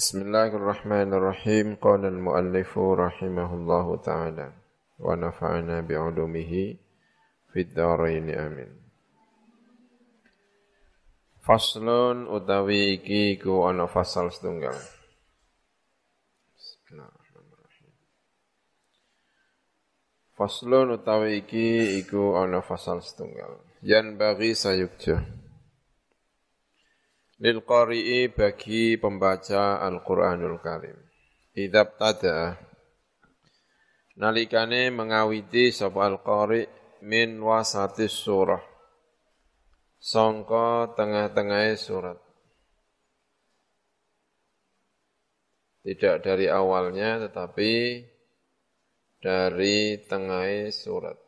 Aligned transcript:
Bismillahirrahmanirrahim. 0.00 1.76
Qala 1.76 2.08
al-muallifu 2.08 2.96
rahimahullahu 2.96 4.00
ta'ala 4.00 4.48
wa 4.96 5.12
nafa'ana 5.12 5.84
bi'ulumihi 5.84 6.72
fid 7.52 7.76
dharain 7.76 8.32
amin. 8.32 8.72
Faslun 11.44 12.32
utawi 12.32 12.96
iki 12.96 13.36
ku 13.44 13.68
ana 13.68 13.84
fasal 13.84 14.32
setunggal. 14.32 14.80
Faslun 20.32 20.96
utawi 20.96 21.44
iki 21.44 22.00
iku 22.00 22.40
ana 22.40 22.64
fasal 22.64 23.04
setunggal. 23.04 23.60
Yan 23.84 24.16
bagi 24.16 24.56
sayubja. 24.56 25.39
Lil 27.40 27.64
qari'i 27.64 28.28
bagi 28.28 29.00
pembaca 29.00 29.80
Al-Qur'anul 29.80 30.60
Karim. 30.60 30.98
Idab 31.56 31.96
tada 31.96 32.52
nalikane 34.20 34.92
mengawiti 34.92 35.72
sapa 35.72 36.04
al-qari 36.04 36.68
min 37.00 37.40
wasatis 37.40 38.12
surah. 38.12 38.60
Songko 40.00 40.96
tengah-tengah 40.96 41.76
surat. 41.76 42.16
Tidak 45.80 46.16
dari 46.24 46.48
awalnya 46.48 47.24
tetapi 47.24 48.04
dari 49.20 50.00
tengah 50.08 50.72
surat. 50.72 51.19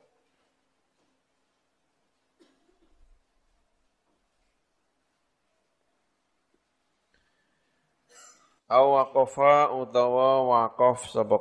Aw 8.73 8.87
waqafa 8.97 9.69
utawa 9.77 10.49
waqaf 10.49 11.05
sapa 11.13 11.37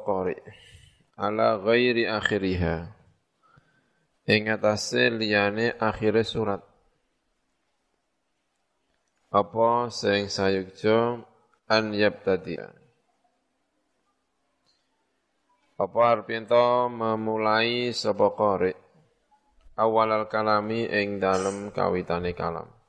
ala 1.15 1.55
ghairi 1.63 2.04
akhiriha. 2.04 2.91
Ing 4.27 4.51
atase 4.51 5.07
liyane 5.07 5.71
akhire 5.79 6.27
surat. 6.27 6.60
Apa 9.32 9.88
sing 9.88 10.27
sayukjo 10.27 11.23
an 11.71 11.96
yabtadi. 11.96 12.60
Apa 15.79 16.01
arpinto 16.12 16.91
memulai 16.91 17.95
sapa 17.95 18.27
awal 19.79 20.10
al 20.12 20.26
kalami 20.27 20.84
ing 20.84 21.23
dalem 21.23 21.71
kawitane 21.71 22.35
kalam. 22.35 22.80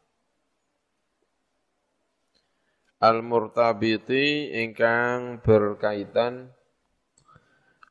Al-murtabiti 3.03 4.55
ingkang 4.62 5.42
berkaitan 5.42 6.55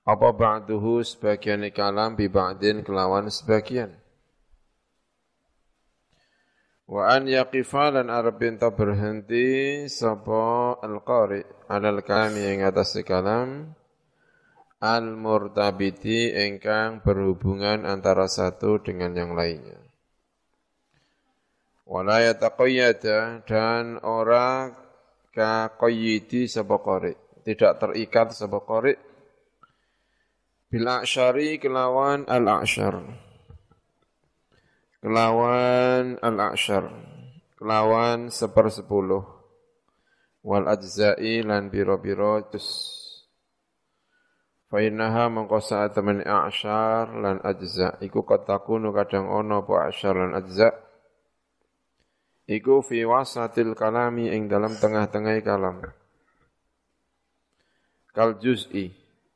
apa 0.07 0.29
ba'duhu 0.31 1.03
sebagian 1.03 1.67
kalam 1.75 2.15
bi 2.15 2.31
ba'din 2.31 2.79
kelawan 2.81 3.27
sebagian. 3.27 3.91
Wa 6.87 7.19
an 7.19 7.27
yaqifa 7.27 7.91
lan 7.91 8.07
arabin 8.07 8.55
ta 8.55 8.71
berhenti 8.71 9.85
sapa 9.91 10.79
al-qari 10.79 11.43
alal 11.67 11.99
kalam 12.07 12.39
ing 12.39 12.63
atas 12.63 12.95
kalam. 13.03 13.75
Al-murtabiti 14.81 16.33
ingkang 16.33 17.05
berhubungan 17.05 17.85
antara 17.85 18.25
satu 18.25 18.81
dengan 18.81 19.13
yang 19.13 19.37
lainnya. 19.37 19.77
Wala 21.85 22.25
yataqayyada 22.25 23.45
dan 23.45 24.01
orang 24.01 24.73
ka 25.31 25.71
qayyidi 25.79 26.51
sapa 26.51 26.77
tidak 27.41 27.81
terikat 27.81 28.37
sapa 28.37 28.61
qari. 28.61 28.93
Bil 30.71 30.87
a'syari 30.87 31.59
kelawan 31.59 32.23
al 32.29 32.45
a'syar. 32.47 33.01
Kelawan 35.01 36.21
al 36.21 36.37
a'syar. 36.37 36.85
Kelawan 37.57 38.31
sepersepuluh 38.31 39.25
wal 40.41 40.65
ajza'i 40.65 41.45
lan 41.45 41.69
biro-biro 41.69 42.41
tus 42.49 42.97
Fainaha 44.71 45.27
mengko 45.27 45.59
saat 45.59 45.91
temen 45.91 46.23
a'syar 46.23 47.11
lan 47.19 47.43
ajza. 47.43 47.99
Iku 47.99 48.23
katakunu 48.23 48.95
kadang 48.95 49.27
ono 49.27 49.67
apa 49.67 49.91
a'syar 49.91 50.15
lan 50.15 50.31
ajza' 50.39 50.90
iku 52.49 52.81
fi 52.85 53.03
wasatil 53.05 53.73
kalami 53.77 54.31
ing 54.31 54.49
dalam 54.49 54.73
tengah-tengah 54.77 55.41
kalam. 55.45 55.81
Kal 58.11 58.37
juz'i. 58.39 58.91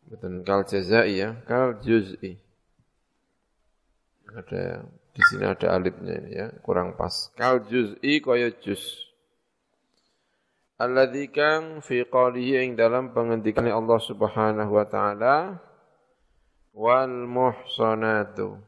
Betul 0.06 0.44
kal 0.46 0.68
jazai 0.68 1.22
ya. 1.22 1.34
Kal 1.48 1.80
juz'i. 1.82 2.38
Ada 4.36 4.84
di 5.16 5.22
sini 5.32 5.48
ada 5.48 5.72
alifnya 5.72 6.20
ini 6.20 6.32
ya 6.36 6.48
kurang 6.60 7.00
pas. 7.00 7.32
Kal 7.40 7.64
juz'i 7.64 8.20
kaya 8.20 8.52
juz. 8.60 8.84
Alladzi 10.76 11.32
kang 11.32 11.80
fi 11.80 12.04
qalihi 12.04 12.60
ing 12.68 12.76
dalam 12.76 13.16
pengendikan 13.16 13.64
Allah 13.72 13.96
Subhanahu 14.04 14.76
wa 14.76 14.84
taala. 14.84 15.64
Wal 16.76 17.24
muhsanatu 17.24 18.60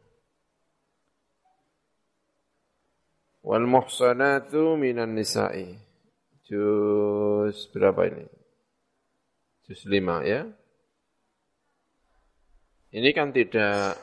Wal 3.47 3.63
muhsanatu 3.63 4.75
minan 4.75 5.16
nisa'i. 5.16 5.80
Juz 6.44 7.72
berapa 7.72 8.03
ini? 8.12 8.28
Juz 9.63 9.88
lima 9.88 10.19
ya. 10.28 10.44
Ini 12.91 13.09
kan 13.16 13.31
tidak 13.31 13.96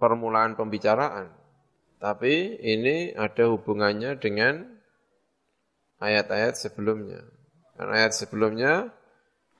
permulaan 0.00 0.56
pembicaraan. 0.56 1.28
Tapi 2.00 2.56
ini 2.64 3.12
ada 3.12 3.52
hubungannya 3.52 4.16
dengan 4.16 4.64
ayat-ayat 6.00 6.56
sebelumnya. 6.56 7.24
Dan 7.76 7.92
ayat 7.92 8.16
sebelumnya, 8.16 8.88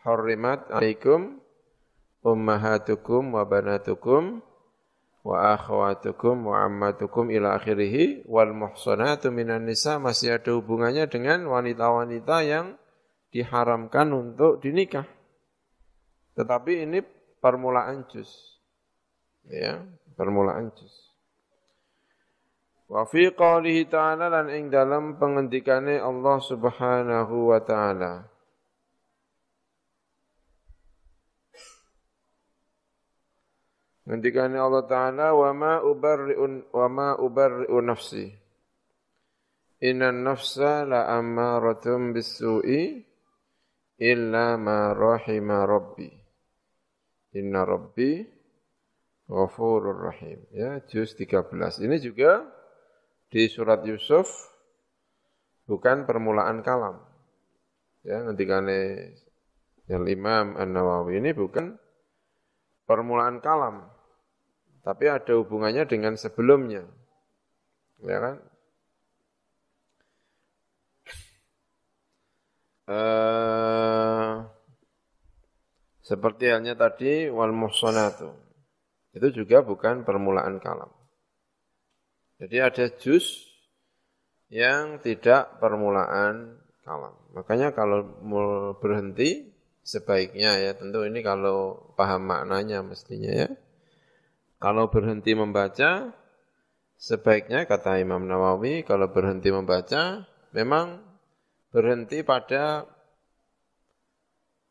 Hurrimat 0.04 0.72
alaikum 0.72 1.40
ummahatukum 2.24 3.36
wa 3.36 3.44
banatukum 3.44 4.40
wa 5.26 5.58
akhwatukum 5.58 6.54
wa 6.54 6.62
ammatukum 6.70 7.34
ila 7.34 7.58
akhirih 7.58 8.22
wal 8.30 8.54
muhsanatu 8.54 9.34
minan 9.34 9.66
nisa 9.66 9.98
masih 9.98 10.38
ada 10.38 10.54
hubungannya 10.54 11.10
dengan 11.10 11.50
wanita-wanita 11.50 12.46
yang 12.46 12.78
diharamkan 13.34 14.14
untuk 14.14 14.62
dinikah. 14.62 15.02
Tetapi 16.38 16.86
ini 16.86 17.02
permulaan 17.42 18.06
juz. 18.06 18.30
Ya, 19.50 19.82
permulaan 20.14 20.70
juz. 20.78 20.94
Wa 22.86 23.02
fi 23.02 23.26
qawlihi 23.34 23.90
ta'ala 23.90 24.30
lan 24.30 24.46
ing 24.46 24.70
dalam 24.70 25.18
pengendikane 25.18 25.98
Allah 25.98 26.38
Subhanahu 26.38 27.50
wa 27.50 27.58
ta'ala. 27.58 28.30
Ngendikane 34.06 34.54
Allah 34.54 34.86
Ta'ala 34.86 35.34
wa 35.34 35.50
ma 35.50 35.82
ubarri'un 35.82 36.70
wa 36.70 36.86
ma 36.86 37.08
ubarri'u 37.18 37.74
nafsi. 37.82 38.30
Inna 39.82 40.14
nafsa 40.14 40.86
la 40.86 41.10
ammaratum 41.10 42.14
bisu'i 42.14 43.02
illa 43.98 44.54
ma 44.54 44.94
rahima 44.94 45.66
rabbi. 45.66 46.06
Inna 47.34 47.66
rabbi 47.66 48.22
ghafurur 49.26 49.98
rahim. 49.98 50.38
Ya, 50.54 50.78
juz 50.86 51.18
13. 51.18 51.82
Ini 51.82 51.98
juga 51.98 52.46
di 53.26 53.50
surat 53.50 53.82
Yusuf 53.82 54.30
bukan 55.66 56.06
permulaan 56.06 56.62
kalam. 56.62 57.02
Ya, 58.06 58.22
ngendikane 58.22 59.10
yang 59.90 60.06
Imam 60.06 60.54
An-Nawawi 60.54 61.18
ini 61.18 61.34
bukan 61.34 61.74
permulaan 62.86 63.42
kalam 63.42 63.95
tapi 64.86 65.10
ada 65.10 65.34
hubungannya 65.34 65.82
dengan 65.90 66.14
sebelumnya. 66.14 66.86
Ya 68.06 68.22
kan? 68.22 68.36
Uh, 72.86 74.46
seperti 76.06 76.54
halnya 76.54 76.78
tadi 76.78 77.26
wal 77.34 77.50
muhsanatu. 77.50 78.30
Itu 79.10 79.34
juga 79.34 79.66
bukan 79.66 80.06
permulaan 80.06 80.62
kalam. 80.62 80.94
Jadi 82.38 82.56
ada 82.62 82.86
juz 82.94 83.42
yang 84.54 85.02
tidak 85.02 85.58
permulaan 85.58 86.62
kalam. 86.86 87.18
Makanya 87.34 87.74
kalau 87.74 88.06
berhenti 88.78 89.50
sebaiknya 89.82 90.62
ya 90.62 90.78
tentu 90.78 91.02
ini 91.02 91.26
kalau 91.26 91.90
paham 91.98 92.22
maknanya 92.30 92.86
mestinya 92.86 93.34
ya 93.34 93.50
kalau 94.56 94.88
berhenti 94.88 95.36
membaca, 95.36 96.16
sebaiknya 96.96 97.68
kata 97.68 98.00
Imam 98.00 98.24
Nawawi, 98.24 98.88
kalau 98.88 99.12
berhenti 99.12 99.52
membaca, 99.52 100.24
memang 100.56 101.04
berhenti 101.68 102.24
pada 102.24 102.88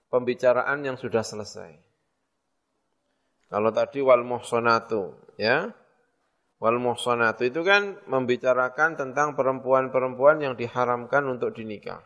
pembicaraan 0.09 0.81
yang 0.81 0.97
sudah 0.97 1.21
selesai. 1.21 1.77
Kalau 3.45 3.69
tadi 3.69 4.01
wal 4.01 4.25
muhsanatu, 4.25 5.13
ya. 5.37 5.69
Wal 6.57 6.79
muhsanatu 6.81 7.45
itu 7.45 7.61
kan 7.61 7.99
membicarakan 8.09 8.97
tentang 8.97 9.35
perempuan-perempuan 9.35 10.39
yang 10.41 10.53
diharamkan 10.57 11.27
untuk 11.29 11.53
dinikah. 11.53 12.01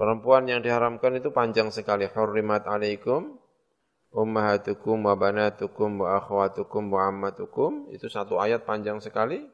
Perempuan 0.00 0.48
yang 0.48 0.64
diharamkan 0.64 1.20
itu 1.20 1.28
panjang 1.28 1.68
sekali. 1.68 2.08
Hurrimat 2.08 2.64
alaikum 2.64 3.39
ummahatukum 4.10 5.06
wa 5.06 5.14
banatukum 5.14 6.02
wa 6.02 6.18
akhwatukum 6.18 6.90
wa 6.90 7.10
ammatukum. 7.10 7.90
Itu 7.94 8.10
satu 8.10 8.42
ayat 8.42 8.66
panjang 8.66 8.98
sekali. 8.98 9.46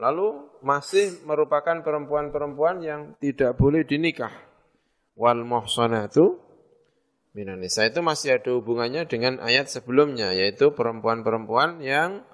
Lalu 0.00 0.60
masih 0.64 1.20
merupakan 1.28 1.84
perempuan-perempuan 1.84 2.80
yang 2.80 3.00
tidak 3.20 3.56
boleh 3.60 3.84
dinikah. 3.84 4.32
Wal 5.12 5.44
muhsanatu 5.44 6.40
minan 7.36 7.60
nisa 7.60 7.84
itu 7.84 8.00
masih 8.00 8.40
ada 8.40 8.56
hubungannya 8.56 9.04
dengan 9.06 9.38
ayat 9.44 9.68
sebelumnya 9.68 10.32
yaitu 10.32 10.72
perempuan-perempuan 10.72 11.84
yang 11.84 12.24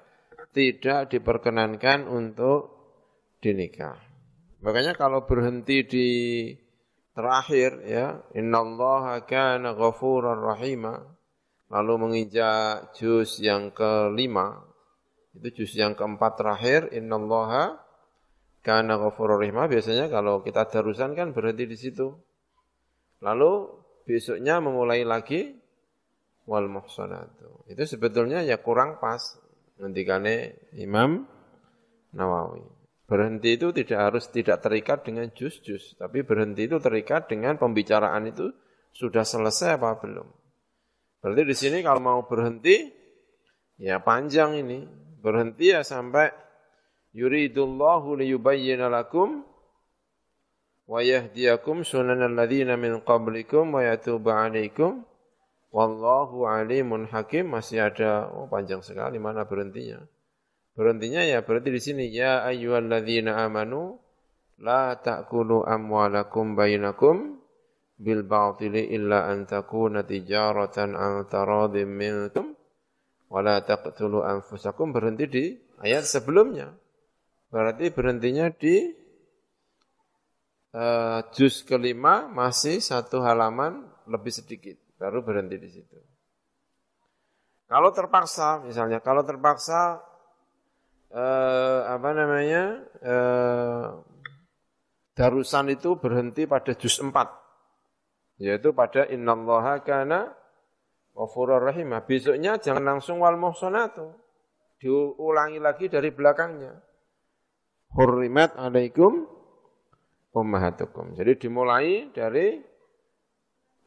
tidak 0.55 1.11
diperkenankan 1.11 2.07
untuk 2.07 2.71
dinikah. 3.43 3.99
Makanya 4.63 4.97
kalau 4.97 5.27
berhenti 5.27 5.85
di 5.85 6.07
terakhir 7.13 7.83
ya 7.85 8.25
innallaha 8.33 9.27
kana 9.27 9.77
ghafurar 9.77 10.37
rahima 10.37 11.16
lalu 11.67 11.93
menginjak 11.99 12.95
juz 12.95 13.39
yang 13.43 13.71
kelima. 13.75 14.63
Itu 15.35 15.63
juz 15.63 15.71
yang 15.77 15.93
keempat 15.93 16.39
terakhir. 16.39 16.91
Innallaha 16.95 17.77
kana 18.63 18.99
ghafurur 18.99 19.39
rahima 19.39 19.69
biasanya 19.69 20.11
kalau 20.11 20.43
kita 20.43 20.67
darusan 20.67 21.13
kan 21.13 21.31
berhenti 21.35 21.65
di 21.67 21.77
situ. 21.77 22.15
Lalu 23.23 23.51
besoknya 24.07 24.59
memulai 24.63 25.03
lagi. 25.03 25.55
Wal 26.47 26.71
muhsanatu. 26.71 27.67
Itu 27.67 27.83
sebetulnya 27.83 28.39
ya 28.39 28.63
kurang 28.63 29.03
pas. 29.03 29.19
Ngendikane 29.77 30.57
Imam 30.79 31.27
Nawawi. 32.15 32.63
Berhenti 33.07 33.55
itu 33.55 33.71
tidak 33.71 33.99
harus 34.11 34.27
tidak 34.27 34.59
terikat 34.59 35.07
dengan 35.07 35.31
jus-jus, 35.31 35.95
tapi 35.95 36.27
berhenti 36.27 36.67
itu 36.67 36.75
terikat 36.75 37.31
dengan 37.31 37.55
pembicaraan 37.55 38.27
itu 38.27 38.51
sudah 38.91 39.23
selesai 39.23 39.79
apa 39.79 39.95
belum. 39.95 40.27
Berarti 41.31 41.43
di 41.47 41.55
sini 41.57 41.77
kalau 41.83 41.99
mau 41.99 42.21
berhenti, 42.23 42.87
ya 43.81 43.99
panjang 43.99 44.57
ini. 44.61 44.87
Berhenti 45.17 45.73
ya 45.73 45.81
sampai 45.81 46.29
yuridullahu 47.11 48.21
liyubayyina 48.21 48.87
lakum 48.87 49.43
wa 50.87 50.99
yahdiyakum 51.03 51.83
sunanal 51.83 52.31
ladzina 52.31 52.79
min 52.79 53.01
qablikum 53.03 53.75
wa 53.75 53.81
yatuba 53.83 54.47
'alaikum 54.47 55.03
wallahu 55.73 56.47
alimun 56.47 57.09
hakim 57.11 57.51
masih 57.51 57.91
ada 57.91 58.31
oh 58.31 58.47
panjang 58.47 58.79
sekali 58.85 59.19
mana 59.19 59.43
berhentinya. 59.43 59.99
Berhentinya 60.77 61.25
ya 61.25 61.41
berarti 61.41 61.69
di 61.73 61.81
sini 61.81 62.03
ya 62.13 62.45
ayyuhalladzina 62.45 63.41
amanu 63.41 63.97
la 64.61 64.93
ta'kulu 64.95 65.65
amwalakum 65.65 66.53
bainakum 66.53 67.41
bil 67.97 68.21
batili 68.23 68.93
illa 68.93 69.25
an 69.25 69.49
takuna 69.49 70.05
tijaratan 70.05 70.93
an 70.93 71.25
taradhim 71.25 71.89
minkum 71.89 72.53
wa 73.27 73.39
la 73.41 73.59
taqtulu 73.65 74.21
anfusakum 74.21 74.93
berhenti 74.93 75.25
di 75.25 75.45
ayat 75.81 76.05
sebelumnya. 76.05 76.71
Berarti 77.49 77.89
berhentinya 77.89 78.53
di 78.53 78.93
uh, 80.77 81.19
juz 81.33 81.65
kelima 81.65 82.29
masih 82.29 82.77
satu 82.77 83.25
halaman 83.25 83.81
lebih 84.05 84.31
sedikit 84.31 84.77
baru 85.01 85.25
berhenti 85.25 85.57
di 85.57 85.69
situ. 85.73 85.97
Kalau 87.67 87.91
terpaksa 87.91 88.63
misalnya 88.63 89.03
kalau 89.03 89.27
terpaksa 89.27 89.99
eh, 91.11 91.81
apa 91.83 92.09
namanya 92.15 92.63
eh, 93.03 93.85
darusan 95.11 95.75
itu 95.75 95.99
berhenti 95.99 96.47
pada 96.47 96.71
juz 96.79 96.95
4 96.95 97.11
yaitu 98.37 98.73
pada 98.73 99.09
innallaha 99.09 99.81
kana 99.81 100.33
ghafurur 101.17 101.61
rahim. 101.65 101.93
Besoknya 102.05 102.61
jangan 102.61 102.97
langsung 102.97 103.21
wal 103.21 103.37
muhsanatu. 103.37 104.13
Diulangi 104.77 105.57
lagi 105.57 105.89
dari 105.89 106.13
belakangnya. 106.13 106.77
Hurrimat 107.97 108.53
alaikum 108.61 109.25
ummahatukum. 110.37 111.17
Jadi 111.17 111.49
dimulai 111.49 112.13
dari 112.13 112.61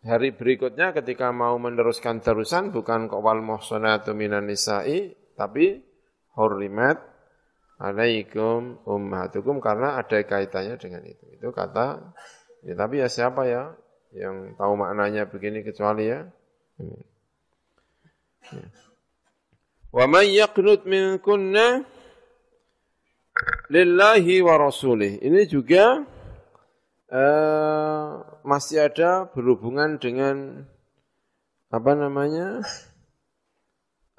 hari 0.02 0.34
berikutnya 0.34 0.90
ketika 0.90 1.30
mau 1.30 1.54
meneruskan 1.62 2.18
terusan 2.18 2.74
bukan 2.74 3.06
kok 3.06 3.22
wal 3.22 3.38
muhsanatu 3.38 4.16
minan 4.18 4.50
nisa'i 4.50 5.14
tapi 5.38 5.78
hurrimat 6.34 6.98
alaikum 7.78 8.82
ummahatukum 8.82 9.62
karena 9.62 9.94
ada 9.96 10.18
kaitannya 10.26 10.74
dengan 10.74 11.06
itu. 11.06 11.24
Itu 11.38 11.54
kata 11.54 12.12
ya, 12.66 12.74
tapi 12.74 12.98
ya 12.98 13.06
siapa 13.06 13.46
ya 13.46 13.78
yang 14.14 14.58
tahu 14.58 14.72
maknanya 14.74 15.26
begini 15.30 15.62
kecuali 15.62 16.10
ya. 16.10 16.26
ya. 16.82 17.00
Wa 19.90 20.06
man 20.06 20.26
yaqnut 20.26 20.86
minkunna 20.86 21.86
lillahi 23.70 24.42
wa 24.42 24.54
rasulih. 24.58 25.18
Ini 25.22 25.46
juga 25.46 26.02
uh, 27.10 28.08
masih 28.42 28.86
ada 28.90 29.30
berhubungan 29.30 29.98
dengan 29.98 30.66
apa 31.70 31.92
namanya? 31.94 32.62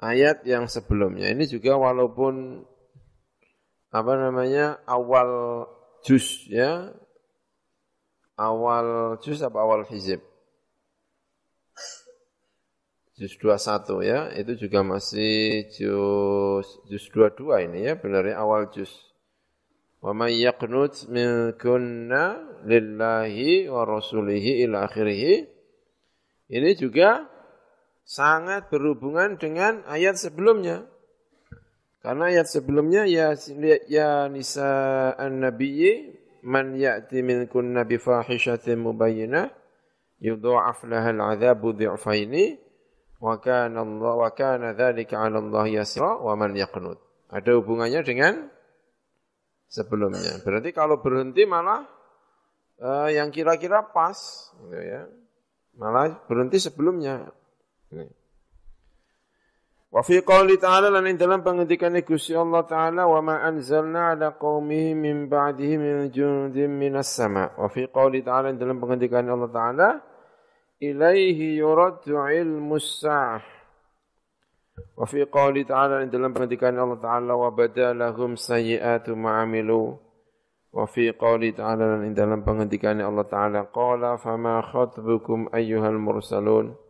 ayat 0.02 0.42
yang 0.42 0.66
sebelumnya. 0.66 1.30
Ini 1.30 1.46
juga 1.46 1.78
walaupun 1.78 2.66
apa 3.94 4.12
namanya 4.18 4.82
awal 4.88 5.62
juz 6.02 6.48
ya 6.50 6.90
awal 8.42 9.18
juz 9.22 9.38
apa 9.46 9.58
awal 9.62 9.86
hizib? 9.86 10.18
Juz 13.14 13.38
21 13.38 14.02
ya. 14.02 14.20
Itu 14.34 14.58
juga 14.58 14.82
masih 14.82 15.70
juz 15.70 16.66
juz 16.90 17.04
22 17.14 17.70
ini 17.70 17.78
ya 17.86 17.94
benarnya 17.94 18.42
awal 18.42 18.66
juz. 18.74 18.90
Wa 20.02 20.10
may 20.10 20.42
yaqnut 20.42 21.06
minkunna 21.06 22.42
lillahi 22.66 23.70
wa 23.70 23.86
rasulihi 23.86 24.66
ila 24.66 24.90
akhirih. 24.90 25.46
Ini 26.50 26.70
juga 26.74 27.30
sangat 28.02 28.66
berhubungan 28.68 29.38
dengan 29.38 29.86
ayat 29.86 30.18
sebelumnya. 30.18 30.90
Karena 32.02 32.34
ayat 32.34 32.50
sebelumnya 32.50 33.06
ya 33.06 33.38
ya 33.86 34.26
nisa 34.26 35.14
an-nabiyyi 35.14 36.21
man 36.42 36.74
ya'ti 36.74 37.22
minkun 37.22 37.74
nabi 37.74 37.98
fahishatin 37.98 38.82
mubayyinah 38.82 39.50
yudha'af 40.22 40.86
laha 40.86 41.10
al-'adzabu 41.14 41.74
dhi'faini 41.74 42.58
wa 43.22 43.38
kana 43.38 43.82
Allah 43.82 44.12
wa 44.18 44.30
kana 44.34 44.74
dzalika 44.74 45.22
'ala 45.22 45.38
Allah 45.38 45.64
yasira 45.70 46.18
wa 46.18 46.34
man 46.34 46.54
yaqnut. 46.58 46.98
Ada 47.32 47.56
hubungannya 47.58 48.02
dengan 48.04 48.50
sebelumnya. 49.72 50.42
Berarti 50.44 50.70
kalau 50.76 51.00
berhenti 51.00 51.48
malah 51.48 51.86
uh, 52.82 53.08
yang 53.08 53.32
kira-kira 53.32 53.88
pas 53.88 54.18
gitu 54.68 54.76
ya. 54.76 55.08
Malah 55.80 56.28
berhenti 56.28 56.60
sebelumnya. 56.60 57.32
Ini. 57.88 58.21
Wa 59.92 60.00
fi 60.00 60.24
qouli 60.24 60.56
ta'ala 60.56 60.88
lan 60.88 61.04
dalam 61.20 61.44
pengendikan 61.44 61.92
Gusti 62.00 62.32
Allah 62.32 62.64
taala 62.64 63.04
wa 63.04 63.20
ma 63.20 63.44
anzalna 63.44 64.16
ala 64.16 64.32
qaumihi 64.32 64.96
min 64.96 65.28
ba'dihi 65.28 65.76
min 65.76 66.08
jundin 66.08 66.72
minas 66.72 67.12
sama. 67.12 67.52
Wa 67.60 67.68
fi 67.68 67.84
qouli 67.92 68.24
ta'ala 68.24 68.56
dalam 68.56 68.80
pengendikan 68.80 69.28
Allah 69.28 69.52
taala 69.52 69.88
ilaihi 70.80 71.60
yuraddu 71.60 72.16
ilmus 72.16 73.04
sa'ah. 73.04 73.44
Wa 74.96 75.04
fi 75.04 75.28
qouli 75.28 75.68
ta'ala 75.68 76.08
dalam 76.08 76.32
pengendikan 76.32 76.72
Allah 76.72 76.96
taala 76.96 77.36
wa 77.36 77.52
badalahum 77.52 78.40
sayyi'atu 78.40 79.12
ma'amilu. 79.12 79.92
Wa 80.72 80.88
fi 80.88 81.12
qouli 81.12 81.52
ta'ala 81.52 82.00
dalam 82.16 82.40
pengendikan 82.40 82.96
Allah 83.04 83.28
taala 83.28 83.68
qala 83.68 84.16
fama 84.16 84.64
khatbukum 84.64 85.52
ayyuhal 85.52 86.00
mursalun. 86.00 86.80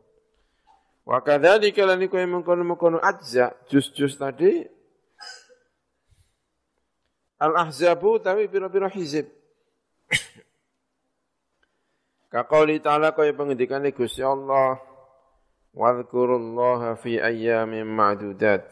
Wa 1.02 1.18
kadzalika 1.20 1.82
lan 1.82 2.02
iku 2.06 2.14
mengkono-mengkono 2.18 3.02
ajza 3.02 3.50
jus-jus 3.66 4.14
tadi 4.14 4.62
Al-Ahzabu 7.42 8.22
tapi 8.22 8.46
pira-pira 8.46 8.86
hizib. 8.86 9.26
Kaqauli 12.32 12.78
ta'ala 12.78 13.10
kaya 13.12 13.34
pengendikan 13.34 13.82
Gusti 13.90 14.22
Allah 14.22 14.78
Wadhkurullaha 15.72 17.00
fi 17.00 17.16
ayyamin 17.16 17.88
ma'dudat. 17.88 18.68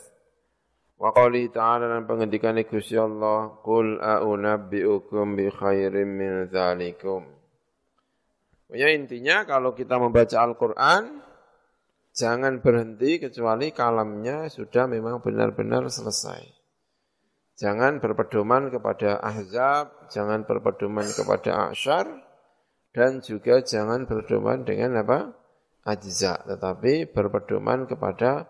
Wa 1.00 1.16
qali 1.16 1.48
ta'ala 1.48 1.88
dan 1.88 2.04
pengendikan 2.04 2.60
Gusti 2.60 2.92
Allah, 3.00 3.56
"Qul 3.64 3.96
a'unabbi'ukum 3.96 5.32
bi 5.32 5.48
khairin 5.48 6.08
min 6.12 6.32
dzalikum." 6.52 7.24
Pokoknya 8.68 8.88
intinya 8.92 9.48
kalau 9.48 9.72
kita 9.72 9.96
membaca 9.96 10.36
Al-Quran, 10.44 11.24
jangan 12.14 12.62
berhenti 12.62 13.18
kecuali 13.22 13.70
kalamnya 13.74 14.50
sudah 14.50 14.86
memang 14.90 15.22
benar-benar 15.22 15.88
selesai. 15.88 16.60
Jangan 17.60 18.00
berpedoman 18.00 18.72
kepada 18.72 19.20
ahzab, 19.20 20.08
jangan 20.08 20.48
berpedoman 20.48 21.04
kepada 21.12 21.68
asyar, 21.68 22.08
dan 22.96 23.20
juga 23.20 23.60
jangan 23.60 24.08
berpedoman 24.08 24.64
dengan 24.64 25.04
apa? 25.04 25.36
Ajza, 25.84 26.40
tetapi 26.44 27.08
berpedoman 27.12 27.84
kepada 27.84 28.48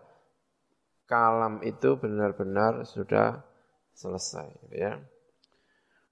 kalam 1.10 1.58
itu 1.66 1.98
benar-benar 1.98 2.86
sudah 2.86 3.42
selesai. 3.98 4.50
Ya. 4.70 5.02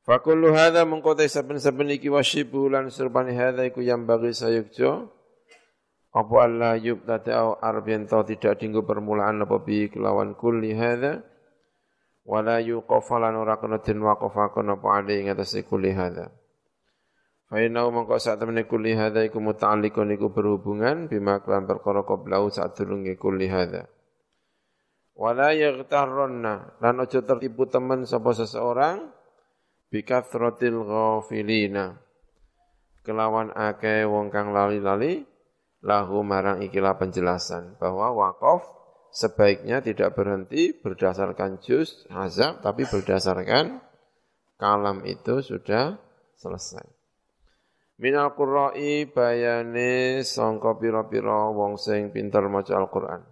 Fakullu 0.03 0.51
hadha 0.57 0.83
mengkotai 0.83 1.31
saben-saben 1.31 1.95
iki 1.95 2.11
wasyibu 2.11 2.67
lan 2.67 2.91
serupani 2.91 3.37
hadha 3.39 3.63
iku 3.63 3.79
yang 3.79 4.11
bagi 4.11 4.35
sayukjo. 4.35 5.18
Apa 6.09 6.35
Allah 6.49 6.81
yub 6.81 7.05
tati 7.05 7.29
au 7.29 7.61
arbien 7.61 8.09
tidak 8.09 8.57
dinggu 8.57 8.81
permulaan 8.89 9.45
apa 9.45 9.61
bi 9.61 9.93
kelawan 9.93 10.33
kulli 10.33 10.73
hadha. 10.73 11.21
Wala 12.25 12.61
yuqafalan 12.65 13.37
ora 13.37 13.61
kena 13.61 13.81
den 13.81 14.01
waqafakon 14.05 14.73
apa 14.73 14.89
ali 15.01 15.21
ing 15.21 15.33
atase 15.33 15.69
kulli 15.69 15.93
hadha. 15.93 16.33
Fa 17.49 17.57
inna 17.61 17.85
mongko 17.89 18.21
sak 18.21 18.41
temene 18.41 18.65
kulli 18.69 18.93
hadha 18.93 19.25
iku 19.25 19.41
muta'alliqun 19.41 20.13
iku 20.17 20.33
berhubungan 20.33 21.09
bima 21.09 21.41
kelan 21.41 21.65
perkara 21.65 22.05
qablau 22.05 22.53
sak 22.53 22.77
durunge 22.77 23.17
kulli 23.17 23.49
hadha. 23.49 23.89
Wala 25.13 25.53
yaghtarranna 25.53 26.79
lan 26.81 26.95
aja 27.05 27.21
tertipu 27.21 27.69
temen 27.69 28.09
sapa 28.09 28.33
seseorang 28.33 29.13
bikathratil 29.93 30.85
ghafilina 30.85 32.01
kelawan 33.05 33.53
akeh 33.53 34.05
wong 34.09 34.29
kang 34.29 34.53
lali-lali 34.53 35.25
lahu 35.83 36.27
marang 36.27 36.63
ikilah 36.65 36.99
penjelasan 36.99 37.79
bahwa 37.79 38.11
wakaf 38.15 38.67
sebaiknya 39.15 39.81
tidak 39.81 40.19
berhenti 40.19 40.75
berdasarkan 40.75 41.63
juz 41.63 42.07
azab 42.11 42.61
tapi 42.61 42.85
berdasarkan 42.85 43.81
kalam 44.59 45.07
itu 45.07 45.41
sudah 45.41 45.97
selesai. 46.39 46.87
Minal 47.99 48.31
qurra'i 48.39 49.11
bayane 49.11 50.23
sangka 50.23 50.79
pira-pira 50.79 51.51
wong 51.51 51.75
sing 51.75 52.15
pinter 52.15 52.47
maca 52.47 52.79
Al-Qur'an. 52.79 53.27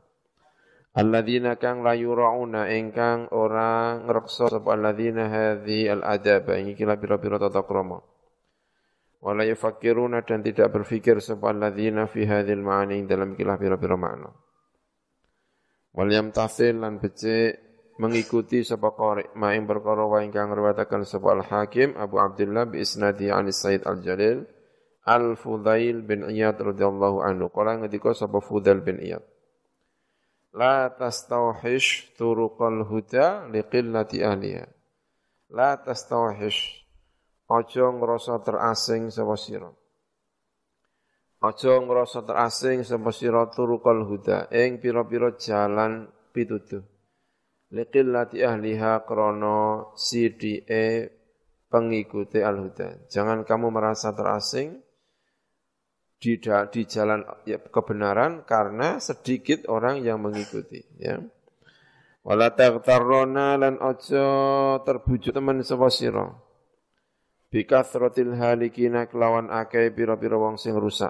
Alladzina 0.97 1.55
kang 1.61 1.87
la 1.87 1.95
yurauna 1.95 2.67
ingkang 2.73 3.31
ora 3.31 4.00
ngreksa 4.00 4.49
sapa 4.49 4.75
alladzina 4.75 5.29
hadhi 5.31 5.87
al-adaba 5.87 6.59
ing 6.59 6.75
iki 6.75 6.83
pira-pira 6.83 7.38
tata 7.38 7.62
krama. 7.62 8.03
Wala 9.26 9.42
yafakkiruna 9.42 10.23
dan 10.23 10.47
tidak 10.47 10.71
berfikir 10.71 11.18
sapa 11.18 11.50
alladzina 11.50 12.06
fi 12.06 12.23
hadzal 12.23 12.62
ma'ani 12.62 13.02
dalam 13.11 13.35
kilah 13.35 13.59
pira-pira 13.59 13.99
makna. 13.99 14.30
Wal 15.99 16.14
yamtathil 16.14 16.78
lan 16.78 17.02
becik 17.02 17.59
mengikuti 17.99 18.62
sapa 18.62 18.95
qari 18.95 19.26
ma 19.35 19.50
ing 19.59 19.66
perkara 19.66 20.06
wa 20.06 20.23
ingkang 20.23 20.54
riwayataken 20.54 21.02
sapa 21.02 21.42
al-Hakim 21.42 21.99
Abu 21.99 22.23
Abdullah 22.23 22.71
bi 22.71 22.87
isnadi 22.87 23.26
an 23.26 23.50
Said 23.50 23.83
al-Jalil 23.83 24.47
Al-Fudail 25.06 26.06
bin 26.06 26.23
Iyad 26.30 26.62
radhiyallahu 26.62 27.23
anhu. 27.26 27.50
Kala 27.50 27.83
ngendika 27.83 28.14
sapa 28.14 28.38
Fudail 28.38 28.78
bin 28.83 29.02
Iyad. 29.02 29.26
La 30.54 30.87
tastawhish 30.95 32.14
turuqal 32.14 32.87
huda 32.87 33.50
liqillati 33.50 34.23
ahliya. 34.23 34.71
La 35.50 35.78
tastawhish. 35.83 36.86
Ojo 37.47 37.95
ngrasa 37.95 38.43
terasing 38.43 39.15
sapa 39.15 39.38
sira. 39.38 39.71
Ojo 41.47 41.73
ngrasa 41.87 42.26
terasing 42.26 42.83
sapa 42.83 43.15
sira 43.15 43.47
turuqal 43.47 44.03
huda 44.03 44.50
ing 44.50 44.83
pira-pira 44.83 45.31
jalan 45.38 46.11
pituduh. 46.35 46.83
Liqillati 47.71 48.43
ahliha 48.43 49.07
krana 49.07 49.91
sidike 49.95 51.15
pengikuti 51.71 52.43
al-huda. 52.43 53.07
Jangan 53.11 53.47
kamu 53.47 53.71
merasa 53.71 54.11
terasing 54.11 54.83
di, 56.19 56.38
di 56.43 56.83
jalan 56.87 57.26
ya, 57.47 57.62
kebenaran 57.62 58.43
karena 58.43 58.99
sedikit 58.99 59.71
orang 59.71 60.03
yang 60.03 60.19
mengikuti 60.19 60.83
ya. 60.99 61.23
Wala 62.26 62.50
taghtarrona 62.59 63.55
lan 63.55 63.79
ojo 63.79 64.26
terbujuk 64.83 65.31
teman 65.31 65.62
sapa. 65.62 66.46
Bikathratil 67.57 68.37
halikina 68.37 69.09
kelawan 69.09 69.49
akeh 69.49 69.89
pira-pira 69.89 70.37
wong 70.37 70.61
sing 70.61 70.77
rusak. 70.77 71.09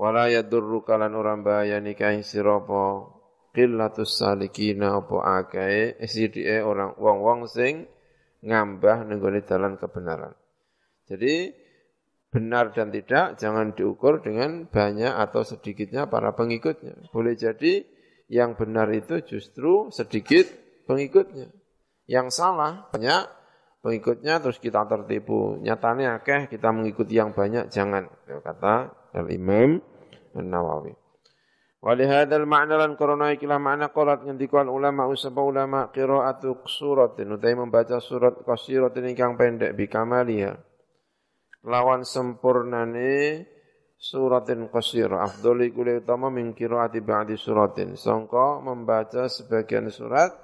Wala 0.00 0.32
yadurru 0.32 0.80
kalan 0.88 1.12
orang 1.12 1.44
bayani 1.44 1.92
kae 1.92 2.24
sira 2.24 2.64
apa 2.64 3.12
qillatus 3.52 4.16
salikina 4.16 5.04
apa 5.04 5.44
akeh 5.44 6.00
sidike 6.08 6.64
orang 6.64 6.96
wong-wong 6.96 7.44
sing 7.44 7.92
ngambah 8.40 9.04
nenggone 9.04 9.44
dalan 9.44 9.76
kebenaran. 9.76 10.32
Jadi 11.04 11.52
benar 12.32 12.72
dan 12.72 12.88
tidak 12.88 13.36
jangan 13.36 13.76
diukur 13.76 14.24
dengan 14.24 14.64
banyak 14.64 15.12
atau 15.12 15.44
sedikitnya 15.44 16.08
para 16.08 16.32
pengikutnya. 16.32 17.12
Boleh 17.12 17.36
jadi 17.36 17.84
yang 18.32 18.56
benar 18.56 18.88
itu 18.96 19.20
justru 19.28 19.92
sedikit 19.92 20.48
pengikutnya. 20.88 21.52
Yang 22.08 22.32
salah 22.32 22.88
banyak 22.88 23.39
pengikutnya 23.80 24.40
terus 24.40 24.60
kita 24.60 24.84
tertipu. 24.86 25.60
Nyatanya 25.60 26.20
akeh 26.20 26.48
kita 26.48 26.72
mengikuti 26.72 27.16
yang 27.16 27.32
banyak 27.36 27.68
jangan. 27.68 28.08
Kata 28.24 28.92
Al-Imam 29.16 29.80
An-Nawawi. 30.36 30.94
Walihadal 31.80 32.44
ma'na 32.44 32.76
lan 32.76 32.92
korona 32.92 33.32
ikilah 33.32 33.56
makna 33.56 33.88
qolat 33.88 34.20
ngendikuan 34.20 34.68
ulama 34.68 35.08
usapa 35.08 35.40
ulama 35.40 35.88
qiraatu 35.88 36.68
suratin 36.68 37.32
utai 37.32 37.56
membaca 37.56 37.96
surat 38.04 38.36
qasiratin 38.44 39.08
ingkang 39.08 39.40
pendek 39.40 39.72
bikamaliha 39.72 40.60
lawan 41.64 42.04
sempurnane 42.04 43.48
suratin 43.96 44.68
qasir 44.68 45.08
afdhali 45.08 45.72
kuli 45.72 46.04
utama 46.04 46.28
min 46.28 46.52
qiraati 46.52 47.00
ba'di 47.00 47.40
suratin 47.40 47.96
sangka 47.96 48.60
membaca 48.60 49.32
sebagian 49.32 49.88
surat 49.88 50.36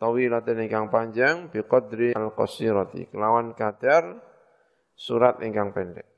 tawilatin 0.00 0.64
ingkang 0.64 0.88
panjang 0.88 1.52
biqadri 1.52 2.16
al-qasirati. 2.16 3.12
Kelawan 3.12 3.52
kadar 3.52 4.16
surat 4.96 5.44
ingkang 5.44 5.76
pendek. 5.76 6.08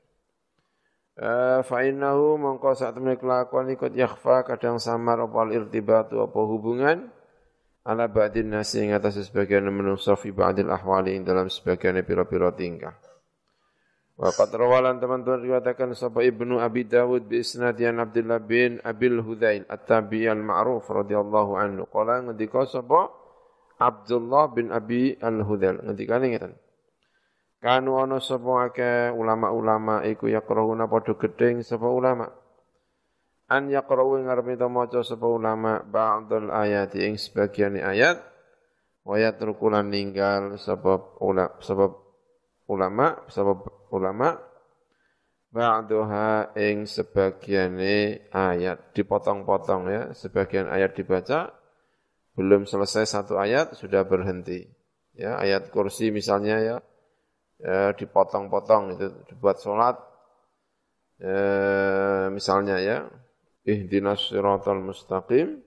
Uh, 1.13 1.61
fa 1.61 1.85
innahu 1.85 2.41
mongko 2.41 2.73
sak 2.73 2.97
temene 2.97 3.21
kelakuan 3.21 3.69
ikut 3.69 3.93
yakhfa 3.93 4.49
kadang 4.49 4.81
samar 4.81 5.21
apa 5.21 5.45
irtibatu 5.53 6.25
apa 6.25 6.39
hubungan 6.41 7.05
ala 7.85 8.09
ba'din 8.09 8.49
nasi 8.49 8.81
ing 8.81 8.97
atas 8.97 9.21
sebagian 9.21 9.69
menungso 9.69 10.17
fi 10.17 10.33
ba'dil 10.33 10.73
ahwali 10.73 11.13
dalam 11.21 11.53
sebagian 11.53 12.01
pira-pira 12.01 12.49
tingkah. 12.57 12.97
Waqat 14.13 14.53
rawalan 14.57 15.01
teman-teman 15.01 15.41
riwayatkan 15.41 15.97
sapa 15.97 16.21
Ibnu 16.21 16.61
Abi 16.61 16.85
Dawud 16.85 17.29
bi 17.29 17.41
isnadian 17.41 17.97
Abdullah 17.97 18.41
bin 18.41 18.77
Abil 18.85 19.17
Hudzail 19.17 19.65
At-Tabi 19.65 20.29
al-Ma'ruf 20.29 20.85
radhiyallahu 20.85 21.57
anhu. 21.57 21.89
Qala 21.89 22.21
ngendika 22.21 22.65
sapa 22.69 23.09
Abdullah 23.83 24.55
bin 24.55 24.71
Abi 24.71 25.19
al-Hudzail 25.19 25.83
ngendikane 25.83 26.31
ngeten. 26.31 26.53
Kanu 27.59 27.99
ana 27.99 28.23
sapa 28.23 28.71
akeh 28.71 29.11
ulama-ulama 29.11 30.07
iku 30.07 30.31
yaqrauna 30.31 30.87
padha 30.87 31.19
gedeng 31.19 31.59
sapa 31.63 31.87
ulama. 31.91 32.31
An 33.51 33.67
yaqra'u 33.67 34.23
ngarepe 34.23 34.55
maca 34.71 35.03
sapa 35.03 35.27
ulama 35.27 35.83
ba'dul 35.83 36.47
ayati 36.47 37.03
ing 37.03 37.19
sebagian 37.19 37.75
ayat 37.75 38.23
wa 39.03 39.19
yatrukulan 39.19 39.91
ninggal 39.91 40.55
sebab 40.55 41.19
ulama 41.19 41.51
sebab 41.59 41.91
ulama 42.71 43.07
sebab 43.27 43.59
ulama 43.91 44.39
ba'duha 45.53 46.55
ing 46.57 46.89
sebagiane 46.89 48.25
ayat 48.33 48.95
dipotong-potong 48.97 49.83
ya, 49.85 50.01
sebagian 50.17 50.65
ayat 50.65 50.97
dibaca 50.97 51.53
belum 52.33 52.65
selesai 52.65 53.05
satu 53.05 53.37
ayat 53.37 53.77
sudah 53.77 54.05
berhenti. 54.05 54.65
Ya, 55.13 55.37
ayat 55.37 55.69
kursi 55.69 56.09
misalnya 56.09 56.57
ya, 56.57 56.75
ya 57.61 57.93
dipotong-potong 57.93 58.97
itu 58.97 59.07
dibuat 59.29 59.61
sholat 59.61 60.01
ya, 61.21 61.37
misalnya 62.33 62.81
ya 62.81 62.97
ihdinas 63.61 64.33
siratal 64.33 64.81
mustaqim 64.81 65.61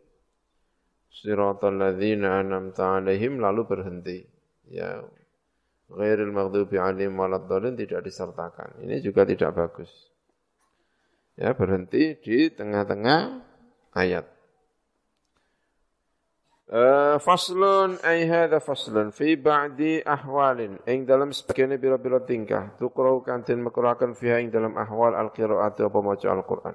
siratal 1.14 1.78
ladzina 1.78 2.42
an'amta 2.42 2.98
alaihim 2.98 3.38
lalu 3.38 3.62
berhenti 3.70 4.26
ya 4.66 4.98
ghairil 5.86 6.34
maghdubi 6.34 6.76
alaihim 6.82 7.14
waladdallin 7.14 7.78
tidak 7.78 8.02
disertakan. 8.02 8.82
Ini 8.82 8.98
juga 8.98 9.22
tidak 9.22 9.54
bagus. 9.54 9.90
Ya, 11.36 11.52
berhenti 11.52 12.16
di 12.18 12.48
tengah-tengah 12.50 13.44
ayat. 13.92 14.35
Uh, 16.66 17.14
faslun 17.22 17.94
ay 18.02 18.26
hadha 18.26 18.58
faslun 18.58 19.14
fi 19.14 19.38
ba'di 19.38 20.02
ahwalin 20.02 20.82
ing 20.90 21.06
dalam 21.06 21.30
sebagian 21.30 21.70
biro-biro 21.78 22.18
tingkah 22.26 22.74
tukrau 22.74 23.22
kantin 23.22 23.62
makruhakan 23.62 24.18
fiha 24.18 24.42
ing 24.42 24.50
dalam 24.50 24.74
ahwal 24.74 25.14
al-qiraat 25.14 25.78
apa 25.78 25.98
maca 26.02 26.26
Al-Qur'an. 26.26 26.74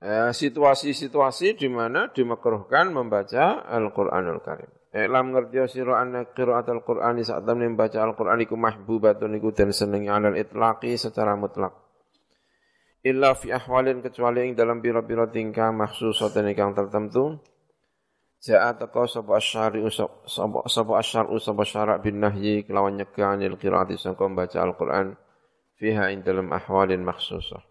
Uh, 0.00 0.32
situasi-situasi 0.32 1.60
di 1.60 1.68
mana 1.68 2.08
dimakruhkan 2.08 2.88
membaca 2.88 3.68
Al-Qur'anul 3.68 4.40
Karim. 4.40 4.72
Iklam 4.88 5.36
ngerti 5.36 5.60
sira 5.68 6.00
anna 6.00 6.24
qiraat 6.32 6.72
Al-Qur'an 6.72 7.20
saat 7.20 7.44
membaca 7.44 8.00
Al-Qur'an 8.00 8.40
iku 8.40 8.56
mahbubatun 8.56 9.36
iku 9.36 9.52
den 9.52 9.76
senengi 9.76 10.08
alal 10.08 10.40
itlaqi 10.40 10.96
secara 10.96 11.36
mutlak. 11.36 11.81
Illa 13.02 13.34
fi 13.34 13.50
ahwalin 13.50 13.98
kecuali 13.98 14.46
ing 14.46 14.54
dalam 14.54 14.78
biro-biro 14.78 15.26
tingkah 15.26 15.74
maksusatan 15.74 16.54
ingkang 16.54 16.70
tertentu. 16.70 17.34
Ja'a 18.38 18.78
teko 18.78 19.10
sapa 19.10 19.42
asyari 19.42 19.82
sapa 19.90 20.92
asyar 21.02 21.26
sapa 21.42 21.62
syarak 21.66 21.98
bin 22.06 22.22
nahyi 22.22 22.62
kelawan 22.62 22.94
nyegah 22.94 23.34
anil 23.34 23.58
qiraati 23.58 23.98
sangka 23.98 24.22
membaca 24.30 24.62
Al-Qur'an 24.62 25.18
fiha 25.82 26.14
ing 26.14 26.22
dalam 26.22 26.54
ahwalin 26.54 27.02
maksusah. 27.02 27.62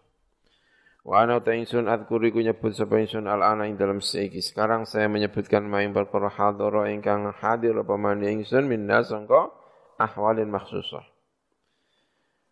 Wa 1.00 1.24
ana 1.24 1.40
ta 1.40 1.56
ingsun 1.56 1.88
adkuri 1.88 2.28
ku 2.28 2.44
nyebut 2.44 2.76
sapa 2.76 3.00
ingsun 3.00 3.24
al-ana 3.24 3.64
ing 3.64 3.80
dalam 3.80 4.04
seiki. 4.04 4.44
Sekarang 4.44 4.84
saya 4.84 5.08
menyebutkan 5.08 5.64
maing 5.64 5.96
perkara 5.96 6.28
hadara 6.28 6.92
ingkang 6.92 7.32
hadir 7.40 7.72
apa 7.80 7.96
mani 7.96 8.36
ingsun 8.36 8.68
minna 8.68 9.00
sangka 9.00 9.48
ahwalin 9.96 10.52
maksusah 10.52 11.11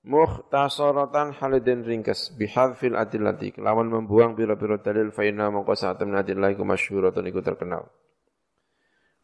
mukhtasaratan 0.00 1.36
halidin 1.36 1.84
ringkas 1.84 2.32
bihadfil 2.32 2.96
adillati 2.96 3.52
lawan 3.60 3.92
membuang 3.92 4.32
biro-biro 4.32 4.80
dalil 4.80 5.12
fa 5.12 5.28
inna 5.28 5.52
mongko 5.52 5.76
adillah 5.76 6.50
iku 6.56 6.64
masyhuratun 6.64 7.28
iku 7.28 7.44
terkenal 7.44 7.88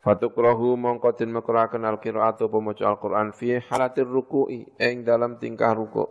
Fatukrahu 0.06 0.78
mongko 0.78 1.18
den 1.18 1.35
mekraken 1.35 1.83
al-qiraatu 1.83 2.47
pemaca 2.47 2.95
Al-Qur'an 2.95 3.35
fi 3.35 3.59
halatir 3.59 4.06
ruku'i 4.06 4.62
ing 4.78 5.02
dalam 5.02 5.35
tingkah 5.42 5.75
ruku. 5.75 6.06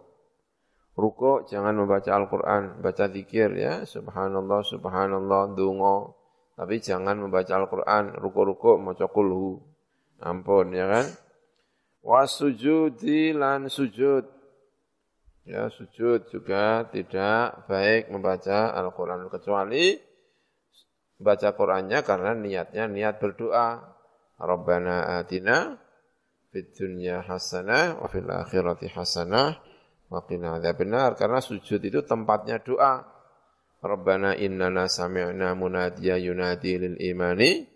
Ruku 0.99 1.47
jangan 1.47 1.79
membaca 1.79 2.11
Al-Qur'an, 2.11 2.83
baca 2.83 3.07
zikir 3.07 3.55
ya, 3.55 3.87
subhanallah 3.87 4.67
subhanallah 4.67 5.55
donga. 5.55 6.11
Tapi 6.59 6.83
jangan 6.83 7.23
membaca 7.23 7.55
Al-Qur'an, 7.55 8.19
ruku-ruku 8.19 8.83
maca 8.83 9.07
kulhu. 9.07 9.63
Ampun 10.19 10.75
ya 10.75 10.91
kan? 10.91 11.07
Wasujudi 12.03 13.31
lan 13.31 13.71
sujud 13.71 14.34
Ya, 15.45 15.69
sujud 15.69 16.25
juga 16.33 16.89
tidak 16.89 17.69
baik 17.69 18.09
membaca 18.09 18.73
Al-Quran 18.73 19.29
kecuali 19.29 19.93
baca 21.21 21.53
Qurannya 21.53 22.01
karena 22.01 22.33
niatnya 22.33 22.89
niat 22.89 23.21
berdoa. 23.21 23.93
Rabbana 24.35 25.21
atina 25.21 25.77
fid 26.49 26.73
dunya 26.75 27.21
hasanah 27.23 28.03
wa 28.03 28.07
fil 28.09 28.25
akhirati 28.27 28.89
hasanah 28.91 29.55
wa 30.11 30.19
qina 30.27 30.59
benar 30.75 31.15
karena 31.15 31.39
sujud 31.39 31.77
itu 31.77 32.01
tempatnya 32.01 32.59
doa. 32.65 33.05
Rabbana 33.85 34.33
innana 34.33 34.89
sami'na 34.89 35.53
munadiya 35.53 36.17
yunadi 36.17 36.73
lil 36.81 36.97
imani 36.97 37.69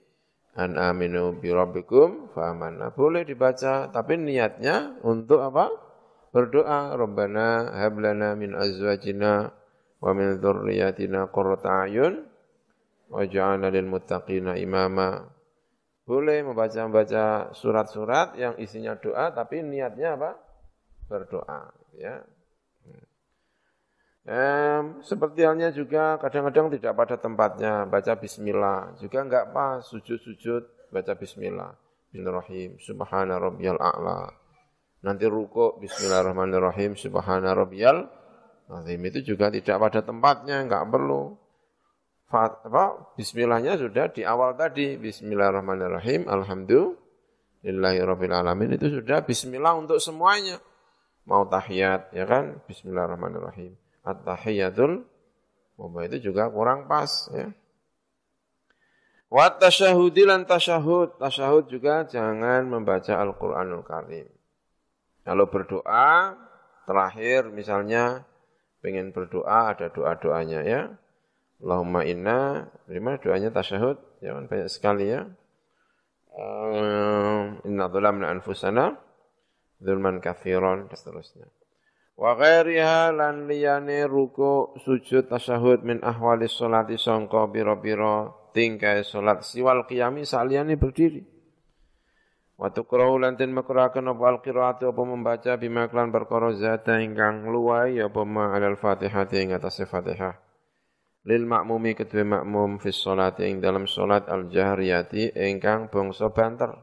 an 0.58 0.74
aminu 0.74 1.38
bi 1.38 1.54
rabbikum 1.54 2.34
fa 2.34 2.50
amanna. 2.50 2.90
Boleh 2.98 3.30
dibaca 3.30 3.94
tapi 3.94 4.18
niatnya 4.18 5.00
untuk 5.06 5.46
apa? 5.46 5.88
Berdoa 6.30 6.96
Rabbana 6.96 7.74
hab 7.78 7.98
lana 7.98 8.38
min 8.38 8.54
azwajina 8.54 9.50
wa 10.00 10.12
min 10.16 10.38
dzurriyyatina 10.40 11.28
qurrata 11.34 11.90
ayun 11.90 12.26
waj'alna 13.10 13.74
lil 13.74 13.90
muttaqina 13.90 14.56
imama. 14.58 15.26
Boleh 16.06 16.42
membaca-baca 16.42 17.54
surat-surat 17.54 18.34
yang 18.34 18.58
isinya 18.58 18.98
doa 18.98 19.30
tapi 19.30 19.62
niatnya 19.62 20.18
apa? 20.18 20.32
Berdoa, 21.06 21.70
ya. 21.98 22.26
Um, 24.30 25.02
seperti 25.02 25.42
halnya 25.42 25.74
juga 25.74 26.22
kadang-kadang 26.22 26.70
tidak 26.78 26.94
pada 26.94 27.18
tempatnya 27.18 27.89
baca 27.89 28.13
bismillah 28.13 28.94
juga 29.02 29.26
enggak 29.26 29.50
pas 29.50 29.82
sujud-sujud 29.89 30.94
baca 30.94 31.18
bismillah 31.18 31.74
Bismillahirrahmanirrahim 32.13 32.78
subhana 32.78 33.42
rabbiyal 33.42 33.82
a'la 33.82 34.30
Nanti 35.00 35.24
ruko 35.32 35.80
bismillahirrahmanirrahim 35.80 37.00
subhana 37.00 37.56
rabbiyal 37.56 38.12
azim 38.70 39.02
itu 39.08 39.34
juga 39.34 39.50
tidak 39.50 39.80
pada 39.80 40.06
tempatnya, 40.06 40.62
enggak 40.62 40.86
perlu. 40.92 41.34
Fat, 42.30 42.62
apa? 42.62 43.10
Bismillahnya 43.18 43.82
sudah 43.82 44.14
di 44.14 44.22
awal 44.22 44.54
tadi. 44.54 44.94
Bismillahirrahmanirrahim. 45.02 46.30
Alhamdulillahirabbil 46.30 48.36
alamin 48.36 48.78
itu 48.78 49.02
sudah 49.02 49.26
bismillah 49.26 49.74
untuk 49.74 49.98
semuanya. 49.98 50.62
Mau 51.26 51.50
tahiyat 51.50 52.14
ya 52.14 52.30
kan? 52.30 52.62
Bismillahirrahmanirrahim. 52.70 53.74
At-tahiyatul 54.06 55.10
itu 56.06 56.30
juga 56.30 56.54
kurang 56.54 56.86
pas 56.86 57.10
ya. 57.34 57.50
Wa 59.34 59.50
tasyahudi 59.50 60.30
lan 60.30 60.46
tasyahud. 60.46 61.18
Tasyahud 61.18 61.66
juga 61.66 62.06
jangan 62.06 62.70
membaca 62.70 63.18
Al-Qur'anul 63.18 63.82
Karim. 63.82 64.30
Kalau 65.30 65.46
berdoa, 65.46 66.34
terakhir 66.89 67.54
misalnya 67.54 68.26
pengen 68.82 69.13
berdoa 69.13 69.78
ada 69.78 69.94
doa-doanya 69.94 70.65
ya. 70.65 70.82
Allahumma 71.62 72.02
inna, 72.02 72.65
terima 72.89 73.22
doanya 73.22 73.54
tasyahud, 73.54 74.02
ya 74.26 74.34
kan 74.34 74.50
banyak 74.50 74.74
sekali 74.74 75.13
ya. 75.13 75.30
Uh, 76.34 77.62
inna 77.62 77.86
dhulamna 77.94 78.34
anfusana, 78.34 78.98
dhulman 79.78 80.18
kathiron, 80.18 80.89
dan 80.89 80.98
seterusnya. 80.98 81.46
Wa 82.18 82.34
ghairiha 82.34 83.13
lan 83.13 83.46
liyane 83.46 84.10
ruku 84.10 84.82
sujud 84.82 85.30
tasyahud 85.30 85.86
min 85.86 86.02
ahwali 86.02 86.50
sholati 86.50 86.98
songko 86.98 87.54
biro-biro 87.54 88.50
tingkai 88.50 89.06
sholat 89.06 89.46
siwal 89.46 89.86
qiyami 89.86 90.26
saliyane 90.26 90.74
berdiri. 90.74 91.38
Wa 92.60 92.76
tukrahu 92.76 93.24
lan 93.24 93.39
den 93.39 93.56
makrahaken 93.56 94.12
apa 94.12 94.24
al-qiraatu 94.36 94.91
apa 94.91 95.02
membaca 95.08 95.56
bima 95.56 95.88
klan 95.88 96.12
zata 96.60 97.00
ingkang 97.00 97.48
luwai 97.48 98.04
apa 98.04 98.28
ma 98.28 98.52
alal 98.52 98.76
Fatihah 98.76 99.32
ing 99.32 99.56
atas 99.56 99.80
Fatihah. 99.88 100.36
Lil 101.24 101.48
makmumi 101.48 101.95
kedua 101.95 102.43
makmum 102.43 102.84
fi 102.84 102.91
sholati 102.91 103.48
ing 103.48 103.63
dalam 103.63 103.88
salat 103.88 104.28
al-jahriyati 104.28 105.39
ingkang 105.39 105.88
bangsa 105.88 106.36
banter. 106.36 106.76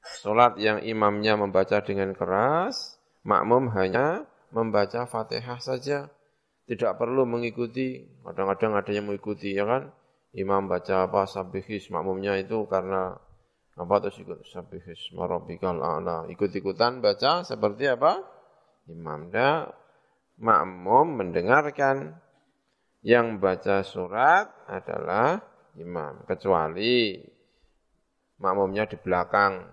Salat 0.00 0.56
yang 0.56 0.80
imamnya 0.80 1.36
membaca 1.36 1.84
dengan 1.84 2.16
keras, 2.16 2.96
makmum 3.20 3.68
hanya 3.76 4.24
membaca 4.56 5.04
Fatihah 5.04 5.60
saja. 5.60 6.08
Tidak 6.64 6.96
perlu 6.96 7.28
mengikuti, 7.28 8.08
kadang-kadang 8.24 8.72
ada 8.72 8.88
yang 8.88 9.04
mengikuti 9.04 9.52
ya 9.52 9.68
kan. 9.68 9.92
Imam 10.32 10.70
baca 10.70 11.10
apa 11.10 11.26
sabihis 11.26 11.90
makmumnya 11.90 12.38
itu 12.38 12.62
karena 12.70 13.18
apa 13.80 13.94
terus 14.04 14.20
ikut? 14.20 14.44
Sabihis 14.44 15.08
marobikal 15.16 15.80
a'la. 15.80 16.28
Ikut-ikutan 16.28 17.00
baca 17.00 17.40
seperti 17.48 17.88
apa? 17.88 18.20
Imam. 18.92 19.32
Dah 19.32 19.64
makmum 20.36 21.24
mendengarkan. 21.24 22.20
Yang 23.00 23.26
baca 23.40 23.76
surat 23.80 24.52
adalah 24.68 25.40
imam. 25.80 26.28
Kecuali 26.28 27.16
makmumnya 28.36 28.84
di 28.84 29.00
belakang. 29.00 29.64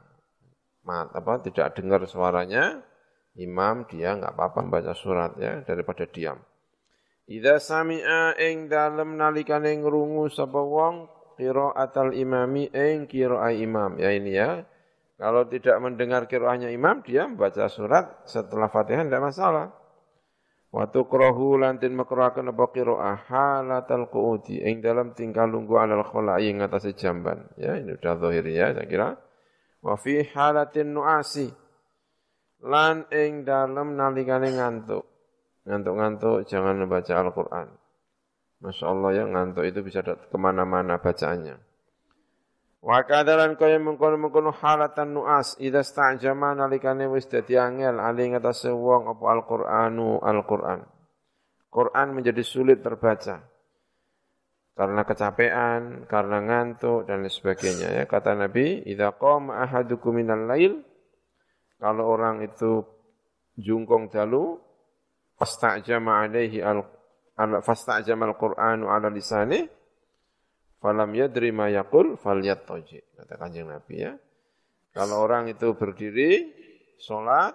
Mat 0.88 1.12
apa 1.12 1.44
tidak 1.44 1.76
dengar 1.76 2.08
suaranya 2.08 2.80
imam 3.36 3.84
dia 3.92 4.16
enggak 4.16 4.40
apa-apa 4.40 4.64
membaca 4.64 4.96
surat 4.96 5.36
ya 5.36 5.60
daripada 5.68 6.08
diam. 6.08 6.40
Idza 7.28 7.60
sami'a 7.60 8.40
ing 8.40 8.72
dalem 8.72 9.20
nalikane 9.20 9.76
ngrungu 9.84 10.32
sapa 10.32 10.64
wong 10.64 11.17
qiraatal 11.38 12.18
imami 12.18 12.68
ing 12.74 13.06
qiraah 13.06 13.54
imam. 13.54 14.02
Ya 14.02 14.12
ini 14.12 14.34
ya. 14.34 14.66
Kalau 15.18 15.50
tidak 15.50 15.78
mendengar 15.82 16.30
qiraahnya 16.30 16.70
imam, 16.70 17.02
dia 17.02 17.26
membaca 17.26 17.66
surat 17.70 18.26
setelah 18.30 18.70
Fatihah 18.70 19.06
tidak 19.06 19.24
masalah. 19.34 19.74
Wa 20.68 20.86
tukrahu 20.92 21.58
lantin 21.58 21.96
makrahkan 21.96 22.54
apa 22.54 22.66
qiraah 22.70 23.18
halatal 23.30 24.12
qu'udi 24.12 24.62
ing 24.62 24.84
dalam 24.84 25.16
tingkah 25.16 25.48
lunggu 25.48 25.80
alal 25.80 26.06
khula'i 26.06 26.54
ing 26.54 26.62
atas 26.62 26.90
jamban. 26.98 27.50
Ya, 27.56 27.80
ini 27.80 27.98
sudah 27.98 28.20
zahir 28.20 28.46
ya 28.50 28.76
saya 28.76 28.86
kira. 28.86 29.10
Wa 29.82 29.96
fi 29.96 30.22
halatin 30.22 30.92
nuasi 30.92 31.50
lan 32.62 33.06
ing 33.14 33.46
dalam 33.46 33.94
nalikane 33.94 34.54
ngantuk. 34.54 35.06
Ngantuk-ngantuk 35.68 36.48
jangan 36.48 36.80
membaca 36.80 37.14
Al-Qur'an. 37.16 37.68
Masya 38.58 38.86
Allah 38.90 39.10
ya 39.14 39.24
ngantuk 39.30 39.64
itu 39.70 39.80
bisa 39.86 40.02
ke 40.02 40.38
mana-mana 40.38 40.98
bacaannya. 40.98 41.62
Wa 42.82 43.04
kadalan 43.06 43.58
kaya 43.58 43.78
mengkono-mengkono 43.82 44.54
halatan 44.54 45.14
nuas 45.14 45.58
idza 45.62 45.82
sta'jama 45.82 46.58
nalikane 46.58 47.06
wis 47.10 47.30
dadi 47.30 47.58
angel 47.58 48.02
ali 48.02 48.34
ngatasé 48.34 48.70
wong 48.74 49.12
apa 49.12 49.24
Al-Qur'anu 49.34 50.22
Al-Qur'an. 50.22 50.82
Quran 51.68 52.08
menjadi 52.16 52.42
sulit 52.42 52.82
terbaca. 52.82 53.44
karena 54.78 55.02
kecapean, 55.10 56.06
karena 56.06 56.38
ngantuk 56.38 57.10
dan 57.10 57.26
sebagainya 57.26 57.98
ya. 57.98 58.04
Kata 58.06 58.38
Nabi, 58.38 58.86
"Idza 58.86 59.10
qama 59.18 59.66
ahadukum 59.66 60.22
minal 60.22 60.46
lail" 60.46 60.86
kalau 61.82 62.14
orang 62.14 62.46
itu 62.46 62.86
jungkong 63.58 64.14
jalu 64.14 64.62
fastajama 65.42 66.22
alaihi 66.26 66.62
al 66.62 66.86
fastajama 67.38 68.34
al-Qur'anu 68.34 68.90
ala 68.90 69.14
lisani 69.14 69.62
falam 70.82 71.10
yadri 71.14 71.54
ma 71.54 71.70
yaqul 71.70 72.18
falyattaji 72.18 73.18
kata 73.18 73.34
Kanjeng 73.38 73.70
Nabi 73.70 73.96
ya. 74.02 74.14
Kalau 74.98 75.22
orang 75.22 75.54
itu 75.54 75.78
berdiri 75.78 76.50
salat 76.98 77.54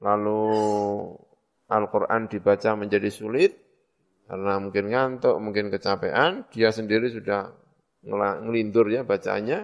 lalu 0.00 0.40
Al-Qur'an 1.68 2.30
dibaca 2.30 2.72
menjadi 2.72 3.12
sulit 3.12 3.52
karena 4.26 4.58
mungkin 4.58 4.90
ngantuk, 4.90 5.38
mungkin 5.38 5.70
kecapean, 5.70 6.50
dia 6.50 6.74
sendiri 6.74 7.06
sudah 7.14 7.46
ngelindur 8.42 8.90
ya 8.90 9.06
bacaannya, 9.06 9.62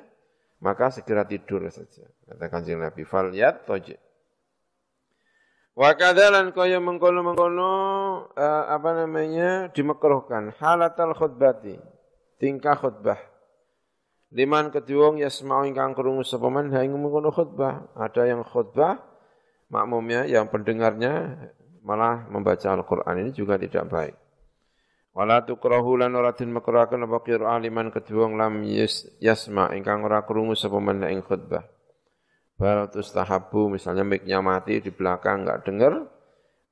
maka 0.62 0.94
segera 0.94 1.26
tidur 1.26 1.66
saja. 1.66 2.06
Kata 2.30 2.46
kanjeng 2.46 2.78
Nabi, 2.78 3.02
fal 3.02 3.34
yat 3.34 3.66
toje. 3.66 3.98
Wa 5.72 5.96
kadalan 5.96 6.52
kaya 6.52 6.76
mengkono-mengkono 6.84 7.72
uh, 8.36 8.64
apa 8.68 8.90
namanya 8.92 9.72
dimekruhkan 9.72 10.52
halatal 10.60 11.16
khutbati 11.16 11.80
tingkah 12.36 12.76
khutbah. 12.76 13.16
Liman 14.36 14.68
keduwong 14.68 15.16
yasma'u 15.20 15.64
ingkang 15.64 15.96
krungu 15.96 16.28
sapa 16.28 16.52
man 16.52 16.68
ing 16.68 16.92
mengkono 16.92 17.32
khutbah. 17.32 17.88
Ada 17.96 18.36
yang 18.36 18.44
khutbah 18.44 19.00
makmumnya 19.72 20.28
yang 20.28 20.52
pendengarnya 20.52 21.40
malah 21.80 22.28
membaca 22.28 22.68
Al-Qur'an 22.68 23.16
ini 23.24 23.32
juga 23.32 23.56
tidak 23.56 23.88
baik. 23.88 24.14
Wala 25.16 25.44
tukrahu 25.44 26.00
lan 26.00 26.12
ora 26.16 26.36
den 26.36 26.52
makruhaken 26.52 27.04
apa 27.04 27.20
qira'ah 27.20 27.60
liman 27.60 27.88
kedua 27.92 28.28
lam 28.28 28.64
yasma 29.20 29.72
ingkang 29.72 30.04
ora 30.04 30.24
krungu 30.24 30.52
sapa 30.52 30.76
men 30.84 31.00
ing 31.08 31.24
khutbah. 31.24 31.64
Bal 32.62 32.86
tustahabu 32.86 33.74
misalnya 33.74 34.06
miknya 34.06 34.38
mati 34.38 34.78
di 34.78 34.94
belakang 34.94 35.42
enggak 35.42 35.66
dengar. 35.66 36.06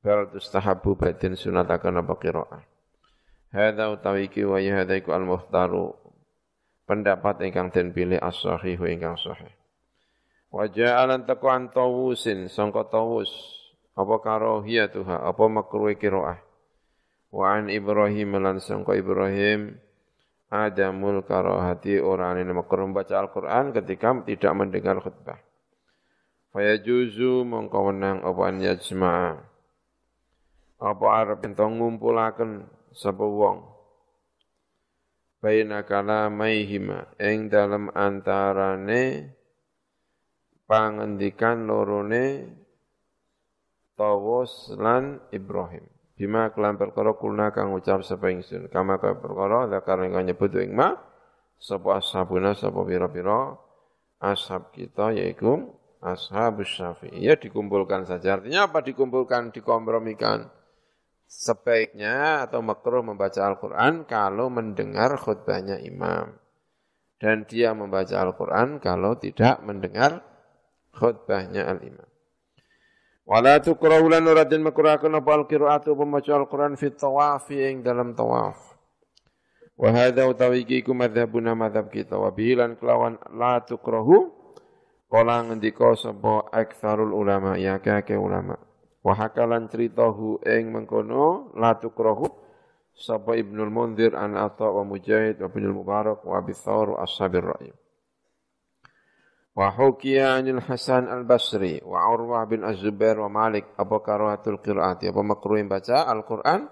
Bal 0.06 0.30
tustahabu 0.30 0.94
badin 0.94 1.34
sunatakan 1.34 1.98
apa 1.98 2.14
qira'ah. 2.14 2.62
Hadza 3.50 3.90
utawi 3.90 4.30
iki 4.30 4.46
wa 4.46 4.62
ya 4.62 4.78
hadza 4.78 4.94
iku 4.94 5.10
al-muhtaru 5.10 5.90
pendapat 6.86 7.42
ingkang 7.42 7.74
den 7.74 7.90
pilih 7.90 8.22
as-sahihu 8.22 8.86
ingkang 8.86 9.18
sahih. 9.18 9.50
Wa 10.54 10.70
ja'alan 10.70 11.26
taqwan 11.26 11.74
tawusin 11.74 12.46
sangka 12.46 12.86
tawus 12.86 13.34
apa 13.98 14.14
karahiyatuha 14.22 15.26
apa 15.26 15.44
makruh 15.50 15.90
qira'ah 15.98 16.38
Wa 17.34 17.58
an 17.58 17.66
Ibrahim 17.66 18.38
lan 18.38 18.62
sangka 18.62 18.94
Ibrahim 18.94 19.74
adamul 20.54 21.26
karahati 21.26 21.98
orang 21.98 22.46
ini 22.46 22.54
makruh 22.54 22.86
membaca 22.86 23.18
Al-Quran 23.18 23.74
ketika 23.74 24.22
tidak 24.22 24.52
mendengar 24.54 25.02
khutbah. 25.02 25.49
Fayajuzu 26.50 27.46
mongko 27.46 27.94
menang 27.94 28.26
apa 28.26 28.42
an 28.50 28.56
yajma'a. 28.58 29.38
Apa 30.82 31.06
arep 31.22 31.46
ento 31.46 31.62
ngumpulaken 31.62 32.66
sapa 32.90 33.22
wong. 33.22 33.70
Baina 35.38 35.86
kalamaihima 35.86 37.14
ing 37.22 37.46
dalam 37.46 37.88
antarane 37.94 39.30
pangendikan 40.66 41.64
lorone 41.70 42.58
Tawus 43.94 44.72
lan 44.80 45.20
Ibrahim. 45.28 45.84
Bima 46.16 46.48
kelan 46.56 46.80
perkara 46.80 47.12
kulna 47.20 47.52
kang 47.52 47.70
ucap 47.76 48.00
sapa 48.00 48.32
ingsun. 48.32 48.72
Kama 48.72 48.96
ka 48.96 49.12
perkara 49.20 49.68
zakar 49.68 50.00
kang 50.02 50.24
nyebut 50.24 50.50
ing 50.56 50.72
ma 50.72 50.96
sapa 51.60 52.00
ashabuna 52.00 52.56
sapa 52.56 52.80
pira-pira 52.80 53.54
ashab 54.18 54.72
kita 54.72 55.12
yaitu 55.12 55.68
ashabus 56.00 56.72
syafi'i. 56.76 57.24
Ya 57.24 57.36
dikumpulkan 57.36 58.08
saja. 58.08 58.40
Artinya 58.40 58.68
apa 58.68 58.80
dikumpulkan, 58.80 59.52
dikompromikan. 59.52 60.48
Sebaiknya 61.30 62.42
atau 62.42 62.58
makruh 62.58 63.06
membaca 63.06 63.38
Al-Quran 63.46 64.02
kalau 64.08 64.50
mendengar 64.50 65.14
khutbahnya 65.14 65.78
imam. 65.78 66.34
Dan 67.20 67.46
dia 67.46 67.70
membaca 67.76 68.16
Al-Quran 68.18 68.82
kalau 68.82 69.14
tidak 69.14 69.62
mendengar 69.62 70.24
khutbahnya 70.90 71.70
al-imam. 71.70 72.08
Wala 73.30 73.62
tukrahu 73.62 74.10
lan 74.10 74.26
ora 74.26 74.42
den 74.42 74.66
makruhaken 74.66 75.22
apa 75.22 75.30
al-qiraatu 75.38 75.94
pemaca 75.94 76.34
Al-Qur'an 76.34 76.74
fi 76.74 76.90
tawaf 76.90 77.46
ing 77.54 77.86
dalam 77.86 78.10
tawaf. 78.18 78.58
Wa 79.78 79.94
hadza 79.94 80.26
utawi 80.26 80.66
iku 80.66 80.90
madzhabuna 80.92 81.54
madzhab 81.54 81.94
kita 81.94 82.18
wa 82.18 82.34
bilan 82.34 82.74
kelawan 82.74 83.22
la 83.32 83.62
tukrahu 83.62 84.39
kala 85.10 85.42
ngendika 85.42 85.98
sapa 85.98 86.46
aktsarul 86.54 87.10
ulama 87.10 87.58
ya 87.58 87.82
kake 87.82 88.14
ulama. 88.14 88.54
Wa 89.02 89.18
hakalan 89.18 89.66
ing 90.46 90.64
mengkono 90.70 91.50
la 91.58 91.74
tukrahu 91.74 92.30
sapa 92.94 93.34
Ibnul 93.34 93.72
Munzir 93.72 94.14
an 94.14 94.38
Atha 94.38 94.70
wa 94.70 94.86
Mujahid 94.86 95.42
wa 95.42 95.50
Ibnul 95.50 95.82
Mubarak 95.82 96.22
wa 96.22 96.38
Abi 96.38 96.54
Thawr 96.54 97.00
ashabir 97.02 97.42
ra'y. 97.42 97.72
Wa 99.56 99.74
hukiya 99.74 100.38
anil 100.38 100.62
Hasan 100.62 101.10
al-Basri 101.10 101.82
wa 101.82 102.06
Urwah 102.14 102.46
bin 102.46 102.62
Az-Zubair 102.62 103.18
wa 103.18 103.26
Malik 103.26 103.74
apa 103.74 103.98
karahatul 103.98 104.62
qiraati 104.62 105.10
apa 105.10 105.20
makruh 105.26 105.58
baca 105.66 106.06
Al-Qur'an 106.06 106.70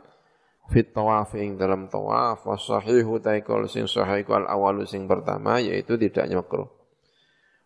fit 0.71 0.95
tawaf 0.95 1.35
ing 1.35 1.59
dalam 1.59 1.91
tawaf 1.91 2.45
wa 2.45 2.55
sahihu 2.55 3.19
taikol 3.19 3.67
sing 3.67 3.89
sahih 3.89 4.23
al 4.31 4.47
awalu 4.47 4.85
sing 4.87 5.09
pertama 5.11 5.59
yaitu 5.59 5.99
tidak 5.99 6.29
makruh. 6.31 6.78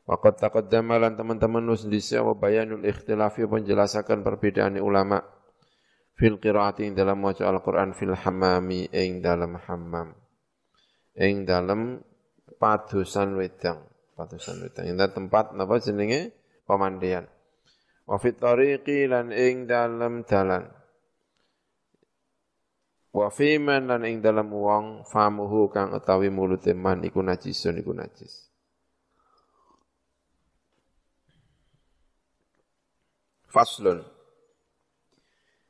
Wa 0.02 0.18
qad 0.18 0.42
taqaddama 0.42 0.98
lan 0.98 1.14
teman-teman 1.14 1.62
nus 1.62 1.86
dhisik 1.86 2.22
wa 2.22 2.34
bayanul 2.34 2.82
ikhtilafi 2.82 3.46
penjelasakan 3.46 4.26
perbedaan 4.26 4.78
ulama 4.82 5.22
fil 6.18 6.42
qiraati 6.42 6.90
ing 6.90 6.98
dalam 6.98 7.22
maca 7.22 7.46
Al-Qur'an 7.46 7.94
fil 7.94 8.12
hammami 8.12 8.90
ing 8.90 9.22
dalam 9.22 9.56
hammam 9.62 10.10
ing 11.14 11.46
dalam 11.46 12.02
padusan 12.58 13.38
wedang 13.38 13.92
Patusan 14.12 14.60
wedang. 14.60 14.84
Indah 14.92 15.08
tempat 15.08 15.56
napa 15.56 15.80
jenenge 15.80 16.36
pemandian. 16.68 17.24
Wa 18.04 18.20
fit 18.20 18.36
tariqi 18.36 19.08
lan 19.08 19.32
ing 19.32 19.64
dalam 19.64 20.28
dalan. 20.28 20.68
Wa 23.12 23.32
fi 23.32 23.56
man 23.56 23.88
lan 23.88 24.04
ing 24.04 24.20
dalam 24.20 24.52
wong 24.52 25.08
famuhu 25.08 25.72
kang 25.72 25.96
utawi 25.96 26.28
mulute 26.28 26.76
man 26.76 27.04
iku 27.04 27.24
najisun 27.24 27.80
iku 27.80 27.96
najis. 27.96 28.51
Faslun. 33.52 34.00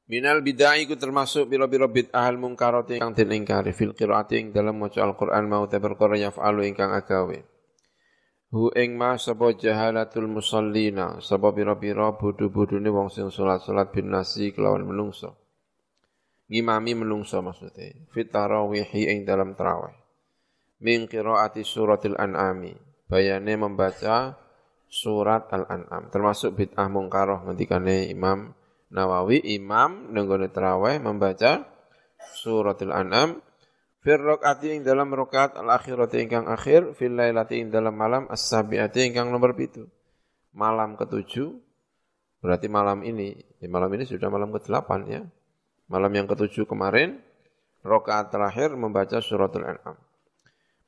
Minal 0.06 0.38
bid'ah 0.46 0.78
iku 0.78 0.94
termasuk 0.94 1.50
bila-bila 1.50 1.90
bid'ah 1.90 2.30
al 2.30 2.38
mungkarati 2.38 3.02
kang 3.02 3.10
den 3.10 3.34
ingkari 3.34 3.74
fil 3.74 3.90
qiraati 3.90 4.38
ing 4.38 4.46
dalam 4.54 4.78
maca 4.78 5.02
Al-Qur'an 5.02 5.50
mau 5.50 5.66
te 5.66 5.82
perkara 5.82 6.14
yaf'alu 6.14 6.62
ingkang 6.70 6.94
agawe. 6.94 7.42
Hu 8.52 8.68
ing 8.76 8.94
ma 9.00 9.16
sapa 9.16 9.56
jahalatul 9.56 10.28
musallina, 10.28 11.18
sapa 11.24 11.50
pira-pira 11.56 12.12
bodho-bodhone 12.12 12.92
wong 12.92 13.08
sing 13.08 13.32
salat-salat 13.32 13.90
bin 13.90 14.12
nasi 14.12 14.52
kelawan 14.52 14.84
menungso. 14.84 15.40
Ngimami 16.52 16.92
menungso 16.92 17.40
maksudnya. 17.40 17.96
Fit 18.12 18.28
tarawihi 18.28 19.08
ing 19.08 19.24
dalam 19.24 19.56
tarawih. 19.56 19.96
Min 20.84 21.08
qiraati 21.08 21.64
suratil 21.64 22.20
an'ami. 22.20 22.76
Bayane 23.08 23.56
membaca 23.56 24.41
surat 24.92 25.48
Al-An'am. 25.48 26.12
Termasuk 26.12 26.52
bid'ah 26.52 26.92
mungkaroh 26.92 27.48
ngendikane 27.48 28.12
Imam 28.12 28.52
Nawawi, 28.92 29.40
imam 29.56 30.12
nenggone 30.12 30.52
tarawih 30.52 31.00
membaca 31.00 31.64
suratil 32.36 32.92
An'am 32.92 33.40
Fir 34.02 34.18
rakaati 34.18 34.74
ing 34.74 34.80
dalam 34.82 35.14
rakaat 35.14 35.54
al 35.54 35.78
akhirati 35.78 36.26
ingkang 36.26 36.50
akhir, 36.50 36.98
fil 36.98 37.14
lailati 37.14 37.62
ing 37.62 37.70
dalam 37.70 37.94
malam 37.94 38.26
as-sabiati 38.26 39.06
ingkang 39.06 39.30
nomor 39.30 39.54
pitu. 39.54 39.86
Malam 40.58 40.98
ketujuh, 40.98 41.54
berarti 42.42 42.66
malam 42.66 43.06
ini, 43.06 43.38
ya 43.62 43.70
malam 43.70 43.94
ini 43.94 44.02
sudah 44.02 44.26
malam 44.26 44.50
ke-8 44.50 44.90
ya. 45.06 45.22
Malam 45.86 46.12
yang 46.18 46.26
ketujuh 46.26 46.66
kemarin, 46.66 47.22
rakaat 47.86 48.34
terakhir 48.34 48.74
membaca 48.74 49.22
suratul 49.22 49.70
an'am. 49.70 49.94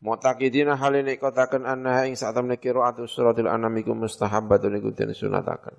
Mu'taqidina 0.05 0.77
hal 0.77 1.01
ini 1.01 1.17
kotakan 1.17 1.65
annaha 1.65 2.05
ing 2.05 2.13
saat 2.13 2.37
temne 2.37 2.61
qira'atu 2.61 3.09
suratul 3.09 3.49
an'am 3.49 3.73
iku 3.81 3.97
mustahabbatun 3.97 4.77
iku 4.77 4.93
den 4.93 5.17
sunataken. 5.17 5.73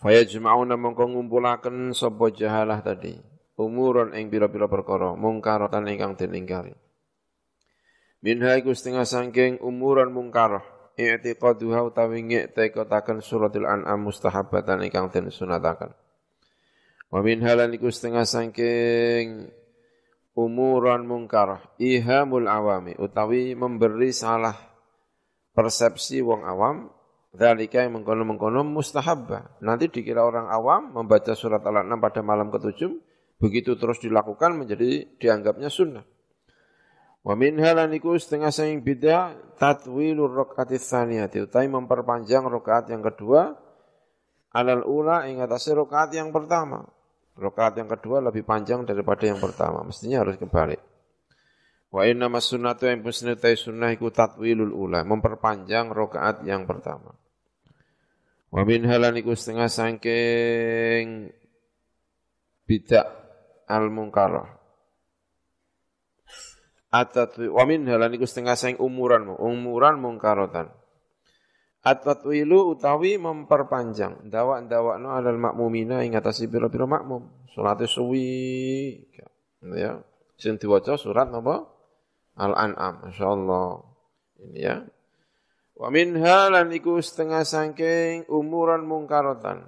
Fayajma'una 0.00 0.80
mongko 0.80 1.12
ngumpulaken 1.12 1.92
sapa 1.92 2.32
jahalah 2.32 2.80
tadi. 2.80 3.20
Umuron 3.60 4.16
ing 4.16 4.32
pira-pira 4.32 4.64
perkara 4.64 5.12
mungkaratan 5.12 5.92
ingkang 5.92 6.16
den 6.16 6.32
ingkari. 6.32 6.72
Minha 8.24 8.56
iku 8.56 8.72
setengah 8.72 9.04
sangking 9.04 9.60
umuran 9.60 10.08
mungkar 10.08 10.64
i'tiqaduha 10.96 11.80
utawi 11.84 12.24
ngektekotaken 12.24 13.24
suratul 13.24 13.68
an'am 13.68 14.04
mustahabatan 14.04 14.84
ingkang 14.84 15.08
den 15.08 15.32
sunataken 15.32 15.92
wa 17.10 17.20
minha 17.24 17.52
lan 17.56 17.72
iku 17.74 17.88
setengah 17.88 18.28
sangking 18.28 19.50
umuran 20.46 21.04
mungkarah 21.04 21.60
ihamul 21.76 22.48
awami 22.48 22.96
utawi 22.96 23.52
memberi 23.52 24.14
salah 24.14 24.56
persepsi 25.52 26.24
wong 26.24 26.46
awam 26.46 26.76
Dalika 27.30 27.86
yang 27.86 28.02
mengkono-mengkono 28.02 28.66
mustahabba. 28.66 29.62
Nanti 29.62 29.86
dikira 29.86 30.26
orang 30.26 30.50
awam 30.50 30.90
membaca 30.90 31.30
surat 31.38 31.62
Al-An'am 31.62 32.02
pada 32.02 32.26
malam 32.26 32.50
ketujuh, 32.50 32.90
begitu 33.38 33.78
terus 33.78 34.02
dilakukan 34.02 34.58
menjadi 34.58 35.06
dianggapnya 35.14 35.70
sunnah. 35.70 36.02
Wa 37.22 37.38
min 37.38 37.54
halaniku 37.62 38.18
setengah 38.18 38.50
saing 38.50 38.82
bida 38.82 39.38
tatwilur 39.62 40.32
rakaat 40.42 40.74
tsaniyati 40.74 41.44
utai 41.46 41.70
memperpanjang 41.70 42.48
rakaat 42.48 42.90
yang 42.90 43.04
kedua 43.04 43.54
alal 44.50 44.82
ula 44.88 45.28
ing 45.30 45.38
atas 45.38 45.70
rakaat 45.70 46.10
yang 46.16 46.34
pertama. 46.34 46.82
Rakaat 47.40 47.80
yang 47.80 47.88
kedua 47.88 48.20
lebih 48.20 48.44
panjang 48.44 48.84
daripada 48.84 49.24
yang 49.24 49.40
pertama. 49.40 49.80
Mestinya 49.80 50.20
harus 50.20 50.36
kebalik. 50.36 50.76
Wa 51.88 52.04
inna 52.04 52.28
mas 52.28 52.46
sunnatu 52.46 52.86
yang 52.86 53.00
musnatai 53.00 53.56
sunnah 53.56 53.90
iku 53.90 54.12
tatwilul 54.12 54.70
ula, 54.70 55.02
memperpanjang 55.02 55.90
rokaat 55.90 56.46
yang 56.46 56.68
pertama. 56.68 57.16
Wa 58.52 58.62
min 58.62 58.84
halan 58.86 59.18
iku 59.18 59.34
setengah 59.34 59.66
sangking 59.72 61.32
bidak 62.68 63.08
al 63.66 63.88
munkarah. 63.88 64.60
Atatwi 66.92 67.50
wa 67.50 67.64
min 67.66 67.88
halan 67.88 68.14
iku 68.20 68.26
setengah 68.26 68.54
sang 68.54 68.76
umuran 68.78 69.26
umuran 69.38 69.96
mungkarotan. 69.96 70.70
At-tatwilu 71.80 72.76
utawi 72.76 73.16
memperpanjang 73.16 74.28
dawak-dawakno 74.28 75.16
alal 75.16 75.40
makmumina 75.40 76.04
ing 76.04 76.12
atasi 76.12 76.44
pira-pira 76.44 76.84
makmum. 76.84 77.48
Salate 77.56 77.88
suwi 77.88 79.00
ya. 79.64 80.04
Sing 80.36 80.60
diwaca 80.60 81.00
surat 81.00 81.32
napa? 81.32 81.64
Al-An'am. 82.36 83.08
Masyaallah. 83.08 83.68
Ini 84.44 84.60
ya. 84.60 84.76
Wa 85.76 85.88
minha 85.88 86.52
lan 86.52 86.68
iku 86.68 87.00
setengah 87.00 87.48
sangking 87.48 88.28
umuran 88.28 88.84
mungkarotan. 88.84 89.64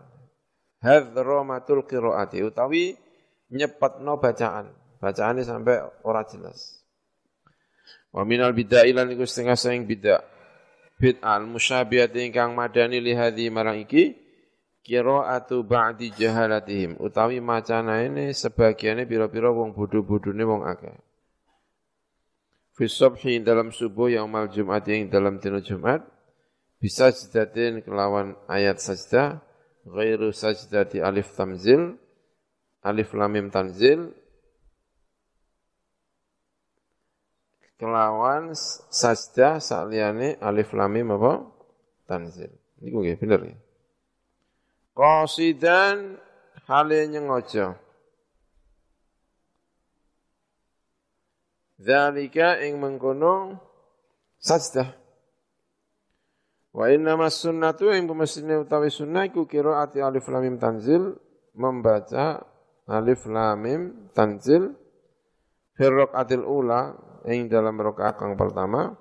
Hadromatul 0.84 1.88
qiraati 1.88 2.44
utawi 2.44 2.92
nyepetno 3.52 4.20
bacaan. 4.20 4.68
Bacaannya 5.00 5.44
sampai 5.48 5.80
ora 6.04 6.28
jelas. 6.28 6.84
Wa 8.12 8.28
minal 8.28 8.52
bid'ah 8.52 8.84
lan 8.92 9.08
iku 9.16 9.24
setengah 9.24 9.56
sangking 9.56 9.88
bid'ah. 9.88 10.31
Bid'al 11.02 11.50
musyabihati 11.50 12.30
ingkang 12.30 12.54
madani 12.54 13.02
li 13.02 13.10
hadhi 13.10 13.50
marang 13.50 13.82
iki 13.82 14.14
qiraatu 14.86 15.66
ba'di 15.66 16.14
jahalatihim 16.14 16.94
utawi 17.02 17.42
macana 17.42 18.06
ini 18.06 18.30
sebagiannya 18.30 19.10
pira-pira 19.10 19.50
wong 19.50 19.74
bodho-bodhone 19.74 20.46
wong 20.46 20.62
akeh. 20.62 20.94
Fi 22.78 22.86
subhi 22.86 23.42
dalam 23.42 23.74
subuh 23.74 24.14
yang 24.14 24.30
mal 24.30 24.46
Jumat 24.46 24.86
yang 24.86 25.10
dalam 25.10 25.42
dina 25.42 25.58
Jumat 25.58 26.06
bisa 26.78 27.10
sajdatin 27.10 27.82
kelawan 27.82 28.38
ayat 28.46 28.78
sajdah 28.78 29.42
ghairu 29.82 30.30
sajdati 30.30 31.02
alif 31.02 31.34
tamzil 31.34 31.98
alif 32.86 33.10
lamim 33.14 33.50
tanzil 33.50 34.14
kelawan 37.82 38.54
sajdah 38.94 39.58
saliyane 39.58 40.38
alif 40.38 40.70
lamim 40.70 41.10
apa? 41.18 41.42
Tanzil. 42.06 42.54
Niku 42.78 43.02
nggih 43.02 43.18
bener 43.18 43.42
nggih. 43.42 43.58
Qasidan 44.94 46.14
hale 46.70 47.10
nyengojo 47.10 47.74
Zalika 51.82 52.62
ing 52.62 52.78
mengkono 52.78 53.58
sajdah. 54.38 54.94
Wa 56.70 56.86
inna 56.94 57.18
mas 57.18 57.42
sunnatu 57.42 57.90
ing 57.90 58.06
pemesine 58.06 58.62
utawi 58.62 58.94
sunnah 58.94 59.26
iku 59.26 59.50
qiraati 59.50 59.98
alif 59.98 60.30
lam 60.30 60.46
mim 60.46 60.56
tanzil 60.62 61.18
membaca 61.58 62.46
alif 62.86 63.26
lam 63.26 63.58
mim 63.58 63.82
tanzil 64.14 64.70
fi 65.74 65.84
raqatil 65.90 66.46
ula 66.46 67.11
ing 67.28 67.50
dalam 67.50 67.78
rakaat 67.78 68.18
kang 68.18 68.34
pertama 68.34 68.98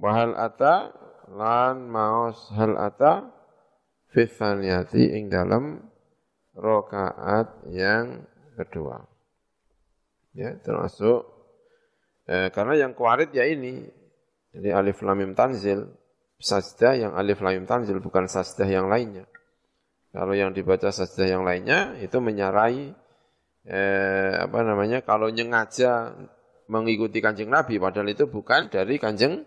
wa 0.00 0.10
hal 0.16 0.34
ata 0.34 0.90
lan 1.30 1.86
maos 1.86 2.50
hal 2.54 2.74
ata 2.74 3.30
fi 4.10 4.26
ing 5.06 5.30
dalam 5.30 5.78
rakaat 6.54 7.66
yang 7.70 8.26
kedua. 8.58 9.06
Ya, 10.34 10.54
termasuk 10.62 11.40
Eh, 12.30 12.48
karena 12.54 12.86
yang 12.86 12.92
kuarit 12.94 13.34
ya 13.34 13.42
ini. 13.42 13.82
Jadi 14.54 14.70
alif 14.70 15.02
lamim 15.02 15.34
tanzil, 15.34 15.90
sajdah 16.38 16.94
yang 16.94 17.12
alif 17.18 17.42
lamim 17.42 17.66
tanzil 17.66 17.98
bukan 17.98 18.30
sajdah 18.30 18.66
yang 18.70 18.86
lainnya. 18.86 19.26
Kalau 20.14 20.34
yang 20.34 20.54
dibaca 20.54 20.94
sajdah 20.94 21.26
yang 21.26 21.42
lainnya 21.42 21.98
itu 22.02 22.18
menyarai 22.18 22.94
eh, 23.66 24.32
apa 24.42 24.58
namanya 24.62 25.02
kalau 25.06 25.30
nyengaja 25.30 26.14
mengikuti 26.70 27.18
kanjeng 27.18 27.50
Nabi 27.50 27.82
padahal 27.82 28.14
itu 28.14 28.30
bukan 28.30 28.70
dari 28.70 29.02
kanjeng 29.02 29.42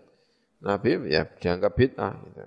Nabi 0.60 1.08
ya 1.08 1.24
dianggap 1.24 1.72
bid'ah 1.72 2.12
gitu. 2.28 2.44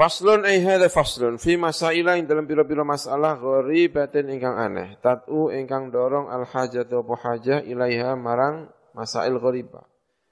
Faslun 0.00 0.48
ay 0.48 0.64
hadza 0.64 0.88
faslun 0.88 1.36
fi 1.36 1.60
masaila 1.60 2.16
ing 2.16 2.24
dalam 2.24 2.48
pira-pira 2.48 2.86
masalah 2.86 3.36
gharibatin 3.36 4.32
ingkang 4.32 4.56
aneh. 4.56 4.96
Tatu 5.04 5.52
ingkang 5.52 5.92
dorong 5.92 6.32
al 6.32 6.48
hajatu 6.48 7.04
apa 7.04 7.14
hajah 7.20 7.60
ilaiha 7.68 8.16
marang 8.16 8.72
masail 8.96 9.36
gharibah. 9.36 9.84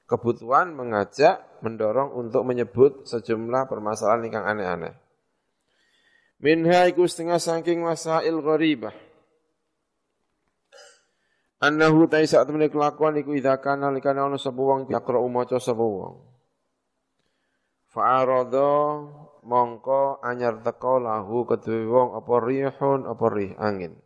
Kebutuhan 0.08 0.72
mengajak, 0.72 1.60
mendorong 1.60 2.16
untuk 2.16 2.48
menyebut 2.48 3.04
sejumlah 3.04 3.68
permasalahan 3.68 4.24
ingkang 4.24 4.46
aneh-aneh. 4.48 4.96
Minha 6.40 6.88
iku 6.88 7.04
setengah 7.04 7.36
saking 7.36 7.84
masail 7.84 8.40
gharibah. 8.40 8.96
Annahu 11.58 12.06
ta 12.06 12.22
saat 12.22 12.46
kelakuan 12.46 13.18
iku 13.18 13.34
idza 13.34 13.58
kana 13.58 13.90
likana 13.90 14.30
ana 14.30 14.38
sapa 14.38 14.62
wong 14.62 14.86
yaqra 14.86 15.18
maca 15.26 15.58
sapa 15.58 15.82
wong. 15.82 16.14
Mongko 19.48 20.20
anyar 20.20 20.60
teko 20.60 21.00
lahu 21.00 21.48
kedue 21.48 21.88
wong 21.88 22.12
apa 22.20 22.34
rihun 22.44 23.08
apa 23.08 23.26
rih 23.32 23.56
angin. 23.56 23.96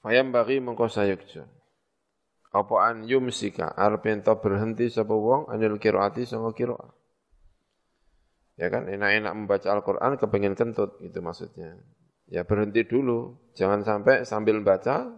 Fayam 0.00 0.32
bagi 0.32 0.56
mongko 0.58 0.88
sayukja. 0.88 1.44
Apa 2.52 2.74
an 2.88 3.04
yumsika 3.04 3.76
arep 3.76 4.08
ento 4.08 4.32
berhenti 4.40 4.88
sapa 4.88 5.12
wong 5.12 5.52
anil 5.52 5.76
qiraati 5.76 6.24
sanga 6.24 6.56
qiraah. 6.56 6.90
Ya 8.56 8.72
kan 8.72 8.88
enak-enak 8.88 9.32
membaca 9.36 9.68
Al-Qur'an 9.68 10.16
kepengen 10.16 10.56
kentut 10.56 10.96
itu 11.04 11.20
maksudnya. 11.20 11.76
Ya 12.32 12.48
berhenti 12.48 12.88
dulu, 12.88 13.36
jangan 13.52 13.84
sampai 13.84 14.24
sambil 14.24 14.64
baca 14.64 15.12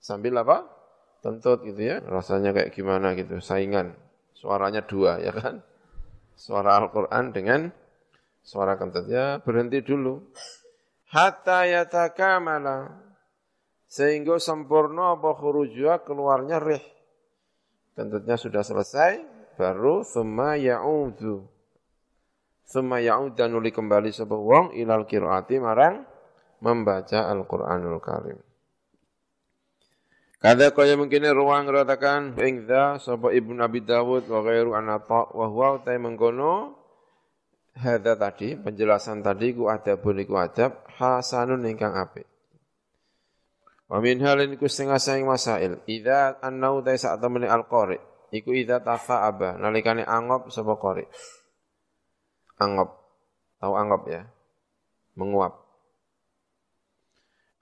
sambil 0.00 0.40
apa? 0.40 0.64
Tentut 1.20 1.60
gitu 1.68 1.84
ya. 1.84 2.00
Rasanya 2.00 2.56
kayak 2.56 2.72
gimana 2.72 3.12
gitu, 3.12 3.44
saingan. 3.44 3.92
Suaranya 4.32 4.80
dua 4.80 5.20
ya 5.20 5.36
kan? 5.36 5.60
suara 6.36 6.76
Al-Quran 6.76 7.32
dengan 7.32 7.60
suara 8.44 8.76
kentut. 8.76 9.08
Ya 9.08 9.40
berhenti 9.40 9.80
dulu. 9.80 10.20
Hatta 11.10 11.64
yatakamala. 11.64 13.04
Sehingga 13.88 14.36
sempurna 14.36 15.16
apa 15.16 15.32
khurujua 15.32 16.04
keluarnya 16.04 16.60
rih. 16.60 16.84
Kentutnya 17.96 18.36
sudah 18.36 18.60
selesai, 18.60 19.24
baru 19.56 20.04
thumma 20.04 20.60
ya'udhu. 20.60 21.48
Ya'ud 22.76 23.38
dan 23.38 23.54
nuli 23.54 23.70
kembali 23.70 24.10
sebuah 24.10 24.42
wong 24.42 24.66
ilal 24.74 25.06
kiroati 25.06 25.56
marang 25.62 26.15
membaca 26.60 27.28
Al-Quranul 27.28 28.00
Karim. 28.00 28.38
Kada 30.36 30.70
kaya 30.70 30.94
mungkin 31.00 31.26
ruang 31.32 31.66
ratakan 31.66 32.36
ing 32.38 32.68
dha 32.68 33.00
sapa 33.00 33.32
Ibnu 33.32 33.56
Abi 33.58 33.82
Dawud 33.82 34.28
wa 34.28 34.44
ghairu 34.44 34.76
anata 34.76 35.32
wa 35.32 35.48
huwa 35.48 35.80
ta 35.80 35.96
mengkono 35.96 36.76
hadza 37.74 38.14
tadi 38.14 38.54
penjelasan 38.54 39.24
tadi 39.24 39.56
ku 39.56 39.66
ada 39.66 39.96
ku 39.98 40.36
adab 40.36 40.86
hasanun 41.00 41.64
ingkang 41.66 41.98
apik. 41.98 42.28
Wa 43.90 43.98
min 43.98 44.22
halin 44.22 44.54
ku 44.60 44.70
setengah 44.70 45.02
saing 45.02 45.26
masail 45.26 45.82
idza 45.88 46.38
annau 46.38 46.78
ta 46.84 46.94
sak 46.94 47.16
temene 47.18 47.48
al-qari 47.50 47.96
iku 48.30 48.54
idza 48.54 48.84
tafa'aba 48.84 49.56
nalikane 49.56 50.06
angop 50.06 50.52
sapa 50.54 50.78
qari. 50.78 51.10
Angop. 52.62 53.02
Tahu 53.56 53.72
angop 53.72 54.02
ya? 54.06 54.22
Menguap. 55.16 55.65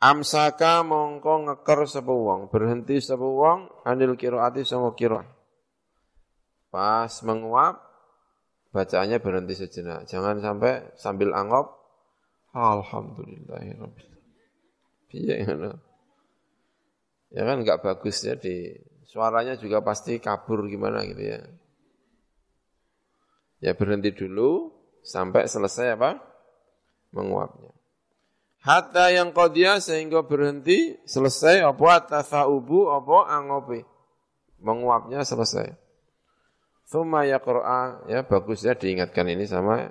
Amsaka 0.05 0.85
mongko 0.85 1.49
ngeker 1.49 1.89
sapa 1.89 2.13
wong, 2.13 2.53
berhenti 2.53 3.01
sapa 3.01 3.25
wong 3.25 3.73
anil 3.89 4.21
qiraati 4.21 4.61
sama 4.61 4.93
qiraah. 4.93 5.25
Pas 6.69 7.09
menguap 7.25 7.81
bacaannya 8.77 9.17
berhenti 9.25 9.57
sejenak. 9.57 10.05
Jangan 10.05 10.45
sampai 10.45 10.93
sambil 11.01 11.33
angop 11.33 11.73
alhamdulillahirabbil 12.53 14.13
Iya 15.15 15.35
ngono. 15.47 15.73
Ya 17.31 17.43
kan 17.47 17.63
enggak 17.63 17.81
bagus 17.87 18.27
ya 18.27 18.35
di 18.35 18.75
suaranya 19.07 19.55
juga 19.55 19.79
pasti 19.81 20.19
kabur 20.19 20.67
gimana 20.67 21.07
gitu 21.07 21.23
ya. 21.23 21.39
Ya 23.63 23.73
berhenti 23.79 24.11
dulu 24.11 24.75
sampai 25.07 25.47
selesai 25.47 25.95
apa? 25.95 26.19
Menguapnya. 27.15 27.84
Hatta 28.65 29.13
yang 29.13 29.37
dia 29.53 29.77
sehingga 29.77 30.25
berhenti 30.25 30.97
selesai 31.05 31.61
apa 31.61 32.01
tasaubu 32.09 32.89
apa 32.89 33.29
angope. 33.29 33.85
Menguapnya 34.65 35.21
selesai. 35.21 35.77
Yaqra'a 36.95 38.09
ya 38.09 38.25
bagus 38.25 38.65
ya 38.65 38.73
diingatkan 38.73 39.29
ini 39.29 39.45
sama 39.45 39.85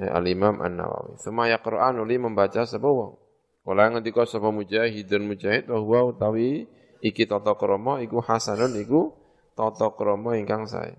ya, 0.00 0.08
Al-Imam 0.16 0.64
An-Nawawi. 0.64 1.20
Thumma 1.20 1.52
yaqra'a 1.52 1.92
nuli 1.92 2.16
membaca 2.16 2.64
sapa 2.64 2.88
wong. 2.88 3.20
Kala 3.66 3.92
ngendika 3.92 4.24
sapa 4.24 4.48
mujahid 4.48 5.12
dan 5.12 5.28
mujahid 5.28 5.68
bahwa 5.68 6.14
utawi 6.16 6.70
iki 7.04 7.28
tata 7.28 7.52
krama 7.58 8.00
iku 8.00 8.24
hasanun 8.24 8.72
iku 8.80 9.12
tata 9.52 9.92
krama 9.92 10.40
ingkang 10.40 10.64
sae. 10.64 10.96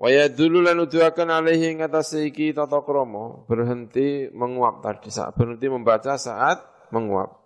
Wa 0.00 0.08
yadullu 0.08 0.64
lan 0.64 0.80
nuduhaken 0.80 1.28
alaihi 1.28 1.76
ing 1.76 1.84
atase 1.84 2.24
iki 2.24 2.56
tata 2.56 2.80
krama. 2.80 3.44
Berhenti 3.44 4.32
menguap 4.32 4.80
tadi. 4.80 5.12
Saat 5.12 5.36
berhenti 5.36 5.68
membaca 5.68 6.16
saat 6.16 6.64
menguap. 6.88 7.36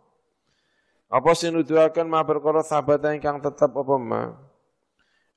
Apa 1.10 1.34
sing 1.34 1.58
nuduhaken 1.58 2.06
ma 2.06 2.22
perkara 2.22 2.62
sahabat 2.62 3.02
ingkang 3.10 3.42
tetep 3.42 3.74
apa 3.74 3.96
ma? 3.98 4.22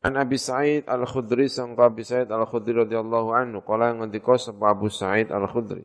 An 0.06 0.14
Abi 0.14 0.38
Sa'id 0.38 0.86
Al-Khudri 0.86 1.50
sangka 1.50 1.90
Abi 1.90 2.06
Sa'id 2.06 2.30
Al-Khudri 2.30 2.86
radhiyallahu 2.86 3.34
anhu. 3.34 3.66
Kala 3.66 3.98
ngendika 3.98 4.38
sapa 4.38 4.78
Abu 4.78 4.94
Sa'id 4.94 5.34
Al-Khudri. 5.34 5.82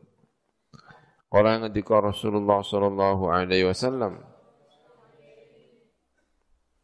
Kala 1.33 1.65
ngendika 1.65 1.97
Rasulullah 1.97 2.61
sallallahu 2.61 3.25
alaihi 3.33 3.65
wasallam 3.65 4.32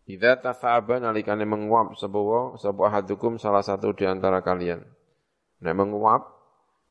Idza 0.10 0.41
tafa'aba 0.41 0.98
nalikane 0.98 1.45
menguap 1.45 1.93
sebuah 1.93 2.58
sebuah 2.58 2.89
hadukum 2.98 3.38
salah 3.38 3.62
satu 3.62 3.93
di 3.93 4.10
antara 4.10 4.41
kalian. 4.41 4.82
Nek 5.62 5.76
menguap 5.78 6.26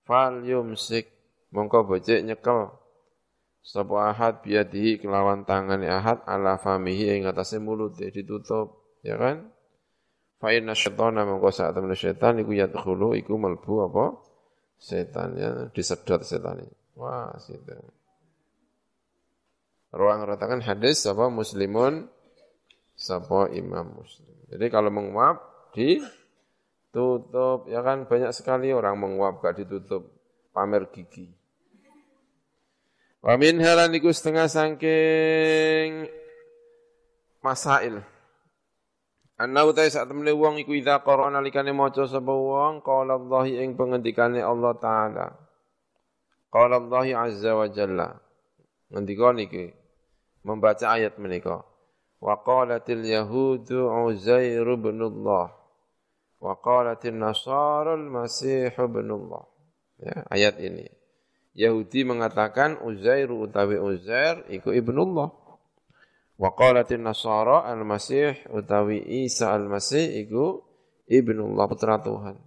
fal 0.07 0.47
yumsik 0.47 1.11
mongko 1.51 1.91
becik 1.91 2.23
nyekel. 2.23 2.71
Sebuah 3.67 4.15
ahad 4.15 4.47
biadihi 4.47 5.03
kelawan 5.03 5.43
tangane 5.43 5.91
ahad 5.91 6.23
ala 6.31 6.63
famihi 6.63 7.19
ing 7.19 7.23
atase 7.27 7.59
mulut 7.59 7.99
ditutup 7.99 9.03
ya 9.03 9.19
kan? 9.19 9.51
Fa 10.39 10.55
inna 10.55 10.79
syaitana 10.79 11.27
mongko 11.27 11.51
sak 11.51 11.75
temen 11.75 11.99
setan 11.99 12.39
iku 12.39 12.55
yadkhulu 12.55 13.19
iku 13.19 13.35
melbu 13.35 13.75
apa? 13.91 14.05
Setan 14.79 15.35
ya 15.35 15.51
disedot 15.75 16.23
setan 16.23 16.63
Wah, 16.95 17.35
situ. 17.43 17.75
Ruang 19.91 20.23
ratakan 20.23 20.63
hadis 20.63 21.03
apa? 21.11 21.27
Muslimun 21.27 22.07
sapa 22.99 23.47
imam 23.55 24.03
muslim. 24.03 24.35
Jadi 24.51 24.67
kalau 24.75 24.91
menguap 24.91 25.71
ditutup 25.71 27.71
ya 27.71 27.79
kan 27.87 28.11
banyak 28.11 28.35
sekali 28.35 28.75
orang 28.75 28.99
menguap 28.99 29.39
gak 29.39 29.63
ditutup 29.63 30.11
pamer 30.51 30.91
gigi. 30.91 31.31
Wa 33.23 33.39
min 33.39 33.63
halan 33.63 33.95
iku 33.95 34.11
setengah 34.11 34.51
sangking 34.51 36.11
masail. 37.39 38.03
Anna 39.39 39.63
utai 39.63 39.87
saat 39.87 40.11
temene 40.11 40.35
wong 40.35 40.67
iku 40.67 40.75
idza 40.75 40.99
qara'ana 40.99 41.39
likane 41.39 41.71
maca 41.71 42.03
sapa 42.11 42.35
wong 42.35 42.83
qala 42.83 43.15
Allah 43.15 43.47
ing 43.47 43.79
pengendikane 43.79 44.43
Allah 44.43 44.75
taala. 44.83 45.27
Qala 46.51 46.83
Allah 46.83 47.31
Azza 47.31 47.55
wa 47.55 47.71
Jalla. 47.71 48.19
Ngendika 48.91 49.31
niki 49.31 49.71
membaca 50.43 50.91
ayat 50.91 51.23
menika. 51.23 51.63
Wa 52.19 52.43
qalatil 52.43 53.07
yahudu 53.07 53.87
Uzair 54.11 54.67
ibn 54.67 54.99
Allah. 54.99 55.55
Wa 56.39 56.59
qalatil 56.59 57.19
nasara 57.19 57.95
al-Masih 57.95 58.75
ibn 58.75 59.07
Allah. 59.11 59.45
Ya, 59.99 60.17
ayat 60.31 60.59
ini. 60.63 60.87
Yahudi 61.59 62.07
mengatakan 62.07 62.79
Uzair 62.87 63.31
utawi 63.31 63.83
Uzair 63.83 64.47
iku 64.51 64.71
ibnullah. 64.71 65.31
Wa 66.39 66.55
qalatil 66.55 67.03
nasara 67.03 67.67
al-Masih 67.67 68.47
utawi 68.55 69.03
Isa 69.27 69.51
al-Masih 69.51 70.23
iku 70.23 70.63
ibnullah 71.11 71.67
putra 71.67 71.99
Tuhan. 71.99 72.39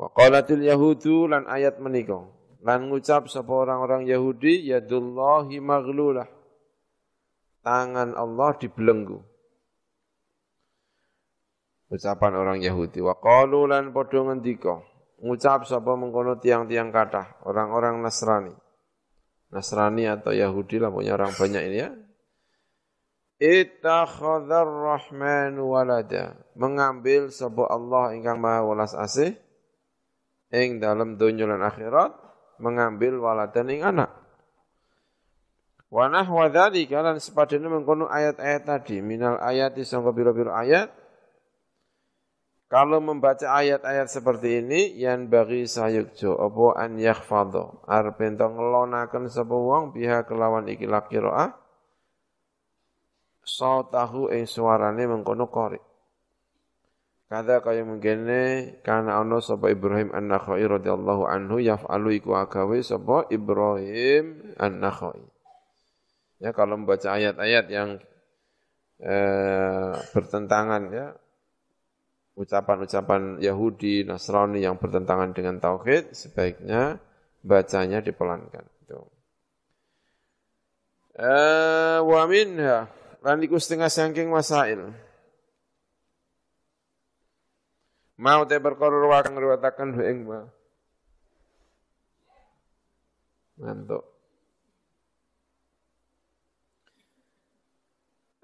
Wa 0.00 0.08
qalatil 0.16 0.64
yahudu 0.64 1.28
lan 1.28 1.44
ayat 1.46 1.78
menika 1.78 2.24
Lan 2.64 2.88
ngucap 2.88 3.28
sapa 3.28 3.52
orang-orang 3.52 4.08
Yahudi, 4.08 4.72
yadullahi 4.72 5.60
maghlulah. 5.60 6.24
Tangan 7.64 8.12
Allah 8.12 8.50
dibelenggu. 8.60 9.24
Ucapan 11.88 12.32
orang 12.36 12.58
Yahudi. 12.60 13.00
Wa 13.00 13.16
qalu 13.16 13.64
lan 13.64 13.90
padha 13.96 14.20
ngendika. 14.20 14.84
Ngucap 15.24 15.64
sapa 15.64 15.96
mengkono 15.96 16.36
tiang-tiang 16.36 16.92
kathah, 16.92 17.40
orang-orang 17.48 18.04
Nasrani. 18.04 18.52
Nasrani 19.48 20.04
atau 20.04 20.36
Yahudi 20.36 20.76
lah 20.76 20.92
punya 20.92 21.16
orang 21.16 21.32
banyak 21.32 21.62
ini 21.64 21.78
ya. 21.80 21.90
Ittakhadhar 23.40 24.68
rahman 24.68 25.56
walada. 25.64 26.36
Mengambil 26.58 27.32
sapa 27.32 27.64
Allah 27.72 28.12
ingkang 28.12 28.36
Maha 28.36 28.68
welas 28.68 28.92
asih 28.92 29.32
ing 30.54 30.78
dalam 30.78 31.16
dunya 31.16 31.48
lan 31.48 31.64
akhirat 31.64 32.14
mengambil 32.62 33.18
waladan 33.18 33.70
ing 33.70 33.82
anak. 33.82 34.23
Wa 35.94 36.10
nahwa 36.10 36.50
dzalika 36.50 37.06
lan 37.06 37.22
sepadane 37.22 37.70
mengkono 37.70 38.10
ayat-ayat 38.10 38.66
tadi, 38.66 38.98
minal 38.98 39.38
ayat 39.38 39.78
sangka 39.86 40.10
biro-biro 40.10 40.50
ayat. 40.50 40.90
Kalau 42.66 42.98
membaca 42.98 43.46
ayat-ayat 43.46 44.10
seperti 44.10 44.58
ini, 44.58 44.98
yang 44.98 45.30
bagi 45.30 45.62
sayukjo, 45.70 46.34
apa 46.34 46.82
an 46.82 46.98
yakhfadho, 46.98 47.86
arep 47.86 48.18
ento 48.26 48.50
ngelonaken 48.50 49.30
sapa 49.30 49.54
wong 49.54 49.94
biha 49.94 50.26
kelawan 50.26 50.66
iki 50.66 50.82
laki 50.82 51.22
ro'ah, 51.22 51.54
sautahu 53.46 54.34
ing 54.34 54.50
suarane 54.50 55.06
mengkono 55.06 55.46
qori. 55.46 55.78
Kada 57.30 57.62
kaya 57.62 57.86
mungkene 57.86 58.82
kana 58.82 59.22
ana 59.22 59.38
sapa 59.38 59.70
Ibrahim 59.70 60.10
An-Nakhai 60.10 60.66
radhiyallahu 60.66 61.22
anhu 61.30 61.62
yaf'alu 61.62 62.18
iku 62.18 62.34
agawe 62.34 62.82
sapa 62.82 63.30
Ibrahim 63.30 64.58
An-Nakhai. 64.58 65.33
Ya 66.42 66.50
kalau 66.50 66.80
membaca 66.80 67.14
ayat-ayat 67.14 67.66
yang 67.70 68.02
eh, 69.00 69.94
bertentangan 70.14 70.82
ya 70.90 71.06
ucapan-ucapan 72.34 73.38
Yahudi, 73.38 74.02
Nasrani 74.02 74.58
yang 74.58 74.78
bertentangan 74.78 75.30
dengan 75.30 75.62
tauhid 75.62 76.10
sebaiknya 76.14 76.98
bacanya 77.46 78.02
dipelankan. 78.02 78.66
Itu. 78.82 78.98
Eh, 81.14 81.98
wa 82.02 82.22
minha 82.26 82.90
lan 83.22 83.38
iku 83.40 83.56
setengah 83.56 83.88
saking 83.88 84.28
masail. 84.28 84.90
Mau 88.14 88.46
te 88.46 88.62
perkara 88.62 88.94
wakang 89.10 89.34
riwatakan 89.34 89.94
ing. 90.02 90.30
Ngantuk. 93.58 94.13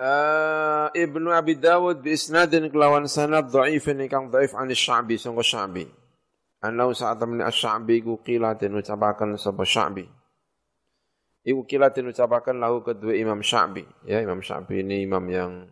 Uh, 0.00 0.88
Ibnu 0.96 1.28
Abi 1.28 1.60
Dawud 1.60 2.00
bi 2.00 2.16
isnadin 2.16 2.72
kelawan 2.72 3.04
sanad 3.04 3.52
dhaifin 3.52 4.00
ingkang 4.00 4.32
dhaif 4.32 4.56
an 4.56 4.72
Sya'bi 4.72 5.20
sangko 5.20 5.44
Sya'bi. 5.44 5.84
Anau 6.64 6.96
saat 6.96 7.20
temen 7.20 7.44
Asy-Sya'bi 7.44 8.00
ku 8.00 8.24
qilatin 8.24 8.72
ucapaken 8.80 9.36
sapa 9.36 9.60
Sya'bi. 9.60 10.08
Iku 11.44 11.68
qilatin 11.68 12.08
ucapaken 12.08 12.64
lahu 12.64 12.80
kedua 12.80 13.12
Imam 13.12 13.44
Sya'bi. 13.44 13.84
Ya, 14.08 14.24
Imam 14.24 14.40
Sya'bi 14.40 14.80
ini 14.80 15.04
imam 15.04 15.24
yang 15.28 15.68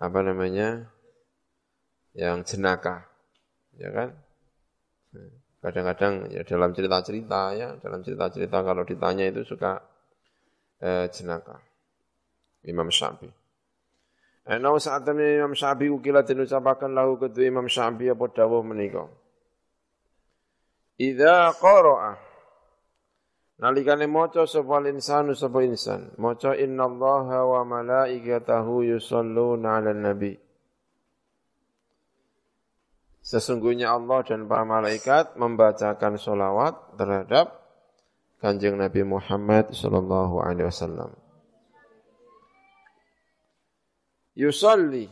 apa 0.00 0.18
namanya? 0.24 0.88
yang 2.18 2.42
jenaka, 2.42 3.06
ya 3.78 3.94
kan? 3.94 4.10
Kadang-kadang 5.62 6.34
ya 6.34 6.42
dalam 6.42 6.74
cerita-cerita 6.74 7.54
ya, 7.54 7.78
dalam 7.78 8.02
cerita-cerita 8.02 8.58
kalau 8.64 8.82
ditanya 8.82 9.28
itu 9.28 9.46
suka 9.46 9.78
eh, 10.82 11.06
jenaka. 11.14 11.67
Imam 12.66 12.90
Syafi'i. 12.90 13.30
Ana 14.48 14.72
saat 14.80 15.04
temen 15.04 15.44
Imam 15.44 15.52
Syafi'i 15.52 15.92
ukila 15.92 16.24
den 16.24 16.42
ucapaken 16.42 16.96
lahu 16.96 17.20
kedua 17.20 17.44
Imam 17.44 17.68
Syafi'i 17.68 18.10
apa 18.10 18.24
dawuh 18.32 18.64
menika. 18.64 19.06
Idza 20.98 21.54
qara'a 21.60 22.28
Nalikane 23.58 24.06
maca 24.06 24.46
sapa 24.46 24.78
insanu 24.86 25.34
sapa 25.34 25.66
insan, 25.66 26.14
maca 26.14 26.54
innallaha 26.54 27.42
wa 27.42 27.66
malaikatahu 27.66 28.86
yusholluna 28.86 29.82
'alan 29.82 29.98
nabi. 29.98 30.38
Sesungguhnya 33.18 33.90
Allah 33.92 34.22
dan 34.22 34.46
para 34.46 34.62
malaikat 34.62 35.34
membacakan 35.34 36.16
solawat 36.16 36.96
terhadap 36.96 37.60
Kanjeng 38.38 38.78
Nabi 38.78 39.02
Muhammad 39.02 39.74
sallallahu 39.74 40.38
alaihi 40.38 40.70
wasallam. 40.70 41.12
Yusalli 44.38 45.10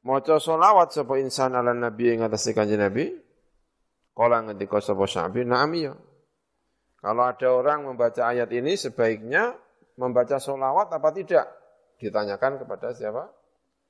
maca 0.00 0.40
selawat 0.40 0.96
sapa 0.96 1.20
insan 1.20 1.52
ala 1.52 1.76
nabi 1.76 2.16
ing 2.16 2.24
atase 2.24 2.56
Kanjeng 2.56 2.80
Nabi. 2.80 3.12
Kala 4.16 4.48
ngendika 4.48 4.80
sapa 4.80 5.04
Syabi, 5.04 5.44
"Na'am 5.44 5.76
ya." 5.76 5.92
Kalau 7.04 7.22
ada 7.28 7.48
orang 7.52 7.84
membaca 7.84 8.32
ayat 8.32 8.48
ini 8.56 8.80
sebaiknya 8.80 9.52
membaca 10.00 10.40
solawat 10.40 10.88
apa 10.88 11.12
tidak? 11.12 11.44
Ditanyakan 12.00 12.64
kepada 12.64 12.96
siapa? 12.96 13.28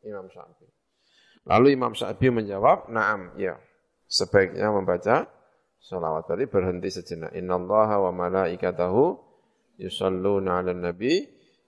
Imam 0.02 0.26
Syafi'i. 0.26 0.70
Lalu 1.46 1.78
Imam 1.78 1.94
Syafi'i 1.94 2.34
menjawab, 2.34 2.90
naam, 2.90 3.38
ya. 3.38 3.54
Sebaiknya 4.06 4.70
membaca 4.74 5.30
solawat. 5.78 6.26
Berarti 6.26 6.46
berhenti 6.50 6.90
sejenak. 6.90 7.34
Inna 7.38 7.54
Allah 7.58 7.90
wa 8.02 8.12
malaikatahu 8.14 9.18
yusalluna 9.78 10.62
ala 10.62 10.74
nabi. 10.74 11.22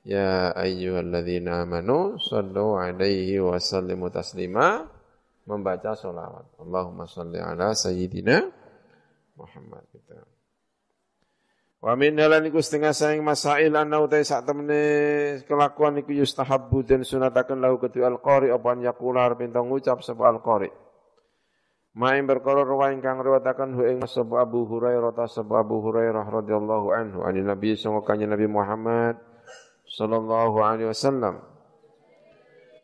Ya 0.09 0.57
ayyuhalladzina 0.57 1.69
amanu 1.69 2.17
sallu 2.17 2.81
alaihi 2.81 3.45
wa 3.45 3.61
sallimu 3.61 4.09
taslima. 4.09 4.89
Membaca 5.45 5.93
solawat. 5.93 6.49
Allahumma 6.57 7.05
salli 7.05 7.37
ala 7.37 7.77
sayyidina 7.77 8.41
Muhammad. 9.37 9.85
Gitu. 9.93 10.17
Wa 11.85 11.93
min 11.93 12.17
halan 12.17 12.49
iku 12.49 12.59
setengah 12.59 12.97
saing 12.97 13.21
masail 13.21 13.71
ana 13.77 14.01
utai 14.01 14.25
sak 14.25 14.49
temene 14.49 14.81
kelakuan 15.45 16.01
iku 16.01 16.11
yustahabbu 16.11 16.89
dan 16.89 17.05
sunataken 17.05 17.61
lahu 17.61 17.77
ketu 17.79 18.03
al-qari 18.03 18.49
apa 18.49 18.81
yakular 18.81 19.37
pinta 19.37 19.61
ngucap 19.61 20.01
sapa 20.01 20.25
al-qari. 20.25 20.73
Main 22.01 22.25
berkoro 22.25 22.65
rawa 22.65 22.97
ingkang 22.97 23.21
riwayataken 23.21 23.77
hu 23.77 23.83
ing 23.85 24.01
sapa 24.09 24.41
Abu 24.41 24.65
Hurairah 24.65 25.13
ta 25.13 25.29
sapa 25.29 25.61
Abu 25.61 25.85
Hurairah 25.85 26.25
radhiyallahu 26.27 26.87
anhu 26.97 27.19
ani 27.29 27.45
Nabi 27.45 27.77
sallallahu 27.77 28.25
Nabi 28.25 28.47
Muhammad 28.49 29.28
sallallahu 29.89 30.57
alaihi 30.61 30.89
wasallam. 30.93 31.41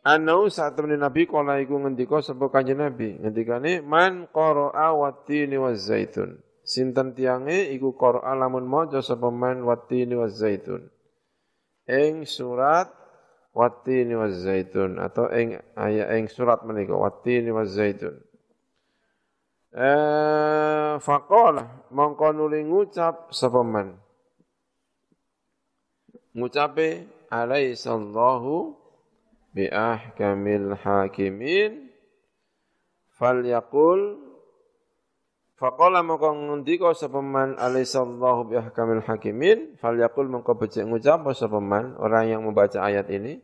Anau 0.04 0.52
saat 0.52 0.76
temen 0.76 1.00
Nabi 1.00 1.24
kala 1.24 1.64
iku 1.64 1.80
ngendika 1.80 2.20
sapa 2.20 2.52
kanjeng 2.52 2.76
Nabi 2.76 3.16
ngendikane 3.24 3.80
man 3.80 4.28
qara'a 4.28 4.92
watini 4.92 5.56
waz 5.56 5.88
zaitun. 5.88 6.44
Sinten 6.64 7.16
tiange 7.16 7.72
iku 7.72 7.96
Qur'an 7.96 8.40
lamun 8.40 8.68
maca 8.68 9.00
sapa 9.00 9.32
man 9.32 9.64
wattini 9.64 10.12
waz 10.12 10.36
zaitun. 10.40 10.92
Ing 11.88 12.28
surat 12.28 12.88
wattini 13.56 14.12
waz 14.12 14.44
zaitun 14.44 15.00
atau 15.00 15.28
ing 15.32 15.56
ayat 15.72 16.20
ing 16.20 16.28
surat 16.28 16.60
menika 16.68 16.96
wattini 16.96 17.48
waz 17.48 17.72
zaitun. 17.72 18.20
Eh 19.72 21.00
faqala 21.00 21.88
mongko 21.92 22.28
nuli 22.36 22.60
ngucap 22.60 23.32
sapa 23.32 23.64
man. 23.64 24.03
Ngucape 26.34 27.06
alaisallahu 27.30 28.74
bi 29.54 29.70
ahkamil 29.70 30.74
hakimin. 30.74 31.94
Falyaqul 33.14 34.20
Faqala 35.54 36.02
mongko 36.02 36.34
ngendika 36.34 36.90
sapa 36.98 37.22
man 37.22 37.54
alaisallahu 37.54 38.50
bi 38.50 38.54
ahkamil 38.58 39.06
hakimin? 39.06 39.78
Falyaqul 39.78 40.26
mongko 40.26 40.58
becik 40.58 40.82
ngucap 40.82 41.22
sapa 41.38 41.62
man? 41.62 41.94
Orang 42.02 42.26
yang 42.26 42.42
membaca 42.42 42.82
ayat 42.82 43.06
ini 43.14 43.38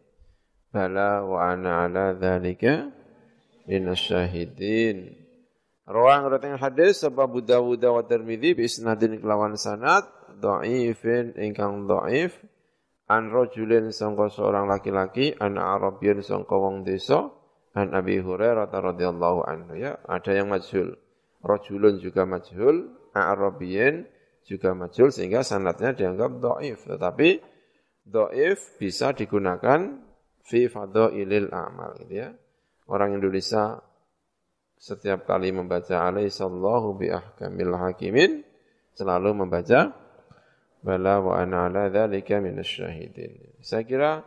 bala 0.74 1.22
wa 1.22 1.54
ana 1.54 1.86
ala 1.86 2.18
dzalika 2.18 2.90
minasyahidin. 3.70 5.14
Rawang 5.86 6.30
rateng 6.30 6.58
hadis 6.58 7.02
sebab 7.02 7.30
Abu 7.30 7.42
Dawud 7.46 7.82
wa 7.82 8.02
Tirmidzi 8.02 8.58
bi 8.58 8.66
isnadin 8.66 9.22
kelawan 9.22 9.54
sanad 9.54 10.06
dhaifin 10.38 11.34
ingkang 11.38 11.86
dhaif 11.86 12.38
an 13.10 13.34
rajulin 13.34 13.90
sangka 13.90 14.30
seorang 14.30 14.70
laki-laki 14.70 15.34
an 15.34 15.58
Arabiyyin 15.58 16.22
sangka 16.22 16.54
wong 16.54 16.86
desa 16.86 17.26
an 17.74 17.90
Abi 17.90 18.22
Hurairah 18.22 18.70
radhiyallahu 18.70 19.50
anhu 19.50 19.74
ya 19.74 19.98
ada 20.06 20.30
yang 20.30 20.46
majhul 20.46 20.94
rojulun 21.44 22.00
juga 22.00 22.28
majhul, 22.28 22.92
a'rabiyin 23.16 24.04
juga 24.44 24.76
majhul 24.76 25.12
sehingga 25.12 25.44
sanatnya 25.44 25.96
dianggap 25.96 26.40
do'if. 26.40 26.84
Tetapi 26.86 27.28
do'if 28.04 28.76
bisa 28.76 29.12
digunakan 29.16 30.00
fi 30.44 30.68
ilil 30.68 31.48
amal 31.52 31.96
gitu 32.00 32.14
ya. 32.14 32.30
Orang 32.90 33.16
Indonesia 33.16 33.78
setiap 34.80 35.28
kali 35.28 35.52
membaca 35.52 36.08
alaihissallahu 36.08 36.88
bi 36.96 37.12
ahkamil 37.12 37.76
hakimin 37.76 38.42
selalu 38.96 39.44
membaca 39.44 39.92
bala 40.80 41.20
wa 41.20 41.36
ana 41.40 41.68
ala 41.68 41.92
dzalika 41.92 42.40
minasyahidin. 42.40 43.60
Saya 43.60 43.84
kira 43.84 44.24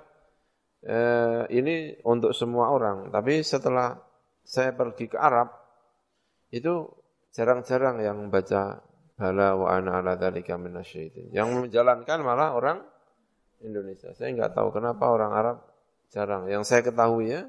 eh, 0.85 1.43
ini 1.53 1.97
untuk 2.05 2.31
semua 2.37 2.69
orang, 2.73 3.09
tapi 3.09 3.41
setelah 3.41 3.97
saya 4.43 4.75
pergi 4.75 5.09
ke 5.09 5.17
Arab 5.17 5.49
itu 6.53 6.85
jarang-jarang 7.33 8.03
yang 8.03 8.17
membaca 8.29 8.85
bala 9.17 9.57
wa 9.57 9.73
ana 9.73 10.01
ala 10.01 10.13
dzalika 10.17 10.57
minasyaitin. 10.57 11.33
Yang 11.33 11.67
menjalankan 11.67 12.19
malah 12.21 12.53
orang 12.53 12.77
Indonesia. 13.63 14.11
Saya 14.13 14.35
enggak 14.35 14.53
tahu 14.53 14.69
kenapa 14.75 15.09
orang 15.09 15.31
Arab 15.33 15.57
jarang. 16.11 16.45
Yang 16.51 16.63
saya 16.69 16.81
ketahui 16.85 17.33
ya 17.33 17.41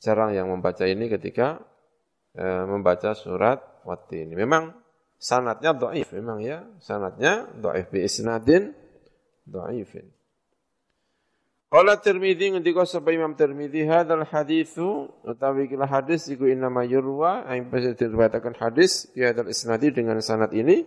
jarang 0.00 0.32
yang 0.32 0.48
membaca 0.48 0.84
ini 0.84 1.08
ketika 1.08 1.60
e, 2.32 2.44
membaca 2.68 3.12
surat 3.12 3.58
wati 3.82 4.28
ini. 4.28 4.34
Memang 4.38 4.70
sanatnya 5.26 5.74
dhaif 5.74 6.14
memang 6.14 6.38
ya, 6.38 6.62
sanatnya 6.78 7.50
dhaif 7.58 7.90
bi 7.90 8.06
isnadin 8.06 8.70
dhaifin. 9.42 10.06
Qala 11.66 11.98
Tirmidzi 11.98 12.54
ngendika 12.54 12.86
sapa 12.86 13.10
Imam 13.10 13.34
Tirmidzi 13.34 13.90
hadzal 13.90 14.22
haditsu 14.22 15.10
utawi 15.26 15.66
kila 15.66 15.90
hadis 15.90 16.30
iku 16.30 16.46
inama 16.46 16.86
yurwa 16.86 17.42
aing 17.50 17.66
bisa 17.66 17.90
diriwayatkan 17.98 18.54
hadis 18.54 19.10
ya 19.18 19.34
hadzal 19.34 19.50
isnadi 19.50 19.90
dengan 19.90 20.22
sanad 20.22 20.54
ini 20.54 20.86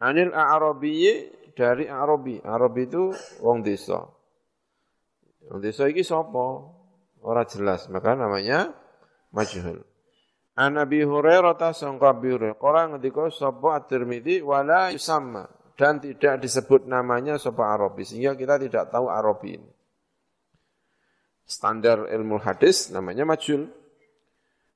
anil 0.00 0.32
a'rabiyyi 0.32 1.36
dari 1.52 1.84
Arabi. 1.84 2.40
Arabi 2.40 2.88
itu 2.88 3.12
wong 3.44 3.60
desa. 3.60 4.08
Wong 5.52 5.60
desa 5.60 5.84
iki 5.84 6.00
sapa? 6.00 6.72
Ora 7.20 7.44
jelas, 7.44 7.92
maka 7.92 8.16
namanya 8.16 8.72
majhul. 9.36 9.84
An 10.56 10.80
Abi 10.80 11.04
Hurairah 11.04 11.52
ta 11.60 11.76
sangka 11.76 12.16
Abi 12.16 12.32
Hurairah. 12.32 12.56
Qala 12.56 12.88
ngendika 12.88 13.28
sapa 13.28 13.76
At-Tirmidzi 13.76 14.40
wala 14.40 14.88
yusamma 14.88 15.44
dan 15.76 16.00
tidak 16.00 16.40
disebut 16.40 16.88
namanya 16.88 17.36
sapa 17.36 17.68
Arabi 17.68 18.08
sehingga 18.08 18.32
kita 18.32 18.56
tidak 18.56 18.88
tahu 18.88 19.12
Arabi 19.12 19.60
ini 19.60 19.70
standar 21.46 22.10
ilmu 22.10 22.42
hadis 22.42 22.90
namanya 22.90 23.22
majul. 23.22 23.70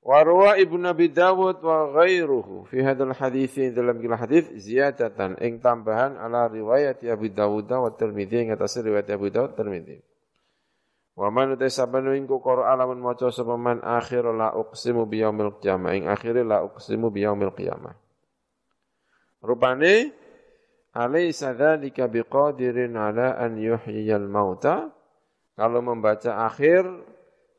Warwa 0.01 0.57
Ibnu 0.57 0.81
Nabi 0.81 1.13
Dawud 1.13 1.61
wa 1.61 1.93
ghairuhu 1.93 2.65
fi 2.73 2.81
hadzal 2.81 3.13
hadis 3.13 3.53
dalam 3.77 4.01
kila 4.01 4.17
hadis 4.17 4.49
ziyadatan 4.57 5.37
ing 5.45 5.61
tambahan 5.61 6.17
ala 6.17 6.49
riwayat 6.49 7.05
Abu 7.05 7.29
Dawud 7.29 7.69
wa 7.69 7.93
Tirmidzi 7.93 8.49
ing 8.49 8.57
atas 8.57 8.81
riwayat 8.81 9.13
Abu 9.13 9.29
Dawud 9.29 9.53
Tirmidzi. 9.53 10.01
Wa 11.19 11.29
man 11.29 11.55
utasabanu 11.55 12.17
ing 12.17 12.27
qara 12.27 12.71
alamun 12.73 13.03
maca 13.03 13.29
sapa 13.29 13.59
man 13.59 13.83
akhir 13.83 14.25
la 14.31 14.55
uqsimu 14.57 15.05
bi 15.11 15.21
yaumil 15.21 15.59
qiyamah. 15.59 15.91
Ing 15.97 16.05
akhir 16.07 16.41
la 16.47 16.65
uqsimu 16.65 17.11
bi 17.11 17.27
yaumil 17.27 17.53
qiyamah. 17.53 17.95
Rupane 19.43 20.15
alaysa 20.95 21.57
dzalika 21.57 22.09
biqadirin 22.09 22.95
ala 22.97 23.37
an 23.37 23.59
yuhyiyal 23.59 24.29
mauta. 24.31 24.91
Kalau 25.61 25.85
membaca 25.85 26.49
akhir 26.49 26.89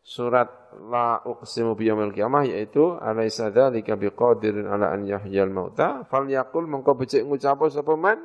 surat 0.02 0.50
la 0.90 1.22
uqsimu 1.22 1.78
biyamil 1.78 2.10
qiyamah 2.10 2.50
yaitu 2.50 2.98
alaisa 2.98 3.54
dzalika 3.54 3.94
biqadirin 3.94 4.66
ala 4.66 4.90
an 4.90 5.06
yahyal 5.06 5.54
mauta 5.54 6.02
falyaqul 6.10 6.66
mengko 6.66 6.98
becik 6.98 7.22
ngucap 7.22 7.62
sapa 7.70 7.94
man? 7.94 8.18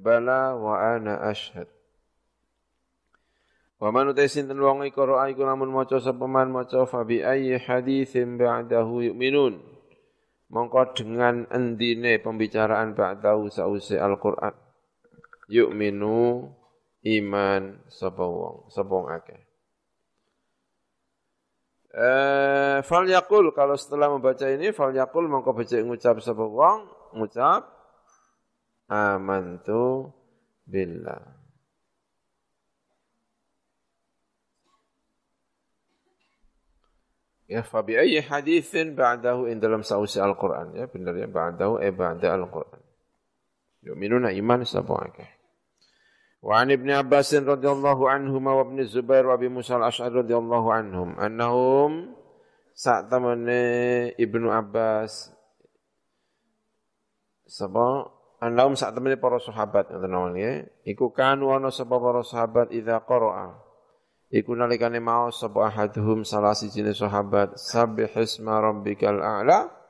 Bala 0.00 0.56
wa 0.56 0.80
ana 0.80 1.28
asyhad 1.28 1.68
wa 3.82 3.90
man 3.90 4.14
sinten 4.30 4.62
wong 4.62 4.86
iku 4.86 5.02
ra 5.02 5.26
iku 5.26 5.42
lamun 5.42 5.74
maca 5.74 5.98
sapa 5.98 6.30
man 6.30 6.54
maca 6.54 6.86
fa 6.86 7.02
bi 7.02 7.18
ayyi 7.18 7.58
haditsin 7.58 8.38
ba'dahu 8.38 9.10
yu'minun 9.10 9.58
mongko 10.54 10.94
dengan 10.94 11.50
endine 11.50 12.22
pembicaraan 12.22 12.94
ba'dahu 12.94 13.50
sause 13.50 13.98
Al-Qur'an 13.98 14.54
yu'minu 15.50 16.46
iman 17.02 17.62
sapa 17.90 18.22
wong, 18.22 18.70
sapa 18.70 18.92
wong 18.94 19.08
akeh. 19.10 19.40
Eh, 21.92 22.78
fal 22.86 23.04
yakul 23.04 23.52
kalau 23.52 23.76
setelah 23.76 24.08
membaca 24.08 24.48
ini 24.48 24.70
fal 24.70 24.94
yakul 24.94 25.26
mongko 25.26 25.52
becik 25.58 25.82
ngucap 25.82 26.22
sapa 26.22 26.46
wong, 26.46 26.86
ngucap 27.18 27.66
amantu 28.86 30.14
billah. 30.64 31.41
Ya, 37.52 37.60
fa 37.60 37.84
bi 37.84 38.00
ayyi 38.00 38.24
haditsin 38.24 38.96
ba'dahu 38.96 39.44
in 39.52 39.60
dalam 39.60 39.84
sausi 39.84 40.16
Al-Qur'an. 40.16 40.72
Ya, 40.72 40.88
benar 40.88 41.12
ya, 41.12 41.28
ba'dahu 41.28 41.84
eh 41.84 41.92
ba'da 41.92 42.32
Al-Qur'an. 42.32 42.80
Mukminuna 43.84 44.32
iman 44.32 44.64
sapa 44.64 44.94
akeh. 45.04 45.28
Wa 46.40 46.64
an 46.64 46.72
Ibnu 46.72 46.96
Abbas 46.96 47.36
radhiyallahu 47.36 48.08
anhu 48.08 48.40
wa 48.40 48.64
Ibnu 48.64 48.80
Zubair 48.88 49.28
wa 49.28 49.36
Abi 49.36 49.52
Musa 49.52 49.76
al-Asy'ari 49.76 50.24
radhiyallahu 50.24 50.68
anhum. 50.72 51.12
Annahum 51.20 52.16
sak 52.72 53.12
temene 53.12 53.60
Ibnu 54.16 54.48
Abbas 54.48 55.28
sapa 57.44 58.08
annahum 58.40 58.80
sak 58.80 58.96
temene 58.96 59.20
para 59.20 59.36
sahabat 59.36 59.92
ngoten 59.92 60.08
mawon 60.08 60.34
iku 60.88 61.12
kanu 61.12 61.52
ana 61.52 61.68
sapa 61.68 62.00
para 62.00 62.24
sahabat 62.24 62.72
idza 62.72 62.96
qara'a 63.04 63.60
iku 64.32 64.56
nalikane 64.56 64.98
maos 64.98 65.38
sapa 65.38 65.68
ahaduhum 65.68 66.24
salah 66.24 66.56
siji 66.56 66.80
sahabat 66.96 67.60
sabbihisma 67.60 68.58
rabbikal 68.58 69.20
a'la 69.20 69.82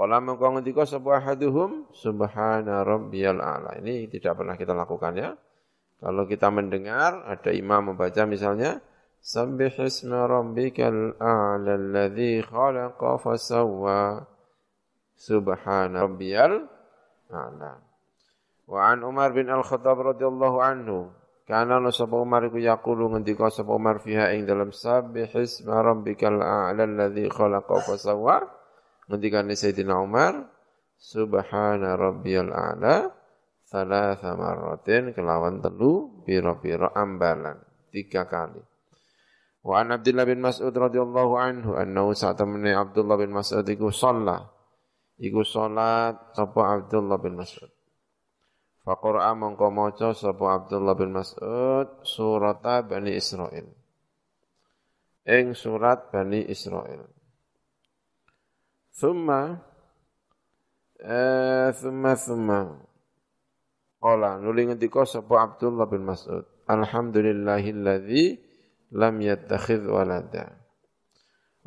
Kala 0.00 0.16
mengko 0.16 0.56
ngendika 0.56 0.88
sapa 0.88 1.20
ahaduhum 1.20 1.84
subhana 1.92 2.80
rabbiyal 2.88 3.36
a'la. 3.36 3.76
Ini 3.84 4.08
tidak 4.08 4.40
pernah 4.40 4.56
kita 4.56 4.72
lakukan 4.72 5.12
ya. 5.12 5.36
Kalau 6.00 6.24
kita 6.24 6.48
mendengar 6.48 7.28
ada 7.28 7.52
imam 7.52 7.92
membaca 7.92 8.24
misalnya 8.24 8.80
Sabbih 9.20 9.76
isma 9.84 10.24
rabbikal 10.24 11.20
a'la 11.20 11.76
alladhi 11.76 12.40
khalaqa 12.40 13.20
fasawwa 13.20 14.24
subhana 15.12 16.08
rabbiyal 16.08 16.64
a'la. 17.28 17.76
Wa 18.64 18.96
an 18.96 19.04
Umar 19.04 19.36
bin 19.36 19.52
Al-Khattab 19.52 20.00
radhiyallahu 20.16 20.58
anhu 20.64 21.12
kana 21.50 21.82
sapa 21.90 22.14
Umar 22.14 22.46
iku 22.46 22.62
yaqulu 22.62 23.10
ngendika 23.10 23.50
sapa 23.50 23.74
Umar 23.74 23.98
fiha 23.98 24.30
ing 24.38 24.46
dalam 24.46 24.70
sabbih 24.70 25.34
isma 25.34 25.82
rabbikal 25.82 26.38
a'la 26.38 26.86
alladhi 26.86 27.26
khalaqa 27.26 27.82
fasawwa 27.82 28.46
ngendikane 29.10 29.58
Sayyidina 29.58 29.98
Umar 29.98 30.46
subhana 30.94 31.98
rabbiyal 31.98 32.54
a'la 32.54 33.10
thalatha 33.66 34.38
marratin. 34.38 35.10
Kelawan 35.10 35.58
telu 35.58 36.22
pira-pira 36.22 36.94
ambalan. 36.94 37.58
Tiga 37.90 38.30
kali. 38.30 38.62
Wa 39.60 39.82
an 39.84 39.92
Abdullah 39.98 40.24
bin 40.24 40.40
Mas'ud 40.40 40.72
radhiyallahu 40.72 41.34
anhu 41.36 41.70
annahu 41.76 42.16
sa'tamani 42.16 42.72
Abdullah 42.72 43.20
bin 43.20 43.34
Mas'ud 43.34 43.66
iku 43.66 43.92
shalla 43.92 44.48
iku 45.20 45.44
salat 45.44 46.16
sapa 46.32 46.80
Abdullah 46.80 47.20
bin 47.20 47.36
Mas'ud 47.36 47.68
Faqara'a 48.80 49.36
mongko 49.36 49.68
maca 49.68 50.16
sapa 50.16 50.56
Abdullah 50.56 50.96
bin 50.96 51.12
Mas'ud 51.12 52.00
surat 52.00 52.64
Bani 52.64 53.12
Israil. 53.12 53.68
Ing 55.28 55.52
surat 55.52 56.08
Bani 56.08 56.48
Israil. 56.48 57.04
Thumma 58.96 59.60
eh 60.96 61.68
thumma 61.76 62.12
thumma. 62.16 62.60
Qala 64.00 64.40
nuli 64.40 64.72
ngendika 64.72 65.04
sapa 65.04 65.44
Abdullah 65.44 65.84
bin 65.84 66.08
Mas'ud. 66.08 66.48
Alhamdulillahilladzi 66.64 68.24
lam 68.96 69.20
yattakhidh 69.20 69.84
walada. 69.92 70.56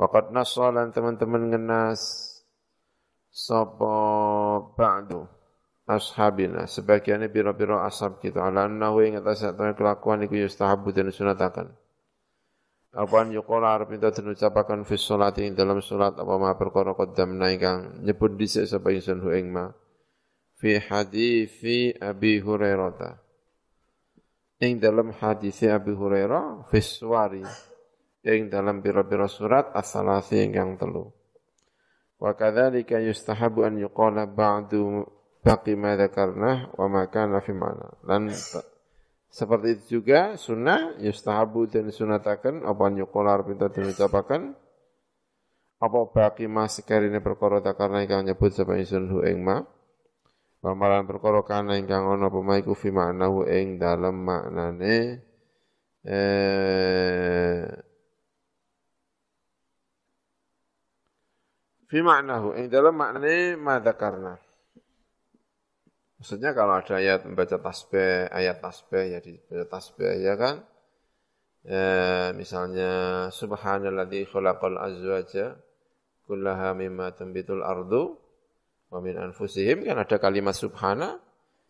Waqad 0.01 0.33
nasalan 0.33 0.89
teman-teman 0.89 1.53
ngenas 1.53 2.01
sapa 3.29 3.93
ba'du 4.73 5.42
ashabina. 5.87 6.67
Sebagiannya 6.67 7.27
biro-biro 7.27 7.79
ashab 7.79 8.19
kita 8.23 8.43
ala 8.43 8.67
annahu 8.67 9.03
ing 9.03 9.19
atas 9.19 9.43
kelakuan 9.51 10.23
iku 10.23 10.47
yustahabu 10.47 10.95
dan 10.95 11.11
sunatakan 11.11 11.75
Apaan 12.93 13.33
yukola 13.33 13.73
arep 13.73 13.89
minta 13.89 14.13
den 14.13 14.37
ucapaken 14.37 14.85
fi 14.85 15.01
sholati 15.01 15.49
ing 15.49 15.57
dalam 15.57 15.81
salat 15.81 16.13
apa 16.13 16.37
ma 16.37 16.53
perkara 16.53 16.93
qaddamna 16.93 17.49
ingkang 17.49 18.05
nyebut 18.05 18.37
dhisik 18.37 18.69
sapa 18.69 18.93
ingsun 18.93 19.17
hu 19.17 19.33
ing 19.33 19.49
ma. 19.49 19.73
Fi 20.61 20.77
hadithi 20.77 21.97
Abi 21.97 22.37
Hurairah. 22.37 23.17
Ing 24.61 24.77
dalam 24.77 25.09
hadis 25.09 25.65
Abi 25.65 25.89
Hurairah 25.89 26.69
fi 26.69 26.77
suwari. 26.85 27.41
Ing 28.29 28.53
dalam 28.53 28.85
pira-pira 28.85 29.25
surat 29.25 29.73
as-salasi 29.73 30.45
ingkang 30.45 30.77
telu. 30.77 31.09
Wa 32.21 32.37
kadzalika 32.37 33.01
yustahabu 33.01 33.65
an 33.65 33.81
yuqala 33.81 34.29
ba'du 34.29 35.01
baqi 35.43 35.75
ma 35.75 35.99
dzakarna 35.99 36.71
wa 36.79 36.87
ma 36.87 37.03
kana 37.11 37.43
fi 37.43 37.51
mana. 37.51 37.91
Lan 38.07 38.31
seperti 39.27 39.67
itu 39.75 39.83
juga 39.99 40.39
sunnah 40.39 40.95
yustahabu 41.03 41.67
dan 41.67 41.91
sunatakan 41.91 42.63
apa 42.63 42.85
nyukolar 42.93 43.43
pinta 43.43 43.67
dan 43.67 43.91
ucapakan 43.91 44.55
apa 45.83 45.99
baki 46.15 46.47
mas 46.47 46.79
ini 46.79 47.19
perkara 47.19 47.59
karena 47.59 48.07
ingkang 48.07 48.23
nyebut 48.23 48.55
sapa 48.55 48.79
isun 48.79 49.11
hu 49.11 49.19
ing 49.27 49.43
ma. 49.43 49.59
Pamalan 50.63 51.03
perkara 51.03 51.43
kana 51.43 51.75
ingkang 51.75 52.07
ana 52.07 52.31
apa 52.31 52.39
maiku 52.39 52.71
fi 52.71 52.87
hu 52.87 53.43
ing 53.43 53.75
dalem 53.75 54.15
maknane 54.15 55.19
eh 56.07 57.67
fi 61.91 61.99
hu 61.99 62.49
ing 62.55 62.65
dalem 62.71 62.95
maknane 62.95 63.59
ma 63.59 63.83
karena 63.83 64.39
Maksudnya 66.23 66.55
kalau 66.55 66.79
ada 66.79 67.03
ayat 67.03 67.27
membaca 67.27 67.59
tasbih, 67.59 68.31
ayat 68.31 68.63
tasbih 68.63 69.11
ya 69.11 69.19
dibaca 69.19 69.67
tasbih 69.67 70.23
ya 70.23 70.39
kan. 70.39 70.63
Ya, 71.67 72.31
misalnya 72.31 73.27
subhanalladzi 73.27 74.31
khalaqal 74.31 74.79
azwaja 74.79 75.59
kullaha 76.23 76.79
mimma 76.79 77.11
tambitul 77.11 77.59
ardu 77.59 78.15
wa 78.87 79.03
min 79.03 79.19
anfusihim. 79.19 79.83
Kan 79.83 79.99
ada 79.99 80.15
kalimat 80.15 80.55
subhana. 80.55 81.19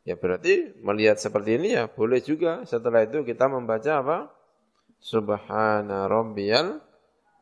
Ya 0.06 0.22
berarti 0.22 0.78
melihat 0.86 1.18
seperti 1.18 1.58
ini 1.58 1.74
ya 1.74 1.90
boleh 1.90 2.22
juga. 2.22 2.62
Setelah 2.70 3.10
itu 3.10 3.26
kita 3.26 3.50
membaca 3.50 4.06
apa? 4.06 4.18
Subhana 5.02 6.06
rabbiyal 6.06 6.78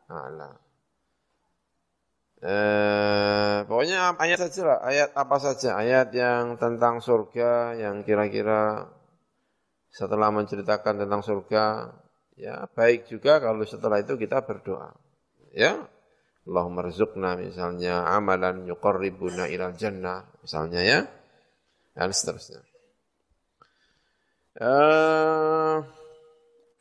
a'la 0.08 0.71
Eh, 2.42 3.58
pokoknya 3.70 4.18
ayat 4.18 4.50
saja 4.50 4.62
lah, 4.66 4.80
ayat 4.82 5.14
apa 5.14 5.38
saja, 5.38 5.78
ayat 5.78 6.10
yang 6.10 6.58
tentang 6.58 6.98
surga, 6.98 7.78
yang 7.78 8.02
kira-kira 8.02 8.90
setelah 9.94 10.34
menceritakan 10.34 11.06
tentang 11.06 11.22
surga, 11.22 11.94
ya 12.34 12.66
baik 12.74 13.06
juga 13.06 13.38
kalau 13.38 13.62
setelah 13.62 14.02
itu 14.02 14.18
kita 14.18 14.42
berdoa. 14.42 14.90
Ya, 15.54 15.86
Allahumma 16.50 16.82
rizukna 16.82 17.38
misalnya 17.38 18.10
amalan 18.10 18.66
yuqarribuna 18.66 19.46
ilal 19.46 19.78
jannah, 19.78 20.26
misalnya 20.42 20.82
ya, 20.82 21.00
dan 21.94 22.10
seterusnya. 22.10 22.66
Uh, 24.58 25.86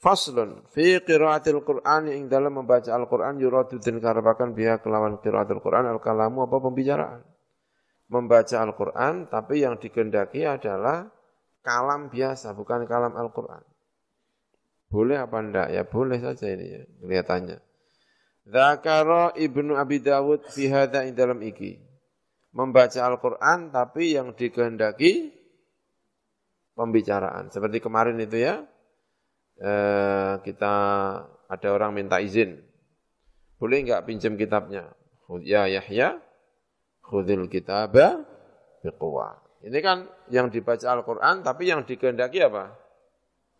Faslun 0.01 0.65
fi 0.73 0.97
qiraatil 1.05 1.61
Qur'an 1.61 2.09
ing 2.09 2.33
dalam 2.33 2.57
membaca 2.57 2.89
Al-Qur'an 2.89 3.37
yuradu 3.37 3.77
den 3.77 4.01
karepaken 4.01 4.57
biha 4.57 4.81
kelawan 4.81 5.21
qiraatul 5.21 5.61
Qur'an 5.61 5.85
al-kalamu 5.85 6.49
apa 6.49 6.57
pembicaraan. 6.57 7.21
Membaca 8.09 8.57
Al-Qur'an 8.65 9.29
tapi 9.29 9.61
yang 9.61 9.77
dikendaki 9.77 10.49
adalah 10.49 11.05
kalam 11.61 12.09
biasa 12.09 12.57
bukan 12.57 12.89
kalam 12.89 13.13
Al-Qur'an. 13.13 13.61
Boleh 14.89 15.21
apa 15.21 15.37
enggak? 15.37 15.69
Ya 15.69 15.85
boleh 15.85 16.19
saja 16.19 16.49
ini 16.49 16.67
ya 16.67 16.83
kelihatannya. 17.05 17.59
Dzakara 18.49 19.37
Ibnu 19.37 19.77
Abi 19.77 20.01
Dawud 20.01 20.49
fi 20.49 20.67
hadza 20.73 21.05
ing 21.05 21.13
dalam 21.13 21.45
iki. 21.45 21.77
Membaca 22.57 23.05
Al-Qur'an 23.05 23.69
tapi 23.69 24.17
yang 24.17 24.33
dikehendaki 24.33 25.29
pembicaraan. 26.73 27.53
Seperti 27.53 27.85
kemarin 27.85 28.17
itu 28.19 28.41
ya, 28.41 28.65
eh, 29.61 30.33
kita 30.43 30.75
ada 31.47 31.69
orang 31.71 31.93
minta 31.93 32.19
izin, 32.19 32.59
boleh 33.61 33.85
enggak 33.85 34.09
pinjam 34.09 34.35
kitabnya? 34.35 34.91
Ya 35.47 35.71
Yahya, 35.71 36.19
khudil 37.05 37.47
kitabah 37.47 38.25
biquwa. 38.83 39.39
Ini 39.61 39.79
kan 39.85 40.09
yang 40.33 40.49
dibaca 40.49 40.89
Al-Quran, 40.89 41.45
tapi 41.45 41.69
yang 41.69 41.85
dikehendaki 41.85 42.41
apa? 42.41 42.75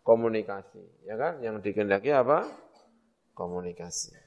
Komunikasi. 0.01 1.05
Ya 1.05 1.13
kan? 1.15 1.39
Yang 1.45 1.61
dikehendaki 1.69 2.09
apa? 2.09 2.49
Komunikasi. 3.37 4.17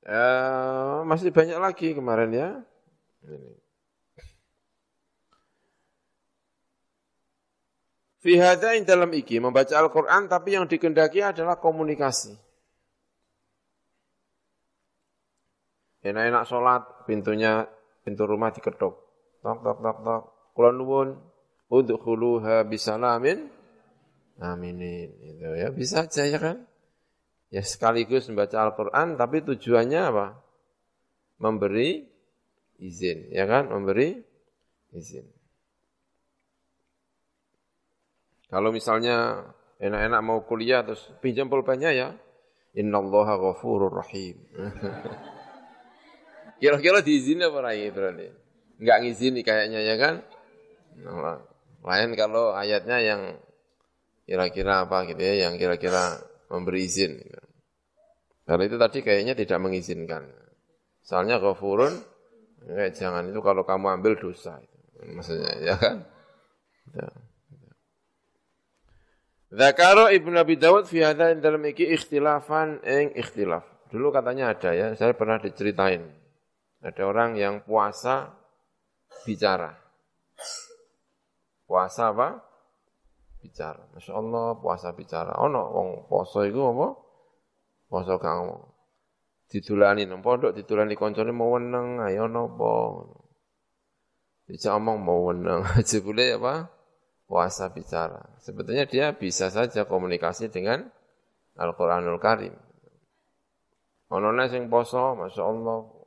Eh, 0.00 0.98
masih 1.06 1.30
banyak 1.30 1.58
lagi 1.60 1.94
kemarin 1.94 2.30
ya. 2.34 2.48
Ini. 3.22 3.52
Fi 8.20 8.36
hadain 8.36 8.84
dalam 8.84 9.08
iki 9.16 9.40
membaca 9.40 9.72
Al-Qur'an 9.80 10.28
tapi 10.28 10.52
yang 10.52 10.68
dikendaki 10.68 11.24
adalah 11.24 11.56
komunikasi. 11.56 12.36
Enak-enak 16.04 16.44
sholat, 16.44 16.82
pintunya 17.08 17.64
pintu 18.04 18.28
rumah 18.28 18.52
diketuk. 18.52 18.92
Tok 19.40 19.58
tok 19.64 19.78
tok 19.80 19.98
tok. 20.04 20.22
Kula 20.52 20.72
nuwun 20.76 21.16
udkhuluha 21.72 22.68
bisalamin 22.68 23.48
aminin. 24.36 25.08
Itu 25.24 25.56
ya 25.56 25.72
bisa 25.72 26.04
aja 26.04 26.28
ya 26.28 26.36
kan? 26.36 26.68
Ya 27.48 27.64
sekaligus 27.64 28.28
membaca 28.28 28.60
Al-Qur'an 28.60 29.16
tapi 29.16 29.40
tujuannya 29.40 30.00
apa? 30.00 30.26
Memberi 31.40 32.04
izin, 32.84 33.32
ya 33.32 33.48
kan? 33.48 33.72
Memberi 33.72 34.20
izin. 34.92 35.39
Kalau 38.50 38.74
misalnya 38.74 39.46
enak-enak 39.78 40.20
mau 40.26 40.42
kuliah 40.42 40.82
terus 40.82 41.06
pinjam 41.22 41.46
pulpennya 41.46 41.94
ya, 41.94 42.08
innallaha 42.74 43.38
ghafurur 43.38 43.94
rahim. 43.94 44.42
Kira-kira 46.60 47.00
diizini 47.00 47.46
apa 47.46 47.58
rai 47.64 47.88
berarti? 47.88 48.28
Enggak 48.82 48.98
ngizini 49.00 49.40
kayaknya 49.40 49.80
ya 49.80 49.96
kan? 49.96 50.14
Nah, 51.00 51.40
lain 51.80 52.12
kalau 52.18 52.52
ayatnya 52.52 53.00
yang 53.00 53.22
kira-kira 54.28 54.84
apa 54.84 55.08
gitu 55.08 55.22
ya, 55.24 55.48
yang 55.48 55.56
kira-kira 55.56 56.20
memberi 56.52 56.84
izin. 56.84 57.16
Gitu. 57.16 57.40
Karena 58.44 58.62
itu 58.66 58.76
tadi 58.76 58.98
kayaknya 59.00 59.34
tidak 59.38 59.58
mengizinkan. 59.62 60.28
Soalnya 61.00 61.40
ghafurun, 61.40 61.96
jangan 62.92 63.30
itu 63.30 63.40
kalau 63.40 63.64
kamu 63.64 63.96
ambil 63.96 64.20
dosa. 64.20 64.60
Maksudnya, 65.00 65.56
ya 65.64 65.74
kan? 65.80 66.04
Ya. 66.92 67.08
Zakaro 69.50 70.06
Ibnu 70.06 70.38
Abi 70.38 70.54
Dawud 70.54 70.86
fi 70.86 71.02
hadha 71.02 71.34
dalam 71.34 71.66
iki 71.66 71.82
ikhtilafan 71.90 72.86
ing 72.86 73.18
ikhtilaf. 73.18 73.66
Dulu 73.90 74.14
katanya 74.14 74.54
ada 74.54 74.70
ya, 74.70 74.94
saya 74.94 75.10
pernah 75.18 75.42
diceritain. 75.42 76.06
Ada 76.78 77.02
orang 77.02 77.34
yang 77.34 77.66
puasa 77.66 78.30
bicara. 79.26 79.74
Puasa 81.66 82.14
apa? 82.14 82.38
Bicara. 83.42 83.90
Masya 83.90 84.12
Allah 84.14 84.54
puasa 84.62 84.94
bicara. 84.94 85.34
Oh 85.42 85.50
no, 85.50 85.66
wong 85.66 85.88
puasa 86.06 86.46
itu 86.46 86.62
apa? 86.62 86.88
Puasa 87.90 88.14
kang 88.22 88.70
ditulani 89.50 90.06
nang 90.06 90.22
pondok 90.22 90.54
ditulani 90.54 90.94
koncone 90.94 91.34
mau 91.34 91.58
weneng 91.58 91.98
ayo 92.06 92.30
nopo. 92.30 93.02
Dijak 94.46 94.78
omong 94.78 95.02
mau 95.02 95.26
weneng 95.26 95.66
aja 95.74 95.98
boleh 95.98 96.38
apa? 96.38 96.79
Puasa 97.30 97.70
bicara. 97.70 98.18
Sebetulnya 98.42 98.90
dia 98.90 99.14
bisa 99.14 99.54
saja 99.54 99.86
komunikasi 99.86 100.50
dengan 100.50 100.82
Al-Qur'anul 101.54 102.18
Karim. 102.18 102.54
Ono 104.10 104.34
sing 104.50 104.66
poso, 104.66 105.14
Masya 105.14 105.42
Allah, 105.46 106.00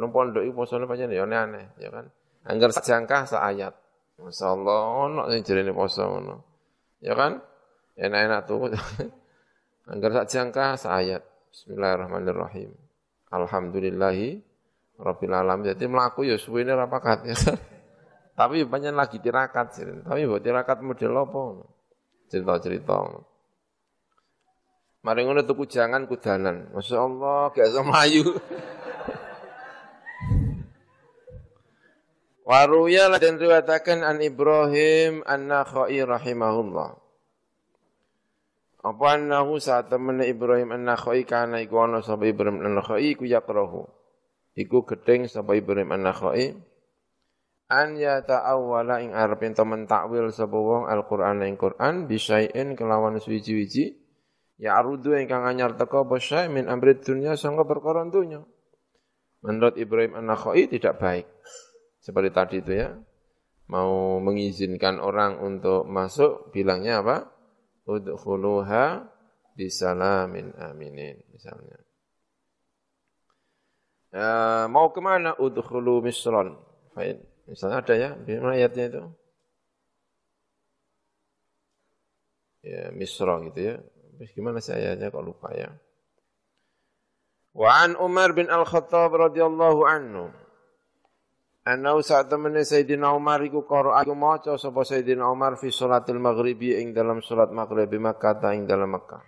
Nang 0.00 0.16
pondok 0.16 0.40
iku 0.40 0.64
posone 0.64 0.88
pancen 0.88 1.12
ya 1.12 1.28
aneh 1.28 1.76
ya 1.76 1.92
kan. 1.92 2.08
Angger 2.48 2.72
jangka 2.72 3.28
sak 3.28 3.42
ayat. 3.52 3.76
Masyaallah 4.16 4.80
ono 5.04 5.22
sing 5.28 5.44
jerene 5.44 5.76
poso 5.76 6.08
ngono. 6.08 6.36
Ya 7.04 7.12
kan? 7.12 7.36
Enak-enak 8.00 8.40
tuh. 8.48 8.72
Angger 9.92 10.10
sak 10.16 10.26
jangka 10.32 10.80
sak 10.80 10.92
ayat. 11.04 11.22
Bismillahirrahmanirrahim. 11.52 12.72
Alhamdulillahi 13.28 14.40
rabbil 14.96 15.34
alamin. 15.36 15.76
Jadi 15.76 15.84
mlaku 15.84 16.24
ya 16.32 16.40
suwene 16.40 16.72
ra 16.72 16.88
pakat 16.88 17.28
ya. 17.28 17.36
Tapi 18.34 18.64
banyak 18.64 18.94
lagi 18.94 19.18
tirakat. 19.22 19.80
Tapi 20.06 20.20
buat 20.26 20.42
tirakat 20.42 20.80
model 20.80 21.12
apa? 21.16 21.42
Cerita-cerita. 22.30 22.98
Mari 25.00 25.20
ngono 25.24 25.40
tuku 25.48 25.64
jangan 25.64 26.04
kudanan. 26.04 26.68
Masya 26.76 26.98
Allah, 27.00 27.48
gak 27.56 27.66
iso 27.72 27.80
mlayu. 27.80 28.24
Waruya 32.50 33.14
dan 33.22 33.38
riwayatakan 33.38 34.02
an 34.02 34.18
Ibrahim 34.18 35.22
an-Nakhai 35.22 36.02
rahimahullah. 36.02 36.98
Apa 38.80 39.04
annahu 39.14 39.62
saat 39.62 39.86
temen 39.86 40.18
Ibrahim 40.18 40.74
an-Nakhai 40.74 41.22
kana 41.28 41.62
iku 41.62 41.84
ana 41.86 42.02
sapa 42.02 42.26
Ibrahim 42.26 42.58
an-Nakhai 42.58 43.14
iku 43.14 43.22
yakrahu. 43.22 43.86
Iku 44.58 44.82
gedeng 44.82 45.30
sapa 45.30 45.54
Ibrahim 45.54 45.94
an-Nakhai 45.94 46.58
an 47.70 47.94
ya 47.94 48.18
ta'awwala 48.26 48.98
ing 49.06 49.14
arep 49.14 49.46
ento 49.46 49.62
mentakwil 49.62 50.34
sapa 50.34 50.58
wong 50.58 50.90
Al-Qur'an 50.90 51.46
ing 51.46 51.54
Qur'an 51.54 52.10
bisain 52.10 52.74
kelawan 52.74 53.22
suwiji-wiji 53.22 53.94
ya 54.58 54.76
arudu 54.76 55.14
ingkang 55.14 55.46
anyar 55.46 55.78
teka 55.78 56.02
apa 56.02 56.18
min 56.50 56.66
amri 56.66 56.98
dunya 56.98 57.38
sangka 57.38 57.62
perkara 57.64 58.02
dunya. 58.10 58.42
Menurut 59.40 59.80
Ibrahim 59.80 60.20
an-Nakhai 60.20 60.68
tidak 60.68 61.00
baik. 61.00 61.24
Seperti 62.02 62.28
tadi 62.28 62.56
itu 62.60 62.72
ya. 62.76 62.92
Mau 63.70 64.18
mengizinkan 64.20 65.00
orang 65.00 65.40
untuk 65.40 65.86
masuk, 65.86 66.52
bilangnya 66.52 67.00
apa? 67.00 67.30
Udkhuluha 67.88 69.06
bisalamin 69.56 70.52
aminin, 70.58 71.22
misalnya. 71.32 71.78
E, 74.10 74.24
mau 74.68 74.90
ke 74.92 75.00
mana? 75.00 75.38
Udkhulu 75.38 76.04
misron. 76.04 76.58
Fine. 76.92 77.29
Misalnya 77.50 77.82
ada 77.82 77.94
ya, 77.98 78.10
di 78.14 78.38
mana 78.38 78.54
ayatnya 78.54 78.84
itu? 78.86 79.02
Ya, 82.62 82.94
misro 82.94 83.42
gitu 83.50 83.58
ya. 83.58 83.74
Terus 84.20 84.30
gimana 84.36 84.62
sih 84.62 84.78
ayatnya 84.78 85.10
kok 85.10 85.26
lupa 85.26 85.50
ya. 85.50 85.74
Wa 87.50 87.82
an 87.82 87.98
Umar 87.98 88.30
bin 88.38 88.46
Al-Khattab 88.46 89.10
radhiyallahu 89.10 89.82
anhu 89.82 90.30
Anau 91.60 92.00
saat 92.00 92.32
temennya 92.32 92.64
Sayyidina 92.64 93.12
Umar 93.12 93.44
iku 93.44 93.68
koro 93.68 93.92
aku 93.92 94.16
maca 94.16 94.56
sapa 94.56 94.80
Sayyidina 94.80 95.28
Umar 95.28 95.60
fi 95.60 95.68
salatil 95.68 96.16
maghribi 96.16 96.80
ing 96.80 96.96
dalam 96.96 97.20
salat 97.20 97.52
maghrib 97.52 97.92
Makkah 98.00 98.40
ing 98.56 98.64
dalam 98.64 98.96
Makkah. 98.96 99.20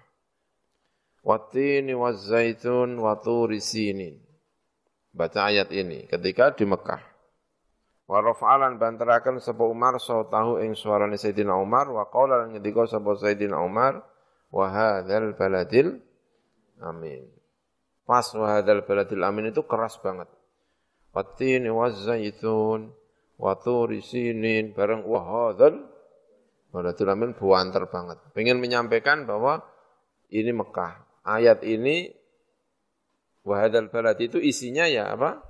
Watini 1.20 1.92
waz 1.92 2.24
zaitun 2.32 2.96
wa 2.96 3.20
turi 3.20 3.60
sinin. 3.60 4.16
Baca 5.12 5.52
ayat 5.52 5.68
ini 5.76 6.08
ketika 6.08 6.56
di 6.56 6.64
Mekah. 6.64 7.11
Wa 8.06 8.18
rafa'alan 8.20 8.76
bantarakan 8.76 9.38
sapa 9.38 9.62
Umar 9.64 9.96
tahu 10.02 10.60
ing 10.60 10.74
suarane 10.76 11.16
Sayyidina 11.16 11.54
Umar 11.56 11.88
wa 11.88 12.06
qala 12.10 12.50
ngendika 12.50 12.84
sapa 12.84 13.14
Sayyidina 13.16 13.62
Umar 13.62 14.02
wa 14.52 14.66
hadzal 14.68 15.32
baladil 15.38 16.02
amin. 16.82 17.24
Pas 18.04 18.26
wa 18.34 18.58
hadzal 18.58 18.84
baladil 18.84 19.22
amin 19.22 19.54
itu 19.54 19.62
keras 19.64 19.96
banget. 20.02 20.28
Wattini 21.14 21.70
wazzaitun 21.70 22.90
wa 23.38 23.52
turi 23.60 24.02
sinin 24.02 24.74
bareng 24.74 25.06
wa 25.06 25.20
hadzal 25.22 25.92
Baladul 26.72 27.12
Amin 27.12 27.36
buanter 27.36 27.84
banget. 27.92 28.16
Pengen 28.32 28.56
menyampaikan 28.56 29.28
bahwa 29.28 29.60
ini 30.32 30.56
Mekah. 30.56 31.04
Ayat 31.20 31.60
ini 31.68 32.08
wahadal 33.44 33.92
balad 33.92 34.16
itu 34.24 34.40
isinya 34.40 34.88
ya 34.88 35.12
apa? 35.12 35.44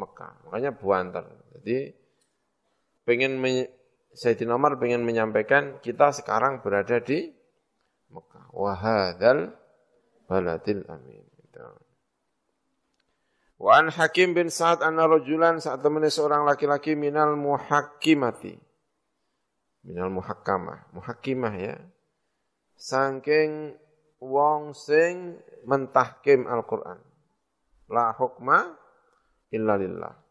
Mekah. 0.00 0.48
Makanya 0.48 0.72
buanter. 0.72 1.28
Jadi 1.56 1.96
pengen 3.08 3.40
Sayyidina 4.16 4.56
Umar 4.60 4.76
pengen 4.76 5.04
menyampaikan 5.08 5.80
kita 5.80 6.12
sekarang 6.12 6.60
berada 6.60 7.00
di 7.00 7.32
Mekah. 8.12 8.52
Wahadal 8.52 9.56
baladil 10.28 10.84
amin. 10.88 11.24
Gitu. 11.40 11.64
Wa 13.56 13.80
an 13.80 13.88
Hakim 13.88 14.36
bin 14.36 14.52
Sa'ad 14.52 14.84
anna 14.84 15.08
rajulan 15.08 15.60
saat 15.64 15.80
temennya 15.80 16.12
seorang 16.12 16.44
laki-laki 16.44 16.92
minal 16.92 17.36
muhakkimati. 17.40 18.56
Minal 19.84 20.12
muhakkamah. 20.12 20.92
Muhakkimah 20.92 21.54
ya. 21.56 21.76
Sangking 22.76 23.76
wong 24.20 24.76
sing 24.76 25.40
mentahkim 25.64 26.44
Al-Quran. 26.44 27.00
La 27.88 28.12
hukma 28.12 28.76
illa 29.52 29.80
lillah. 29.80 30.25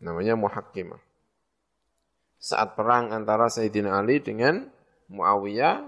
Namanya 0.00 0.34
muhakkimah. 0.36 1.00
Saat 2.40 2.72
perang 2.72 3.12
antara 3.12 3.52
Sayyidina 3.52 4.00
Ali 4.00 4.24
dengan 4.24 4.64
Muawiyah 5.12 5.84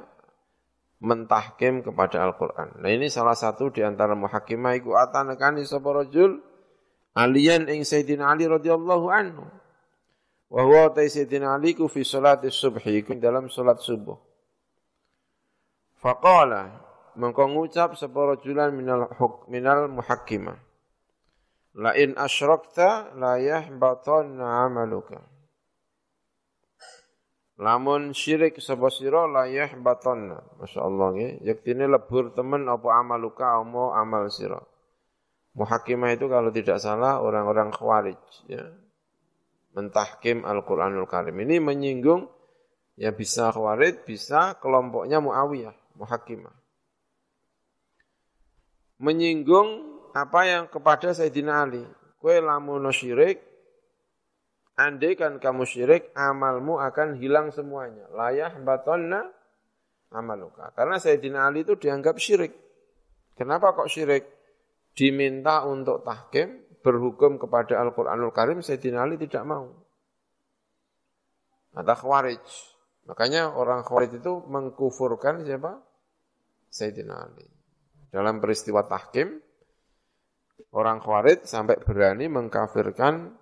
mentahkim 1.03 1.83
kepada 1.83 2.23
Al-Quran. 2.23 2.79
Nah 2.79 2.91
ini 2.93 3.11
salah 3.11 3.35
satu 3.35 3.75
di 3.75 3.83
antara 3.83 4.15
muhakimah 4.15 4.79
iku 4.79 4.95
atanekani 4.95 5.67
sapa 5.67 5.91
rajul 5.91 6.39
aliyan 7.19 7.67
ing 7.73 7.83
Sayyidina 7.83 8.31
Ali 8.31 8.47
radhiyallahu 8.47 9.07
anhu. 9.11 9.45
Wa 10.53 10.63
huwa 10.63 10.93
ta 10.95 11.03
Sayyidina 11.03 11.59
Ali 11.59 11.75
ku 11.75 11.91
fi 11.91 12.07
salati 12.07 12.53
subhi 12.53 13.03
dalam 13.19 13.51
salat 13.51 13.83
subuh. 13.83 14.21
Faqala 15.99 16.83
mengko 17.19 17.49
ngucap 17.51 17.97
sapa 17.99 18.39
minal 18.71 19.11
huk 19.17 19.49
minal 19.51 19.91
muhakkimah. 19.91 20.72
La 21.73 21.97
in 21.97 22.13
asyrakta 22.21 23.17
la 23.17 23.41
yahbatanna 23.41 24.69
amaluka. 24.69 25.25
Lamun 27.57 28.13
syirik 28.13 28.61
sapa 28.61 28.93
sira 28.93 29.25
la 29.25 29.49
yahbatanna. 29.49 30.61
Masyaallah 30.61 31.09
nggih. 31.17 31.33
Yektine 31.49 31.89
lebur 31.89 32.37
temen 32.37 32.69
apa 32.69 32.89
amaluka 33.01 33.57
apa 33.57 33.97
amal 33.97 34.29
sira. 34.29 34.61
Muhakimah 35.53 36.17
itu 36.17 36.29
kalau 36.33 36.49
tidak 36.49 36.81
salah 36.81 37.21
orang-orang 37.21 37.73
khawarij 37.73 38.21
ya. 38.49 38.65
Mentahkim 39.73 40.45
Al-Qur'anul 40.45 41.09
Karim. 41.09 41.37
Ini 41.41 41.57
menyinggung 41.61 42.29
ya 43.01 43.13
bisa 43.17 43.49
khawarij, 43.49 44.05
bisa 44.05 44.61
kelompoknya 44.61 45.25
Muawiyah, 45.25 45.97
muhakimah. 45.97 46.53
Menyinggung 49.01 49.92
apa 50.13 50.41
yang 50.45 50.65
kepada 50.69 51.13
Sayyidina 51.17 51.67
Ali. 51.69 51.85
Kue 52.23 52.39
lamun 52.39 52.87
syirik 52.95 53.53
andai 54.77 55.15
kan 55.19 55.37
kamu 55.37 55.69
syirik, 55.69 56.11
amalmu 56.17 56.81
akan 56.81 57.21
hilang 57.21 57.53
semuanya. 57.53 58.09
Layah 58.13 58.53
batonna 58.61 59.29
amaluka. 60.13 60.73
Karena 60.73 60.97
Sayyidina 60.97 61.49
Ali 61.49 61.65
itu 61.65 61.77
dianggap 61.77 62.17
syirik. 62.17 62.53
Kenapa 63.37 63.73
kok 63.77 63.89
syirik? 63.89 64.29
Diminta 64.93 65.65
untuk 65.65 66.05
tahkim, 66.05 66.61
berhukum 66.85 67.41
kepada 67.41 67.81
Al-Quranul 67.81 68.33
Karim, 68.33 68.61
Sayyidina 68.61 69.09
Ali 69.09 69.17
tidak 69.17 69.45
mau. 69.49 69.73
Ada 71.73 71.97
khawarij. 71.97 72.45
Makanya 73.09 73.57
orang 73.57 73.81
khawarij 73.89 74.21
itu 74.21 74.45
mengkufurkan 74.45 75.49
siapa? 75.49 75.81
Sayyidina 76.69 77.15
Ali. 77.17 77.49
Dalam 78.13 78.45
peristiwa 78.45 78.85
tahkim, 78.85 79.41
orang 80.73 80.99
khawarij 81.03 81.45
sampai 81.45 81.81
berani 81.83 82.27
mengkafirkan 82.29 83.37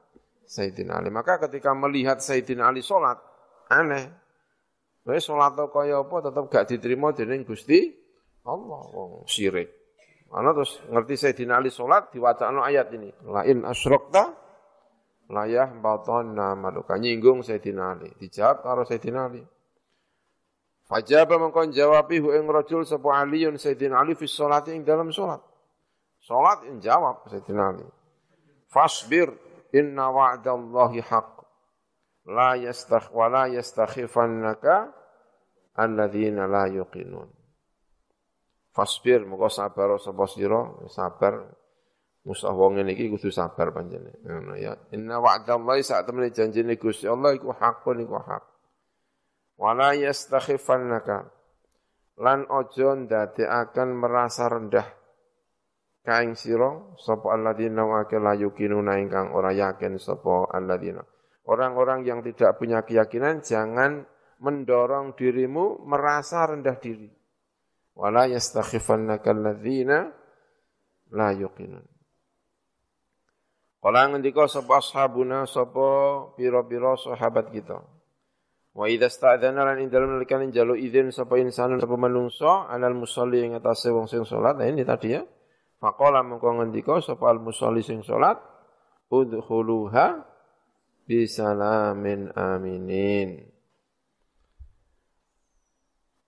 Sayyidina 0.46 0.98
Ali. 0.98 1.14
Maka 1.14 1.38
ketika 1.46 1.70
melihat 1.76 2.18
Sayyidina 2.18 2.70
Ali 2.70 2.82
sholat, 2.82 3.18
aneh. 3.70 4.11
Wes 5.06 5.24
sholat 5.24 5.54
kaya 5.70 6.02
apa 6.02 6.16
tetap 6.26 6.44
gak 6.50 6.66
diterima 6.68 7.14
dening 7.14 7.46
Gusti 7.46 8.00
Allah 8.44 8.82
wong 8.92 9.28
syirik. 9.28 9.68
Ana 10.30 10.54
terus 10.54 10.78
ngerti 10.86 11.14
Sayyidina 11.18 11.58
Ali 11.58 11.74
salat 11.74 12.14
diwacana 12.14 12.62
ayat 12.62 12.94
ini. 12.94 13.11
Lain 13.26 13.66
asyrakta 13.66 14.30
layah 15.26 15.74
batonna 15.74 16.54
maluka 16.54 16.94
nyinggung 16.96 17.42
Sayyidina 17.42 17.98
Ali. 17.98 18.14
Dijawab 18.14 18.62
karo 18.62 18.82
Sayyidina 18.86 19.20
Ali. 19.26 19.42
Fajaba 20.86 21.38
mengkon 21.38 21.74
jawabi 21.74 22.18
hu 22.22 22.34
ing 22.34 22.46
rajul 22.46 22.86
sapa 22.86 23.22
Aliun 23.22 23.58
Sayyidina 23.58 23.98
Ali 24.06 24.14
fi 24.14 24.30
sholati 24.30 24.70
ing 24.70 24.86
dalam 24.86 25.11
salat. 25.11 25.42
Salat 26.21 26.68
ing 26.68 26.85
jawab 26.85 27.25
Sayyidina 27.25 27.62
Ali. 27.73 27.87
Fasbir 28.68 29.33
inna 29.73 30.12
wa'dallahi 30.12 31.01
haqq 31.01 31.33
la 32.29 32.61
yastakh 32.61 33.09
wa 33.16 33.27
la 33.33 33.49
yastakhifannaka 33.49 34.93
alladzina 35.81 36.45
la 36.45 36.68
yuqinun. 36.68 37.29
Fasbir 38.71 39.25
muga 39.27 39.49
sabar 39.49 39.97
sapa 39.99 40.25
sira, 40.29 40.61
sabar. 40.93 41.57
Musah 42.21 42.53
wong 42.53 42.77
ngene 42.77 42.93
iki 42.93 43.16
kudu 43.16 43.33
sabar 43.33 43.73
panjenengan. 43.73 44.21
Ngono 44.45 44.53
ya. 44.61 44.77
Inna 44.93 45.25
wa'dallahi 45.25 45.81
sak 45.81 46.05
temene 46.05 46.29
janjine 46.29 46.77
Gusti 46.77 47.09
Allah 47.09 47.33
iku 47.33 47.49
hakun 47.57 48.05
iku 48.05 48.21
hak. 48.21 48.45
Wala 49.57 49.97
yastakhifannaka. 49.97 51.33
Lan 52.21 52.45
ojo 52.53 52.93
ndadekaken 52.93 53.97
merasa 53.97 54.53
rendah 54.53 54.99
kaing 56.05 56.34
sira 56.36 56.96
sapa 56.96 57.36
alladzina 57.36 57.84
wa 57.84 58.05
la 58.05 58.32
yuqinuna 58.36 59.01
ingkang 59.01 59.32
ora 59.36 59.53
yakin 59.53 60.01
sapa 60.01 60.48
alladzina. 60.51 61.05
Orang-orang 61.44 62.07
yang 62.07 62.20
tidak 62.22 62.61
punya 62.61 62.84
keyakinan 62.86 63.42
jangan 63.42 64.07
mendorong 64.40 65.18
dirimu 65.18 65.84
merasa 65.84 66.46
rendah 66.48 66.78
diri 66.80 67.11
wala 68.01 68.24
yastakhifannaka 68.30 69.28
alladzina 69.28 70.09
la 71.12 71.28
yuqinun. 71.36 71.84
Kala 73.80 74.12
ngendika 74.12 74.44
sapa 74.44 74.80
ashabuna 74.80 75.48
sapa 75.48 75.88
pira-pira 76.36 76.96
sahabat 77.01 77.48
kita. 77.48 77.80
Wa 78.76 78.86
idza 78.86 79.09
sta'dzana 79.09 79.64
lan 79.64 79.88
dalem 79.88 80.20
nalikane 80.20 80.53
njaluk 80.53 80.76
izin 80.76 81.09
sapa 81.11 81.40
insanun 81.40 81.80
sapa 81.80 81.96
manungsa 81.96 82.68
alal 82.68 82.92
musalli 82.92 83.40
ing 83.40 83.57
atase 83.57 83.88
wong 83.88 84.05
sing 84.05 84.22
salat. 84.28 84.61
Nah 84.61 84.68
ini 84.68 84.84
tadi 84.84 85.16
ya. 85.16 85.24
Faqala 85.81 86.20
mengko 86.20 86.61
ngendika 86.61 87.01
sapa 87.01 87.33
al 87.33 87.41
musalli 87.41 87.81
sing 87.81 88.05
salat 88.05 88.37
udkhuluha 89.09 90.20
bisalamin 91.09 92.28
aminin. 92.37 93.49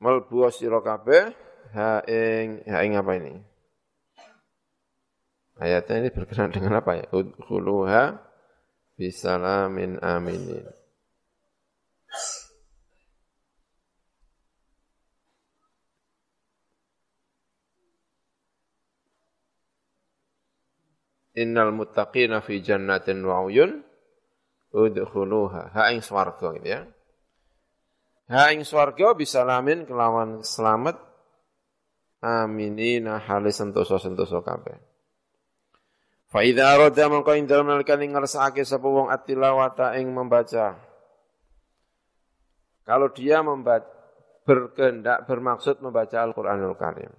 Melbu 0.01 0.49
sira 0.49 0.81
kabeh 0.81 1.31
ha 1.77 2.01
ing 2.09 2.65
ha 2.65 2.81
ing 2.81 2.97
apa 2.97 3.13
ini? 3.21 3.35
Ayatnya 5.61 5.95
ini 6.03 6.09
berkenaan 6.11 6.51
dengan 6.51 6.81
apa 6.81 6.99
ya? 6.99 7.07
Udkhuluha 7.13 8.19
bisalamin 8.97 10.01
aminin. 10.01 10.82
Innal 21.33 21.73
muttaqina 21.73 22.45
fi 22.45 22.61
jannatin 22.61 23.25
wa 23.25 23.41
uyun 23.49 23.81
udkhuluha 24.73 25.73
ha 25.73 25.93
ing 25.93 26.05
swarga 26.05 26.53
gitu 26.61 26.69
ya. 26.69 26.85
Ha 28.29 28.53
ing 28.53 28.65
swarga 28.69 29.17
bisalamin 29.17 29.89
kelawan 29.89 30.45
selamat 30.45 31.01
aminina 32.21 33.21
hale 33.21 33.49
sentosa-sentosa 33.49 34.45
kabeh. 34.45 34.77
Fa 36.29 36.41
idza 36.41 36.73
arada 36.73 37.09
mangko 37.13 37.33
ing 37.37 37.45
dalem 37.45 37.69
nalikane 37.69 38.09
ngersakake 38.09 38.65
sapa 38.65 38.89
wong 38.89 39.09
atilawata 39.13 39.97
ing 40.01 40.13
membaca. 40.13 40.81
Kalau 42.85 43.09
dia 43.13 43.45
membaca 43.45 43.89
berkehendak 44.43 45.25
bermaksud 45.31 45.79
membaca 45.81 46.19
Al-Qur'anul 46.19 46.75
Karim. 46.75 47.13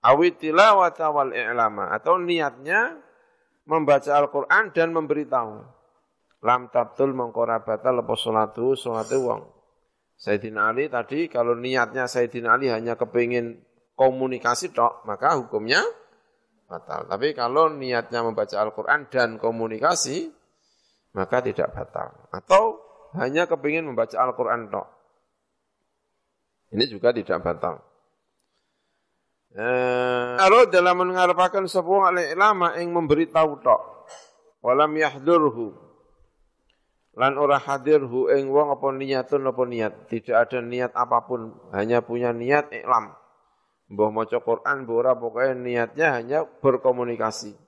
Awi 0.00 0.32
tilawata 0.38 1.12
wal 1.12 1.34
i'lama 1.34 1.92
atau 1.92 2.16
niatnya 2.16 3.09
membaca 3.66 4.10
Al-Qur'an 4.16 4.72
dan 4.72 4.94
memberitahu. 4.94 5.52
Lam 6.40 6.72
tabtul 6.72 7.12
mengkora 7.12 7.60
batal 7.60 8.00
apa 8.00 8.14
salatu 8.16 8.72
salatu 8.72 9.28
wong. 9.28 9.42
Sayyidina 10.20 10.72
Ali 10.72 10.88
tadi 10.88 11.28
kalau 11.28 11.56
niatnya 11.56 12.08
Sayyidina 12.08 12.56
Ali 12.56 12.72
hanya 12.72 12.96
kepingin 12.96 13.60
komunikasi 13.96 14.72
tok, 14.72 15.04
maka 15.04 15.36
hukumnya 15.36 15.84
batal. 16.64 17.04
Tapi 17.08 17.36
kalau 17.36 17.68
niatnya 17.72 18.24
membaca 18.24 18.56
Al-Quran 18.56 19.08
dan 19.12 19.36
komunikasi, 19.36 20.32
maka 21.12 21.44
tidak 21.44 21.72
batal. 21.76 22.08
Atau 22.32 22.80
hanya 23.16 23.44
kepingin 23.44 23.84
membaca 23.84 24.16
Al-Quran 24.16 24.72
tok. 24.72 24.88
Ini 26.70 26.84
juga 26.86 27.10
tidak 27.10 27.42
batal. 27.42 27.89
Eh, 29.50 30.34
kalau 30.38 30.70
dalam 30.70 30.94
mengharapkan 31.02 31.66
sebuah 31.66 32.14
ulama 32.14 32.78
yang 32.78 32.94
memberitahu 32.94 33.58
tok, 33.66 34.06
walam 34.62 34.94
yahdurhu, 34.94 35.74
lan 37.18 37.34
ora 37.34 37.58
hadirhu 37.58 38.30
ing 38.30 38.46
wong 38.46 38.70
apa 38.70 38.94
niatun 38.94 39.50
apa 39.50 39.62
niat, 39.66 40.06
tidak 40.06 40.46
ada 40.46 40.62
niat 40.62 40.94
apa 40.94 41.26
pun, 41.26 41.50
hanya 41.74 41.98
punya 41.98 42.30
niat 42.30 42.70
iklam. 42.70 43.18
Mbah 43.90 44.10
maca 44.14 44.38
Quran 44.38 44.86
mbah 44.86 45.18
pokoknya 45.18 45.54
niatnya 45.58 46.06
hanya 46.14 46.38
berkomunikasi. 46.46 47.58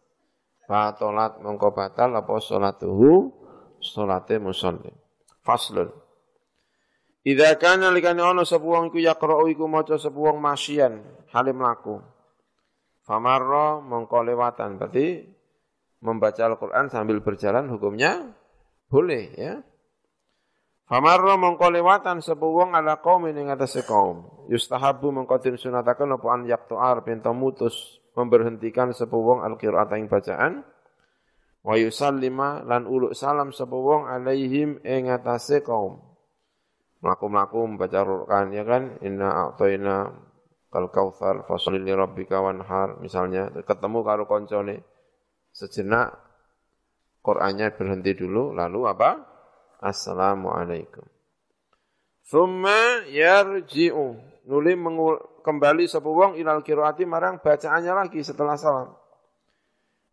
Batolat 0.70 1.43
mongko 1.43 1.74
batal 1.74 2.14
apa 2.14 2.39
salatuhu 2.39 3.35
salate 3.83 4.39
musalli. 4.39 4.95
Faslun. 5.43 5.91
Idza 7.23 7.55
kana 7.55 7.95
likane 7.95 8.18
ana 8.18 8.43
sapa 8.43 8.66
wong 8.66 8.91
iku 8.91 8.99
yaqra'u 8.99 9.47
iku 9.47 9.70
maca 9.70 9.95
sapa 9.95 10.18
wong 10.18 10.43
halim 11.31 11.59
laku. 11.62 12.03
Famarra 13.07 13.79
mongko 13.79 14.27
lewatan 14.27 14.79
berarti 14.79 15.23
membaca 16.03 16.43
Al-Qur'an 16.43 16.91
sambil 16.91 17.23
berjalan 17.23 17.70
hukumnya 17.70 18.27
boleh 18.91 19.25
ya. 19.39 19.62
Famarra 20.91 21.39
mongko 21.39 21.70
lewatan 21.70 22.18
sapa 22.27 22.43
wong 22.43 22.75
ala 22.75 22.99
qaum 22.99 23.31
ing 23.31 23.55
atase 23.55 23.87
kaum. 23.87 24.27
Yustahabu 24.51 25.14
mongko 25.14 25.39
den 25.39 25.55
sunataken 25.55 26.18
apa 26.18 26.27
an 26.27 26.43
yaqtu'ar 26.51 27.07
pinto 27.07 27.31
mutus 27.31 28.03
memberhentikan 28.18 28.91
sapa 28.91 29.14
wong 29.14 29.47
al-qira'at 29.47 29.95
ing 29.95 30.11
bacaan. 30.11 30.66
Wa 31.62 31.79
yusallima 31.79 32.66
lan 32.66 32.91
uluk 32.91 33.14
salam 33.14 33.55
sapa 33.55 33.79
wong 33.79 34.11
alaihim 34.11 34.83
ing 34.83 35.07
atase 35.07 35.62
kaum. 35.62 36.12
Mlaku-mlaku 37.03 37.67
membaca 37.67 38.01
Quran 38.07 38.47
ya 38.55 38.63
kan 38.63 38.83
inna 39.03 39.51
a'tayna 39.51 39.97
kal 40.71 40.87
kautsar 40.89 41.43
fasholli 41.51 41.83
li 41.83 41.91
rabbika 41.91 42.39
wanhar 42.39 43.03
misalnya 43.03 43.51
ketemu 43.67 44.07
karo 44.07 44.25
koncone 44.31 44.87
sejenak 45.51 46.15
Qur'annya 47.23 47.71
berhenti 47.79 48.19
dulu 48.19 48.51
lalu 48.51 48.87
apa? 48.91 49.15
Assalamualaikum. 49.79 51.07
Thumma 52.27 53.07
yarji'u. 53.07 54.31
Nuli 54.43 54.75
kembali 55.43 55.87
sapa 55.87 56.11
ilal 56.35 56.67
qiraati 56.67 57.07
marang 57.07 57.39
bacaannya 57.39 57.95
lagi 57.95 58.27
setelah 58.27 58.59
salam. 58.59 58.91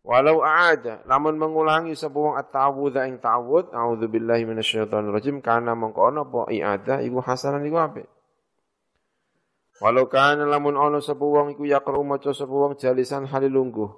Walau 0.00 0.40
a'ada, 0.40 1.04
namun 1.04 1.36
mengulangi 1.36 1.92
sapa 1.92 2.16
wong 2.16 2.40
at-ta'awudz 2.40 2.96
ing 3.04 3.20
ta'awud, 3.20 3.68
a'udzubillahi 3.68 4.48
minasyaitonir 4.48 5.12
rajim, 5.12 5.44
kana 5.44 5.76
mengko 5.76 6.08
ana 6.08 6.24
apa 6.24 6.48
i'adah 6.48 7.04
iku 7.04 7.20
hasanan 7.20 7.60
iku 7.68 7.76
apik. 7.76 8.08
Walau 9.84 10.08
kana 10.08 10.48
lamun 10.48 10.80
ana 10.80 11.04
sapa 11.04 11.20
wong 11.20 11.52
iku 11.52 11.68
maca 12.00 12.32
sapa 12.32 12.52
wong 12.52 12.80
jalisan 12.80 13.28
halilungguh. 13.28 13.92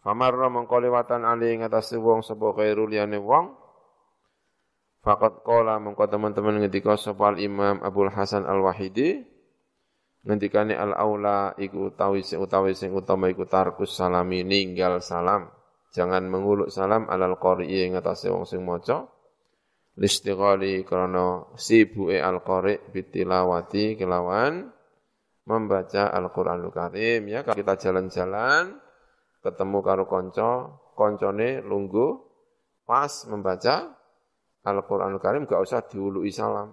Famarra 0.00 0.48
mengko 0.48 0.80
lewatan 0.80 1.28
ali 1.28 1.54
ing 1.54 1.60
atase 1.60 2.00
wong 2.00 2.24
sapa 2.24 2.56
khairul 2.56 2.88
liyane 2.88 3.20
wong, 3.20 3.52
kola 5.44 5.76
mengko 5.76 6.08
teman-teman 6.08 6.56
ngendika 6.56 6.96
sapa 6.96 7.36
Imam 7.36 7.84
Abdul 7.84 8.08
Hasan 8.14 8.48
Al-Wahidi 8.48 9.31
ngendikane 10.22 10.78
al-aula 10.78 11.54
iku 11.58 11.90
utawi 11.90 12.22
sing 12.22 12.38
utawi 12.38 12.72
sing 12.78 12.94
utama 12.94 13.30
iku 13.30 13.46
tarkus 13.46 13.94
salami 13.94 14.46
ninggal 14.46 15.02
salam. 15.02 15.50
Jangan 15.92 16.24
menguluk 16.24 16.72
salam 16.72 17.04
alal 17.10 17.36
qari'i 17.36 17.84
ing 17.90 17.98
atase 17.98 18.32
wong 18.32 18.48
sing 18.48 18.64
maca. 18.64 19.06
Listighali 19.98 20.88
krana 20.88 21.52
sibuke 21.52 22.16
al-qari 22.16 22.80
bitilawati 22.90 24.00
kelawan 24.00 24.72
membaca 25.44 26.08
Al-Qur'anul 26.08 26.72
Karim 26.72 27.28
ya 27.28 27.44
kalau 27.44 27.60
kita 27.60 27.74
jalan-jalan 27.76 28.78
ketemu 29.42 29.78
karo 29.84 30.06
kanca, 30.06 30.80
koncone 30.94 31.60
lungguh 31.60 32.14
pas 32.86 33.10
membaca 33.26 33.90
Al-Quranul 34.62 35.18
Karim 35.18 35.42
gak 35.44 35.62
usah 35.62 35.82
diului 35.82 36.30
salam. 36.30 36.70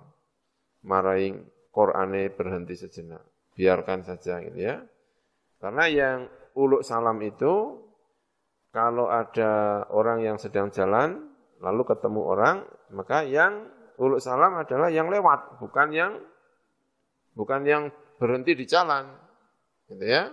Marahin 0.86 1.44
Qur'ane 1.74 2.32
berhenti 2.32 2.78
sejenak. 2.78 3.29
Biarkan 3.60 4.08
saja 4.08 4.40
gitu 4.40 4.56
ya. 4.56 4.80
Karena 5.60 5.92
yang 5.92 6.18
uluk 6.56 6.88
salam 6.88 7.20
itu, 7.20 7.76
kalau 8.72 9.12
ada 9.12 9.84
orang 9.92 10.24
yang 10.24 10.40
sedang 10.40 10.72
jalan, 10.72 11.28
lalu 11.60 11.84
ketemu 11.84 12.22
orang, 12.24 12.64
maka 12.96 13.28
yang 13.28 13.68
uluk 14.00 14.24
salam 14.24 14.56
adalah 14.56 14.88
yang 14.88 15.12
lewat, 15.12 15.60
bukan 15.60 15.92
yang 15.92 16.16
bukan 17.36 17.68
yang 17.68 17.84
berhenti 18.16 18.56
di 18.56 18.64
jalan. 18.64 19.12
Gitu 19.92 20.08
ya. 20.08 20.32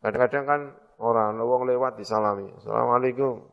Kadang-kadang 0.00 0.44
kan 0.48 0.60
orang, 0.96 1.36
wong 1.36 1.68
lewat 1.68 2.00
disalami. 2.00 2.48
Assalamualaikum. 2.56 3.52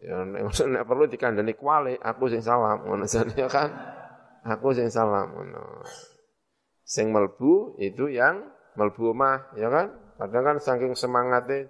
Ya 0.00 0.24
nek 0.24 0.48
perlu 0.88 1.04
dikandani 1.08 1.52
kuali, 1.52 1.96
aku 1.96 2.32
sing 2.32 2.40
salam 2.40 2.88
ngono 2.88 3.04
ya 3.36 3.48
kan. 3.52 3.68
Aku 4.48 4.72
sing 4.72 4.88
salam 4.88 5.32
ngono. 5.36 5.84
Sing 6.86 7.10
melbu 7.10 7.74
itu 7.82 8.06
yang 8.06 8.46
melbu 8.78 9.10
mah 9.10 9.50
ya 9.58 9.66
kan. 9.66 9.90
Kadang 10.16 10.42
kan 10.46 10.56
saking 10.62 10.94
semangatnya 10.94 11.68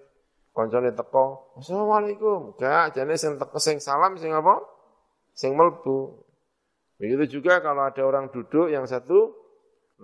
koncone 0.52 0.92
teko, 0.92 1.56
Assalamualaikum. 1.56 2.54
Gak 2.60 2.94
jane 2.94 3.16
sing 3.16 3.40
teko 3.40 3.56
sing 3.56 3.80
salam 3.80 4.20
sing 4.20 4.36
apa? 4.36 4.60
Sing 5.32 5.56
melbu. 5.56 6.20
Begitu 7.00 7.40
juga 7.40 7.64
kalau 7.64 7.88
ada 7.88 8.04
orang 8.04 8.28
duduk 8.28 8.68
yang 8.68 8.84
satu 8.84 9.32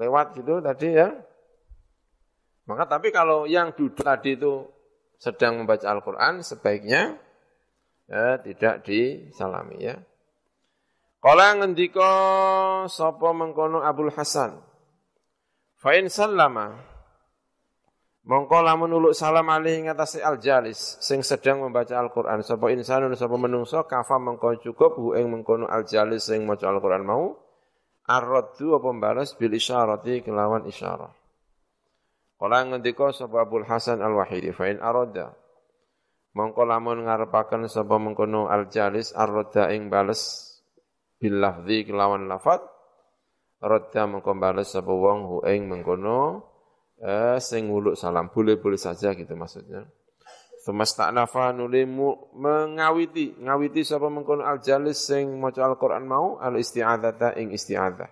lewat 0.01 0.37
gitu 0.41 0.65
tadi 0.65 0.97
ya. 0.97 1.13
Maka 2.65 2.89
tapi 2.89 3.13
kalau 3.13 3.45
yang 3.45 3.77
duduk 3.77 4.01
tadi 4.01 4.37
itu 4.37 4.65
sedang 5.21 5.63
membaca 5.63 5.87
Al-Quran, 5.87 6.43
sebaiknya 6.43 7.15
ya, 8.11 8.43
tidak 8.43 8.83
disalami 8.83 9.77
ya. 9.83 9.97
Kala 11.23 11.63
ngendika 11.63 12.11
sapa 12.91 13.31
mengkono 13.31 13.79
Abdul 13.87 14.11
Hasan. 14.11 14.72
Fa 15.83 15.99
in 15.99 16.07
sallama. 16.07 16.79
Mongko 18.23 18.63
lamun 18.63 18.95
uluk 18.95 19.19
salam 19.19 19.51
alih 19.51 19.83
ngatasi 19.83 20.23
al-jalis 20.23 21.03
sing 21.03 21.27
sedang 21.27 21.59
membaca 21.59 21.99
Al-Qur'an. 21.99 22.47
Sapa 22.47 22.71
insanun 22.71 23.19
sapa 23.19 23.35
menungso 23.35 23.83
kafa 23.91 24.15
mengko 24.23 24.63
cukup 24.63 24.95
hu 24.95 25.19
ing 25.19 25.27
mengkono 25.27 25.67
al-jalis 25.67 26.31
sing 26.31 26.47
maca 26.47 26.71
Al-Qur'an 26.71 27.03
mau 27.03 27.35
ar-raddu 28.07 28.79
apa 28.79 28.95
balas 28.95 29.35
bil 29.35 29.59
isyarati 29.59 30.23
kelawan 30.23 30.71
isyarah. 30.71 31.11
Kala 32.39 32.59
ngendika 32.63 33.11
sapa 33.11 33.43
Abdul 33.43 33.67
Hasan 33.67 34.07
Al-Wahidi 34.07 34.55
fa 34.55 34.71
in 34.71 34.79
arada 34.79 35.35
mongko 36.39 36.63
lamun 36.63 37.11
ngarepaken 37.11 37.67
sapa 37.67 37.99
mengkono 37.99 38.47
al-jalis 38.47 39.11
ar-radda 39.19 39.75
ing 39.75 39.91
bales 39.91 40.47
bil 41.19 41.43
lafzi 41.43 41.83
kelawan 41.91 42.31
lafat 42.31 42.63
radda 43.63 44.11
mongko 44.11 44.33
bales 44.35 44.75
sapa 44.75 44.91
wong 44.91 45.19
hu 45.25 45.37
ing 45.47 45.71
mengkono 45.71 46.43
eh, 46.99 47.39
sing 47.39 47.71
nguluk 47.71 47.95
salam 47.95 48.29
boleh-boleh 48.29 48.79
saja 48.79 49.15
gitu 49.15 49.33
maksudnya 49.39 49.87
Semesta'nafa 50.63 51.51
nuli 51.51 51.83
mengawiti 51.87 53.35
ngawiti 53.39 53.83
sapa 53.83 54.07
mengkono 54.07 54.47
al-jalis 54.47 55.11
sing 55.11 55.39
maca 55.39 55.67
Al-Qur'an 55.67 56.07
mau 56.07 56.39
al-isti'adzata 56.39 57.35
ing 57.39 57.51
isti'adzah 57.51 58.11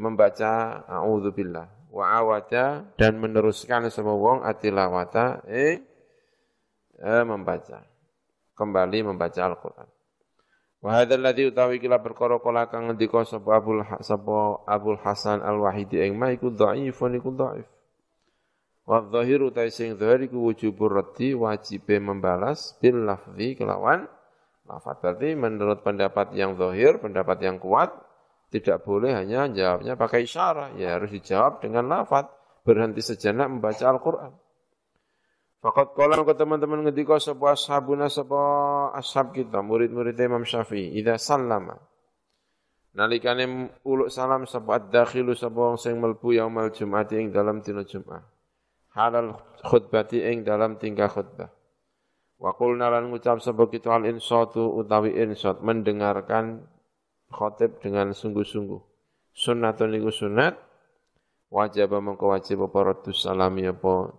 membaca 0.00 0.80
a'udzubillah 0.88 1.92
wa 1.92 2.04
awata 2.08 2.96
dan 2.96 3.20
meneruskan 3.20 3.92
sapa 3.92 4.12
wong 4.16 4.40
atilawata 4.44 5.44
ing 5.48 5.84
eh, 7.02 7.24
membaca. 7.26 7.82
Kembali 8.52 8.98
membaca 9.02 9.40
Al-Quran. 9.42 9.88
Wa 10.82 10.98
hadzal 10.98 11.22
ladzi 11.22 11.46
utawi 11.46 11.78
kila 11.78 12.02
perkara 12.02 12.42
kala 12.42 12.66
kang 12.66 12.90
ngendika 12.90 13.22
sapa 13.22 13.54
Abul 13.54 13.86
sapa 14.02 14.66
Abul 14.66 14.98
Hasan 14.98 15.38
Al-Wahidi 15.38 16.02
ing 16.02 16.18
ma 16.18 16.34
iku 16.34 16.50
dhaifun 16.50 17.22
iku 17.22 17.30
dhaif. 17.30 17.70
Wa 18.82 18.98
dhahiru 18.98 19.54
ta 19.54 19.62
sing 19.70 19.94
dhahir 19.94 20.26
iku 20.26 20.42
wujubur 20.42 20.90
raddi 20.90 21.38
wajibe 21.38 22.02
membalas 22.02 22.74
bil 22.82 23.06
lafzi 23.06 23.54
kelawan 23.54 24.10
lafaz. 24.66 24.98
Berarti 24.98 25.38
menurut 25.38 25.86
pendapat 25.86 26.34
yang 26.34 26.58
zahir, 26.58 26.98
pendapat 26.98 27.38
yang 27.46 27.62
kuat 27.62 27.94
tidak 28.50 28.82
boleh 28.82 29.14
hanya 29.14 29.46
jawabnya 29.48 29.94
pakai 29.94 30.26
isyarat, 30.26 30.76
ya 30.76 30.98
harus 30.98 31.14
dijawab 31.14 31.62
dengan 31.62 31.86
lafaz. 31.86 32.26
Berhenti 32.66 33.02
sejenak 33.02 33.50
membaca 33.50 33.86
Al-Qur'an. 33.86 34.34
Fakat 35.62 35.94
kalau 35.94 36.26
ke 36.26 36.34
teman-teman 36.34 36.82
ngendika 36.82 37.22
sebuah 37.22 37.54
ashabuna 37.54 38.10
sebuah 38.10 38.61
ashab 38.92 39.32
kita, 39.32 39.64
murid-murid 39.64 40.14
Imam 40.20 40.44
Syafi'i, 40.44 40.94
idza 41.00 41.16
sallama. 41.16 41.74
Nalikane 42.92 43.72
uluk 43.88 44.12
salam 44.12 44.44
sebuah 44.44 44.92
dakhilu 44.92 45.32
sebuah 45.32 45.80
sing 45.80 45.96
melbu 45.96 46.36
yaumal 46.36 46.68
jum'ati 46.68 47.16
ing 47.16 47.32
dalam 47.32 47.64
dina 47.64 47.88
Jum'ah. 47.88 48.20
Halal 48.92 49.32
khutbati 49.64 50.20
ing 50.20 50.44
dalam 50.44 50.76
tingkah 50.76 51.08
khutbah. 51.08 51.48
Wa 52.36 52.52
qulna 52.52 52.92
lan 52.92 53.08
ngucap 53.08 53.40
sebuah 53.40 53.72
kita 53.72 53.96
al 53.96 54.04
insatu 54.04 54.76
utawi 54.76 55.16
insat 55.16 55.64
mendengarkan 55.64 56.68
khotib 57.32 57.80
dengan 57.80 58.12
sungguh-sungguh. 58.12 58.82
Sunnatun 59.32 59.96
iku 59.96 60.12
sunat 60.12 60.52
wajib 61.48 61.96
mengko 61.96 62.28
wajib 62.28 62.68
apa 62.68 62.92
salami 63.16 63.64
apa 63.72 64.12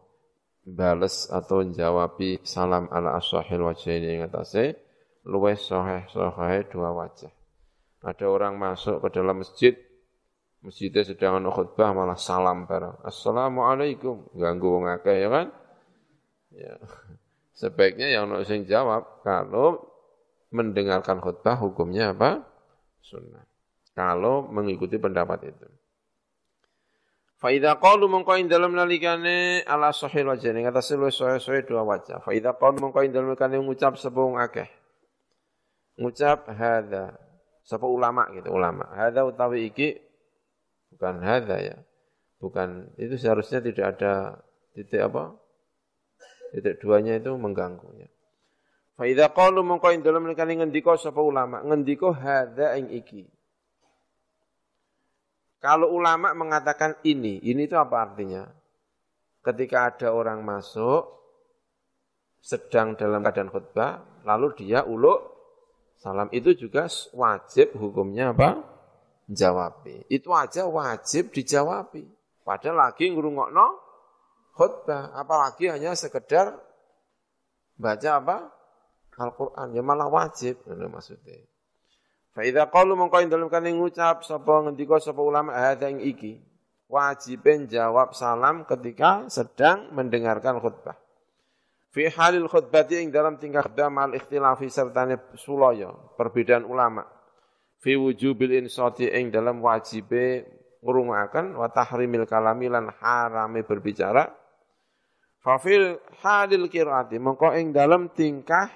bales 0.64 1.28
atau 1.28 1.64
jawabi 1.68 2.39
salam 2.47 2.88
ala 2.88 3.20
wajah 3.20 3.91
ini 3.91 4.20
yang 4.20 4.32
atasnya 4.32 4.80
luwes 5.28 5.64
soheh 5.64 6.07
soheh 6.11 6.68
dua 6.68 6.91
wajah. 6.91 7.32
Ada 8.03 8.28
orang 8.28 8.59
masuk 8.59 8.99
ke 8.99 9.07
dalam 9.16 9.39
masjid, 9.39 9.74
masjidnya 10.59 11.07
sedang 11.07 11.39
ana 11.39 11.47
khutbah 11.51 11.95
malah 11.95 12.20
salam 12.20 12.68
bareng. 12.68 12.99
Assalamualaikum, 13.07 14.28
ganggu 14.36 14.68
wong 14.80 14.86
akeh 14.91 15.24
ya 15.24 15.30
kan? 15.32 15.47
Ya. 16.51 16.76
Sebaiknya 17.59 18.11
yang 18.11 18.28
nak 18.28 18.43
sing 18.49 18.68
jawab 18.68 19.24
kalau 19.24 19.88
mendengarkan 20.51 21.24
khutbah 21.24 21.55
hukumnya 21.55 22.11
apa? 22.11 22.43
Sunnah. 22.99 23.45
Kalau 23.93 24.49
mengikuti 24.49 24.97
pendapat 24.99 25.53
itu. 25.53 25.68
Fa 27.44 27.52
idza 27.52 27.76
qalu 27.76 28.08
mongko 28.08 28.39
ing 28.39 28.48
dalem 28.48 28.72
nalikane 28.72 29.68
ala 29.68 29.91
sahih 29.91 30.24
wajah 30.24 30.56
ning 30.56 30.64
atas 30.64 30.96
luwih 30.96 31.12
sahih 31.12 31.68
dua 31.68 31.84
wajah. 31.84 32.24
Fa 32.24 32.32
idza 32.32 32.56
qalu 32.56 32.80
mongko 32.80 33.04
ing 33.04 33.12
dalem 33.12 33.36
nalikane 33.36 33.60
ngucap 33.60 34.00
sepung 34.00 34.39
akeh. 34.39 34.72
Ngucap 36.00 36.48
hadza. 36.56 37.20
Sapa 37.68 37.84
ulama 37.84 38.32
gitu, 38.32 38.48
ulama. 38.48 38.88
Hadza 38.96 39.28
utawi 39.28 39.68
iki 39.68 39.91
bukan 40.96 41.20
hadza 41.20 41.60
ya. 41.60 41.76
Bukan 42.39 42.96
itu 42.96 43.20
seharusnya 43.20 43.60
tidak 43.60 44.00
ada 44.00 44.39
titik 44.72 45.04
apa? 45.04 45.36
Titik 46.56 46.80
duanya 46.80 47.20
itu 47.20 47.36
mengganggu 47.36 48.08
ya. 48.08 48.08
Fa 48.96 49.04
idza 49.04 49.28
qalu 49.36 49.68
mongko 49.68 49.91
ing 49.91 50.00
dalem 50.00 50.32
nalikane 50.32 50.64
ngendika 50.64 50.96
sapa 50.96 51.20
ulama, 51.20 51.60
ngendika 51.60 52.08
hadza 52.16 52.80
ing 52.80 52.88
iki. 52.88 53.28
Kalau 55.64 55.95
ulama 55.95 56.36
mengatakan 56.36 56.99
ini, 57.07 57.39
ini 57.39 57.72
itu 57.72 57.80
apa 57.80 58.03
artinya? 58.03 58.43
Ketika 59.39 59.95
ada 59.95 60.11
orang 60.11 60.43
masuk, 60.43 61.07
sedang 62.43 62.99
dalam 62.99 63.24
keadaan 63.24 63.47
khutbah, 63.47 64.03
lalu 64.28 64.51
dia 64.59 64.84
uluk 64.84 65.24
salam 65.95 66.28
itu 66.36 66.51
juga 66.59 66.91
wajib 67.16 67.80
hukumnya 67.80 68.36
apa? 68.36 68.59
Jawab. 69.32 69.88
Itu 70.11 70.36
aja 70.36 70.68
wajib 70.68 71.32
dijawab. 71.32 71.95
Padahal 72.43 72.91
lagi 72.91 73.07
ngurungokno 73.07 73.68
khutbah, 74.59 75.16
apalagi 75.16 75.72
hanya 75.72 75.95
sekedar 75.95 76.59
baca 77.80 78.09
apa? 78.20 78.51
Al-Quran, 79.16 79.78
ya 79.78 79.82
malah 79.86 80.11
wajib, 80.11 80.59
ini 80.68 80.91
maksudnya. 80.91 81.53
Fa 82.34 82.41
idza 82.41 82.65
qalu 82.67 82.97
mongko 82.97 83.21
ing 83.21 83.29
dalem 83.29 83.49
kane 83.49 83.69
ngucap 83.73 84.25
sapa 84.25 84.65
ngendika 84.65 84.97
sapa 84.97 85.21
ulama 85.21 85.53
hadza 85.53 85.89
ing 85.89 86.01
iki 86.01 86.41
wajiben 86.89 87.69
jawab 87.69 88.17
salam 88.17 88.65
ketika 88.65 89.29
sedang 89.29 89.93
mendengarkan 89.93 90.57
khutbah. 90.57 90.97
Fi 91.93 92.09
halil 92.09 92.49
khutbati 92.49 93.05
ing 93.05 93.13
dalam 93.13 93.38
tingkah 93.38 93.61
khutbah 93.61 93.93
mal 93.93 94.11
ikhtilafi 94.17 94.65
sertane 94.65 95.21
sulaya, 95.38 95.93
perbedaan 96.17 96.65
ulama. 96.65 97.05
fi 97.84 97.99
wujubil 97.99 98.63
insati 98.63 99.11
ing 99.11 99.27
dalam 99.27 99.59
wajibe 99.59 100.47
ngrungokaken 100.79 101.59
wa 101.59 101.67
tahrimil 101.67 102.23
kalami 102.23 102.71
lan 102.71 102.88
harame 103.03 103.67
berbicara 103.67 104.23
fa 105.43 105.59
fil 105.59 105.99
halil 106.23 106.71
qiraati 106.71 107.19
mengko 107.19 107.51
ing 107.59 107.75
dalam 107.75 108.07
tingkah 108.15 108.71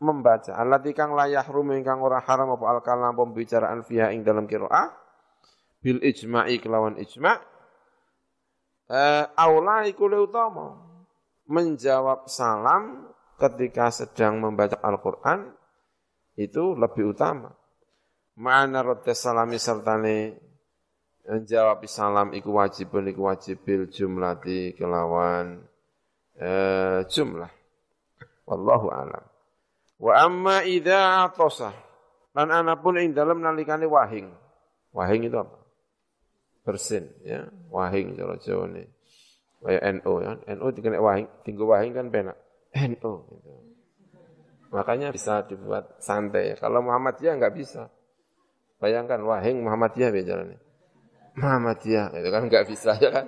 membaca. 0.00 0.56
Allati 0.56 0.96
kang 0.96 1.12
layah 1.12 1.44
rum 1.46 1.72
ingkang 1.76 2.00
ora 2.00 2.20
haram 2.24 2.56
apa 2.56 2.64
al 2.66 2.80
kalam 2.80 3.12
pembicaraan 3.16 3.84
fiha 3.84 4.10
ing 4.14 4.24
dalam 4.24 4.48
qiraah 4.48 4.92
bil 5.80 6.00
ijma'i 6.04 6.60
kelawan 6.60 7.00
ijma' 7.00 7.36
eh, 8.90 9.24
aula 9.36 9.86
iku 9.88 10.10
utama. 10.10 10.88
Menjawab 11.50 12.30
salam 12.30 13.10
ketika 13.34 13.90
sedang 13.90 14.38
membaca 14.38 14.78
Al-Qur'an 14.78 15.50
itu 16.38 16.78
lebih 16.78 17.10
utama. 17.10 17.50
Ma'ana 18.38 18.86
rodda 18.86 19.10
salami 19.18 19.58
sertane 19.58 20.38
menjawab 21.26 21.82
salam 21.90 22.30
iku 22.38 22.54
wajibun 22.54 23.10
iku 23.10 23.26
wajibil 23.26 23.90
jumlati 23.90 24.78
kelawan 24.78 25.66
eh, 26.38 27.02
jumlah. 27.10 27.50
Wallahu 28.46 28.88
alam. 28.90 29.29
Wa 30.00 30.24
amma 30.24 30.64
idza 30.64 31.28
atasa 31.28 31.76
lan 32.32 32.48
anapun 32.48 32.96
ing 32.96 33.12
dalem 33.12 33.44
nalikane 33.44 33.84
wahing. 33.84 34.32
Wahing 34.96 35.28
itu 35.28 35.36
apa? 35.36 35.60
Bersin 36.64 37.04
ya, 37.22 37.46
wahing 37.68 38.16
cara 38.16 38.40
Jawa 38.40 38.64
ini. 38.72 38.84
Kayak 39.60 39.82
NO 40.00 40.12
ya. 40.24 40.32
NO 40.56 40.66
dikene 40.72 40.98
wahing, 40.98 41.28
tinggu 41.44 41.68
wahing 41.68 41.92
kan 41.92 42.08
penak. 42.08 42.36
NO 42.72 43.12
gitu. 43.28 43.50
Makanya 44.72 45.12
bisa 45.12 45.44
dibuat 45.44 45.98
santai. 46.00 46.56
Kalau 46.56 46.80
Muhammadiyah 46.80 47.36
enggak 47.36 47.54
bisa. 47.58 47.90
Bayangkan 48.80 49.20
wahing 49.20 49.60
Muhammadiyah 49.60 50.10
bicaranya. 50.14 50.58
Muhammadiyah 51.36 52.16
itu 52.16 52.28
kan 52.32 52.42
nggak 52.48 52.64
bisa 52.70 52.96
ya 52.96 53.10
kan. 53.12 53.26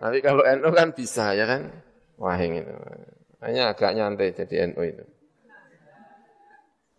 Tapi 0.00 0.18
kalau 0.24 0.42
NU 0.46 0.70
kan 0.72 0.88
bisa 0.96 1.36
ya 1.36 1.44
kan. 1.44 1.68
Wahing 2.16 2.62
itu. 2.62 2.72
Hanya 3.42 3.74
agak 3.74 3.92
nyantai 3.98 4.32
jadi 4.32 4.70
NU 4.70 4.82
itu. 4.86 5.04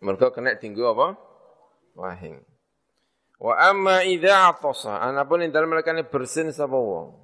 Mereka 0.03 0.35
kena 0.35 0.59
tinggu 0.59 0.83
apa? 0.83 1.15
Wahing. 1.95 2.43
Wa 3.39 3.55
amma 3.71 4.03
idza 4.03 4.51
atasa, 4.51 4.99
anapun 4.99 5.47
ing 5.47 5.51
dalem 5.55 5.79
ini 5.79 6.03
bersin 6.03 6.51
sapa 6.51 6.75
wong. 6.75 7.15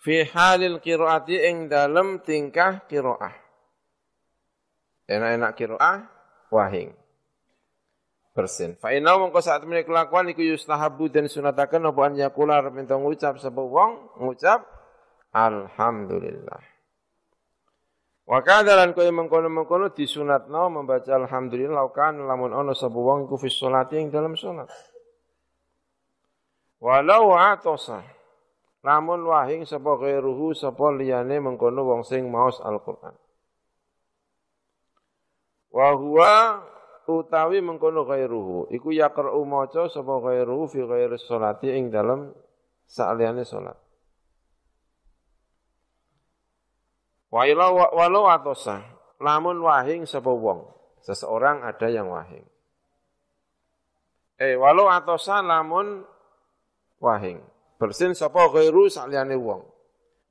Fi 0.00 0.24
halil 0.24 0.80
qiraati 0.80 1.36
ing 1.36 1.68
dalem 1.68 2.24
tingkah 2.24 2.84
qiraah. 2.88 3.36
Enak-enak 5.06 5.52
qiraah 5.56 5.98
wahing 6.52 6.92
bersin. 8.36 8.76
Fa 8.76 8.92
inna 8.92 9.16
mongko 9.16 9.40
saat 9.40 9.64
menika 9.64 9.88
kelakuan 9.88 10.28
iku 10.28 10.44
yustahabu 10.44 11.08
dan 11.08 11.24
sunataken 11.24 11.88
apa 11.88 12.00
an 12.04 12.12
yakula 12.20 12.60
arep 12.60 12.76
ngucap 12.84 13.40
sapa 13.40 13.64
wong 13.64 14.12
ngucap 14.20 14.60
alhamdulillah. 15.32 16.75
Wa 18.26 18.42
kadalan 18.42 18.90
kaya 18.90 19.14
mengkono-mengkono 19.14 19.94
disunatno 19.94 20.66
membaca 20.66 21.14
alhamdulillah 21.14 21.86
kan 21.94 22.18
lamun 22.18 22.50
ana 22.50 22.74
sapa 22.74 22.98
wong 22.98 23.30
iku 23.30 23.38
fi 23.38 23.46
sholati 23.46 24.02
ing 24.02 24.10
dalam 24.10 24.34
salat. 24.34 24.66
Walau 26.82 27.38
atosa 27.38 28.02
lamun 28.82 29.30
wahing 29.30 29.62
sapa 29.62 29.94
ghairuhu 30.02 30.58
sapa 30.58 30.90
liyane 30.98 31.38
mengkono 31.38 31.86
wong 31.86 32.02
sing 32.02 32.26
maos 32.26 32.58
Al-Qur'an. 32.58 33.14
Wa 35.70 35.94
huwa 35.94 36.66
utawi 37.06 37.62
mengkono 37.62 38.02
ghairuhu 38.10 38.74
iku 38.74 38.90
yaqra'u 38.90 39.38
maca 39.46 39.86
sapa 39.86 40.18
ghairuhu 40.18 40.66
fi 40.66 40.82
ghairi 40.82 41.14
sholati 41.14 41.70
ing 41.70 41.94
dalam 41.94 42.34
saliyane 42.90 43.46
salat 43.46 43.85
wa 47.32 47.42
ila 47.46 47.90
walau 47.92 48.30
atosa 48.30 48.82
lamun 49.22 49.62
wahing 49.62 50.04
sapa 50.06 50.30
wong 50.30 50.66
seseorang 51.02 51.64
ada 51.66 51.86
yang 51.90 52.10
wahing 52.10 52.44
eh 54.38 54.54
walau 54.54 54.86
atosa 54.90 55.42
lamun 55.42 56.04
wahing 57.02 57.40
bersin 57.76 58.12
sapa 58.12 58.48
ghairu 58.52 58.88
saliyane 58.88 59.34
wong 59.34 59.62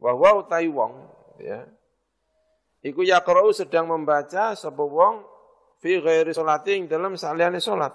wa 0.01 0.11
huwa 0.11 0.43
utai 0.43 0.67
wong 0.71 0.93
ya 1.41 1.65
iku 2.85 3.01
yaqra'u 3.01 3.49
sedang 3.51 3.89
membaca 3.89 4.53
sapa 4.53 4.83
wong 4.83 5.35
fi 5.85 6.01
ghairi 6.01 6.33
sholating 6.33 6.89
dalam 6.89 7.13
saliyane 7.13 7.61
salat. 7.61 7.93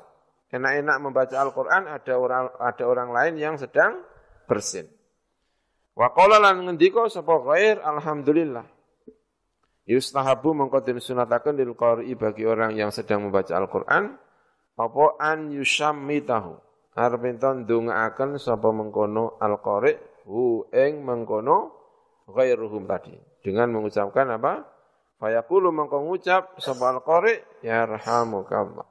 Enak-enak 0.50 0.96
membaca 0.98 1.36
Al-Qur'an 1.38 1.86
ada 1.86 2.14
orang 2.18 2.50
ada 2.58 2.84
orang 2.86 3.10
lain 3.14 3.34
yang 3.38 3.54
sedang 3.54 4.02
bersin. 4.50 4.86
Wa 5.94 6.10
qala 6.14 6.42
lan 6.42 6.66
ngendika 6.66 7.06
sapa 7.06 7.38
ghair 7.42 7.78
alhamdulillah. 7.82 8.66
Yustahabu 9.90 10.54
mengko 10.54 10.86
den 10.86 11.02
sunataken 11.02 11.58
lil 11.58 11.74
qari'i 11.74 12.14
bagi 12.14 12.46
orang 12.46 12.78
yang 12.78 12.94
sedang 12.94 13.26
membaca 13.26 13.58
Al-Qur'an 13.58 14.14
apa 14.78 15.04
an 15.18 15.50
yusammitahu. 15.50 16.54
Arep 16.94 17.22
enten 17.26 17.66
ndongaaken 17.66 18.38
sapa 18.38 18.70
mengkono 18.70 19.34
al-qari' 19.42 20.24
hu 20.30 20.68
ing 20.70 21.02
mengkono 21.02 21.74
ghairuhum 22.30 22.86
tadi 22.86 23.14
dengan 23.42 23.74
mengucapkan 23.74 24.30
apa? 24.30 24.62
Fayaqulu 25.18 25.74
mengko 25.74 26.06
ngucap 26.06 26.56
sapa 26.62 26.94
al-qari 26.94 27.42
yarhamukallah. 27.66 28.86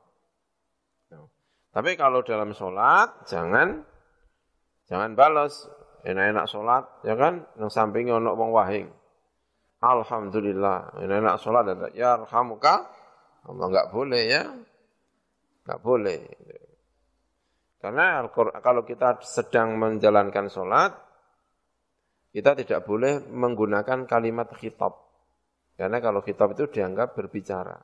Tapi 1.70 1.92
kalau 1.96 2.26
dalam 2.26 2.52
sholat 2.52 3.30
jangan 3.30 3.86
jangan 4.90 5.14
balas 5.14 5.70
enak-enak 6.02 6.46
sholat 6.50 6.84
ya 7.06 7.14
kan 7.14 7.46
yang 7.56 7.70
sampingnya 7.70 8.18
ono 8.18 8.36
wong 8.36 8.52
wahing. 8.52 8.99
Alhamdulillah 9.80 11.00
enak-enak 11.00 11.36
sholat 11.40 11.64
ada 11.72 11.88
yarhamuka 11.96 12.84
Allah 13.48 13.66
enggak 13.72 13.90
boleh 13.96 14.24
ya. 14.28 14.44
Enggak 15.64 15.80
boleh. 15.80 16.22
Karena 17.80 18.28
kalau 18.60 18.84
kita 18.84 19.24
sedang 19.24 19.80
menjalankan 19.80 20.52
sholat, 20.52 20.92
kita 22.36 22.52
tidak 22.60 22.84
boleh 22.84 23.24
menggunakan 23.24 24.04
kalimat 24.04 24.52
khitab. 24.52 25.00
Karena 25.80 26.04
kalau 26.04 26.20
kitab 26.20 26.52
itu 26.60 26.68
dianggap 26.68 27.16
berbicara. 27.16 27.80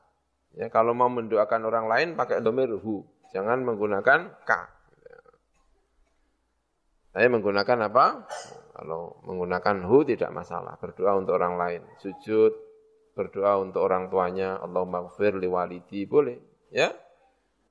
Ya, 0.52 0.68
kalau 0.68 0.92
mau 0.92 1.08
mendoakan 1.08 1.64
orang 1.64 1.86
lain 1.88 2.08
pakai 2.12 2.44
domir 2.44 2.68
hu, 2.76 3.04
jangan 3.32 3.64
menggunakan 3.64 4.44
ka. 4.44 4.68
Saya 7.16 7.32
menggunakan 7.32 7.88
apa? 7.88 8.28
Kalau 8.76 9.16
menggunakan 9.24 9.88
hu 9.88 10.04
tidak 10.04 10.28
masalah. 10.36 10.76
Berdoa 10.76 11.16
untuk 11.16 11.40
orang 11.40 11.56
lain. 11.56 11.82
Sujud, 11.96 12.52
berdoa 13.16 13.56
untuk 13.56 13.80
orang 13.80 14.12
tuanya. 14.12 14.60
Allah 14.60 14.84
maghfir 14.84 15.32
li. 15.40 15.48
Boleh. 16.04 16.36
Ya. 16.68 16.92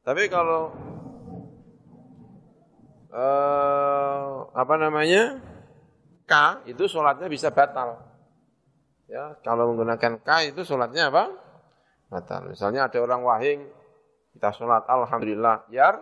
Tapi 0.02 0.26
kalau 0.34 0.74
uh, 3.14 4.50
apa 4.50 4.76
namanya? 4.82 5.38
K 6.26 6.66
itu 6.66 6.90
sholatnya 6.90 7.30
bisa 7.30 7.54
batal. 7.54 8.02
Ya, 9.06 9.38
kalau 9.46 9.70
menggunakan 9.70 10.18
ka 10.26 10.42
itu 10.42 10.66
sholatnya 10.66 11.14
apa? 11.14 11.30
Batal. 12.10 12.50
Misalnya 12.50 12.90
ada 12.90 12.98
orang 12.98 13.22
wahing, 13.22 13.62
kita 14.34 14.50
sholat 14.58 14.90
Alhamdulillah, 14.90 15.70
yar, 15.70 16.02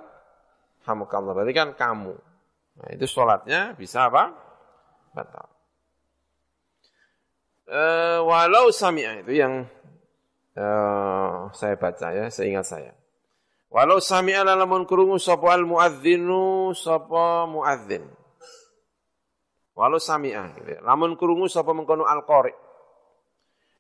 hamukallah. 0.88 1.36
Berarti 1.36 1.52
kan 1.52 1.76
kamu. 1.76 2.16
Nah, 2.80 2.90
itu 2.96 3.04
sholatnya 3.04 3.76
bisa 3.76 4.08
apa? 4.08 4.43
Batal. 5.14 5.48
E, 7.70 7.82
walau 8.26 8.74
sami'ah 8.74 9.24
itu 9.24 9.40
yang 9.40 9.64
e, 10.58 10.66
saya 11.54 11.78
baca 11.78 12.08
ya, 12.12 12.28
seingat 12.34 12.66
saya. 12.66 12.92
Walau 13.74 13.98
sami'a 13.98 14.46
lamun 14.46 14.86
kurungu 14.86 15.18
sapa 15.18 15.54
al 15.54 15.66
muadzinu 15.66 16.74
sapa 16.78 17.50
muadzin. 17.50 18.06
Walau 19.74 19.98
sami'a 19.98 20.54
gitu. 20.58 20.70
Ya. 20.78 20.82
Lamun 20.86 21.18
kurungu 21.18 21.50
sapa 21.50 21.74
mengkono 21.74 22.06
al 22.06 22.22
qari 22.26 22.54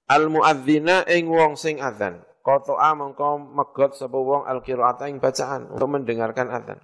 al 0.09 0.27
muadzina 0.27 1.07
ing 1.07 1.31
wong 1.31 1.55
sing 1.55 1.79
adzan 1.79 2.21
qata'a 2.43 2.91
mengko 2.97 3.39
megot 3.39 3.95
sapa 3.95 4.17
wong 4.19 4.43
al 4.43 4.59
qiraata 4.59 5.07
ing 5.07 5.23
bacaan 5.23 5.71
untuk 5.71 5.87
mendengarkan 5.87 6.51
adzan 6.51 6.79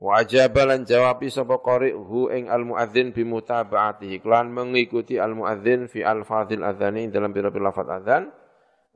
wa 0.00 0.24
ajaba 0.24 0.64
lan 0.64 0.88
jawabi 0.88 1.28
sapa 1.28 1.60
qari 1.60 1.92
hu 1.92 2.32
ing 2.32 2.48
al 2.48 2.64
muadzin 2.64 3.12
bi 3.12 3.20
mutaba'atihi 3.22 4.24
lan 4.24 4.48
mengikuti 4.48 5.20
al 5.20 5.36
muadzin 5.36 5.92
fi 5.92 6.00
al 6.00 6.24
fadil 6.24 6.64
adzani 6.64 7.12
dalam 7.12 7.36
pira-pira 7.36 7.68
lafaz 7.68 7.86
adzan 7.86 8.32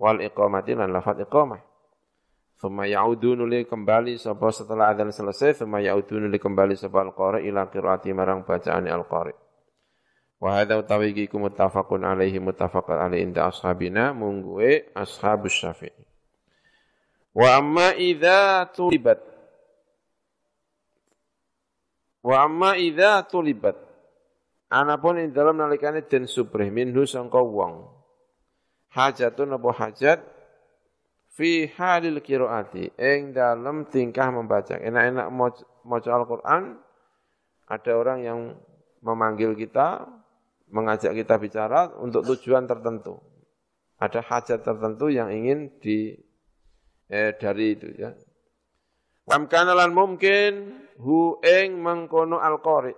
wal 0.00 0.18
iqamati 0.24 0.72
lan 0.72 0.88
lafaz 0.90 1.20
iqamah 1.20 1.60
Thumma 2.64 2.88
ya'udun 2.88 3.44
li 3.50 3.68
kembali 3.68 4.16
sapa 4.16 4.48
setelah 4.48 4.96
adzan 4.96 5.12
selesai, 5.12 5.52
thumma 5.52 5.84
ya'udun 5.84 6.32
li 6.32 6.40
kembali 6.40 6.78
sapa 6.78 7.04
al-qari 7.04 7.44
ila 7.50 7.68
qiraati 7.68 8.08
marang 8.16 8.46
bacaan 8.46 8.88
al-qari. 8.88 9.36
Wa 10.40 10.62
hadza 10.62 10.80
utawi 10.80 11.12
iki 11.12 11.28
muttafaqun 11.36 12.06
alaihi 12.08 12.40
muttafaqun 12.40 12.96
alaihi 12.96 13.26
inda 13.28 13.52
ashabina 13.52 14.16
mungguwe 14.16 14.96
ashabus 14.96 15.60
syafi'i. 15.60 16.08
Wa 17.34 17.58
amma 17.58 17.92
idza 18.00 18.70
tulibat 18.70 19.33
Wa 22.24 22.48
amma 22.48 22.80
idza 22.80 23.20
tulibat 23.28 23.84
Anapun 24.74 25.22
ing 25.22 25.30
dalam 25.30 25.60
nalikane 25.60 26.02
den 26.02 26.26
subrih 26.26 26.72
minhu 26.72 27.06
sangka 27.06 27.38
wong. 27.38 27.94
Hajatun 28.90 29.54
apa 29.54 29.70
hajat 29.70 30.18
fi 31.30 31.70
halil 31.78 32.18
qiraati 32.18 32.90
ing 32.98 33.30
dalam 33.30 33.86
tingkah 33.86 34.34
membaca. 34.34 34.74
Enak-enak 34.74 35.30
maca 35.86 36.10
Al-Qur'an 36.10 36.74
ada 37.70 37.92
orang 37.94 38.18
yang 38.26 38.40
memanggil 38.98 39.54
kita, 39.54 40.10
mengajak 40.74 41.14
kita 41.14 41.38
bicara 41.38 41.94
untuk 42.02 42.26
tujuan 42.34 42.66
tertentu. 42.66 43.22
Ada 44.02 44.26
hajat 44.26 44.66
tertentu 44.66 45.06
yang 45.06 45.30
ingin 45.30 45.70
di 45.78 46.18
eh, 47.14 47.30
dari 47.38 47.78
itu 47.78 47.94
ya. 47.94 48.10
Wamkanalan 49.30 49.94
mungkin 49.94 50.82
hu 50.98 51.42
ing 51.42 51.82
mengkono 51.82 52.38
al-qari 52.38 52.94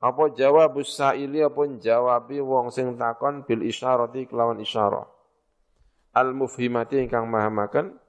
apa 0.00 0.32
jawab 0.32 0.80
saili 0.80 1.44
apa 1.44 1.60
jawabi 1.76 2.40
wong 2.40 2.72
sing 2.72 2.96
takon 2.96 3.44
bil 3.44 3.60
isyarati 3.60 4.24
kelawan 4.24 4.56
isyarah. 4.64 5.04
Al 6.16 6.32
mufhimati 6.32 7.04
ingkang 7.04 7.28
mahamaken. 7.28 8.00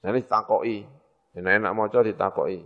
Jadi 0.00 0.20
takoki. 0.24 0.88
Enak-enak 1.36 1.72
maca 1.76 2.00
ditakoki. 2.00 2.60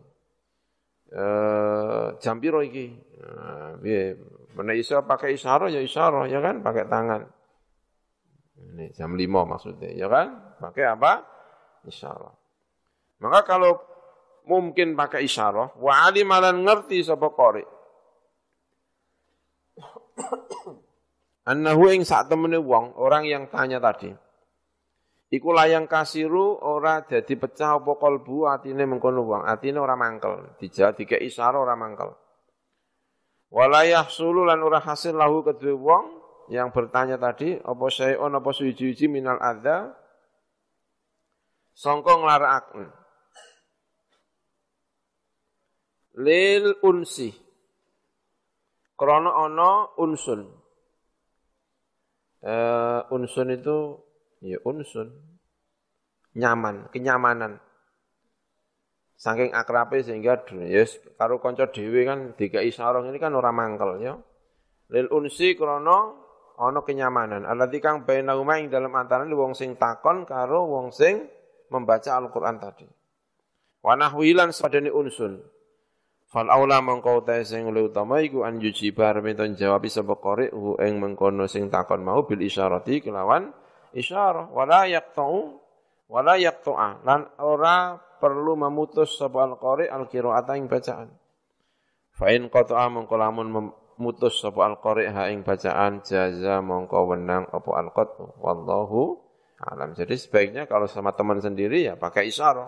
Eh 1.10 2.06
jam 2.22 2.38
piro 2.38 2.62
iki? 2.62 2.94
Nah, 3.18 3.74
piye? 3.82 4.22
Menek 4.54 4.86
iso 4.86 5.02
pakai 5.02 5.34
isyarah 5.34 5.66
ya 5.66 5.82
isyarah 5.82 6.30
ya 6.30 6.38
kan, 6.38 6.62
pakai 6.62 6.86
tangan. 6.86 7.26
Ini 8.54 8.94
jam 8.94 9.18
5 9.18 9.50
maksudnya, 9.50 9.90
ya 9.90 10.06
kan? 10.06 10.54
Pakai 10.62 10.94
apa? 10.94 11.26
Isyarah. 11.82 12.30
Maka 13.18 13.42
kalau 13.42 13.82
mungkin 14.44 14.96
pakai 14.96 15.24
isyarah, 15.24 15.76
wa 15.80 15.92
alimalan 16.08 16.64
ngerti 16.64 17.00
sapa 17.04 17.32
qari. 17.32 17.64
Annahu 21.44 21.92
ing 21.92 22.08
sak 22.08 22.32
temene 22.32 22.56
wong, 22.56 22.96
orang 22.96 23.28
yang 23.28 23.44
tanya 23.52 23.76
tadi. 23.82 24.08
Iku 25.34 25.50
layang 25.50 25.90
kasiru 25.90 26.56
ora 26.62 27.02
jadi 27.02 27.34
pecah 27.34 27.82
apa 27.82 27.98
kalbu 27.98 28.46
atine 28.46 28.86
mengkono 28.86 29.26
wong, 29.26 29.42
atine 29.44 29.82
ora 29.82 29.98
mangkel, 29.98 30.56
dijak 30.62 30.96
dikek 30.96 31.20
isyarah 31.20 31.58
ora 31.58 31.74
mangkel. 31.74 32.14
Walayah 33.50 34.06
sulu 34.06 34.46
lan 34.46 34.62
ora 34.62 34.78
hasil 34.80 35.14
lahu 35.14 35.42
kedua 35.42 35.74
wong 35.74 36.04
yang 36.54 36.70
bertanya 36.70 37.16
tadi, 37.16 37.56
apa 37.56 37.86
syai'un 37.88 38.30
apa 38.30 38.50
suci-suci 38.52 39.08
minal 39.08 39.40
adza 39.40 39.96
sangka 41.74 42.14
nglarakaken 42.14 43.03
lil 46.18 46.78
unsi. 46.82 47.30
Krana 48.94 49.34
ana 49.34 49.90
unsun. 49.98 50.46
Uh, 52.44 53.00
unsun 53.10 53.48
itu 53.50 53.98
ya 54.44 54.58
unsun. 54.62 55.10
Nyaman 56.38 56.90
kenyamanan. 56.94 57.58
Saking 59.14 59.54
akrabe 59.54 60.02
sehingga 60.02 60.42
yes 60.66 60.98
karo 61.16 61.38
kanca 61.38 61.70
dhewe 61.70 62.02
kan 62.04 62.34
dikai 62.34 62.74
sarung 62.74 63.08
ini 63.10 63.18
kan 63.18 63.34
ora 63.34 63.50
mangkel 63.54 64.02
ya. 64.02 64.14
Lil 64.90 65.10
unsi 65.10 65.58
krana 65.58 66.14
ana 66.58 66.80
kenyamanan. 66.86 67.42
Alati 67.46 67.82
kang 67.82 68.06
bainahuma 68.06 68.62
ing 68.62 68.70
dalam 68.70 68.94
antarané 68.94 69.34
wong 69.34 69.58
sing 69.58 69.74
takon 69.74 70.22
karo 70.22 70.70
wong 70.70 70.94
sing 70.94 71.26
membaca 71.70 72.14
Al-Qur'an 72.14 72.62
tadi. 72.62 72.86
Wa 73.82 73.98
nahwilan 73.98 74.54
sadane 74.54 74.90
unsun 74.94 75.54
Fal 76.34 76.50
aula 76.50 76.82
mengkau 76.82 77.22
ta 77.22 77.38
sing 77.46 77.70
luwih 77.70 77.94
utama 77.94 78.18
iku 78.18 78.42
an 78.42 78.58
yujibar 78.58 79.22
menton 79.22 79.54
jawab 79.54 79.86
sapa 79.86 80.18
qari 80.18 80.50
hu 80.50 80.74
ing 80.82 80.98
mengkono 80.98 81.46
sing 81.46 81.70
takon 81.70 82.02
mau 82.02 82.26
bil 82.26 82.42
isyarati 82.42 83.06
kelawan 83.06 83.54
isyarah 83.94 84.50
wala 84.50 84.82
yaqta'u 84.90 85.62
wala 86.10 86.34
yaqta'a 86.34 87.06
lan 87.06 87.30
ora 87.38 87.94
perlu 88.18 88.58
memutus 88.58 89.14
sapa 89.14 89.46
al 89.46 89.54
qari 89.62 89.86
al 89.86 90.10
qiraata 90.10 90.58
ing 90.58 90.66
bacaan. 90.66 91.14
Fa 92.18 92.26
in 92.34 92.50
qata'a 92.50 92.90
mengko 92.90 93.14
lamun 93.14 93.46
memutus 93.54 94.42
sapa 94.42 94.66
al 94.66 94.82
qari 94.82 95.06
ha 95.06 95.30
ing 95.30 95.46
bacaan 95.46 96.02
jaza 96.02 96.58
mongko 96.58 97.14
wenang 97.14 97.46
apa 97.46 97.70
al 97.78 97.94
qatu 97.94 98.42
wallahu 98.42 99.22
alam. 99.70 99.94
Jadi 99.94 100.18
sebaiknya 100.18 100.66
kalau 100.66 100.90
sama 100.90 101.14
teman 101.14 101.38
sendiri 101.38 101.86
ya 101.86 101.94
pakai 101.94 102.26
isyarah. 102.26 102.66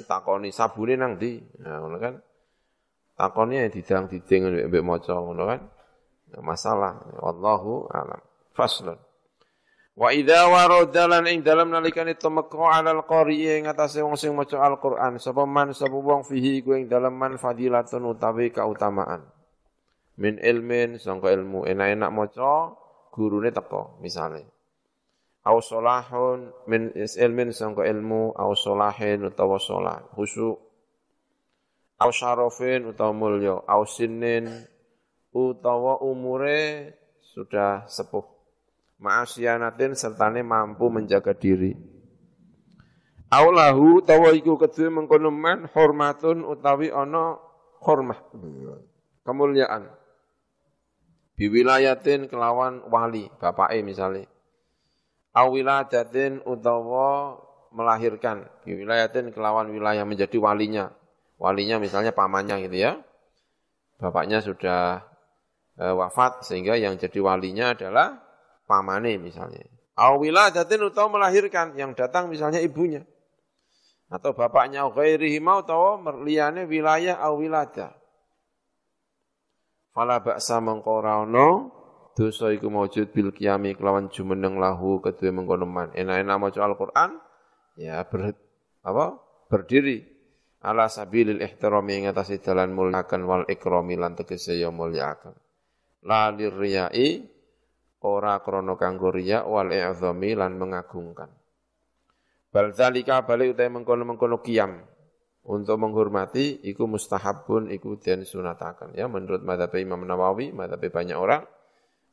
Ditakoni 0.00 0.48
sabune 0.48 0.96
nang 0.96 1.20
ndi. 1.20 1.44
Nah, 1.60 1.84
kan 2.00 2.24
takonnya 3.16 3.72
didang-diding 3.72 4.68
mbek 4.68 4.84
maca 4.84 5.16
ngono 5.16 5.44
kan. 5.48 5.60
Masalah 6.36 7.00
wallahu 7.24 7.88
alam. 7.88 8.20
Faslun. 8.52 9.00
Wa 9.96 10.12
idza 10.12 10.44
waradalan 10.52 11.24
ing 11.32 11.40
dalam 11.40 11.72
nalikane 11.72 12.20
tumeka 12.20 12.68
alal 12.68 13.08
qari 13.08 13.48
ing 13.48 13.64
atase 13.64 14.04
wong 14.04 14.20
sing 14.20 14.36
maca 14.36 14.60
Al-Qur'an 14.60 15.16
sapa 15.16 15.48
man 15.48 15.72
sapa 15.72 15.96
wong 15.96 16.20
fihi 16.20 16.60
ku 16.60 16.76
ing 16.76 16.84
dalem 16.84 17.16
man 17.16 17.40
fadilatun 17.40 18.04
utawi 18.04 18.52
kautamaan. 18.52 19.24
Min 20.20 20.36
ilmin 20.36 21.00
sangka 21.00 21.32
ilmu 21.32 21.64
enak-enak 21.64 22.12
maca 22.12 22.76
gurune 23.08 23.48
teko 23.56 23.96
misale. 24.04 24.44
Au 25.48 25.64
solahun 25.64 26.52
min 26.68 26.92
ilmin 26.96 27.56
sangka 27.56 27.88
ilmu 27.88 28.36
au 28.36 28.52
solahin 28.52 29.24
utawa 29.32 29.56
solah. 29.56 30.04
Khusyuk 30.12 30.65
au 31.96 32.10
syarofin 32.12 32.92
utawa 32.92 33.12
mulya. 33.12 33.64
Au 33.64 33.82
sinin 33.88 34.68
utawa 35.32 36.00
umure 36.04 36.92
sudah 37.32 37.88
sepuh. 37.88 38.24
Ma'asyanatin 38.96 39.92
sertane 39.92 40.40
mampu 40.40 40.88
menjaga 40.88 41.36
diri. 41.36 41.76
Au 43.28 43.52
lahu 43.52 44.00
utawa 44.00 44.32
iku 44.32 44.56
kedue 44.56 44.88
mengkono 44.88 45.28
man 45.28 45.68
hormatun 45.72 46.46
utawi 46.46 46.88
ana 46.88 47.36
hormah. 47.84 48.16
Kemuliaan. 49.26 49.92
Biwilayatin 51.36 52.32
kelawan 52.32 52.88
wali 52.88 53.28
bapake 53.36 53.84
misale. 53.84 54.24
Au 55.36 55.52
wiladatin 55.52 56.40
utawa 56.48 57.36
melahirkan. 57.76 58.48
Biwilayatin 58.64 59.36
kelawan 59.36 59.68
wilayah 59.68 60.08
menjadi 60.08 60.40
walinya 60.40 60.96
walinya 61.36 61.76
misalnya 61.80 62.12
pamannya 62.12 62.64
gitu 62.68 62.76
ya. 62.76 62.92
Bapaknya 63.96 64.44
sudah 64.44 65.04
e, 65.76 65.84
wafat 65.84 66.44
sehingga 66.44 66.76
yang 66.76 67.00
jadi 67.00 67.16
walinya 67.20 67.72
adalah 67.72 68.20
pamane 68.68 69.16
misalnya. 69.16 69.64
Awiladatin 69.96 70.92
atau 70.92 71.08
melahirkan 71.08 71.72
yang 71.80 71.96
datang 71.96 72.28
misalnya 72.28 72.60
ibunya. 72.60 73.04
Atau 74.12 74.36
bapaknya 74.36 74.84
ghairihi 74.92 75.40
mau 75.40 75.64
atau 75.64 75.96
merliane 75.96 76.68
wilayah 76.68 77.16
awilada. 77.16 77.96
Fala 79.96 80.20
ba'sa 80.20 80.60
mengkorano 80.60 81.72
dosa 82.12 82.52
iku 82.52 82.68
maujud 82.68 83.12
bil 83.16 83.32
kiami 83.32 83.72
kelawan 83.72 84.12
jumeneng 84.12 84.60
lahu 84.60 85.00
kedua 85.00 85.32
mengkonoman. 85.32 85.96
Enak-enak 85.96 86.36
maca 86.36 86.60
Al-Qur'an 86.60 87.10
ya 87.80 88.04
ber, 88.04 88.36
apa? 88.84 89.20
berdiri 89.48 90.15
ala 90.66 90.90
sabilil 90.90 91.38
ihtirami 91.38 92.02
ing 92.02 92.04
atase 92.10 92.42
dalan 92.42 92.74
mulyakan 92.74 93.22
wal 93.22 93.44
ikrami 93.46 93.94
lan 93.94 94.18
tegese 94.18 94.58
ya 94.58 94.74
mulyakan 94.74 95.38
la 96.02 96.34
lirriyai 96.34 97.22
ora 98.02 98.42
krana 98.42 98.74
kanggo 98.74 99.14
riya 99.14 99.46
wal 99.46 99.70
i'zami 99.70 100.34
lan 100.34 100.58
mengagungkan 100.58 101.30
bal 102.50 102.74
zalika 102.74 103.22
bali 103.22 103.54
utahe 103.54 103.70
mengkono-mengkono 103.70 104.42
kiam 104.42 104.82
untuk 105.46 105.78
menghormati 105.78 106.66
iku 106.66 106.90
mustahabun 106.90 107.70
iku 107.70 108.02
den 108.02 108.26
sunatakan 108.26 108.90
ya 108.98 109.06
menurut 109.06 109.46
madzhab 109.46 109.70
Imam 109.78 110.02
Nawawi 110.02 110.50
madzhab 110.50 110.82
banyak 110.82 111.14
orang 111.14 111.46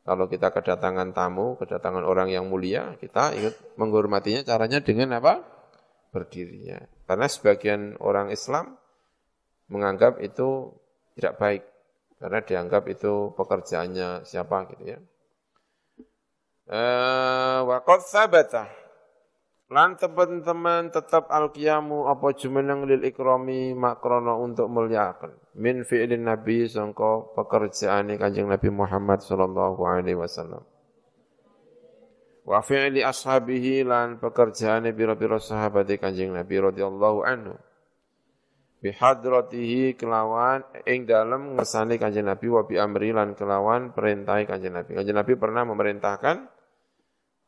kalau 0.04 0.28
kita 0.28 0.52
kedatangan 0.52 1.16
tamu, 1.16 1.56
kedatangan 1.56 2.04
orang 2.04 2.28
yang 2.28 2.52
mulia, 2.52 3.00
kita 3.00 3.32
ikut 3.40 3.80
menghormatinya 3.80 4.44
caranya 4.44 4.84
dengan 4.84 5.16
apa? 5.16 5.40
Berdirinya. 6.12 6.93
Karena 7.14 7.30
sebagian 7.30 7.94
orang 8.02 8.34
Islam 8.34 8.74
menganggap 9.70 10.18
itu 10.18 10.74
tidak 11.14 11.38
baik. 11.38 11.64
Karena 12.18 12.42
dianggap 12.42 12.90
itu 12.90 13.38
pekerjaannya 13.38 14.26
siapa 14.26 14.66
gitu 14.74 14.98
ya. 14.98 15.00
Eh, 16.74 17.60
Wakot 17.70 18.02
sabata. 18.02 18.66
Lan 19.70 19.94
teman-teman 19.94 20.90
tetap 20.90 21.30
al-qiyamu 21.30 22.10
apa 22.10 22.34
jumeneng 22.34 22.90
lil 22.90 23.06
ikrami 23.06 23.78
makrono 23.78 24.42
untuk 24.42 24.74
muliakan. 24.74 25.38
Min 25.54 25.86
fi'lin 25.86 26.26
nabi 26.26 26.66
sangka 26.66 27.30
pekerjaan 27.38 28.10
kanjeng 28.18 28.50
Nabi 28.50 28.74
Muhammad 28.74 29.22
sallallahu 29.22 29.86
alaihi 29.86 30.18
wasallam 30.18 30.66
Wa 32.44 32.60
fi'li 32.60 33.00
ashabihi 33.00 33.88
lan 33.88 34.20
pekerjaane 34.20 34.92
biro-biro 34.92 35.40
sahabat 35.40 35.88
Kanjeng 35.96 36.36
Nabi 36.36 36.56
radhiyallahu 36.60 37.20
anhu. 37.24 37.56
Bihadratihi 38.84 39.96
kelawan 39.96 40.60
ing 40.84 41.08
dalem 41.08 41.56
ngersani 41.56 41.96
Kanjeng 41.96 42.28
Nabi 42.28 42.52
wa 42.52 42.68
bi 42.68 42.76
amri 42.76 43.16
lan 43.16 43.32
kelawan 43.32 43.96
perintah 43.96 44.44
Kanjeng 44.44 44.76
Nabi. 44.76 44.92
Kanjeng 44.92 45.16
Nabi 45.16 45.40
pernah 45.40 45.64
memerintahkan 45.64 46.36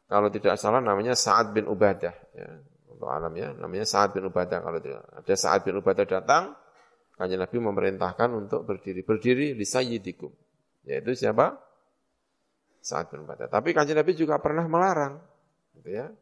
kalau 0.08 0.32
tidak 0.32 0.56
salah 0.56 0.80
namanya 0.80 1.12
Sa'ad 1.12 1.52
bin 1.52 1.68
Ubadah 1.68 2.16
ya. 2.32 2.48
Untuk 2.88 3.12
alam 3.12 3.36
ya, 3.36 3.52
namanya 3.52 3.84
Sa'ad 3.84 4.16
bin 4.16 4.32
Ubadah 4.32 4.64
kalau 4.64 4.80
tidak. 4.80 5.04
Ada 5.12 5.36
Sa'ad 5.36 5.68
bin 5.68 5.76
Ubadah 5.76 6.08
datang, 6.08 6.56
Kanjeng 7.20 7.44
Nabi 7.44 7.58
memerintahkan 7.60 8.32
untuk 8.32 8.64
berdiri. 8.64 9.04
Berdiri 9.04 9.52
li 9.52 9.68
sayyidikum. 9.68 10.32
Yaitu 10.88 11.20
siapa? 11.20 11.60
Saat 12.86 13.10
beribadah. 13.10 13.50
Tapi 13.50 13.74
kanjeng 13.74 13.98
Nabi 13.98 14.14
juga 14.14 14.38
pernah 14.38 14.70
melarang, 14.70 15.18
gitu 15.82 15.90
ya, 15.90 16.14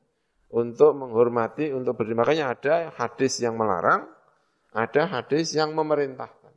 untuk 0.56 0.96
menghormati, 0.96 1.76
untuk 1.76 2.00
berdiri. 2.00 2.16
Makanya 2.16 2.56
ada 2.56 2.74
hadis 2.96 3.44
yang 3.44 3.60
melarang, 3.60 4.08
ada 4.72 5.04
hadis 5.20 5.52
yang 5.52 5.76
memerintahkan. 5.76 6.54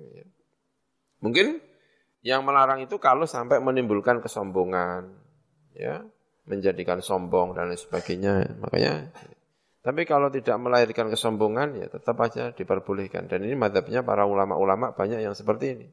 Ya. 0.00 0.24
Mungkin 1.20 1.60
yang 2.24 2.40
melarang 2.40 2.80
itu 2.80 2.96
kalau 2.96 3.28
sampai 3.28 3.60
menimbulkan 3.60 4.24
kesombongan, 4.24 5.12
ya, 5.76 6.00
menjadikan 6.48 7.04
sombong 7.04 7.52
dan 7.52 7.68
lain 7.68 7.76
sebagainya. 7.76 8.48
Makanya, 8.64 9.12
tapi 9.84 10.08
kalau 10.08 10.32
tidak 10.32 10.56
melahirkan 10.56 11.12
kesombongan, 11.12 11.76
ya 11.78 11.86
tetap 11.92 12.16
aja 12.24 12.56
diperbolehkan. 12.56 13.28
Dan 13.28 13.44
ini 13.44 13.54
madhabnya 13.60 14.00
para 14.00 14.24
ulama-ulama 14.24 14.96
banyak 14.96 15.20
yang 15.20 15.36
seperti 15.36 15.66
ini. 15.76 15.86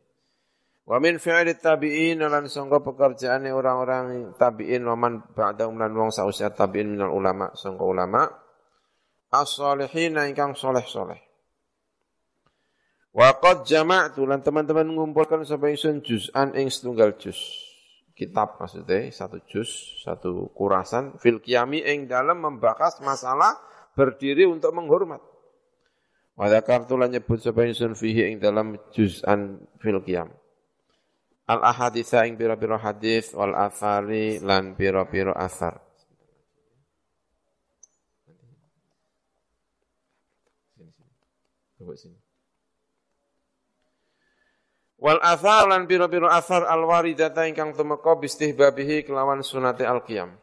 Wa 0.89 0.97
min 0.97 1.21
fi'li 1.21 1.53
tabi'in 1.53 2.17
lan 2.25 2.49
sangka 2.49 2.81
pekerjaane 2.81 3.53
orang-orang 3.53 4.33
tabi'in 4.41 4.81
wa 4.89 4.97
man 4.97 5.21
ba'dahum 5.21 5.77
lan 5.77 5.93
wong 5.93 6.09
sausia 6.09 6.49
tabi'in 6.49 6.97
minal 6.97 7.13
ulama 7.13 7.53
sangka 7.53 7.85
ulama 7.85 8.25
as-salihin 9.29 10.17
ingkang 10.17 10.57
soleh-soleh. 10.57 11.21
Wa 13.13 13.37
qad 13.37 13.69
jama'tu 13.69 14.25
lan 14.25 14.41
teman-teman 14.41 14.89
ngumpulkan 14.89 15.45
sapa 15.45 15.69
ingsun 15.69 16.01
juz'an 16.01 16.57
ing 16.57 16.73
setunggal 16.73 17.21
juz. 17.21 17.37
Kitab 18.17 18.57
maksudnya 18.57 19.13
satu 19.13 19.45
juz, 19.45 19.69
satu 20.01 20.49
kurasan 20.57 21.21
fil 21.21 21.37
qiyami 21.37 21.85
ing 21.85 22.09
dalam 22.09 22.41
membahas 22.41 22.97
masalah 23.05 23.61
berdiri 23.93 24.49
untuk 24.49 24.73
menghormat. 24.73 25.21
Wa 26.33 26.49
dzakartu 26.49 26.97
lan 26.97 27.13
nyebut 27.13 27.45
sapa 27.45 27.61
ingsun 27.69 27.93
fihi 27.93 28.33
ing 28.33 28.35
dalam 28.41 28.73
juz'an 28.89 29.61
fil 29.77 30.01
qiyam 30.01 30.33
al 31.49 31.65
ahaditha 31.65 32.29
ing 32.29 32.37
pira-pira 32.37 32.77
hadis 32.77 33.33
wal 33.33 33.57
athari 33.57 34.37
lan 34.37 34.77
pira-pira 34.77 35.33
asar. 35.33 35.81
Wal 44.99 45.17
athar 45.25 45.65
lan 45.65 45.89
pira-pira 45.89 46.37
asar 46.37 46.69
al 46.69 46.85
waridata 46.85 47.49
ingkang 47.49 47.73
tumeka 47.73 48.13
bistihbabihi 48.19 49.09
kelawan 49.09 49.41
sunate 49.41 49.89
al 49.89 50.05
qiyam. 50.05 50.37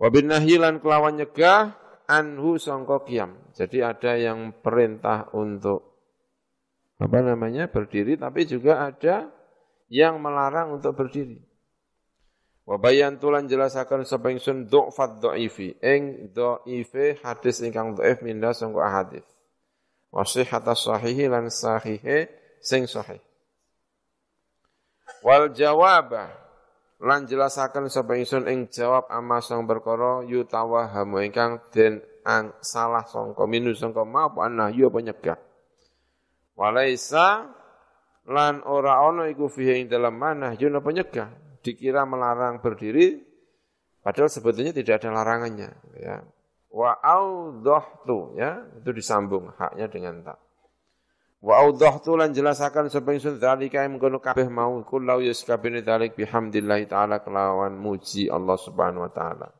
Wa 0.00 0.08
bin 0.08 0.32
lan 0.32 0.80
kelawan 0.80 1.20
nyegah 1.20 1.76
anhu 2.08 2.56
sangka 2.56 3.04
qiyam. 3.04 3.36
Jadi 3.52 3.84
ada 3.84 4.16
yang 4.16 4.54
perintah 4.64 5.28
untuk 5.36 5.95
apa 6.96 7.18
namanya 7.20 7.68
berdiri 7.68 8.16
tapi 8.16 8.48
juga 8.48 8.88
ada 8.88 9.28
yang 9.92 10.18
melarang 10.18 10.80
untuk 10.80 10.96
berdiri. 10.96 11.38
Wa 12.66 12.82
bayantulan 12.82 13.46
jelasaken 13.46 14.02
sapa 14.02 14.34
ingsun 14.34 14.66
dhafat 14.66 15.22
dhaifi 15.22 15.78
ing 15.78 16.34
dhaife 16.34 17.22
hadis 17.22 17.62
ingkang 17.62 17.94
dhaif 17.94 18.26
minda 18.26 18.50
sangko 18.50 18.82
ahadits. 18.82 19.30
Wa 20.10 20.26
sihhata 20.26 20.74
sahihi 20.74 21.30
lan 21.30 21.46
sahihe 21.46 22.26
sing 22.58 22.90
sahih. 22.90 23.22
Wal 25.22 25.54
jawaba 25.54 26.34
lan 26.98 27.30
jelasaken 27.30 27.86
sapa 27.86 28.18
ingsun 28.18 28.50
ing 28.50 28.66
jawab 28.66 29.06
amma 29.14 29.38
sang 29.38 29.62
perkara 29.68 30.26
yutawahamu 30.26 31.22
ingkang 31.22 31.62
den 31.70 32.02
ang 32.26 32.50
salah 32.58 33.06
sangka 33.06 33.46
minu 33.46 33.70
sangka 33.78 34.02
ma 34.02 34.26
apa 34.26 34.42
anah 34.42 34.74
yu 34.74 34.90
apa 34.90 34.98
nyegah. 35.06 35.38
Walaisa 36.56 37.52
lan 38.26 38.64
ora 38.64 39.04
ono 39.04 39.28
iku 39.28 39.46
fihi 39.46 39.84
ing 39.84 39.86
dalam 39.92 40.16
mana 40.16 40.56
yun 40.56 40.80
apa 40.80 40.88
nyegah? 40.88 41.28
Dikira 41.60 42.08
melarang 42.08 42.64
berdiri 42.64 43.20
padahal 44.00 44.32
sebetulnya 44.32 44.72
tidak 44.72 45.04
ada 45.04 45.12
larangannya 45.12 45.70
ya. 46.00 46.24
Wa 46.72 46.96
audhtu 46.96 48.40
ya. 48.40 48.64
Itu 48.80 48.96
disambung 48.96 49.52
haknya 49.60 49.86
dengan 49.92 50.24
tak. 50.24 50.40
Wa 51.44 51.60
audhtu 51.60 52.16
lan 52.16 52.32
jelasaken 52.32 52.88
sapa 52.88 53.12
ingsun 53.12 53.36
zalika 53.36 53.84
ing 53.84 54.00
kono 54.00 54.24
kabeh 54.24 54.48
mau. 54.48 54.80
Kullau 54.80 55.20
yaskabine 55.20 55.84
dalik 55.84 56.16
bihamdillah 56.16 56.80
taala 56.88 57.20
kelawan 57.20 57.76
muji 57.76 58.32
Allah 58.32 58.56
Subhanahu 58.56 59.04
wa 59.04 59.12
taala 59.12 59.52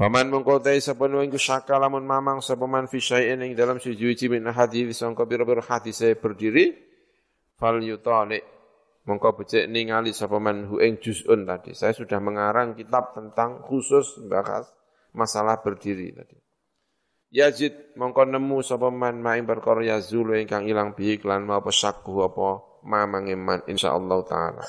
Faman 0.00 0.32
mengkotai 0.32 0.80
sapa 0.80 1.12
nu 1.12 1.20
ing 1.20 1.28
saka 1.36 1.76
lamun 1.76 2.08
mamang 2.08 2.40
sapa 2.40 2.64
man 2.64 2.88
fi 2.88 3.04
syai'in 3.04 3.44
ing 3.44 3.52
dalam 3.52 3.76
sujuji 3.76 4.32
min 4.32 4.48
hadis 4.48 4.96
sangka 4.96 5.28
pira-pira 5.28 5.60
hadis 5.60 6.00
berdiri 6.16 6.72
fal 7.60 7.76
yutali 7.84 8.40
mongko 9.04 9.36
becik 9.36 9.68
ningali 9.68 10.16
sapa 10.16 10.40
man 10.40 10.64
hu 10.72 10.80
ing 10.80 11.04
juz'un 11.04 11.44
tadi. 11.44 11.76
Saya 11.76 11.92
sudah 11.92 12.16
mengarang 12.16 12.72
kitab 12.72 13.12
tentang 13.12 13.60
khusus 13.68 14.24
bahas 14.24 14.72
masalah 15.12 15.60
berdiri 15.60 16.16
tadi. 16.16 16.40
Yazid 17.36 17.92
mongko 18.00 18.24
nemu 18.24 18.64
sapa 18.64 18.88
man 18.88 19.20
maing 19.20 19.44
perkara 19.44 19.84
yazulu 19.84 20.32
ingkang 20.32 20.64
ilang 20.64 20.96
bihi 20.96 21.20
lan 21.28 21.44
apa 21.52 21.68
sakku 21.68 22.24
apa 22.24 22.80
mamang 22.88 23.28
iman 23.36 23.68
insyaallah 23.68 24.18
taala. 24.24 24.64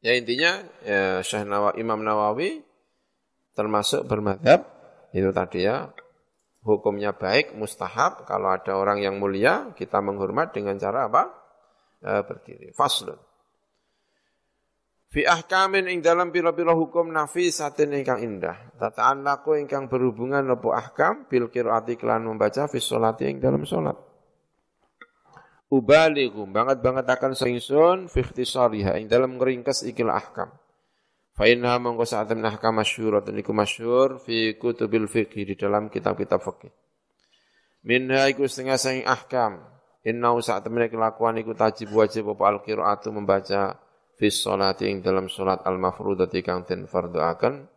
Ya 0.00 0.16
intinya 0.16 0.64
ya 0.80 1.20
Syekh 1.20 1.44
Nawawi 1.44 1.76
Imam 1.76 2.00
Nawawi 2.00 2.64
termasuk 3.58 4.06
bermadhab 4.06 4.62
itu 5.10 5.34
tadi 5.34 5.66
ya. 5.66 5.90
Hukumnya 6.62 7.18
baik 7.18 7.58
mustahab. 7.58 8.22
Kalau 8.22 8.54
ada 8.54 8.78
orang 8.78 9.02
yang 9.02 9.18
mulia 9.18 9.74
kita 9.74 9.98
menghormat 9.98 10.54
dengan 10.54 10.78
cara 10.78 11.10
apa? 11.10 11.34
E, 11.98 12.12
berdiri. 12.22 12.70
Faslun. 12.78 13.18
Fi 15.08 15.24
ahkamin 15.24 15.90
ing 15.90 15.98
dalam 16.04 16.30
pira-pira 16.30 16.76
hukum 16.76 17.10
nafisatin 17.10 17.96
ingkang 17.96 18.22
indah. 18.22 18.76
Tata'allaku 18.78 19.58
ingkang 19.58 19.90
berhubungan 19.90 20.46
apa 20.46 20.68
ahkam 20.76 21.26
bil 21.26 21.50
qiraati 21.50 21.98
kelan 21.98 22.28
membaca 22.28 22.70
fi 22.70 22.78
sholati 22.78 23.26
ing 23.26 23.42
dalam 23.42 23.64
salat 23.64 23.96
ubaligu 25.68 26.48
banget 26.48 26.80
banget 26.80 27.04
akan 27.04 27.32
singsun 27.36 28.08
fi 28.08 28.24
ikhtisariha 28.24 28.96
ing 29.00 29.06
dalam 29.06 29.36
ngeringkes 29.36 29.84
ikil 29.84 30.08
ahkam 30.08 30.48
Fa 31.38 31.46
inna 31.46 31.78
mongko 31.78 32.02
saat 32.02 32.26
temen 32.26 32.42
ahkam 32.50 32.82
masyhuratun 32.82 33.38
iku 33.38 33.54
masyhur 33.54 34.18
fi 34.18 34.58
kutubil 34.58 35.06
fiqh 35.06 35.38
di 35.46 35.54
dalam 35.54 35.86
kitab-kitab 35.86 36.42
fikih. 36.42 36.74
Minha 37.86 38.26
iku 38.26 38.50
setengah 38.50 38.74
sing 38.74 39.06
ahkam. 39.06 39.62
Inna 40.02 40.34
saat 40.42 40.66
temen 40.66 40.90
kelakuan 40.90 41.38
iku 41.38 41.54
tajib 41.54 41.94
wajib 41.94 42.34
apa 42.34 42.58
al-qiraatu 42.58 43.14
membaca 43.14 43.78
fi 44.18 44.26
sholati 44.34 44.90
ing 44.90 44.98
dalam 44.98 45.30
salat 45.30 45.62
al-mafrudati 45.62 46.42
kang 46.42 46.66
den 46.66 46.90
fardhuaken 46.90 47.70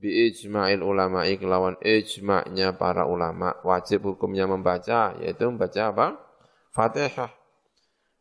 bi 0.00 0.32
ijma'il 0.32 0.80
ulama 0.80 1.28
kelawan 1.28 1.76
ijma'nya 1.84 2.72
para 2.80 3.04
ulama 3.04 3.52
wajib 3.68 4.08
hukumnya 4.08 4.48
membaca 4.48 5.12
yaitu 5.20 5.44
membaca 5.44 5.92
apa? 5.92 6.06
Fatihah. 6.72 7.37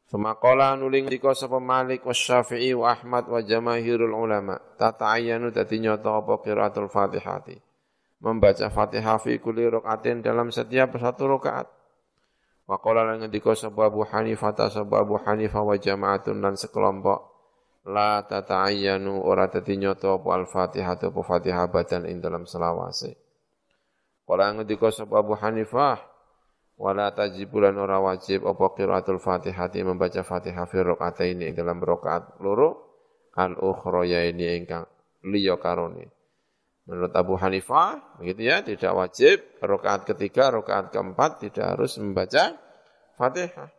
Semakola 0.07 0.79
nuling 0.79 1.11
diko 1.11 1.35
sapa 1.35 1.59
Malik 1.59 2.07
wa 2.07 2.15
Syafi'i 2.15 2.71
wa 2.71 2.95
Ahmad 2.95 3.27
wa 3.27 3.43
jamaahirul 3.43 4.15
ulama. 4.15 4.55
Tata'ayyanu 4.79 5.51
dadi 5.51 5.83
nyoto 5.83 6.15
apa 6.15 6.39
qiraatul 6.39 6.87
Fatihati. 6.87 7.59
Membaca 8.23 8.71
Fatihah 8.71 9.19
fi 9.19 9.35
kulli 9.35 9.67
rakaatin 9.67 10.23
dalam 10.23 10.47
setiap 10.47 10.95
satu 10.95 11.27
rakaat. 11.27 11.67
Wa 12.71 12.79
qala 12.79 13.03
lan 13.03 13.27
ngendika 13.27 13.51
sapa 13.51 13.91
Abu 13.91 14.07
Hanifah 14.07 14.55
ta 14.55 14.71
sapa 14.71 15.03
Abu 15.03 15.19
Hanifah 15.19 15.63
wa 15.67 15.75
jama'atun 15.75 16.39
lan 16.39 16.55
sekelompok 16.55 17.19
la 17.91 18.23
tata'ayyanu 18.23 19.27
ora 19.27 19.51
dadi 19.51 19.75
nyoto 19.75 20.23
apa 20.23 20.29
al-Fatihah 20.39 20.95
apa 20.95 21.19
Fatihah 21.19 21.67
badan 21.67 22.07
ing 22.07 22.23
dalam 22.23 22.47
selawase. 22.47 23.11
Qala 24.23 24.55
ngendika 24.55 24.87
sapa 24.87 25.19
Abu 25.19 25.35
Hanifah 25.35 25.99
wala 26.77 27.09
tajibulan 27.11 27.73
ora 27.75 27.97
wajib 27.97 28.45
apa 28.45 28.77
qiraatul 28.77 29.17
Fatihati 29.17 29.81
membaca 29.81 30.21
Fatihah 30.21 30.69
fi 30.69 30.81
ini 31.33 31.51
dalam 31.51 31.81
rakaat 31.81 32.37
loro 32.39 32.87
al 33.37 33.57
ya 34.05 34.25
ini 34.25 34.61
ingkang 34.61 34.85
liya 35.25 35.57
karone. 35.61 36.09
Menurut 36.87 37.11
Abu 37.19 37.35
Hanifah, 37.35 38.15
begitu 38.15 38.47
ya, 38.47 38.63
tidak 38.63 38.95
wajib 38.95 39.43
rakaat 39.59 40.07
ketiga, 40.07 40.47
rakaat 40.55 40.95
keempat 40.95 41.43
tidak 41.43 41.75
harus 41.75 41.99
membaca 41.99 42.55
Fatihah. 43.19 43.69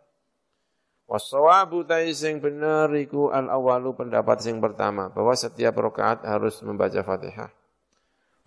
Wasawabu 1.08 1.88
tai 1.88 2.12
sing 2.12 2.36
bener 2.36 2.92
iku 3.00 3.32
al 3.32 3.48
awalu 3.48 3.96
pendapat 3.96 4.44
sing 4.44 4.60
pertama 4.60 5.08
bahwa 5.08 5.32
setiap 5.32 5.72
rakaat 5.80 6.20
harus 6.28 6.60
membaca 6.60 7.00
Fatihah. 7.00 7.48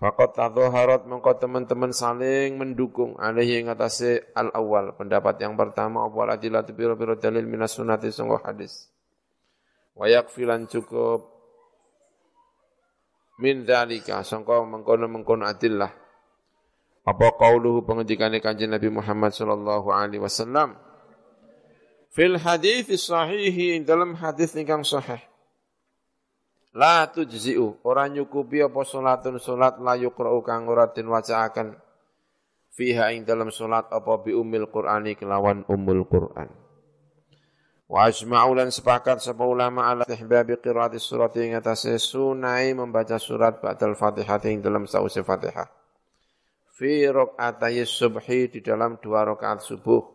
Fakat 0.01 0.33
tadhaharat 0.33 1.05
mengko 1.05 1.37
teman-teman 1.37 1.93
saling 1.93 2.57
mendukung 2.57 3.21
alaihi 3.21 3.61
atase 3.69 4.33
al 4.33 4.49
awal 4.49 4.97
pendapat 4.97 5.37
yang 5.37 5.53
pertama 5.53 6.01
awal 6.01 6.33
adilah 6.33 6.65
biro-biro 6.65 7.21
dalil 7.21 7.45
minas 7.45 7.77
sunati 7.77 8.09
sungguh 8.09 8.41
hadis. 8.41 8.89
Wayak 9.93 10.33
filan 10.33 10.65
cukup 10.65 11.29
min 13.45 13.61
dzalika 13.61 14.25
sangka 14.25 14.65
mengkono-mengkono 14.65 15.45
adillah. 15.45 15.93
Apa 17.05 17.37
qauluhu 17.37 17.85
pengendikane 17.85 18.41
Kanjeng 18.41 18.73
Nabi 18.73 18.89
Muhammad 18.89 19.37
sallallahu 19.37 19.89
alaihi 19.93 20.21
wasallam 20.21 20.81
Fil 22.09 22.41
hadis 22.41 22.89
sahih 23.05 23.85
dalam 23.85 24.17
hadis 24.17 24.57
ingkang 24.57 24.81
sahih. 24.81 25.30
La 26.71 27.03
tujzi'u, 27.11 27.83
ora 27.83 28.07
nyukupi 28.07 28.63
apa 28.63 28.87
salatun 28.87 29.43
salat 29.43 29.75
la 29.83 29.99
yuqra'u 29.99 30.39
kang 30.39 30.71
ora 30.71 30.87
den 30.87 31.11
wacaaken 31.11 31.75
fiha 32.71 33.11
ing 33.11 33.27
dalam 33.27 33.51
salat 33.51 33.91
apa 33.91 34.23
bi 34.23 34.31
umil 34.31 34.71
Qur'ani 34.71 35.19
kelawan 35.19 35.67
umul 35.67 36.07
Qur'an. 36.07 36.47
Wa 37.91 38.07
ajma'u 38.07 38.55
lan 38.55 38.71
sepakat 38.71 39.19
sapa 39.19 39.43
ulama 39.43 39.91
ala 39.91 40.07
ihbabi 40.07 40.55
qiraati 40.63 40.95
surat 40.95 41.35
ing 41.35 41.59
atase 41.59 41.99
sunai 41.99 42.71
membaca 42.71 43.19
surat 43.19 43.59
ba'dal 43.59 43.99
Fatihah 43.99 44.39
ing 44.47 44.63
dalam 44.63 44.87
sause 44.87 45.27
Fatihah. 45.27 45.67
Fi 46.71 47.03
rakaatay 47.03 47.83
subhi 47.83 48.47
di 48.47 48.63
dalam 48.63 48.95
dua 49.03 49.27
rakaat 49.27 49.59
subuh 49.59 50.07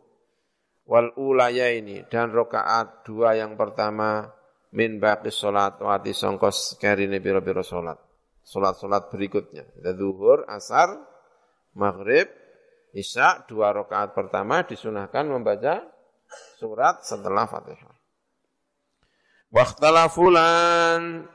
wal 0.89 1.13
ulaya 1.21 1.69
ini 1.69 2.01
dan 2.09 2.33
rokaat 2.33 3.05
dua 3.05 3.37
yang 3.37 3.61
pertama 3.61 4.36
min 4.75 4.99
baqi 4.99 5.31
wati 5.83 6.13
songkos 6.17 6.81
kerine 6.81 7.21
biro-biro 7.23 7.63
salat. 7.63 8.01
Salat-salat 8.47 9.11
berikutnya. 9.11 9.67
Zuhur, 9.83 10.47
asar, 10.47 10.95
maghrib, 11.75 12.31
isya, 12.95 13.43
dua 13.51 13.75
rokaat 13.75 14.15
pertama 14.15 14.63
disunahkan 14.63 15.27
membaca 15.27 15.83
surat 16.59 17.03
setelah 17.03 17.51
Fatihah. 17.51 17.95
fulan 20.11 21.27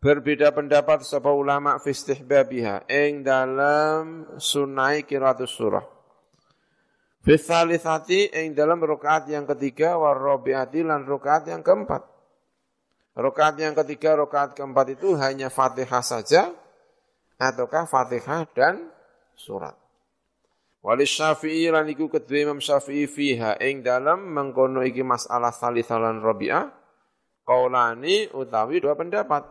berbeda 0.00 0.52
pendapat 0.52 1.04
sapa 1.04 1.32
ulama 1.32 1.80
fi 1.80 1.92
istihbabiha 1.92 2.88
ing 2.88 3.24
dalam 3.24 4.36
sunai 4.36 5.04
kiratus 5.04 5.52
surah. 5.52 5.84
Fisalisati 7.24 8.28
yang 8.36 8.52
dalam 8.52 8.84
rokaat 8.84 9.32
yang 9.32 9.48
ketiga 9.48 9.96
warrobiati 9.96 10.84
lan 10.84 11.08
rokaat 11.08 11.48
yang 11.48 11.64
keempat. 11.64 12.13
Rokaat 13.14 13.54
yang 13.62 13.78
ketiga, 13.78 14.18
rokaat 14.18 14.58
keempat 14.58 14.98
itu 14.98 15.14
hanya 15.14 15.46
fatihah 15.46 16.02
saja 16.02 16.50
ataukah 17.38 17.86
fatihah 17.86 18.42
dan 18.50 18.90
surat. 19.38 19.78
Wali 20.84 21.06
syafi'i 21.06 21.70
lan 21.72 21.88
iku 21.88 22.10
kedua 22.12 22.50
imam 22.50 22.60
syafi'i 22.60 23.08
fiha 23.08 23.56
ing 23.62 23.80
dalam 23.80 24.34
mengkono 24.34 24.82
iki 24.84 25.00
masalah 25.00 25.54
salisalan 25.54 26.20
robi'ah. 26.20 26.68
Kaulani 27.46 28.28
utawi 28.34 28.82
dua 28.82 28.98
pendapat. 28.98 29.46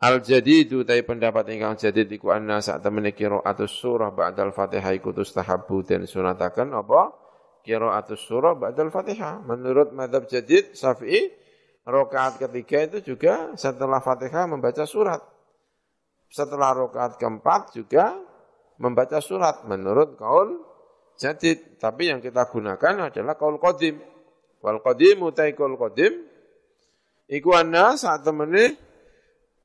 Al 0.00 0.20
jadidu 0.20 0.84
tai 0.84 1.04
pendapat 1.04 1.50
ingkang 1.50 1.76
jadid 1.76 2.08
iku 2.12 2.32
anna 2.32 2.60
sak 2.64 2.80
temene 2.80 3.12
qiraatus 3.12 3.72
surah 3.72 4.12
ba'dal 4.12 4.52
Fatihah 4.52 4.96
iku 4.96 5.12
tustahabbu 5.12 5.76
den 5.84 6.08
sunataken 6.08 6.72
apa? 6.72 7.12
Qiraatus 7.66 8.20
surah 8.20 8.56
ba'dal 8.56 8.88
Fatihah. 8.88 9.44
Menurut 9.44 9.92
madhab 9.92 10.24
jadid 10.24 10.72
Syafi'i 10.72 11.39
rakaat 11.90 12.38
ketiga 12.38 12.86
itu 12.86 13.14
juga 13.14 13.52
setelah 13.58 13.98
Fatihah 13.98 14.46
membaca 14.46 14.86
surat. 14.86 15.20
Setelah 16.30 16.86
rakaat 16.86 17.18
keempat 17.18 17.74
juga 17.74 18.14
membaca 18.78 19.18
surat 19.18 19.66
menurut 19.66 20.14
kaul 20.14 20.62
jadid. 21.18 21.76
Tapi 21.76 22.14
yang 22.14 22.22
kita 22.22 22.46
gunakan 22.48 23.10
adalah 23.10 23.34
kaul 23.34 23.58
qadim. 23.58 23.98
Wal 24.62 24.78
qadim 24.80 25.20
utai 25.26 25.52
kaul 25.52 25.74
qadim 25.74 26.30
iku 27.30 27.50
anna 27.56 27.98
sak 27.98 28.22
temene 28.22 28.76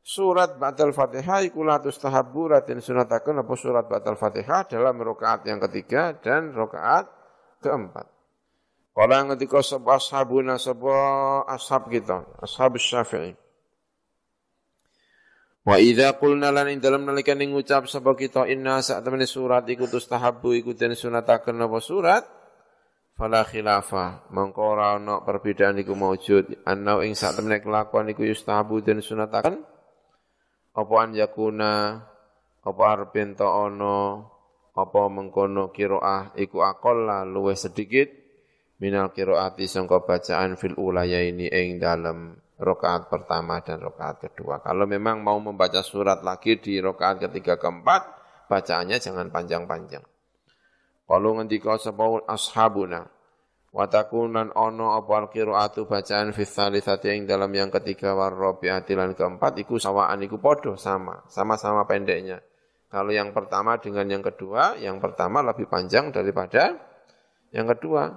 surat 0.05 0.55
batal 0.61 0.93
Fatihah 0.93 1.41
iku 1.45 1.65
la 1.65 1.81
tustahabbu 1.81 2.53
ratin 2.53 2.79
sunatakeun 2.79 3.41
apa 3.41 3.53
surat 3.57 3.85
batal 3.89 4.15
Fatihah 4.15 4.69
dalam 4.69 5.01
rakaat 5.01 5.45
yang 5.49 5.57
ketiga 5.69 6.15
dan 6.21 6.53
rakaat 6.53 7.09
keempat. 7.61 8.14
Kala 8.95 9.27
ngendika 9.27 9.59
sapa 9.59 9.99
ashabuna 9.99 10.55
sapa 10.55 10.95
ashab 11.51 11.91
kita, 11.91 12.23
ashab 12.39 12.79
Syafi'i. 12.79 13.35
Wa 15.67 15.75
idza 15.83 16.15
qulna 16.15 16.47
lan 16.55 16.71
ing 16.71 16.79
dalem 16.79 17.03
nalika 17.03 17.35
ning 17.35 17.51
ngucap 17.51 17.91
sapa 17.91 18.15
kita 18.15 18.47
inna 18.47 18.79
sak 18.79 19.03
temene 19.03 19.27
surat 19.27 19.67
iku 19.67 19.91
tustahabbu 19.91 20.55
iku 20.63 20.71
den 20.71 20.95
sunatakeun 20.95 21.59
apa 21.59 21.79
surat? 21.83 22.23
Fala 23.19 23.43
khilafa. 23.43 24.31
Mongko 24.31 24.61
ora 24.63 24.95
ana 24.95 25.19
perbedaan 25.27 25.75
iku 25.83 25.91
maujud 25.91 26.63
annau 26.63 27.03
ing 27.03 27.19
sak 27.19 27.35
temene 27.35 27.59
kelakuan 27.59 28.07
iku 28.15 28.23
yustahabu 28.23 28.79
den 28.79 29.03
sunataken. 29.03 29.59
Apa 30.71 30.95
an 31.03 31.11
yakuna 31.11 31.99
apa 32.63 32.81
arep 32.95 33.11
ento 33.19 33.43
ana 33.43 34.23
apa 34.71 35.01
mengkono 35.11 35.75
kiroah 35.75 36.31
iku 36.39 36.63
aqalla 36.63 37.27
luwih 37.27 37.59
sedikit 37.59 38.24
minal 38.79 39.11
kiroati 39.15 39.65
sangka 39.67 40.03
bacaan 40.03 40.59
fil 40.59 40.75
ulaya 40.75 41.23
ini 41.23 41.47
ing 41.47 41.79
dalam 41.79 42.35
rokaat 42.59 43.11
pertama 43.11 43.59
dan 43.63 43.83
rokaat 43.83 44.23
kedua. 44.23 44.63
Kalau 44.63 44.87
memang 44.87 45.19
mau 45.23 45.39
membaca 45.39 45.83
surat 45.83 46.23
lagi 46.23 46.59
di 46.59 46.79
rokaat 46.79 47.27
ketiga 47.27 47.59
keempat, 47.59 48.01
bacaannya 48.47 48.97
jangan 48.99 49.27
panjang-panjang. 49.31 50.03
Kalau 51.05 51.29
ngendika 51.37 51.77
sapa 51.77 52.25
ashabuna, 52.25 53.05
Watakunan 53.75 54.55
ono 54.55 54.95
apa 54.95 55.27
qiraatu 55.27 55.83
bacaan 55.83 56.31
fi 56.31 56.47
ing 57.11 57.27
dalam 57.27 57.51
yang 57.51 57.67
ketiga 57.67 58.15
war 58.15 58.31
rabi'ati 58.31 58.95
keempat 58.95 59.59
iku 59.59 59.75
sawaan 59.75 60.23
iku 60.23 60.39
podo 60.39 60.79
sama, 60.79 61.27
sama-sama 61.27 61.83
pendeknya. 61.83 62.39
Kalau 62.87 63.11
yang 63.11 63.35
pertama 63.35 63.75
dengan 63.75 64.07
yang 64.07 64.23
kedua, 64.23 64.79
yang 64.79 65.03
pertama 65.03 65.43
lebih 65.43 65.67
panjang 65.67 66.07
daripada 66.15 66.71
yang 67.51 67.67
kedua. 67.67 68.15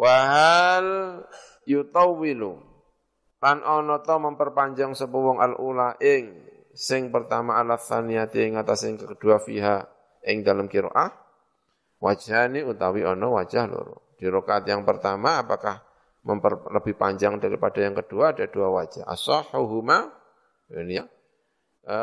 Wahal 0.00 1.20
yutawwilu 1.68 2.56
lan 3.40 3.60
ono 3.60 4.00
to 4.00 4.16
memperpanjang 4.16 4.96
sapa 4.96 5.16
al 5.16 5.60
ula 5.60 6.00
ing 6.00 6.40
sing 6.72 7.12
pertama 7.12 7.60
ala 7.60 7.76
tsaniyati 7.76 8.48
ing 8.48 8.56
atas 8.56 8.88
sing 8.88 8.96
kedua 8.96 9.36
fiha 9.36 9.84
ing 10.24 10.40
dalam 10.40 10.72
qiraah 10.72 11.12
wajhani 12.00 12.64
utawi 12.64 13.04
ono 13.04 13.36
wajah 13.36 13.68
loro. 13.68 14.16
Di 14.16 14.24
rokaat 14.28 14.64
yang 14.68 14.88
pertama 14.88 15.44
apakah 15.44 15.84
memper, 16.24 16.68
lebih 16.72 16.96
panjang 16.96 17.36
daripada 17.40 17.80
yang 17.84 17.92
kedua 17.96 18.32
ada 18.32 18.48
dua 18.48 18.72
wajah. 18.72 19.04
Asahuhuma 19.04 20.12
ini 20.72 20.96
ya. 21.00 21.04
Uh, 21.80 21.96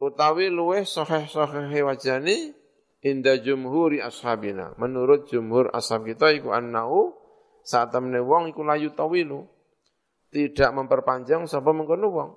utawi 0.00 0.52
luweh 0.52 0.84
sahih-sahih 0.84 1.84
wajani 1.84 2.52
inda 3.00 3.36
jumhuri 3.40 4.00
ashabina. 4.00 4.76
Menurut 4.76 5.28
jumhur 5.28 5.72
ashab 5.72 6.04
kita 6.04 6.32
iku 6.36 6.52
annau 6.52 7.16
saat 7.64 7.92
temne 7.92 8.20
wong 8.20 8.52
iku 8.52 8.64
layu 8.64 8.92
tawilu. 8.92 9.48
Tidak 10.30 10.70
memperpanjang 10.70 11.50
sapa 11.50 11.74
mengkono 11.74 12.08
wong. 12.08 12.30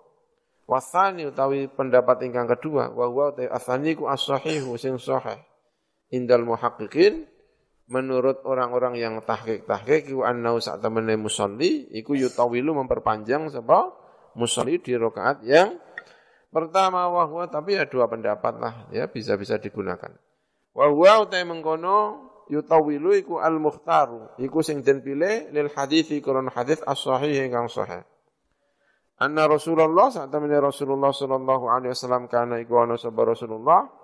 Wasani 0.66 1.28
utawi 1.28 1.68
pendapat 1.68 2.24
ingkang 2.24 2.48
kedua, 2.48 2.90
wa 2.96 3.06
huwa 3.12 3.36
asani 3.52 4.00
ku 4.00 4.08
as-sahihu 4.08 4.80
sing 4.80 4.96
sahih. 4.96 5.38
Indal 6.10 6.48
muhaqqiqin 6.48 7.28
menurut 7.92 8.42
orang-orang 8.48 8.96
yang 8.96 9.20
tahqiq-tahqiq 9.22 10.16
iku 10.16 10.24
annau 10.24 10.58
sak 10.64 10.80
temene 10.80 11.20
musolli 11.20 11.92
iku 11.92 12.16
yutawilu 12.16 12.72
memperpanjang 12.80 13.52
sebab 13.52 13.92
musolli 14.40 14.80
di 14.80 14.96
rakaat 14.96 15.44
yang 15.44 15.76
pertama 16.48 17.12
wahwa 17.12 17.46
tapi 17.52 17.76
ya 17.76 17.84
dua 17.84 18.08
pendapat 18.08 18.54
lah 18.58 18.74
ya 18.96 19.12
bisa-bisa 19.12 19.60
digunakan. 19.60 20.16
Wahwa 20.74 21.30
utai 21.30 21.46
mengkono 21.46 22.30
yutawilu 22.50 23.14
iku 23.14 23.38
al-mukhtaru 23.40 24.42
iku 24.42 24.60
sing 24.66 24.82
den 24.82 25.06
pilih 25.06 25.54
lil 25.54 25.70
hadithi 25.70 26.20
kurun 26.20 26.50
hadith 26.50 26.82
as-sahih 26.84 27.46
ingkang 27.46 27.70
sahih. 27.70 28.02
Anna 29.22 29.46
Rasulullah 29.46 30.10
saat 30.10 30.34
Rasulullah 30.34 31.14
sallallahu 31.14 31.70
alaihi 31.70 31.94
wasallam 31.94 32.26
kana 32.26 32.58
iku 32.60 32.82
ana 32.82 32.98
Rasulullah 32.98 34.04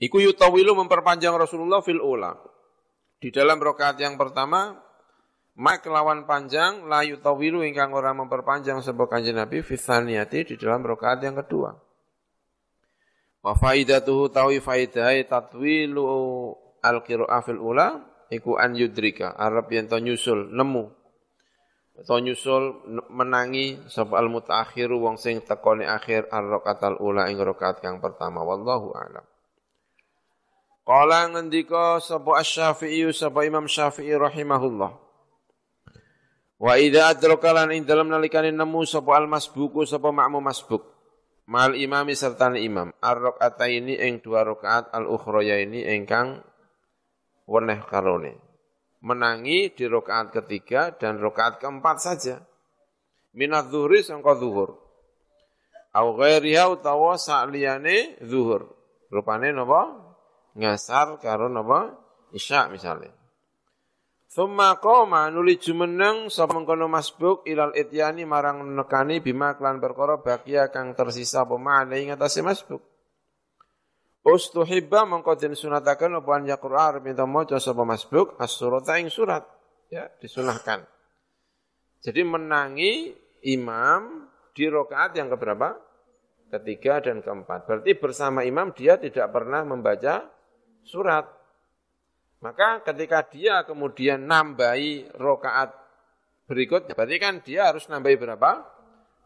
Iku 0.00 0.16
yutawilu 0.16 0.72
memperpanjang 0.80 1.36
Rasulullah 1.36 1.84
fil 1.84 2.00
ula. 2.00 2.32
Di 3.20 3.28
dalam 3.28 3.60
rokaat 3.60 4.00
yang 4.00 4.16
pertama, 4.16 4.72
mak 5.60 5.84
lawan 5.84 6.24
panjang, 6.24 6.88
la 6.88 7.04
yutawilu 7.04 7.60
ingkang 7.68 7.92
orang 7.92 8.24
memperpanjang 8.24 8.80
sebuah 8.80 9.12
kanjeng 9.12 9.36
Nabi, 9.36 9.60
fithaniyati 9.60 10.48
di 10.48 10.54
dalam 10.56 10.80
rokaat 10.80 11.20
yang 11.20 11.36
kedua. 11.36 11.76
Wa 13.44 13.52
faidatuhu 13.52 14.32
tawi 14.32 14.64
faidai 14.64 15.28
tatwilu 15.28 16.04
al-qira'ah 16.80 17.40
fil 17.44 17.60
ula 17.60 18.00
iku 18.32 18.56
an 18.56 18.72
yudrika. 18.72 19.36
Arab 19.36 19.68
yang 19.68 19.88
to 19.88 20.00
nyusul 20.00 20.48
nemu. 20.48 20.96
To 22.08 22.16
nyusul 22.16 22.88
menangi 23.12 23.84
sapa 23.92 24.16
al 24.16 24.32
mutaakhiru 24.32 24.96
wong 24.96 25.20
sing 25.20 25.44
tekone 25.44 25.84
akhir 25.84 26.32
ar-rakaatal 26.32 26.96
ula 27.00 27.28
ing 27.28 27.36
rakaat 27.36 27.84
kang 27.84 28.00
pertama. 28.00 28.40
Wallahu 28.40 28.96
a'lam. 28.96 29.24
Qala 30.84 31.28
ngendika 31.28 32.00
sapa 32.00 32.40
Asy-Syafi'i 32.40 33.12
sapa 33.12 33.44
Imam 33.44 33.68
Syafi'i 33.68 34.16
rahimahullah 34.16 35.09
Wa 36.60 36.76
idza 36.76 37.08
adraka 37.08 37.56
lan 37.56 37.72
ing 37.72 37.88
dalem 37.88 38.12
nalikane 38.12 38.52
nemu 38.52 38.84
sapa 38.84 39.16
al 39.16 39.24
masbuku 39.24 39.88
sapa 39.88 40.12
makmum 40.12 40.44
masbuk 40.44 40.84
mal 41.48 41.72
imami 41.72 42.12
serta 42.12 42.52
imam. 42.52 42.92
Ar 43.00 43.40
ini 43.64 43.96
ing 43.96 44.20
dua 44.20 44.44
rakaat 44.44 44.92
al 44.92 45.08
ini 45.56 45.88
ingkang 45.88 46.44
weneh 47.48 47.80
karone. 47.88 48.36
Menangi 49.00 49.72
di 49.72 49.88
rakaat 49.88 50.36
ketiga 50.36 50.92
dan 50.92 51.16
rakaat 51.16 51.56
keempat 51.64 51.96
saja. 51.96 52.44
Minat 53.32 53.72
zuhri 53.72 54.04
sangka 54.04 54.36
zuhur. 54.36 54.76
Au 55.96 56.12
ghairiha 56.12 56.68
utawa 56.68 57.16
sakliyane 57.16 58.20
zuhur. 58.20 58.68
Rupane 59.08 59.56
napa? 59.56 59.96
Ngasar 60.52 61.16
karo 61.24 61.48
napa? 61.48 61.96
Isya 62.36 62.68
misalnya 62.68 63.19
Thumma 64.30 64.78
qoma 64.78 65.26
nuli 65.26 65.58
jumeneng 65.58 66.30
sapa 66.30 66.54
mengkono 66.54 66.86
masbuk 66.86 67.42
ilal 67.50 67.74
ityani 67.74 68.22
marang 68.22 68.62
nekani 68.62 69.18
bima 69.18 69.58
klan 69.58 69.82
perkara 69.82 70.22
bakia 70.22 70.70
kang 70.70 70.94
tersisa 70.94 71.42
apa 71.42 71.58
ma'ana 71.58 71.98
ing 71.98 72.14
atase 72.14 72.38
masbuk. 72.38 72.78
Ustuhibba 74.22 75.02
mengko 75.02 75.34
den 75.34 75.58
sunataken 75.58 76.22
apa 76.22 76.30
an 76.30 76.46
yaqra 76.46 77.02
minta 77.02 77.26
maca 77.26 77.58
sapa 77.58 77.82
masbuk 77.82 78.38
as-surata 78.38 79.02
ing 79.02 79.10
surat. 79.10 79.42
Ya, 79.90 80.06
disunahkan. 80.22 80.86
Jadi 81.98 82.22
menangi 82.22 83.10
imam 83.50 84.30
di 84.54 84.70
rokaat 84.70 85.18
yang 85.18 85.26
keberapa? 85.26 85.74
Ketiga 86.54 87.02
dan 87.02 87.18
keempat. 87.18 87.66
Berarti 87.66 87.98
bersama 87.98 88.46
imam 88.46 88.70
dia 88.78 88.94
tidak 88.94 89.34
pernah 89.34 89.66
membaca 89.66 90.30
surat. 90.86 91.39
Maka 92.40 92.80
ketika 92.88 93.20
dia 93.28 93.60
kemudian 93.68 94.24
nambahi 94.24 95.12
rokaat 95.20 95.76
berikutnya, 96.48 96.96
berarti 96.96 97.16
kan 97.20 97.34
dia 97.44 97.68
harus 97.68 97.84
nambahi 97.92 98.16
berapa? 98.16 98.64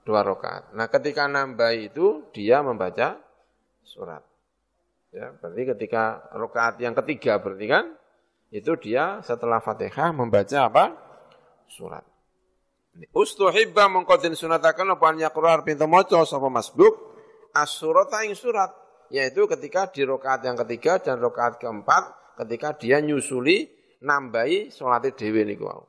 Dua 0.03 0.21
rokaat. 0.27 0.75
Nah 0.75 0.91
ketika 0.91 1.31
nambahi 1.31 1.95
itu 1.95 2.27
dia 2.35 2.61
membaca 2.61 3.23
surat. 3.87 4.21
Ya, 5.15 5.31
berarti 5.39 5.63
ketika 5.79 6.27
rokaat 6.35 6.83
yang 6.83 6.93
ketiga 6.99 7.39
berarti 7.39 7.67
kan 7.71 7.95
itu 8.51 8.75
dia 8.83 9.23
setelah 9.23 9.63
fatihah 9.63 10.11
membaca 10.11 10.59
apa? 10.67 10.85
Surat. 11.71 12.03
Ustuhibba 13.15 13.87
mengkodin 13.91 14.35
sunatakan 14.35 14.91
apa 14.91 15.15
yaqra 15.15 15.63
pintu 15.63 15.87
moco 15.87 16.19
sapa 16.27 16.47
masbuk 16.51 16.95
as-surata 17.55 18.27
ing 18.27 18.35
surat 18.35 18.75
yaitu 19.11 19.47
ketika 19.47 19.87
di 19.91 20.03
rokaat 20.03 20.43
yang 20.43 20.59
ketiga 20.67 20.99
dan 20.99 21.23
rokaat 21.23 21.63
keempat 21.63 22.24
ketika 22.37 22.77
dia 22.77 22.99
nyusuli 23.01 23.71
nambahi 24.05 24.71
salate 24.71 25.15
dhewe 25.15 25.43
niku 25.47 25.65
wau. 25.67 25.87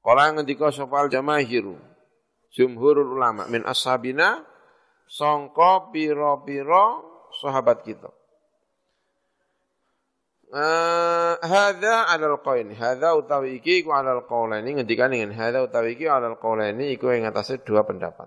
Kala 0.00 0.32
ngendika 0.32 0.72
sopal 0.72 1.12
jamaahiru 1.12 1.76
jumhurul 2.54 3.20
ulama 3.20 3.44
min 3.52 3.66
ashabina 3.68 4.40
sangka 5.04 5.92
pira-pira 5.92 7.04
sahabat 7.36 7.84
kita. 7.84 8.10
Uh, 10.50 11.38
hadza 11.46 12.10
alal 12.10 12.42
qain 12.42 12.74
hadza 12.74 13.14
utawi 13.14 13.62
iki 13.62 13.86
iku 13.86 13.94
alal 13.94 14.26
qaulaini 14.26 14.82
ngendikan 14.82 15.14
ingin 15.14 15.30
hadza 15.30 15.62
utawi 15.62 15.94
iki 15.94 16.10
alal 16.10 16.34
qaulaini 16.42 16.90
iku 16.90 17.14
ing 17.14 17.22
atase 17.22 17.62
dua 17.62 17.86
pendapat 17.86 18.26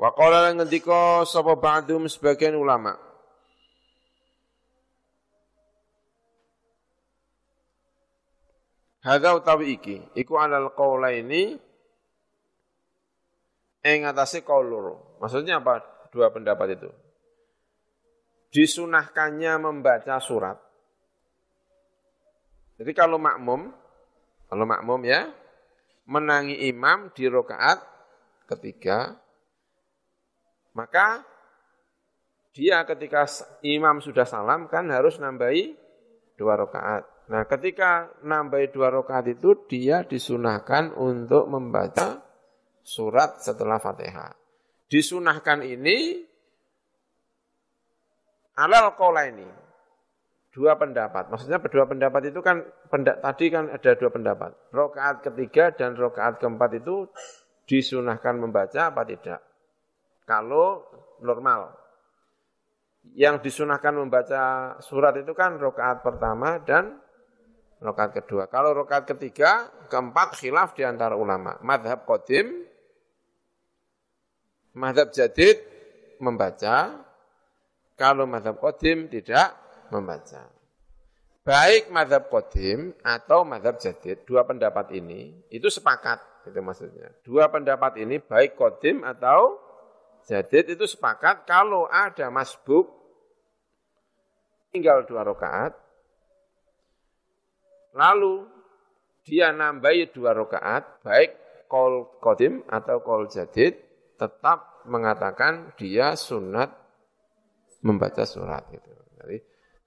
wa 0.00 0.16
qala 0.16 0.56
ngendika 0.56 1.28
sapa 1.28 1.60
ba'dum 1.60 2.08
sebagian 2.08 2.56
ulama 2.56 2.96
Hadza 9.06 9.38
utawi 9.38 9.78
iki 9.78 10.02
iku 10.18 10.34
alal 10.34 10.74
qaulaini 10.74 11.54
ing 13.86 14.02
atase 14.02 14.42
qaul 14.42 14.66
loro. 14.66 14.94
Maksudnya 15.22 15.62
apa? 15.62 15.78
Dua 16.10 16.34
pendapat 16.34 16.74
itu. 16.74 16.90
Disunahkannya 18.50 19.62
membaca 19.62 20.18
surat. 20.18 20.58
Jadi 22.82 22.92
kalau 22.92 23.16
makmum, 23.16 23.70
kalau 24.50 24.64
makmum 24.66 25.00
ya, 25.06 25.30
menangi 26.10 26.66
imam 26.66 27.14
di 27.14 27.30
rokaat 27.30 27.78
ketiga, 28.50 29.16
maka 30.74 31.22
dia 32.52 32.82
ketika 32.84 33.24
imam 33.62 34.02
sudah 34.02 34.26
salam 34.26 34.66
kan 34.66 34.90
harus 34.90 35.16
nambahi 35.22 35.78
dua 36.34 36.58
rokaat. 36.58 37.15
Nah 37.26 37.42
ketika 37.50 38.14
nambah 38.22 38.70
dua 38.70 38.94
rakaat 38.94 39.34
itu 39.34 39.66
dia 39.66 40.06
disunahkan 40.06 40.94
untuk 40.94 41.50
membaca 41.50 42.22
surat 42.86 43.42
setelah 43.42 43.82
fatihah. 43.82 44.30
Disunahkan 44.86 45.66
ini 45.66 46.22
alal 48.54 48.94
kola 48.94 49.26
ini. 49.26 49.46
Dua 50.54 50.72
pendapat. 50.78 51.28
Maksudnya 51.28 51.60
dua 51.60 51.84
pendapat 51.84 52.32
itu 52.32 52.40
kan 52.40 52.64
pendak, 52.88 53.20
tadi 53.20 53.52
kan 53.52 53.68
ada 53.68 53.92
dua 53.92 54.08
pendapat. 54.08 54.56
Rokaat 54.72 55.20
ketiga 55.20 55.74
dan 55.74 55.98
rokaat 55.98 56.40
keempat 56.40 56.80
itu 56.80 57.10
disunahkan 57.68 58.40
membaca 58.40 58.88
apa 58.88 59.02
tidak? 59.04 59.42
Kalau 60.24 60.86
normal. 61.20 61.76
Yang 63.12 63.50
disunahkan 63.50 63.94
membaca 64.00 64.42
surat 64.80 65.14
itu 65.20 65.30
kan 65.36 65.60
rokaat 65.60 66.00
pertama 66.00 66.58
dan 66.64 67.04
rokaat 67.86 68.10
kedua. 68.10 68.50
Kalau 68.50 68.74
rokaat 68.74 69.06
ketiga, 69.06 69.70
keempat 69.86 70.42
khilaf 70.42 70.74
di 70.74 70.82
antara 70.82 71.14
ulama. 71.14 71.54
Madhab 71.62 72.02
kodim, 72.02 72.66
madhab 74.74 75.14
jadid 75.14 75.62
membaca, 76.18 77.06
kalau 77.94 78.26
madhab 78.26 78.58
kodim 78.58 79.06
tidak 79.06 79.54
membaca. 79.94 80.50
Baik 81.46 81.94
madhab 81.94 82.26
kodim 82.26 82.90
atau 83.06 83.46
madhab 83.46 83.78
jadid, 83.78 84.26
dua 84.26 84.42
pendapat 84.42 84.90
ini, 84.90 85.46
itu 85.54 85.70
sepakat, 85.70 86.50
itu 86.50 86.58
maksudnya. 86.58 87.14
Dua 87.22 87.46
pendapat 87.46 88.02
ini, 88.02 88.18
baik 88.18 88.58
kodim 88.58 89.06
atau 89.06 89.62
jadid 90.26 90.74
itu 90.74 90.90
sepakat 90.90 91.46
kalau 91.46 91.86
ada 91.86 92.34
masbuk, 92.34 92.90
tinggal 94.74 95.06
dua 95.06 95.22
rokaat, 95.22 95.85
Lalu 97.96 98.44
dia 99.24 99.50
nambahi 99.50 100.12
dua 100.12 100.36
rakaat, 100.36 101.00
baik 101.00 101.30
kol 101.66 102.20
kodim 102.20 102.62
atau 102.68 103.00
kol 103.00 103.26
jadid, 103.26 103.74
tetap 104.14 104.86
mengatakan 104.86 105.74
dia 105.74 106.14
sunat 106.14 106.70
membaca 107.82 108.22
surat. 108.28 108.68
Gitu. 108.70 108.86
Jadi, 109.18 109.36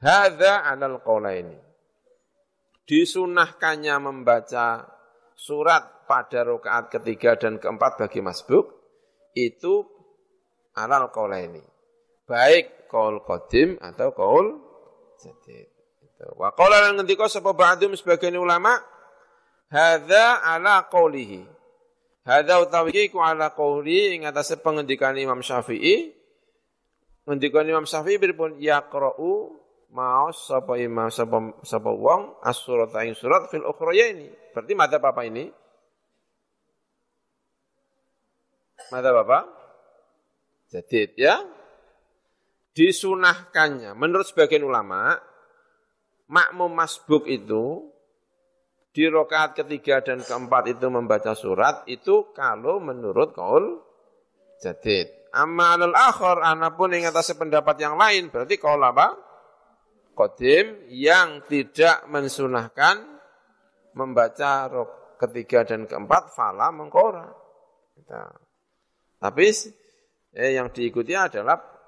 hadza 0.03 0.65
alal 0.65 0.99
ini. 1.31 1.59
Disunahkannya 2.83 3.95
membaca 4.01 4.89
surat 5.37 6.09
pada 6.09 6.41
rakaat 6.41 6.89
ketiga 6.89 7.37
dan 7.37 7.61
keempat 7.61 8.01
bagi 8.01 8.19
masbuk, 8.19 8.73
itu 9.37 9.85
alal 10.75 11.13
ini. 11.37 11.61
Baik 12.25 12.89
kol 12.89 13.21
kodim 13.21 13.77
atau 13.77 14.09
kol 14.11 14.45
jadid. 15.21 15.78
Wa 16.19 16.51
qala 16.51 16.83
lan 16.83 16.99
ngendika 16.99 17.31
sapa 17.31 17.55
ba'dum 17.55 17.95
sebagian 17.95 18.35
ulama 18.35 18.75
hadza 19.71 20.43
ala 20.43 20.83
qaulihi. 20.91 21.47
Hadza 22.27 22.59
utawi 22.59 23.07
iku 23.07 23.23
ala 23.23 23.55
qauli 23.55 24.19
ing 24.19 24.27
atase 24.27 24.59
pengendikan 24.59 25.15
Imam 25.15 25.39
Syafi'i. 25.39 26.11
Ngendikan 27.23 27.63
Imam 27.65 27.87
Syafi'i 27.87 28.19
pripun 28.19 28.59
yaqra'u 28.59 29.55
maos 29.89 30.45
sapa 30.45 30.77
imam 30.77 31.09
sapa 31.09 31.65
sapa 31.65 31.89
wong 31.89 32.37
as-surat 32.45 32.93
ing 33.01 33.17
surat 33.17 33.49
fil 33.49 33.65
ini. 33.95 34.29
Berarti 34.53 34.73
madzhab 34.75 35.01
apa 35.07 35.21
ini? 35.25 35.49
Madzhab 38.91 39.15
apa? 39.25 39.39
Jadid 40.69 41.17
ya. 41.17 41.41
Disunahkannya 42.77 43.97
menurut 43.97 44.29
sebagian 44.29 44.61
ulama 44.61 45.17
makmum 46.29 46.71
masbuk 46.71 47.25
itu 47.25 47.89
di 48.93 49.05
rokaat 49.05 49.57
ketiga 49.57 50.01
dan 50.01 50.21
keempat 50.21 50.69
itu 50.77 50.87
membaca 50.89 51.33
surat 51.37 51.85
itu 51.85 52.33
kalau 52.33 52.81
menurut 52.81 53.33
kaul 53.33 53.81
jadid. 54.61 55.09
Amma 55.29 55.77
alal 55.77 55.93
akhir, 55.93 56.41
anapun 56.41 56.97
yang 56.97 57.13
atas 57.13 57.37
pendapat 57.37 57.77
yang 57.77 58.01
lain, 58.01 58.33
berarti 58.33 58.57
kau 58.57 58.73
apa? 58.81 59.13
Kodim 60.17 60.89
yang 60.89 61.45
tidak 61.45 62.09
mensunahkan 62.09 62.97
membaca 63.93 64.67
rok 64.67 65.15
ketiga 65.21 65.63
dan 65.69 65.85
keempat, 65.85 66.33
fala 66.33 66.73
mengkora. 66.73 67.29
Tapi 69.21 69.47
eh, 70.33 70.51
yang 70.57 70.73
diikuti 70.73 71.13
adalah 71.13 71.78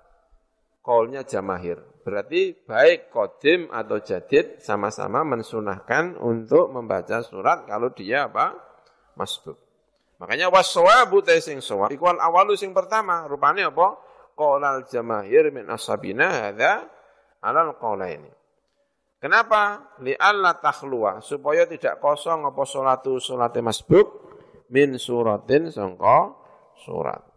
kolnya 0.81 1.23
jamahir. 1.23 1.79
Berarti 2.01 2.57
baik 2.65 3.13
kodim 3.13 3.69
atau 3.69 4.01
jadid 4.01 4.57
sama-sama 4.57 5.21
mensunahkan 5.21 6.17
untuk 6.17 6.73
membaca 6.73 7.21
surat 7.21 7.69
kalau 7.69 7.93
dia 7.93 8.25
apa? 8.25 8.57
Masbuk. 9.13 9.57
Makanya 10.17 10.49
waswabu 10.53 11.21
sing 11.41 11.61
sawab 11.61 11.89
ikwal 11.93 12.17
awalu 12.17 12.53
sing 12.57 12.73
pertama 12.73 13.25
rupanya 13.29 13.69
apa? 13.69 13.97
Qaulal 14.33 14.85
jamahir 14.89 15.53
min 15.53 15.69
ashabina 15.69 16.49
hadza 16.49 16.89
alal 17.41 17.77
qaulaini. 17.77 18.29
Kenapa? 19.21 19.93
Li 20.01 20.17
alla 20.17 20.57
takhluwa 20.57 21.21
supaya 21.21 21.69
tidak 21.69 22.01
kosong 22.01 22.49
apa 22.49 22.65
salatu 22.65 23.21
salate 23.21 23.61
masbuk 23.61 24.25
min 24.73 24.97
suratin 24.97 25.69
sangka 25.69 26.33
surat. 26.81 27.30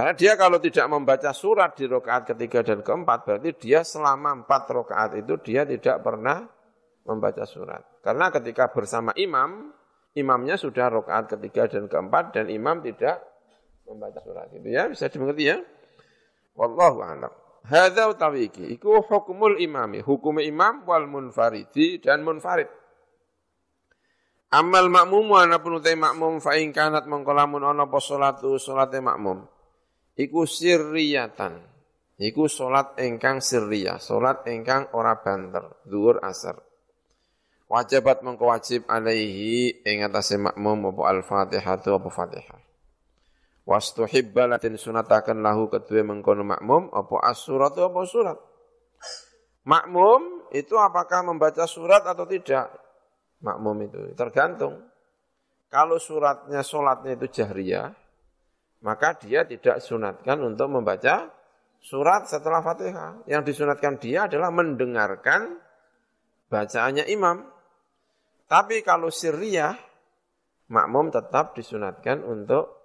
Karena 0.00 0.16
dia 0.16 0.32
kalau 0.32 0.56
tidak 0.56 0.88
membaca 0.88 1.28
surat 1.36 1.76
di 1.76 1.84
rakaat 1.84 2.32
ketiga 2.32 2.64
dan 2.64 2.80
keempat, 2.80 3.20
berarti 3.20 3.52
dia 3.60 3.84
selama 3.84 4.32
empat 4.32 4.72
rakaat 4.72 5.20
itu 5.20 5.36
dia 5.44 5.68
tidak 5.68 6.00
pernah 6.00 6.40
membaca 7.04 7.44
surat. 7.44 7.84
Karena 8.00 8.32
ketika 8.32 8.72
bersama 8.72 9.12
imam, 9.20 9.68
imamnya 10.16 10.56
sudah 10.56 10.88
rokaat 10.88 11.36
ketiga 11.36 11.68
dan 11.68 11.84
keempat 11.84 12.32
dan 12.32 12.48
imam 12.48 12.80
tidak 12.80 13.20
membaca 13.84 14.24
surat. 14.24 14.48
Itu 14.56 14.72
ya 14.72 14.88
bisa 14.88 15.12
dimengerti 15.12 15.52
ya? 15.52 15.60
Wallahu 16.56 17.04
a'lam. 17.04 17.32
Hadza 17.68 18.08
tawiki. 18.16 18.72
Iku 18.72 19.04
hukumul 19.04 19.60
imami. 19.60 20.00
Hukum 20.00 20.40
imam 20.40 20.80
wal 20.88 21.12
munfaridi 21.12 22.00
dan 22.00 22.24
munfarid. 22.24 22.72
Amal 24.48 24.88
makmum 24.88 25.28
ana 25.36 25.60
pun 25.60 25.76
utai 25.76 25.92
makmum 25.92 26.40
fa 26.40 26.56
mengkolamun 26.56 27.68
ana 27.68 27.84
apa 27.84 28.00
salatu 28.00 28.56
salate 28.56 28.96
makmum 29.04 29.59
iku 30.16 30.48
sirriyatan 30.48 31.60
iku 32.16 32.48
salat 32.48 32.96
ingkang 32.98 33.38
sirriyah 33.44 33.98
salat 34.02 34.46
ingkang 34.48 34.90
ora 34.96 35.18
banter 35.20 35.84
zuhur 35.86 36.18
asar 36.24 36.58
wajibat 37.70 38.26
mengko 38.26 38.50
wajib 38.50 38.82
alaihi 38.90 39.86
ing 39.86 40.02
atase 40.02 40.34
makmum 40.34 40.90
apa 40.90 41.02
al-Fatihah 41.14 41.78
apa 41.78 42.08
Fatihah. 42.10 42.58
Wastuhibba 43.62 44.50
latin 44.50 44.74
sunatakan 44.74 45.38
lahu 45.38 45.70
kedua 45.70 46.02
mengkono 46.02 46.42
makmum 46.42 46.90
apa 46.90 47.30
as-surat 47.30 47.70
apa 47.78 48.02
surat. 48.02 48.38
Makmum 49.62 50.50
itu 50.50 50.74
apakah 50.74 51.22
membaca 51.22 51.62
surat 51.70 52.02
atau 52.02 52.26
tidak? 52.26 52.66
Makmum 53.38 53.86
itu 53.86 53.98
tergantung. 54.18 54.82
Kalau 55.70 56.02
suratnya 56.02 56.66
solatnya 56.66 57.14
itu 57.14 57.30
jahriyah, 57.30 57.94
maka 58.80 59.16
dia 59.20 59.44
tidak 59.44 59.80
sunatkan 59.84 60.40
untuk 60.40 60.68
membaca 60.72 61.28
surat 61.80 62.28
setelah 62.28 62.64
Fatihah. 62.64 63.24
Yang 63.28 63.52
disunatkan 63.52 64.00
dia 64.00 64.28
adalah 64.28 64.48
mendengarkan 64.52 65.60
bacaannya 66.48 67.08
imam. 67.12 67.44
Tapi 68.48 68.82
kalau 68.82 69.12
sirriyah, 69.12 69.76
makmum 70.72 71.12
tetap 71.12 71.54
disunatkan 71.54 72.24
untuk 72.24 72.80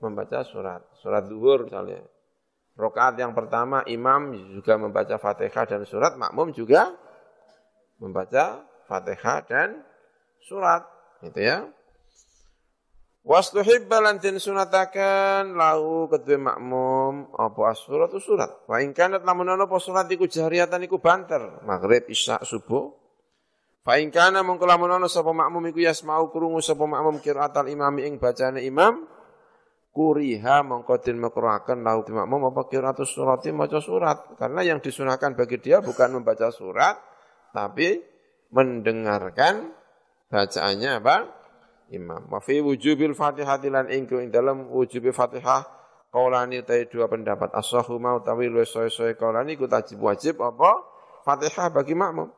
membaca 0.00 0.40
surat. 0.46 0.80
Surat 0.98 1.28
zuhur 1.28 1.68
misalnya. 1.68 2.00
Rokaat 2.78 3.20
yang 3.20 3.36
pertama 3.36 3.84
imam 3.84 4.32
juga 4.56 4.80
membaca 4.80 5.20
fatihah 5.20 5.68
dan 5.68 5.84
surat, 5.84 6.16
makmum 6.16 6.56
juga 6.56 6.96
membaca 8.00 8.64
fatihah 8.88 9.44
dan 9.44 9.84
surat. 10.40 10.88
Itu 11.20 11.36
ya. 11.36 11.68
Wastuhibba 13.20 14.00
lantin 14.00 14.40
sunatakan 14.40 15.52
lahu 15.52 16.08
kedua 16.08 16.40
makmum 16.40 17.28
apa 17.36 17.76
surat 17.76 18.08
itu 18.16 18.32
surat. 18.32 18.48
Wa 18.64 18.80
in 18.80 18.96
kanat 18.96 19.28
lamun 19.28 19.44
ana 19.44 19.68
apa 19.68 19.76
surat 19.76 20.08
iku 20.08 20.24
jahriyatan 20.24 20.88
iku 20.88 21.04
banter, 21.04 21.60
maghrib 21.68 22.08
isya 22.08 22.40
subuh. 22.40 22.96
Fa 23.84 24.00
in 24.00 24.08
kana 24.08 24.40
mongko 24.40 24.64
lamun 24.64 25.04
sapa 25.04 25.36
makmum 25.36 25.68
iku 25.68 25.84
yasmau 25.84 26.32
krungu 26.32 26.64
sapa 26.64 26.88
makmum 26.88 27.20
qiraatal 27.20 27.68
imam 27.68 27.92
ing 28.00 28.16
bacane 28.16 28.64
imam 28.64 29.04
kuriha 29.92 30.64
mongko 30.64 31.04
den 31.04 31.20
makruhaken 31.20 31.84
lahu 31.84 32.00
makmum 32.08 32.48
apa 32.56 32.72
qiraatus 32.72 33.04
surati 33.04 33.52
maca 33.52 33.84
surat. 33.84 34.32
Karena 34.40 34.64
yang 34.64 34.80
disunahkan 34.80 35.36
bagi 35.36 35.60
dia 35.60 35.84
bukan 35.84 36.16
membaca 36.16 36.48
surat 36.48 36.96
tapi 37.52 38.00
mendengarkan 38.48 39.76
bacaannya 40.32 41.04
apa 41.04 41.39
imam. 41.90 42.30
Wa 42.30 42.38
fi 42.38 42.62
wujubil 42.62 43.12
fatihati 43.12 43.68
lan 43.68 43.90
ing 43.90 44.06
dalam 44.30 44.70
wujubil 44.70 45.12
fatihah 45.12 45.66
kaulani 46.14 46.62
utai 46.62 46.86
dua 46.86 47.10
pendapat. 47.10 47.50
Asahu 47.54 47.98
mau 47.98 48.22
tawi 48.22 48.50
luwes 48.50 48.70
soe-soe 48.70 49.18
kaulani 49.18 49.58
ku 49.58 49.66
wajib 50.02 50.42
apa? 50.42 50.86
Fatihah 51.26 51.68
bagi 51.70 51.92
makmum. 51.94 52.30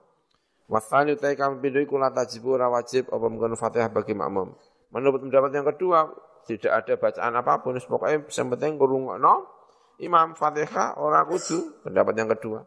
Wasani 0.72 1.14
utai 1.14 1.36
kami 1.36 1.60
pindu 1.60 1.84
iku 1.84 2.00
la 2.00 2.08
tajibu 2.08 2.56
ora 2.56 2.72
wajib 2.72 3.12
apa 3.12 3.26
mengkono 3.28 3.60
Fatihah 3.60 3.92
bagi 3.92 4.16
makmum. 4.16 4.56
Menurut 4.92 5.24
pendapat 5.24 5.50
yang 5.52 5.68
kedua, 5.68 6.08
tidak 6.48 6.72
ada 6.72 6.92
bacaan 6.96 7.32
apa 7.36 7.52
pun, 7.60 7.76
pokoknya 7.76 8.24
yang 8.28 8.48
penting 8.56 8.80
kurungokno 8.80 9.34
imam 10.00 10.32
Fatihah 10.32 10.96
ora 10.96 11.28
kudu, 11.28 11.84
pendapat 11.84 12.14
yang 12.16 12.28
kedua. 12.32 12.64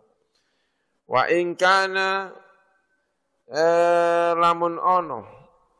Wa 1.05 1.29
in 1.33 1.57
kana 1.57 2.33
eh, 3.49 4.31
lamun 4.37 4.77
ono 4.77 5.34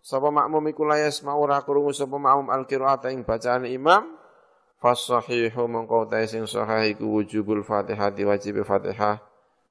sapa 0.06 0.30
makmum 0.30 0.62
iku 0.70 0.86
la 0.86 1.02
yasma'u 1.02 1.50
ora 1.50 1.66
krungu 1.66 1.90
sapa 1.90 2.22
makmum 2.22 2.54
al-qira'ata 2.54 3.10
ing 3.10 3.26
bacaan 3.26 3.66
imam. 3.66 4.14
Fasahihu 4.78 5.66
mongko 5.66 6.06
ta 6.06 6.22
sing 6.30 6.46
sahih 6.46 6.94
iku 6.94 7.10
wujubul 7.10 7.66
Fatihah 7.66 8.14
wajib 8.14 8.62
Fatihah. 8.62 9.18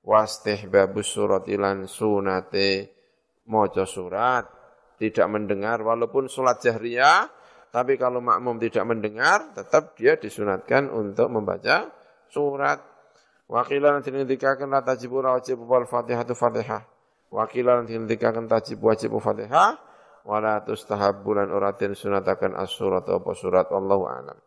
Wastihbabus 0.02 1.06
surat 1.06 1.46
ilan 1.46 1.86
sunate. 1.86 2.90
Mojo 3.46 3.86
surat. 3.86 4.50
Tidak 4.98 5.26
mendengar 5.30 5.86
walaupun 5.86 6.26
sholat 6.26 6.58
jahriyah 6.58 7.30
tapi 7.74 7.98
kalau 7.98 8.22
makmum 8.22 8.62
tidak 8.62 8.86
mendengar 8.86 9.50
tetap 9.50 9.98
dia 9.98 10.14
disunatkan 10.14 10.86
untuk 10.94 11.26
membaca 11.26 11.90
surat. 12.30 12.78
Wakilan 13.50 13.98
nanti 13.98 14.14
ngendikakan 14.14 14.70
la 14.70 14.86
tajibu 14.86 15.18
wajib 15.18 15.58
wal 15.66 15.82
fatihah 15.82 16.22
tu 16.22 16.38
fatihah. 16.38 16.86
Wakilan 17.34 17.82
nanti 17.82 17.98
ngendikakan 17.98 18.46
tajib 18.46 18.78
wajib 18.78 19.18
fatihah 19.18 19.93
wala 20.24 20.64
tustahabbulan 20.64 21.52
uratin 21.52 21.92
sunatakan 21.92 22.56
as-surat 22.56 23.04
apa 23.06 23.30
surat 23.36 23.68
Allahu 23.68 24.04
a'lam 24.08 24.38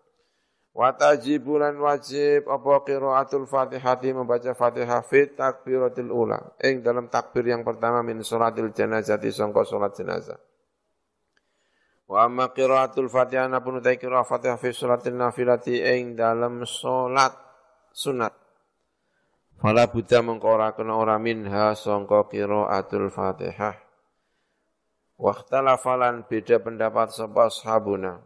Wa 0.78 0.94
tajibulan 0.94 1.74
wajib 1.82 2.46
apa 2.46 2.86
qiraatul 2.86 3.50
Fatihati 3.50 4.14
membaca 4.14 4.54
Fatihah 4.54 5.02
fit 5.02 5.34
takbiratil 5.34 6.14
ula. 6.14 6.54
Ing 6.62 6.86
dalam 6.86 7.10
takbir 7.10 7.50
yang 7.50 7.66
pertama 7.66 8.06
min 8.06 8.22
salatil 8.22 8.70
janazati 8.70 9.34
sangka 9.34 9.66
salat 9.66 9.98
jenazah. 9.98 10.38
Wa 12.06 12.30
amma 12.30 12.54
qiraatul 12.54 13.10
Fatihah 13.10 13.50
napun 13.50 13.82
utai 13.82 13.98
qiraah 13.98 14.22
Fatihah 14.22 14.62
fi 14.62 14.70
salatil 14.70 15.18
nafilati 15.18 15.82
ing 15.82 16.14
dalam 16.14 16.62
salat 16.62 17.34
sunat. 17.90 18.38
Fala 19.58 19.90
buddha 19.90 20.22
mengkora 20.22 20.78
kena 20.78 20.94
ora 20.94 21.18
minha 21.18 21.74
sangka 21.74 22.30
qiraatul 22.30 23.10
Fatihah. 23.10 23.87
Wa 25.18 25.34
ikhtalafalan 25.34 26.30
beda 26.30 26.62
pendapat 26.62 27.10
sapa 27.10 27.50
sahabuna 27.50 28.22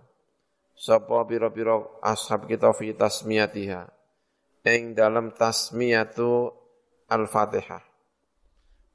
sapa 0.81 1.29
pira-pira 1.29 1.77
ashab 2.01 2.49
kita 2.49 2.73
fi 2.73 2.97
tasmiyatiha. 2.97 3.85
Ing 4.65 4.97
dalam 4.97 5.33
tasmiyatu 5.33 6.49
al-Fatihah. 7.09 7.81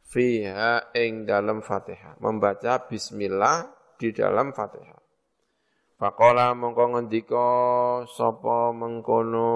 Fiha 0.06 0.94
ing 0.94 1.27
dalam 1.27 1.62
Fatihah. 1.62 2.18
Membaca 2.23 2.86
bismillah 2.86 3.66
di 3.98 4.14
dalam 4.14 4.55
Fatihah. 4.55 4.98
Faqala 5.97 6.55
mongko 6.55 6.85
ngendika 6.94 7.48
sapa 8.06 8.70
mengkono 8.70 9.51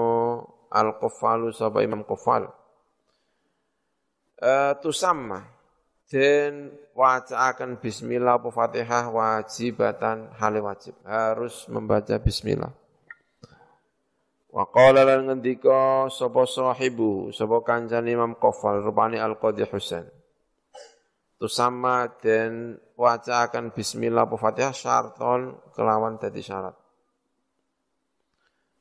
al-Quffalu 0.71 1.53
sapa 1.55 1.83
Imam 1.85 2.03
Quffal. 2.03 2.49
Uh, 4.41 4.73
tusamma 4.81 5.60
dan 6.11 6.75
wacaakan 6.91 7.79
bismillah 7.79 8.35
apa 8.35 8.51
Fatihah 8.51 9.07
wajibatan 9.07 10.27
hal 10.35 10.59
wajib 10.59 10.91
harus 11.07 11.63
membaca 11.71 12.19
bismillah. 12.19 12.75
Wa 14.51 14.67
qala 14.67 15.07
lan 15.07 15.31
ngendika 15.31 16.11
sapa 16.11 16.43
sahibu 16.43 17.31
sapa 17.31 17.63
kancan 17.63 18.03
Imam 18.11 18.35
Qafal 18.35 18.83
rupani 18.83 19.15
Al-Qadhi 19.15 19.63
Husain. 19.71 20.03
sama 21.41 22.05
dan 22.21 22.77
wacaakan 22.99 23.71
bismillah 23.71 24.27
apa 24.27 24.35
Fatihah 24.35 24.75
syarton 24.75 25.57
kelawan 25.73 26.19
dadi 26.19 26.43
syarat. 26.43 26.75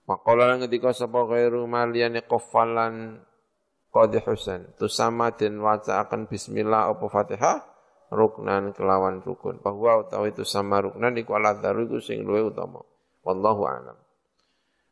Faqala 0.05 0.59
ngendika 0.59 0.91
sapa 0.91 1.23
ghairu 1.31 1.71
maliyane 1.71 2.27
qaffalan 2.27 3.23
qad 3.91 4.15
husain. 4.23 4.71
Tusama 4.79 5.35
den 5.35 5.59
wacaaken 5.59 6.31
bismillah 6.31 6.91
apa 6.95 7.07
Fatihah? 7.11 7.59
Ruknan 8.11 8.75
kelawan 8.75 9.23
rukun. 9.23 9.63
Bahwa 9.63 10.03
utawi 10.03 10.35
itu 10.35 10.43
sama 10.43 10.83
ruknan 10.83 11.15
iku 11.19 11.39
ala 11.39 11.59
iku 11.59 12.03
sing 12.03 12.27
luwih 12.27 12.51
utama. 12.51 12.83
Wallahu 13.23 13.63
a'lam. 13.67 13.99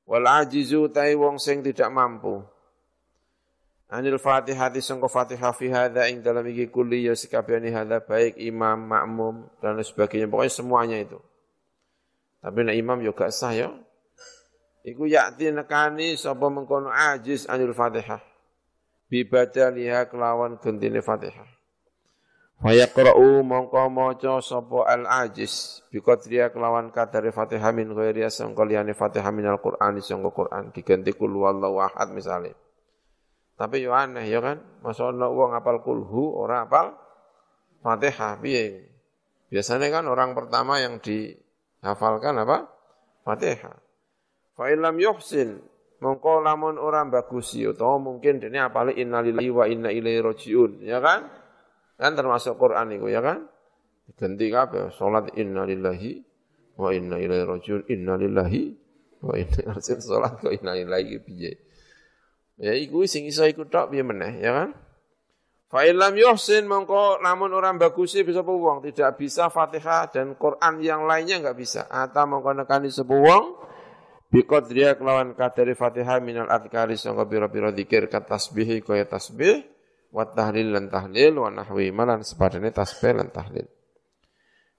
Wal 0.07 0.27
ajizu 0.27 0.89
tai 0.95 1.19
wong 1.19 1.41
sing 1.43 1.65
tidak 1.65 1.91
mampu. 1.91 2.41
Anil 3.89 4.21
Fatihah 4.21 4.69
di 4.69 4.85
sangka 4.85 5.09
Fatihah 5.09 5.57
fi 5.57 5.73
hadza 5.73 6.05
ing 6.13 6.21
dalam 6.21 6.45
iki 6.45 6.69
kulli 6.69 7.09
ya 7.09 7.17
sekabehane 7.17 7.73
hadza 7.73 8.05
baik 8.05 8.37
imam, 8.37 8.85
makmum 8.85 9.49
dan 9.65 9.81
sebagainya. 9.81 10.29
Pokoknya 10.29 10.53
semuanya 10.53 10.97
itu. 11.01 11.17
Tapi 12.45 12.69
nek 12.69 12.77
imam 12.77 13.01
yo 13.01 13.17
gak 13.17 13.33
sah 13.33 13.57
ya. 13.57 13.73
Iku 14.85 15.09
yakti 15.09 15.49
nekani 15.51 16.21
sapa 16.21 16.53
mengkono 16.53 16.93
ajiz 16.93 17.49
anil 17.49 17.73
Fatihah. 17.73 18.28
Bi 19.09 19.25
liha 19.25 20.05
kelawan 20.13 20.61
gentine 20.61 21.01
Fatihah. 21.01 21.49
Fayaqra'u 22.59 23.41
mongko 23.47 23.87
maca 23.89 24.43
sapa 24.43 24.85
al 24.85 25.07
ajiz 25.07 25.81
bi 25.89 26.03
qadriya 26.03 26.51
kelawan 26.51 26.91
kadare 26.93 27.31
Fatihah 27.33 27.71
min 27.71 27.95
ghairi 27.95 28.27
sangka 28.29 28.67
liyane 28.67 28.93
Fatihah 28.93 29.31
min 29.33 29.47
al-Qur'an 29.49 29.97
sangka 30.03 30.35
Qur'an 30.35 30.75
diganti 30.75 31.15
kul 31.15 31.33
wallahu 31.39 31.81
ahad 31.81 32.11
misalnya. 32.13 32.53
Tapi 33.59 33.83
yo 33.83 33.95
aneh 33.95 34.27
ya 34.27 34.39
kan, 34.39 34.63
masa 34.83 35.11
ana 35.11 35.27
wong 35.31 35.55
apal 35.55 35.83
kulhu, 35.83 36.35
orang 36.35 36.67
apal 36.67 36.95
Fatihah 37.81 38.39
piye? 38.43 38.91
Biasanya 39.49 39.89
kan 39.89 40.05
orang 40.11 40.37
pertama 40.37 40.83
yang 40.83 41.01
dihafalkan 41.01 42.43
apa? 42.43 42.69
Fatihah. 43.23 43.79
Fa 44.59 44.67
illam 44.69 44.99
yuhsin 44.99 45.63
mongko 45.99 46.43
lamun 46.43 46.79
orang 46.79 47.11
bagus 47.11 47.59
utawa 47.59 47.99
mungkin 47.99 48.39
dene 48.39 48.63
apale 48.63 48.95
innalillahi 48.95 49.51
wa 49.51 49.65
inna 49.67 49.91
ilaihi 49.91 50.23
rajiun, 50.23 50.83
ya 50.87 51.03
kan? 51.03 51.27
Kan 51.99 52.15
termasuk 52.15 52.55
Quran 52.55 52.95
itu 52.95 53.11
ya 53.11 53.19
kan? 53.19 53.47
Ganti 54.15 54.47
kabeh 54.49 54.95
salat 54.95 55.35
innalillahi 55.35 56.23
wa 56.79 56.95
inna 56.95 57.19
ilaihi 57.19 57.45
rajiun, 57.45 57.81
innalillahi 57.91 58.63
wa 59.27 59.35
inna 59.35 59.59
ilaihi 59.59 59.75
rajiun 59.75 60.01
salat 60.01 60.33
kok 60.39 60.55
innalillahi 60.55 61.19
piye? 61.23 61.53
Ya 62.59 62.75
iku 62.75 63.07
sing 63.07 63.27
iso 63.27 63.43
iku 63.47 63.67
tok 63.67 63.91
piye 63.91 64.07
meneh, 64.07 64.39
ya 64.39 64.55
kan? 64.55 64.71
Fa 65.69 65.85
illam 65.85 66.17
yuhsin 66.17 66.65
mongko 66.65 67.21
namun 67.21 67.53
orang 67.53 67.77
bagusi 67.77 68.25
bisa 68.25 68.41
wong 68.41 68.81
tidak 68.89 69.21
bisa 69.21 69.53
Fatihah 69.53 70.09
dan 70.09 70.33
Quran 70.41 70.81
yang 70.81 71.05
lainnya 71.05 71.45
enggak 71.45 71.61
bisa. 71.61 71.85
Atau 71.93 72.25
mongko 72.25 72.57
nekani 72.57 72.89
sepu 72.89 73.21
wong 73.21 73.58
biqadriya 74.29 75.01
kelawan 75.01 75.33
kadari 75.33 75.73
Fatihah 75.73 76.21
minal 76.21 76.49
adhkari 76.53 77.01
sangka 77.01 77.25
biro-biro 77.25 77.73
zikir 77.73 78.13
ka 78.13 78.21
tasbihi 78.21 78.85
kaya 78.85 79.09
tasbih 79.09 79.65
wa 80.13 80.25
tahlil 80.29 80.77
lan 80.77 80.89
tahlil 80.93 81.41
wa 81.41 81.49
nahwi 81.53 81.93
malan 81.93 82.21
sepadane 82.25 82.69
tasbih 82.73 83.17
lan 83.17 83.29
tahlil. 83.33 83.65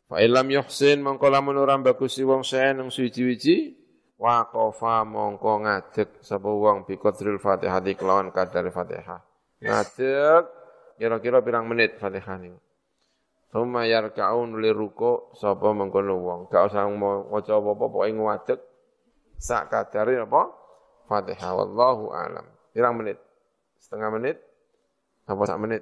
Fa 0.10 0.22
illam 0.22 0.50
yuhsin 0.50 1.06
mongko 1.06 1.30
lamun 1.30 1.58
bagusi 1.86 2.26
wong 2.26 2.42
saen 2.42 2.82
nang 2.82 2.90
suci-wici 2.90 3.78
waqafa 4.18 5.06
mongko 5.06 5.66
ngadeg 5.66 6.10
sapa 6.26 6.50
wong 6.50 6.86
bi 6.90 6.98
qadril 6.98 7.38
Fatihah 7.38 7.82
kelawan 7.94 8.34
kadar 8.34 8.66
Fatihah. 8.74 9.22
Ngadeg 9.62 10.44
kira-kira 10.98 11.42
pirang 11.46 11.66
menit 11.70 11.98
Fatihah 11.98 12.38
niku. 12.42 12.58
Suma 13.50 13.90
yarkaun 13.90 14.62
li 14.62 14.70
ruko 14.70 15.34
sapa 15.34 15.74
mengkono 15.74 16.22
wong. 16.22 16.40
Gak 16.54 16.70
usah 16.70 16.86
maca 16.86 17.54
apa-apa 17.58 17.86
pokoke 17.90 18.14
ngadeg 18.14 18.60
sak 19.40 19.72
kadare 19.72 20.20
apa? 20.20 20.52
Fatihah 21.08 21.56
wallahu 21.56 22.12
alam. 22.14 22.46
Pirang 22.76 23.00
menit? 23.00 23.18
Setengah 23.80 24.14
menit? 24.14 24.38
Apa 25.26 25.42
sak 25.48 25.58
menit? 25.58 25.82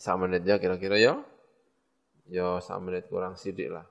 Sak 0.00 0.16
menit 0.18 0.42
ya 0.42 0.56
kira-kira 0.58 0.98
ya. 0.98 1.20
Ya 2.26 2.58
sak 2.58 2.82
menit 2.82 3.06
kurang 3.06 3.38
sidik 3.38 3.70
lah. 3.70 3.86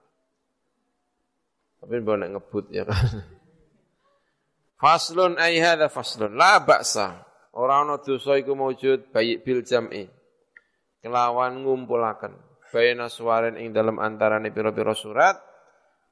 Tapi 1.78 2.02
boleh 2.02 2.28
nak 2.28 2.42
ngebut 2.42 2.74
ya 2.74 2.84
kan. 2.84 2.98
Faslun 4.82 5.38
ay 5.38 5.58
hadza 5.62 5.90
faslun 5.90 6.38
la 6.38 6.62
ba'sa. 6.62 7.24
Ora 7.58 7.82
ana 7.82 7.98
dosa 7.98 8.38
iku 8.38 8.54
maujud 8.54 9.10
bayi 9.10 9.42
bil 9.42 9.66
jam'i. 9.66 10.06
Kelawan 11.02 11.66
ngumpulaken 11.66 12.48
baina 12.70 13.08
suwarin 13.10 13.56
ing 13.58 13.74
dalam 13.74 13.98
antarane 13.98 14.52
pira-pira 14.52 14.94
surat 14.94 15.40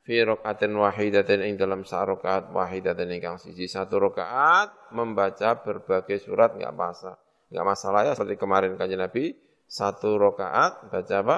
fi 0.05 0.21
raqatin 0.21 0.71
wahidatin 0.77 1.41
ing 1.41 1.57
dalam 1.57 1.81
rakaat 1.81 2.53
wahidatin 2.53 3.09
ingkang 3.09 3.41
siji 3.41 3.65
satu 3.65 3.97
rakaat 3.97 4.93
membaca 4.93 5.59
berbagai 5.65 6.21
surat 6.21 6.53
enggak 6.53 6.77
masalah. 6.77 7.17
Enggak 7.49 7.65
masalah 7.65 7.99
ya 8.05 8.11
seperti 8.13 8.37
kemarin 8.37 8.77
kanjeng 8.77 9.01
Nabi 9.01 9.33
satu 9.65 10.21
rakaat 10.21 10.93
baca 10.93 11.15
apa? 11.25 11.37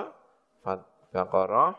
Baqarah, 1.07 1.72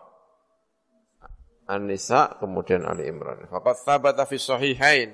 An-Nisa 1.69 2.41
kemudian 2.41 2.89
Ali 2.89 3.05
Imran. 3.05 3.45
Faqad 3.53 3.77
thabata 3.85 4.25
fi 4.25 4.41
sahihain 4.41 5.13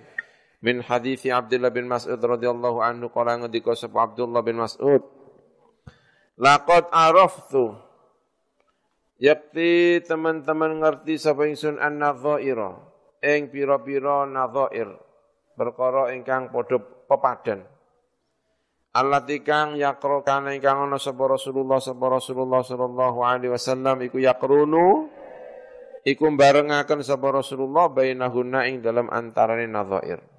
min 0.62 0.78
hadithi 0.80 1.34
Abdullah 1.34 1.74
bin 1.74 1.90
Mas'ud 1.90 2.16
radhiyallahu 2.16 2.78
anhu 2.78 3.10
qala 3.10 3.42
ngendika 3.42 3.74
sapa 3.74 4.06
Abdullah 4.06 4.40
bin 4.40 4.62
Mas'ud 4.62 5.02
Laqad 6.34 6.90
araftu 6.90 7.78
Yakti 9.22 10.02
teman-teman 10.02 10.82
ngerti 10.82 11.14
sapa 11.14 11.46
ingsun 11.46 11.78
an-nadhaira? 11.78 12.74
Ing 13.22 13.48
pira-pira 13.48 14.26
nadhair. 14.26 14.90
Perkara 15.54 16.10
ingkang 16.10 16.50
padha 16.50 16.82
pepadan. 16.82 17.62
Allati 18.94 19.42
kang 19.42 19.78
yakro 19.78 20.22
kana 20.22 20.54
ingkang 20.54 20.86
ana 20.86 20.98
sapa 20.98 21.26
Rasulullah 21.26 21.82
sapa 21.82 22.06
Rasulullah 22.10 22.62
sallallahu 22.62 23.26
alaihi 23.26 23.50
wasallam 23.50 24.02
iku 24.06 24.22
yakrunu 24.22 25.10
iku 26.06 26.30
barengaken 26.30 27.02
sapa 27.02 27.34
Rasulullah 27.34 27.90
bainahunna 27.90 28.70
ing 28.70 28.82
dalam 28.82 29.10
antarane 29.10 29.66
nadhair. 29.66 30.34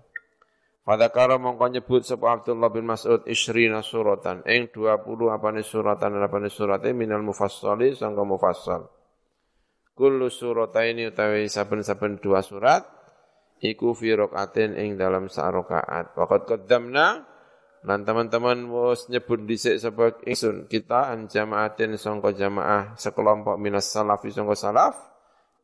Fadzakara 0.85 1.41
mongko 1.41 1.65
nyebut 1.73 2.05
sapa 2.05 2.37
Abdullah 2.37 2.69
bin 2.69 2.85
Mas'ud 2.85 3.25
isrina 3.25 3.81
suratan 3.81 4.45
ing 4.45 4.69
20 4.69 5.01
apane 5.33 5.65
suratan 5.65 6.13
apane 6.21 6.45
surate 6.53 6.93
minal 6.93 7.25
mufassali 7.25 7.97
sangka 7.97 8.21
mufassal. 8.21 8.85
Kullu 9.97 10.29
surataini 10.29 11.09
utawi 11.09 11.49
saben-saben 11.49 12.21
dua 12.21 12.45
surat 12.45 12.85
iku 13.65 13.97
fi 13.97 14.13
rakaatin 14.13 14.77
ing 14.77 14.93
dalam 14.93 15.25
sak 15.25 15.57
rakaat. 15.57 16.13
Waqad 16.13 16.41
qaddamna 16.53 17.25
lan 17.81 18.05
teman-teman 18.05 18.69
wis 18.69 19.09
nyebut 19.09 19.41
dhisik 19.41 19.81
sapa 19.81 20.21
ingsun 20.21 20.69
kita 20.69 21.09
an 21.09 21.25
jamaatin 21.25 21.97
sangka 21.97 22.29
jamaah 22.29 22.93
sekelompok 22.93 23.57
minas 23.57 23.89
salafi 23.89 24.29
sangka 24.29 24.53
salaf 24.53 24.93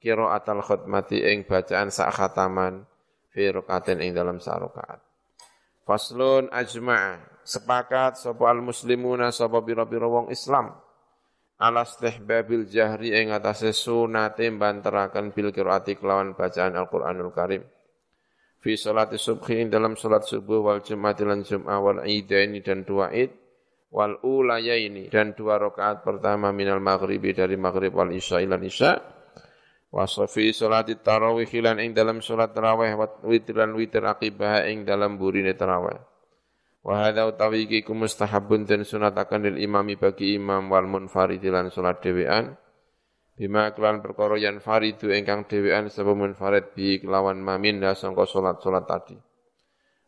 qiraatul 0.01 0.65
khutmati 0.65 1.21
ing 1.29 1.45
bacaan 1.45 1.93
sak 1.93 2.09
khataman 2.09 2.89
fi 3.29 3.53
rakatin 3.53 4.01
ing 4.01 4.17
dalam 4.17 4.41
sak 4.41 4.57
rakaat. 4.57 5.10
Faslun 5.81 6.47
ajma' 6.53 7.41
sepakat 7.41 8.21
sapa 8.21 8.45
al 8.53 8.61
muslimuna 8.61 9.33
sapa 9.33 9.59
pira-pira 9.65 10.05
wong 10.05 10.29
Islam. 10.29 10.71
Ala 11.61 11.85
istihbabil 11.85 12.65
jahri 12.69 13.13
ing 13.13 13.29
atase 13.29 13.69
sunate 13.73 14.49
banteraken 14.49 15.29
bil 15.29 15.53
qiraati 15.53 15.93
kelawan 15.97 16.33
bacaan 16.33 16.73
Al-Qur'anul 16.73 17.29
Karim. 17.33 17.61
Fi 18.61 18.77
salati 18.77 19.17
subhi 19.17 19.65
dalam 19.69 19.97
salat 19.97 20.25
subuh 20.25 20.61
wal 20.61 20.81
jum'ati 20.81 21.23
lan 21.25 21.41
jum'ah 21.41 21.77
wal 21.81 22.01
idaini 22.05 22.61
dan 22.61 22.85
dua 22.85 23.09
id 23.09 23.33
wal 23.91 24.21
ulayaini 24.23 25.11
dan 25.11 25.35
dua 25.35 25.59
rakaat 25.59 26.05
pertama 26.05 26.53
minal 26.55 26.79
maghribi 26.79 27.35
dari 27.35 27.59
maghrib 27.59 27.91
wal 27.91 28.13
isya 28.13 28.39
ilan 28.39 28.63
isya 28.63 28.95
wa 29.91 30.07
safi 30.07 30.55
salati 30.55 30.95
tarawih 30.95 31.51
lan 31.59 31.83
ing 31.83 31.91
dalam 31.91 32.23
salat 32.23 32.55
tarawih 32.55 32.95
wa 32.95 33.07
witran 33.27 33.75
witir 33.75 34.07
akibah 34.07 34.63
ing 34.71 34.87
dalam 34.87 35.19
burine 35.19 35.51
tarawih. 35.51 35.99
Wa 36.81 37.05
hadza 37.05 37.29
utawi 37.29 37.69
iki 37.69 37.85
mustahabun 37.93 38.65
dan 38.65 38.81
sunatakan 38.81 39.45
lil 39.45 39.61
imami 39.61 39.99
bagi 39.99 40.33
imam 40.39 40.71
wal 40.71 40.87
munfarid 40.89 41.43
lan 41.45 41.69
salat 41.69 42.01
dhewean. 42.01 42.57
Bima 43.37 43.69
kelan 43.75 44.01
perkara 44.01 44.39
yan 44.39 44.57
faridu 44.63 45.13
ingkang 45.13 45.45
dhewean 45.45 45.91
sebab 45.93 46.17
munfarid 46.17 46.73
bi 46.73 46.97
kelawan 46.97 47.37
mamin 47.37 47.77
da 47.83 47.93
sangka 47.93 48.25
salat-salat 48.25 48.85
tadi. 48.89 49.17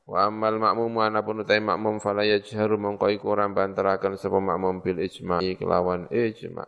Wa 0.04 0.28
amal 0.28 0.60
makmum 0.60 1.00
anapun 1.00 1.48
utai 1.48 1.64
makmum 1.64 2.04
fala 2.04 2.28
yajharu 2.28 2.76
mongko 2.76 3.08
iku 3.14 3.32
ora 3.38 3.48
banteraken 3.48 4.20
sapa 4.20 4.36
makmum 4.44 4.84
bil 4.84 5.00
ijma'i 5.00 5.56
kelawan 5.56 6.12
ijma' 6.12 6.68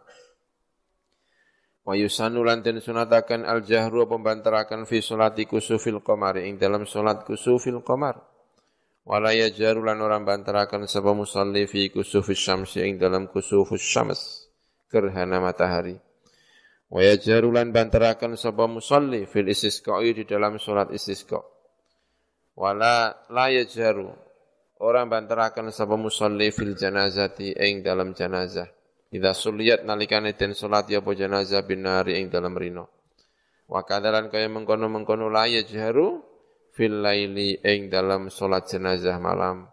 Wa 1.85 1.93
yusanu 1.93 2.41
lan 2.41 2.65
den 2.65 2.81
sunataken 2.81 3.45
al 3.45 3.61
jahru 3.61 4.09
pembantaraken 4.09 4.89
fi 4.89 5.05
salati 5.05 5.45
kusufil 5.45 6.01
qamari 6.01 6.49
ing 6.49 6.57
dalam 6.57 6.89
salat 6.89 7.21
kusufil 7.21 7.85
qamar. 7.85 8.17
Wala 9.05 9.37
yajaru 9.37 9.85
lan 9.85 10.01
ora 10.01 10.17
bantaraken 10.17 10.89
sapa 10.89 11.13
musalli 11.13 11.69
fi 11.69 11.93
kusufis 11.93 12.41
syamsi 12.41 12.81
ing 12.81 12.97
dalam 12.97 13.29
kusufus 13.29 13.85
syams 13.85 14.49
gerhana 14.89 15.37
matahari. 15.37 15.93
Wa 16.89 17.05
yajharulan 17.05 17.69
bantarakan 17.69 18.33
sapa 18.33 18.65
musalli 18.65 19.29
fil 19.29 19.45
istisqa'i 19.45 20.09
di 20.17 20.23
dalam 20.25 20.57
salat 20.57 20.89
istisqa. 20.89 21.37
Wala 22.57 23.13
la 23.29 23.45
yajharu 23.53 24.09
orang 24.81 25.05
bantarakan 25.05 25.69
sapa 25.69 25.93
musalli 26.01 26.49
fil 26.49 26.73
janazati 26.73 27.53
ing 27.61 27.85
dalam 27.85 28.17
janazah. 28.17 28.74
Idza 29.15 29.31
suliyat 29.31 29.87
nalikane 29.87 30.35
den 30.35 30.51
salat 30.51 30.91
ya 30.91 30.99
janazah 30.99 31.63
binari 31.63 32.19
ing 32.19 32.27
dalam 32.27 32.51
rino. 32.51 32.91
Wa 33.71 33.87
kadalan 33.87 34.27
kaya 34.27 34.51
mengkono-mengkono 34.51 35.31
la 35.31 35.47
yajharu 35.47 36.19
fil 36.75 36.99
laili 36.99 37.55
ing 37.63 37.87
dalam 37.87 38.27
salat 38.27 38.67
jenazah 38.67 39.15
malam. 39.23 39.71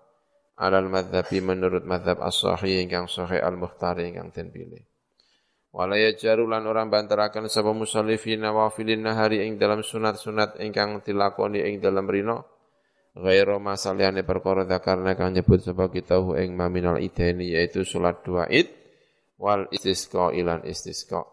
Alal 0.63 0.87
madhabi 0.87 1.43
menurut 1.43 1.83
madhab 1.83 2.23
as-sahih 2.23 2.87
ingkang 2.87 3.11
sahih 3.11 3.43
al-mukhtar 3.43 3.99
ingkang 3.99 4.31
den 4.31 4.55
pilih. 4.55 4.85
Wala 5.75 5.99
yajaru 5.99 6.47
lan 6.47 6.69
orang 6.69 6.93
bantaraken 6.93 7.51
sapa 7.51 7.73
musalli 7.75 8.21
fi 8.21 8.39
nawafilin 8.39 9.03
nahari 9.03 9.43
ing 9.43 9.59
dalam 9.59 9.83
sunat-sunat 9.83 10.61
ingkang 10.63 11.03
dilakoni 11.03 11.65
ing 11.67 11.81
dalam 11.81 12.07
rino 12.07 12.45
ghairu 13.17 13.57
masalihane 13.57 14.21
perkara 14.25 14.69
karena 14.69 15.17
kang 15.17 15.33
nyebut 15.33 15.65
sapa 15.65 15.89
kita 15.89 16.21
ing 16.45 16.53
maminal 16.53 17.01
ideni 17.01 17.57
yaitu 17.57 17.89
salat 17.89 18.21
dua 18.21 18.45
id 18.53 18.82
wal 19.39 19.69
istisqa 19.73 20.33
ilan 20.37 20.65
istisqa. 20.67 21.25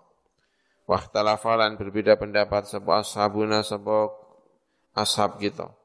Wahtalafalan 0.89 1.77
berbeda 1.77 2.17
pendapat 2.17 2.65
sapa 2.65 3.05
ashabuna 3.05 3.61
sapa 3.61 4.09
ashab 4.97 5.37
kita 5.37 5.79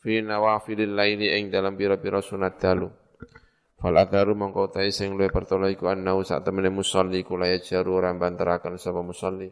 fi 0.00 0.24
nawafilil 0.24 0.96
laili 0.96 1.28
ing 1.36 1.52
dalam 1.52 1.76
pira-pira 1.76 2.24
sunat 2.24 2.56
dalu. 2.56 2.88
Fal 3.80 3.96
adharu 3.96 4.36
mongko 4.36 4.72
tai 4.72 4.92
sing 4.92 5.16
luwih 5.16 5.32
pertolo 5.32 5.68
iku 5.68 5.88
annau 5.88 6.20
sak 6.20 6.44
temene 6.44 6.68
musolli 6.68 7.24
kula 7.24 7.48
ya 7.48 7.60
jaru 7.60 8.00
ora 8.00 8.12
bantaraken 8.12 8.76
sapa 8.76 9.00
musolli. 9.00 9.48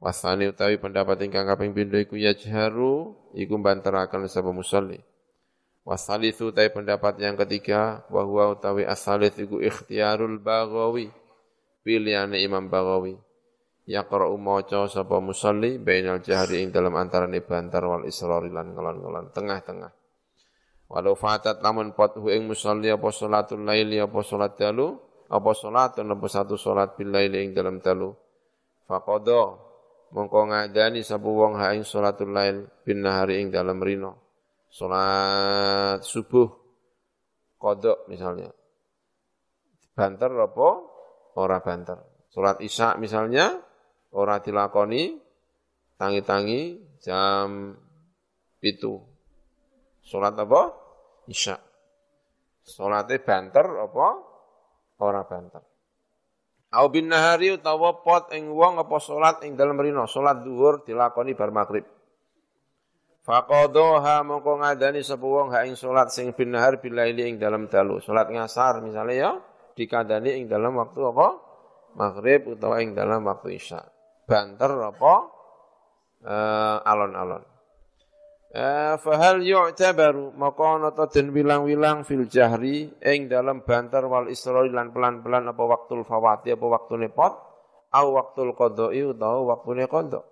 Wasani 0.00 0.50
utawi 0.50 0.80
pendapat 0.80 1.28
ingkang 1.28 1.46
kaping 1.46 1.70
pindho 1.76 2.00
iku 2.00 2.18
ya 2.18 2.34
jaru 2.34 3.14
iku 3.34 3.54
bantaraken 3.58 4.26
sapa 4.26 4.50
musolli. 4.50 4.98
Wasalithu 5.80 6.52
utawi 6.52 6.68
pendapat 6.68 7.16
yang 7.24 7.40
ketiga 7.40 8.04
wa 8.12 8.20
huwa 8.22 8.52
utawi 8.52 8.84
asalit 8.84 9.36
iku 9.40 9.58
ikhtiyarul 9.64 10.36
Baghawi. 10.38 11.08
Pilihane 11.80 12.36
Imam 12.44 12.68
Baghawi. 12.68 13.16
Yaqra'u 13.90 14.36
maca 14.36 14.86
sapa 14.86 15.18
musolli 15.18 15.80
bainal 15.80 16.22
jahri 16.22 16.62
ing 16.62 16.70
dalam 16.70 16.94
antarané 16.94 17.42
bantar 17.42 17.82
wal 17.88 18.06
israri 18.06 18.52
lan 18.52 18.76
ngelon-ngelon 18.76 19.32
tengah-tengah. 19.34 19.90
Walau 20.90 21.14
fatat 21.14 21.62
lamun 21.62 21.94
pothu 21.94 22.30
ing 22.30 22.50
musalli 22.50 22.90
apa 22.90 23.10
salatul 23.14 23.62
laili 23.62 24.02
apa 24.02 24.26
salat 24.26 24.58
dalu 24.58 24.94
apa 25.30 25.50
salatun 25.54 26.10
apa 26.10 26.26
satu 26.26 26.58
salat 26.58 26.98
bil 26.98 27.14
laili 27.14 27.46
ing 27.46 27.50
dalam 27.54 27.78
dalu. 27.78 28.10
Faqada 28.90 29.54
mongko 30.10 30.50
ngadani 30.50 31.06
sabu 31.06 31.30
wong 31.34 31.58
ha 31.62 31.74
ing 31.78 31.86
salatul 31.86 32.34
lail 32.34 32.66
bin 32.82 33.06
nahari 33.06 33.38
ing 33.38 33.54
dalam 33.54 33.78
rino. 33.78 34.29
Salat 34.70 36.06
subuh 36.06 36.46
kodok 37.58 38.06
misalnya. 38.06 38.54
Banter 39.92 40.30
apa? 40.30 40.68
Ora 41.36 41.58
banter. 41.58 41.98
Salat 42.30 42.62
isya 42.62 42.94
misalnya 42.96 43.58
ora 44.14 44.38
dilakoni 44.38 45.18
tangi-tangi 45.98 46.78
jam 47.02 47.74
itu. 48.62 49.02
Salat 50.06 50.38
apa? 50.38 50.62
Isya. 51.26 51.58
Salate 52.64 53.18
banter 53.18 53.66
apa? 53.66 54.08
Ora 55.02 55.26
banter. 55.26 55.62
Au 56.70 56.86
bin 56.86 57.10
nahari 57.10 57.50
utawa 57.50 57.98
pot 57.98 58.30
ing 58.30 58.46
wong 58.54 58.78
apa 58.78 58.96
salat 59.02 59.42
ing 59.42 59.58
dalem 59.58 59.74
rino, 59.82 60.06
salat 60.06 60.46
zuhur 60.46 60.86
dilakoni 60.86 61.34
bar 61.34 61.50
maghrib. 61.50 61.82
Faqadhaha 63.30 64.26
mongko 64.26 64.58
ngadani 64.58 65.06
sapa 65.06 65.22
wong 65.22 65.54
ha 65.54 65.62
sing 66.10 66.34
bin 66.34 66.50
nahar 66.50 66.82
bilaili 66.82 67.30
ing 67.30 67.38
dalem 67.38 67.70
dalu. 67.70 68.02
Salat 68.02 68.26
ngasar 68.26 68.82
misalnya 68.82 69.14
ya 69.14 69.30
dikandani 69.78 70.34
ing 70.42 70.50
dalam 70.50 70.74
waktu 70.74 70.98
apa? 70.98 71.28
Maghrib 71.94 72.58
utawa 72.58 72.82
ing 72.82 72.98
dalam 72.98 73.22
waktu 73.22 73.54
isya. 73.54 73.86
Banter 74.26 74.74
apa? 74.82 75.14
Uh, 76.26 76.82
alon-alon. 76.82 77.46
Eh, 78.50 78.98
fahal 78.98 79.46
yu'tabaru 79.46 80.34
maka 80.34 80.64
ana 80.74 80.90
ta 80.90 81.06
den 81.06 81.30
wilang-wilang 81.30 82.02
fil 82.02 82.26
jahri 82.26 82.90
ing 82.98 83.30
dalam 83.30 83.62
banter 83.62 84.02
wal 84.10 84.26
isrori 84.26 84.74
lan 84.74 84.90
pelan-pelan 84.90 85.46
apa 85.54 85.62
waktul 85.70 86.02
fawati 86.02 86.58
apa 86.58 86.66
waktune 86.66 87.14
pot 87.14 87.30
au 87.94 88.06
waktul 88.10 88.50
qadai 88.58 89.06
utawa 89.06 89.54
waktune 89.54 89.86
qada 89.86 90.26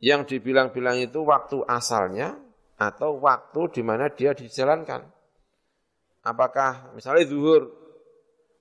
yang 0.00 0.24
dibilang-bilang 0.24 1.00
itu 1.00 1.20
waktu 1.22 1.60
asalnya 1.68 2.36
atau 2.80 3.20
waktu 3.20 3.80
di 3.80 3.82
mana 3.84 4.08
dia 4.08 4.32
dijalankan 4.32 5.04
apakah 6.24 6.96
misalnya 6.96 7.28
zuhur 7.28 7.68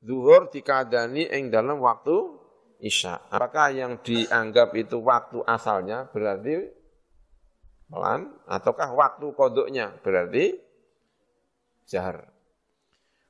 zuhur 0.03 0.51
dikadani 0.51 1.31
ing 1.31 1.47
dalam 1.47 1.79
waktu 1.79 2.15
isya 2.83 3.31
apakah 3.31 3.71
yang 3.71 4.03
dianggap 4.03 4.75
itu 4.75 4.99
waktu 4.99 5.39
asalnya 5.47 6.11
berarti 6.11 6.67
pelan 7.89 8.29
ataukah 8.45 8.93
waktu 8.93 9.25
kodoknya 9.33 9.97
berarti 10.05 10.69
jahar. 11.89 12.29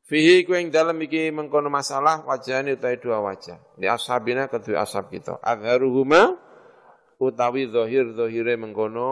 Fihi 0.04 0.44
ku 0.44 0.58
yang 0.58 0.68
dalam 0.74 1.00
iki 1.00 1.32
mengkono 1.32 1.72
masalah 1.72 2.28
wajah 2.28 2.66
ini 2.66 2.76
utawi 2.76 3.00
dua 3.00 3.24
wajah. 3.24 3.62
Di 3.80 3.88
ashabina 3.88 4.52
kedua 4.52 4.84
ashab 4.84 5.08
kita. 5.08 5.40
Adharuhuma 5.40 6.36
utawi 7.20 7.68
zohir 7.68 8.16
zohire 8.16 8.56
mengkono 8.56 9.12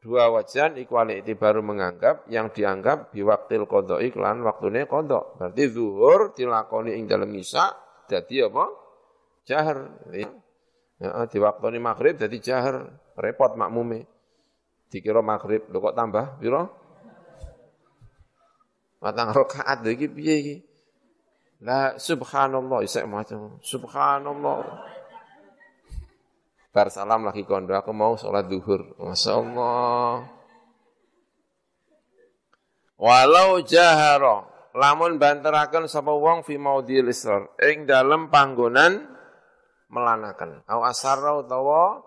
dua 0.00 0.30
wajah 0.30 0.76
iku 0.78 1.00
baru 1.36 1.60
menganggap 1.64 2.28
yang 2.30 2.52
dianggap 2.52 3.10
biwaktil 3.10 3.68
kodok 3.68 4.00
iklan 4.04 4.40
waktunya 4.44 4.88
kodok. 4.88 5.40
Berarti 5.40 5.64
zuhur 5.68 6.32
dilakoni 6.32 6.94
ing 6.96 7.10
dalam 7.10 7.28
isya 7.34 7.72
jadi 8.06 8.52
apa? 8.52 8.64
Jahar. 9.44 9.78
Ya, 10.14 11.10
di 11.26 11.38
waktu 11.42 11.64
ini 11.74 11.80
maghrib 11.82 12.14
jadi 12.16 12.36
jahar. 12.40 12.76
Repot 13.18 13.56
makmumnya 13.58 14.08
dikira 14.94 15.18
maghrib 15.26 15.66
lho 15.66 15.82
kok 15.82 15.98
tambah 15.98 16.38
piro 16.38 16.70
matang 19.02 19.34
rakaat 19.34 19.82
lho 19.82 19.90
iki 19.90 20.06
piye 20.06 20.34
iki 20.38 20.56
la 21.66 21.98
subhanallah 21.98 22.86
isek 22.86 23.02
macam 23.10 23.58
subhanallah 23.58 24.62
bar 26.74 26.90
salam 26.90 27.22
lagi 27.22 27.46
kondo. 27.46 27.70
Aku 27.78 27.94
mau 27.94 28.18
sholat 28.18 28.50
duhur. 28.50 28.98
Masya 28.98 29.32
Allah 29.38 30.26
walau 32.98 33.62
jahara. 33.62 34.50
Lamun 34.74 35.22
banteraken 35.22 35.86
sapa 35.86 36.10
wong 36.10 36.42
fi 36.42 36.58
maudhil 36.58 37.06
israr. 37.06 37.46
Ing 37.62 37.86
dalem 37.86 38.26
panggonan 38.26 39.06
melanaken. 39.86 40.66
Au 40.66 40.82
asarra 40.82 41.38
utawa 41.38 42.02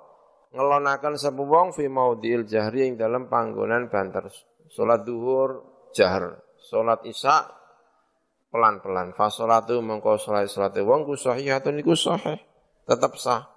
ngelonakan 0.51 1.15
sapa 1.15 1.39
wong 1.39 1.71
fi 1.71 1.87
maudhi'il 1.87 2.43
jahri 2.43 2.91
ing 2.91 2.99
dalam 2.99 3.31
panggonan 3.31 3.87
banter. 3.87 4.27
Salat 4.67 5.07
duhur 5.07 5.63
jahar, 5.95 6.43
salat 6.59 7.07
isya 7.07 7.47
pelan-pelan. 8.51 9.15
Fa 9.15 9.31
salatu 9.31 9.79
mengko 9.79 10.19
salat 10.19 10.51
salate 10.51 10.83
wong 10.83 11.07
ku 11.07 11.15
sahihatun 11.15 11.79
iku 11.79 11.95
sahih, 11.95 12.35
tetap 12.83 13.15
sah. 13.15 13.56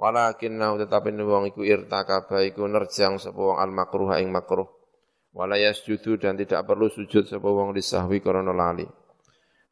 Walakinnahu 0.00 0.80
tetapi 0.80 1.12
wong 1.20 1.52
iku 1.52 1.60
irtakaba 1.60 2.40
iku 2.40 2.64
nerjang 2.64 3.20
sapa 3.20 3.60
al 3.60 3.68
makruh 3.68 4.16
ing 4.16 4.32
makruh. 4.32 4.64
Wala 5.36 5.60
yasjudu 5.60 6.16
dan 6.16 6.40
tidak 6.40 6.64
perlu 6.64 6.88
sujud 6.88 7.28
sapa 7.28 7.48
disahwi 7.76 8.24
karena 8.24 8.48
lali. 8.48 8.88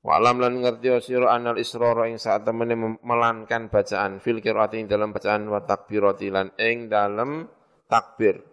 Walam 0.05 0.37
lan 0.39 0.61
ngerti 0.61 1.01
sira 1.01 1.33
anal 1.33 1.57
israra 1.57 2.07
ing 2.13 2.21
saat 2.21 2.45
temene 2.45 2.77
melankan 3.01 3.73
bacaan 3.73 4.21
fil 4.21 4.45
qiraati 4.45 4.85
ing 4.85 4.87
dalam 4.87 5.17
bacaan 5.17 5.49
wa 5.49 5.65
takbirati 5.65 6.29
lan 6.29 6.53
ing 6.61 6.93
dalam 6.93 7.49
takbir. 7.89 8.45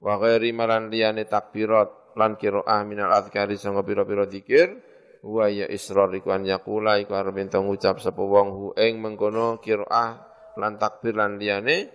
Wa 0.00 0.16
ghairi 0.16 0.56
malan 0.56 0.88
liyane 0.88 1.28
takbirat 1.28 2.16
lan 2.16 2.40
qiraah 2.40 2.80
minal 2.88 3.12
azkari 3.12 3.60
sanga 3.60 3.84
pira-pira 3.84 4.24
zikir 4.24 4.72
wa 5.20 5.52
ya 5.52 5.68
israr 5.68 6.08
iku 6.16 6.32
an 6.32 6.48
yaqula 6.48 6.96
iku 6.96 7.12
arep 7.12 7.36
ngucap 7.60 8.00
sapa 8.00 8.24
hu 8.24 8.72
ing 8.74 8.98
mengkono 9.04 9.60
qiraah 9.60 10.29
lan 10.60 10.76
takbir 10.76 11.16
lan 11.16 11.40
liyane 11.40 11.88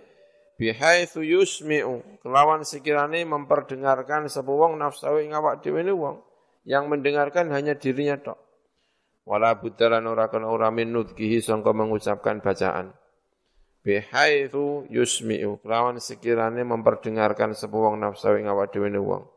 bihaitsu 0.58 1.22
yusmi'u. 1.22 2.20
Kelawan 2.26 2.66
sekirane 2.66 3.22
memperdengarkan 3.22 4.26
sapa 4.26 4.50
wong 4.50 4.82
nafsu 4.82 5.22
ing 5.22 5.30
awak 5.30 5.62
dhewe 5.62 5.86
wong 5.94 6.26
yang 6.66 6.90
mendengarkan 6.90 7.54
hanya 7.54 7.78
dirinya 7.78 8.18
tok. 8.18 8.38
Wala 9.26 9.58
budalan 9.58 10.06
ora 10.06 10.26
kana 10.26 10.50
ora 10.50 10.74
min 10.74 10.90
sangka 11.42 11.70
mengucapkan 11.70 12.42
bacaan. 12.42 12.90
Bihaitsu 13.86 14.90
yusmi'u. 14.90 15.62
Lawan 15.62 16.02
sekirane 16.02 16.66
memperdengarkan 16.66 17.54
sebuah 17.54 17.94
wong 17.94 18.02
nafsu 18.02 18.34
ing 18.34 18.50
awak 18.50 18.74
dhewe 18.74 18.90
wong. 18.98 19.30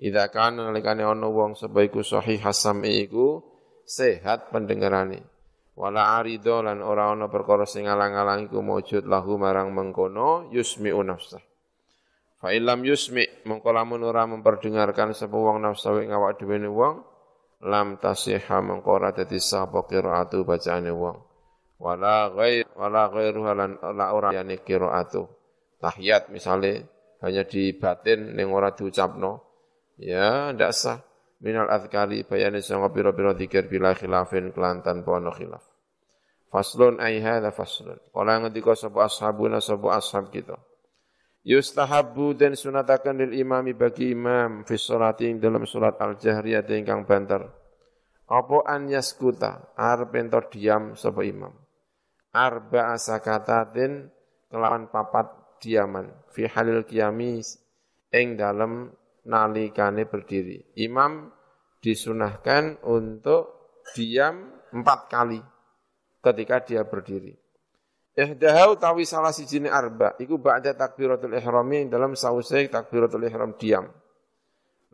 Idza 0.00 0.32
kana 0.32 0.72
nalikane 0.72 1.04
ana 1.04 1.28
wong 1.28 1.54
sebaiku 1.54 2.00
sahih 2.00 2.40
hasam 2.40 2.82
iku 2.82 3.44
sehat 3.84 4.48
pendengarane 4.50 5.33
wala 5.74 6.18
arido 6.18 6.62
lan 6.62 6.80
ora 6.80 7.10
ana 7.10 7.26
perkara 7.26 7.66
sing 7.66 7.90
ngalang-alang 7.90 8.46
iku 8.46 8.62
maujud 8.62 9.04
lahu 9.10 9.38
marang 9.38 9.74
mengkono 9.74 10.46
yusmi'u 10.54 11.02
nafsah 11.02 11.42
fa 12.38 12.52
illam 12.52 12.84
yusmi 12.84 13.24
mengko 13.48 13.72
lamun 13.72 14.04
ora 14.04 14.28
memperdengarkan 14.28 15.16
sapa 15.16 15.34
wong 15.34 15.64
nafsa 15.64 15.96
ing 15.98 16.12
awak 16.12 16.38
dhewe 16.38 16.60
wong 16.68 17.14
lam 17.64 17.96
tasihha 17.96 18.60
mengko 18.60 19.00
ora 19.00 19.10
dadi 19.16 19.40
sapa 19.40 19.88
qiraatu 19.88 20.44
bacaane 20.44 20.92
wong. 20.92 21.16
Wala 21.80 22.30
ghair 22.32 22.68
wala 22.76 23.08
ghairu 23.08 23.40
lan 23.48 23.80
la 23.80 24.12
ora 24.12 24.30
yani 24.36 24.60
qiraatu. 24.60 25.24
Tahiyat 25.80 26.28
misale 26.28 26.84
hanya 27.24 27.48
di 27.48 27.72
batin 27.76 28.36
ning 28.36 28.52
ora 28.52 28.72
diucapno 28.76 29.32
ya 29.96 30.52
ndak 30.52 30.72
sah 30.76 31.00
minal 31.44 31.68
adhkari 31.68 32.24
bayani 32.24 32.64
sanga 32.64 32.88
pira-pira 32.88 33.36
zikir 33.36 33.68
bila 33.68 33.92
khilafin 33.92 34.48
kelantan 34.56 35.04
pono 35.04 35.28
khilaf. 35.28 35.60
Faslun 36.48 36.96
ay 37.04 37.20
hadha 37.20 37.52
faslun. 37.52 38.00
Kala 38.08 38.40
ngendika 38.40 38.72
sapa 38.72 39.04
ashabuna 39.04 39.60
sapa 39.60 40.00
ashab 40.00 40.32
kita. 40.32 40.56
Yustahabbu 41.44 42.40
dan 42.40 42.56
sunatakan 42.56 43.20
lil 43.20 43.36
imami 43.36 43.76
bagi 43.76 44.16
imam 44.16 44.64
fi 44.64 44.80
sholati 44.80 45.28
dalam 45.36 45.68
surat 45.68 46.00
al-jahriyah 46.00 46.64
ingkang 46.64 47.04
banter. 47.04 47.44
Apa 48.24 48.64
an 48.64 48.88
yaskuta 48.88 49.76
arep 49.76 50.16
diam 50.48 50.96
sapa 50.96 51.20
imam. 51.20 51.52
Arba 52.32 52.96
asakatatin 52.96 54.08
kelawan 54.48 54.88
papat 54.88 55.58
diaman 55.60 56.08
fi 56.32 56.48
halil 56.48 56.88
kiamis 56.88 57.60
ing 58.14 58.40
dalam 58.40 58.88
nalikane 59.26 60.06
berdiri. 60.06 60.62
Imam 60.78 61.33
disunahkan 61.84 62.80
untuk 62.88 63.76
diam 63.92 64.48
empat 64.72 65.00
kali 65.12 65.40
ketika 66.24 66.64
dia 66.64 66.82
berdiri. 66.88 67.36
Ihdahau 68.16 68.80
tawi 68.80 69.04
salah 69.04 69.34
sijine 69.36 69.68
arba, 69.68 70.16
iku 70.16 70.40
ba'da 70.40 70.72
takbiratul 70.72 71.36
ihrami 71.36 71.84
dalam 71.92 72.16
sausai 72.16 72.72
takbiratul 72.72 73.28
ihram 73.28 73.52
diam. 73.60 73.92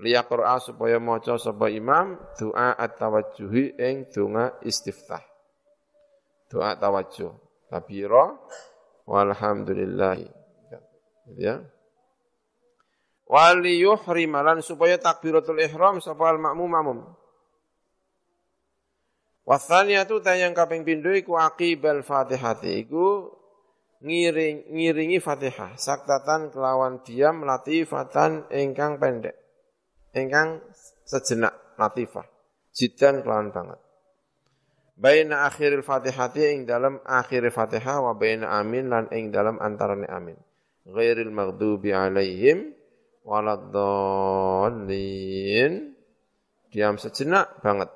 Liya 0.01 0.25
qur'a 0.25 0.57
supaya 0.59 0.97
maca 0.97 1.37
sapa 1.37 1.69
imam 1.69 2.17
doa 2.41 2.73
at-tawajjuhi 2.75 3.77
ing 3.77 4.09
donga 4.09 4.57
istiftah. 4.65 5.21
Doa 6.49 6.75
tawajjuh. 6.81 7.31
Kabira 7.69 8.35
walhamdulillah. 9.05 10.19
Ya 11.37 11.61
wali 13.31 13.79
yuhrimalan 13.79 14.59
supaya 14.59 14.99
takbiratul 14.99 15.63
ihram 15.63 16.03
sapa 16.03 16.27
al 16.27 16.43
makmum 16.43 16.67
makmum 16.67 16.99
Wathaniyatu 19.51 20.23
tayang 20.23 20.55
kaping 20.55 20.87
pindho 20.87 21.11
iku 21.11 21.35
aqibal 21.35 22.07
Fatihati. 22.07 22.87
Iku 22.87 23.35
ngiring 23.99 24.71
ngiringi 24.71 25.19
Fatihah. 25.19 25.75
Saktatan 25.75 26.55
kelawan 26.55 27.03
diam 27.03 27.43
latifatan 27.43 28.47
ingkang 28.55 29.03
pendek. 29.03 29.35
Ingkang 30.15 30.63
sejenak 31.03 31.75
latifah. 31.75 32.31
Jidan 32.71 33.27
kelawan 33.27 33.51
banget. 33.51 33.83
Baina 34.95 35.51
akhiril 35.51 35.83
Fatihati 35.83 36.47
ing 36.55 36.59
dalam 36.71 37.03
akhir 37.03 37.51
Fatihah 37.51 38.07
wa 38.07 38.15
baina 38.15 38.55
amin 38.55 38.87
lan 38.87 39.11
ing 39.11 39.35
dalam 39.35 39.59
antarane 39.59 40.07
amin. 40.07 40.39
Ghairil 40.87 41.35
maghdubi 41.35 41.91
alaihim 41.91 42.71
waladdallin. 43.25 45.97
Diam 46.71 47.03
sejenak 47.03 47.59
banget. 47.61 47.91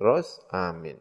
Terus 0.00 0.40
amin. 0.48 0.96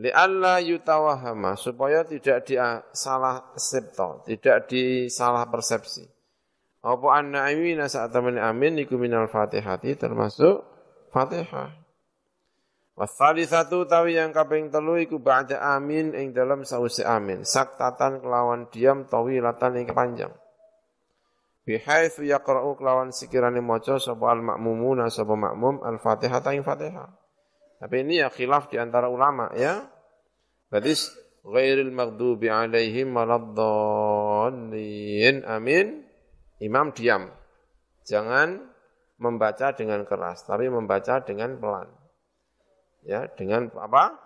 Li'alla 0.00 0.64
yutawahama 0.64 1.60
supaya 1.60 2.08
tidak 2.08 2.48
dia 2.48 2.80
salah 2.96 3.52
septo, 3.60 4.24
tidak 4.24 4.72
disalah 4.72 5.44
persepsi. 5.52 6.08
Apa 6.80 7.20
anna 7.20 7.44
amina 7.44 7.84
saat 7.84 8.16
amin 8.16 8.80
iku 8.80 8.96
minal 8.96 9.28
fatihati 9.28 10.00
termasuk 10.00 10.64
fatihah. 11.12 11.76
Wasali 12.96 13.44
satu 13.44 13.84
tawi 13.84 14.16
yang 14.16 14.32
kaping 14.32 14.72
telu 14.72 14.96
iku 14.96 15.20
ba'da 15.20 15.60
amin 15.76 16.16
ing 16.16 16.32
dalam 16.32 16.64
sausi 16.64 17.04
amin. 17.04 17.44
Saktatan 17.44 18.24
kelawan 18.24 18.72
diam 18.72 19.04
tawilatan 19.04 19.84
yang 19.84 19.92
panjang 19.92 20.32
bihaitsu 21.64 22.24
yaqra'u 22.24 22.76
kelawan 22.76 23.12
sekiranya 23.12 23.60
maca 23.60 23.98
sapa 24.00 24.26
al 24.32 24.42
makmumuna 24.44 25.10
sapa 25.12 25.36
makmum 25.36 25.82
al 25.84 25.98
Fatihah 26.00 26.40
ing 26.52 26.64
Fatihah. 26.64 27.08
Tapi 27.80 28.04
ini 28.04 28.20
ya 28.20 28.28
khilaf 28.28 28.68
di 28.68 28.76
antara 28.76 29.08
ulama 29.08 29.48
ya. 29.56 29.88
Berarti 30.68 30.92
ghairil 31.44 31.90
maghdubi 31.90 32.52
alaihim 32.52 33.16
waladdallin. 33.16 34.76
Amin. 35.48 36.04
Imam 36.60 36.92
diam. 36.92 37.32
Jangan 38.04 38.68
membaca 39.20 39.72
dengan 39.76 40.04
keras, 40.04 40.44
tapi 40.44 40.68
membaca 40.68 41.20
dengan 41.24 41.56
pelan. 41.60 41.88
Ya, 43.04 43.28
dengan 43.32 43.72
apa? 43.80 44.16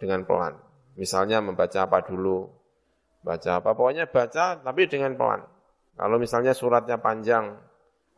Dengan 0.00 0.24
pelan. 0.24 0.56
Misalnya 0.96 1.44
membaca 1.44 1.84
apa 1.84 2.00
dulu? 2.04 2.48
Baca 3.20 3.60
apa? 3.60 3.76
Pokoknya 3.76 4.08
baca 4.08 4.56
tapi 4.60 4.88
dengan 4.88 5.16
pelan. 5.20 5.44
Kalau 5.96 6.16
misalnya 6.20 6.52
suratnya 6.52 7.00
panjang, 7.00 7.56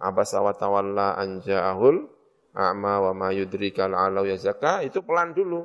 abasa 0.02 0.42
wa 0.42 0.50
tawalla 0.50 1.14
anja'ahul 1.14 2.10
a'ma 2.58 2.94
wa 3.06 3.12
ma 3.14 3.28
yudrika 3.30 3.86
la'allahu 3.86 4.26
yazakka, 4.34 4.82
itu 4.82 4.98
pelan 5.06 5.30
dulu. 5.30 5.62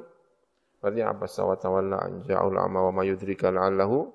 Berarti 0.77 1.01
abasa 1.01 1.41
wa 1.41 1.57
tawalla 1.57 1.97
anja'ahul 2.05 2.53
a'ma 2.53 2.79
wa 2.89 2.91
ma 2.93 3.03
yudrika 3.03 3.49
la'allahu 3.49 4.13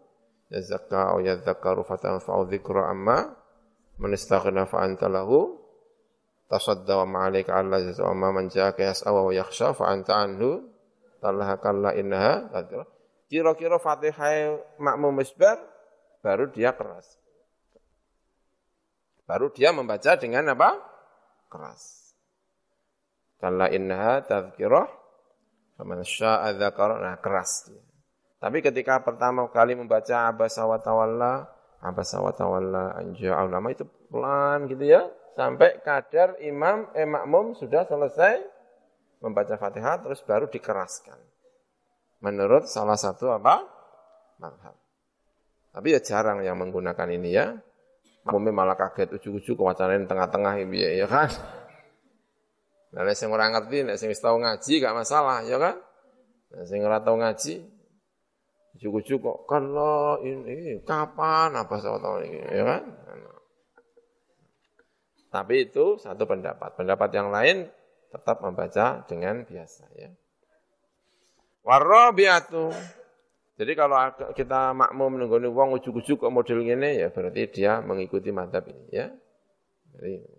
yazakka 0.55 1.13
au 1.13 1.19
yadzakkaru 1.21 1.83
fatanfa'u 1.83 2.47
amma 2.87 3.35
man 3.99 4.11
istaghna 4.15 4.65
fa 4.65 4.87
anta 4.87 5.11
lahu 5.11 5.59
tasadda 6.47 7.05
wa 7.05 7.07
ma'alaika 7.19 7.59
'alla 7.59 7.83
wa 7.83 8.15
ma 8.15 8.29
man 8.31 8.47
ja'aka 8.49 8.81
yas'a 8.81 9.11
wa 9.11 9.29
yakhsha 9.35 9.75
fa 9.75 9.91
anta 9.91 10.17
anhu 10.17 10.65
talaha 11.21 11.59
kalla 11.59 11.93
innaha 11.99 12.47
Kira-kira 13.29 13.77
Fatihah 13.77 14.57
makmum 14.81 15.21
misbar 15.21 15.61
baru 16.25 16.49
dia 16.49 16.73
keras. 16.73 17.18
Baru 19.29 19.53
dia 19.53 19.77
membaca 19.77 20.17
dengan 20.17 20.57
apa? 20.57 20.81
Keras. 21.53 22.17
Kalla 23.37 23.69
innaha 23.69 24.25
tadhkirah 24.25 24.89
faman 25.77 26.01
syaa'a 26.01 26.57
dzakara. 26.57 26.97
Nah, 26.97 27.21
keras 27.21 27.69
dia. 27.69 27.85
Tapi 28.41 28.65
ketika 28.65 29.05
pertama 29.05 29.45
kali 29.53 29.77
membaca 29.77 30.31
abasa 30.33 30.65
wa 30.65 30.81
tawalla, 30.81 31.45
abasa 31.85 32.23
wa 32.25 32.33
tawalla 32.33 32.97
nama 33.53 33.69
itu 33.69 33.85
pelan 34.09 34.65
gitu 34.73 34.89
ya. 34.89 35.05
Sampai 35.37 35.79
kadar 35.87 36.35
imam 36.43 36.91
eh 36.99 37.07
makmum 37.07 37.55
sudah 37.55 37.87
selesai 37.87 38.43
membaca 39.23 39.55
Fatihah 39.55 40.03
terus 40.03 40.19
baru 40.27 40.51
dikeraskan. 40.51 41.19
Menurut 42.23 42.67
salah 42.67 42.99
satu 42.99 43.31
apa? 43.31 43.63
Madhab. 44.43 44.75
Tapi 45.71 45.95
ya 45.95 46.01
jarang 46.03 46.43
yang 46.43 46.59
menggunakan 46.59 47.07
ini 47.15 47.31
ya. 47.31 47.55
Mumi 48.29 48.53
malah 48.53 48.77
kaget 48.77 49.17
ujuk-ujuk 49.17 49.57
kewacanan 49.57 50.05
tengah-tengah 50.05 50.61
ya, 50.69 50.91
ya 51.05 51.07
kan. 51.09 51.33
Nah, 52.93 53.05
sing 53.13 53.29
ora 53.29 53.49
ngerti, 53.53 53.85
nek 53.85 53.97
sing 54.01 54.09
wis 54.09 54.21
tau 54.21 54.37
ngaji 54.37 54.81
gak 54.81 54.97
masalah, 54.97 55.45
ya 55.45 55.57
kan? 55.61 55.77
Nek 56.53 56.65
sing 56.69 56.81
ora 56.85 57.01
tau 57.01 57.17
ngaji, 57.17 57.65
ujuk-ujuk 58.77 59.19
kok 59.21 59.39
kalau 59.49 60.21
ini 60.25 60.81
kapan 60.85 61.57
apa 61.57 61.75
saya 61.81 62.01
tahu 62.01 62.25
ini, 62.25 62.41
ya 62.53 62.65
kan? 62.65 62.83
Tapi 65.29 65.69
itu 65.69 66.01
satu 66.01 66.25
pendapat. 66.25 66.73
Pendapat 66.77 67.11
yang 67.13 67.29
lain 67.29 67.69
tetap 68.09 68.41
membaca 68.41 69.05
dengan 69.05 69.45
biasa 69.45 69.85
ya. 69.93 70.09
Warabiatu 71.61 72.73
jadi 73.59 73.75
kalau 73.75 73.99
kita 74.39 74.71
makmum 74.71 75.19
menunggu 75.19 75.43
uang 75.51 75.83
ujuk-ujuk 75.83 76.23
kok 76.23 76.31
model 76.31 76.63
ini 76.63 77.03
ya 77.03 77.11
berarti 77.11 77.51
dia 77.51 77.83
mengikuti 77.83 78.31
madhab 78.31 78.63
ini 78.71 78.87
ya. 78.95 79.11
Jadi 79.99 80.39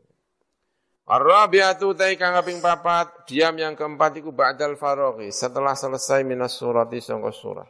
Ar-rabi'atu 1.10 1.98
kang 2.22 2.38
kaping 2.38 2.62
papat, 2.62 3.26
diam 3.26 3.58
yang 3.58 3.74
keempat 3.74 4.22
iku 4.22 4.30
ba'dal 4.30 4.78
faraghi, 4.78 5.34
setelah 5.34 5.74
selesai 5.74 6.22
minas 6.22 6.54
surati 6.54 7.02
sangka 7.02 7.34
surah. 7.34 7.66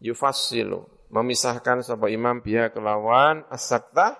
Yufassilu, 0.00 0.88
memisahkan 1.12 1.84
sapa 1.84 2.08
imam 2.08 2.40
biha 2.40 2.72
kelawan 2.72 3.44
as-saktah 3.52 4.16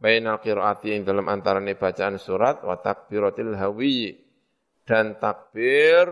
bainal 0.00 0.40
qiraati 0.40 0.96
ing 0.96 1.04
dalam 1.04 1.28
antarane 1.28 1.76
bacaan 1.76 2.16
surat 2.16 2.64
wa 2.64 2.80
takbiratil 2.80 3.52
hawi 3.52 4.16
dan 4.88 5.20
takbir 5.20 6.08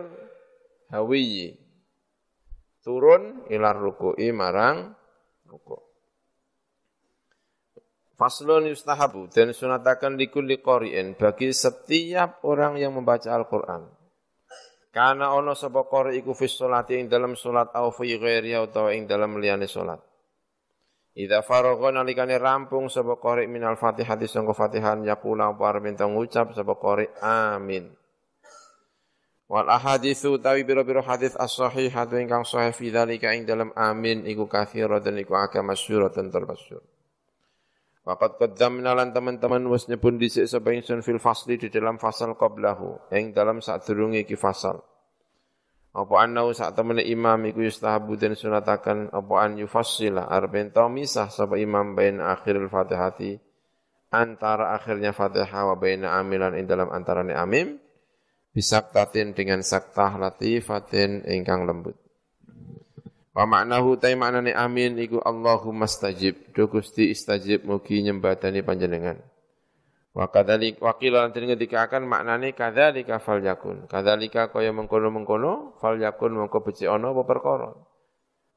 hawi 0.92 1.56
turun 2.82 3.46
ilar 3.50 3.76
ruku'i 3.76 4.30
marang 4.30 4.94
ruku. 5.48 5.78
Faslun 8.18 8.66
yustahabu 8.66 9.30
dan 9.30 9.54
sunatakan 9.54 10.18
likulli 10.18 10.58
qari'in 10.58 11.14
bagi 11.14 11.54
setiap 11.54 12.42
orang 12.42 12.74
yang 12.74 12.98
membaca 12.98 13.30
Al-Quran. 13.30 13.86
Karena 14.90 15.30
ono 15.30 15.54
sapa 15.54 15.86
qari 15.86 16.18
iku 16.18 16.34
fi 16.34 16.50
sholati 16.50 16.98
ing 16.98 17.06
dalam 17.06 17.38
salat 17.38 17.70
au 17.78 17.94
fi 17.94 18.18
ghairi 18.18 18.58
utawa 18.58 18.90
ing 18.90 19.06
dalam 19.06 19.38
liyane 19.38 19.70
salat. 19.70 20.02
Idza 21.14 21.46
faragha 21.46 21.94
nalikane 21.94 22.34
rampung 22.42 22.90
sapa 22.90 23.14
qari 23.22 23.46
minal 23.46 23.78
Fatihah 23.78 24.18
sangka 24.26 24.58
Fatihan 24.58 25.06
yaqula 25.06 25.54
apa 25.54 25.78
minta 25.78 26.02
ngucap 26.02 26.50
sapa 26.58 26.74
qari 26.74 27.06
amin. 27.22 27.86
Wal 29.48 29.64
ahaditsu 29.72 30.36
tawi 30.44 30.60
biro-biro 30.68 31.00
hadis 31.00 31.32
as-sahihatu 31.32 32.20
ingkang 32.20 32.44
sahih 32.44 32.76
fi 32.76 32.92
dzalika 32.92 33.32
ing 33.32 33.48
dalam 33.48 33.72
amin 33.72 34.28
iku 34.28 34.44
kathira 34.44 35.00
dan 35.00 35.16
iku 35.16 35.40
agak 35.40 35.64
masyhur 35.64 36.12
dan 36.12 36.28
termasyhur. 36.28 36.84
Waqad 38.04 38.36
qaddamna 38.36 38.92
lan 38.92 39.16
teman-teman 39.16 39.64
wis 39.72 39.88
nyebut 39.88 40.20
dhisik 40.20 40.44
sapa 40.44 40.72
ingsun 40.76 41.00
fil 41.00 41.16
fasli 41.16 41.56
di 41.56 41.72
dalam 41.72 41.96
fasal 41.96 42.36
qablahu 42.36 43.08
ing 43.08 43.32
dalam 43.32 43.64
sadurunge 43.64 44.28
iki 44.28 44.36
fasal. 44.36 44.84
Apa 45.96 46.28
annau 46.28 46.52
sak 46.52 46.76
temene 46.76 47.00
imam 47.08 47.40
iku 47.48 47.64
yustahabu 47.64 48.20
den 48.20 48.36
sunataken 48.36 49.08
apa 49.16 49.34
an 49.40 49.56
yufassila 49.56 50.28
arben 50.28 50.68
misah 50.92 51.32
sapa 51.32 51.56
imam 51.56 51.96
bain 51.96 52.20
akhiril 52.20 52.68
Fatihati 52.68 53.40
antara 54.12 54.76
akhirnya 54.76 55.16
Fatihah 55.16 55.72
wa 55.72 55.76
baina 55.80 56.20
amilan 56.20 56.52
ing 56.52 56.68
dalam 56.68 56.92
antarane 56.92 57.32
amim 57.32 57.80
bisaktatin 58.58 59.38
dengan 59.38 59.62
saktah 59.62 60.18
latifatin 60.18 61.22
ingkang 61.30 61.62
lembut. 61.62 61.94
Wa 63.30 63.46
maknahu 63.46 63.94
tay 64.02 64.18
maknane 64.18 64.50
amin 64.50 64.98
iku 64.98 65.22
Allahumma 65.22 65.86
stajib. 65.86 66.50
Do 66.50 66.66
Gusti 66.66 67.14
istajib 67.14 67.62
mugi 67.62 68.02
nyembadani 68.02 68.66
panjenengan. 68.66 69.22
Wa 70.10 70.26
kadzalik 70.34 70.82
wa 70.82 70.98
qila 70.98 71.30
lan 71.30 71.54
akan 71.54 72.02
maknane 72.02 72.50
kadzalika 72.50 73.22
fal 73.22 73.38
yakun. 73.38 73.86
Kadzalika 73.86 74.50
kaya 74.50 74.74
mengkono-mengkono 74.74 75.78
fal 75.78 75.94
yakun 75.94 76.34
mengko 76.34 76.58
becik 76.66 76.90
ana 76.90 77.14
apa 77.14 77.22
perkara. 77.22 77.70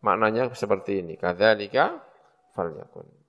Maknanya 0.01 0.49
seperti 0.57 1.05
ini. 1.05 1.13
Kadzalika 1.13 2.01
fal 2.57 2.73
yakun. 2.73 3.20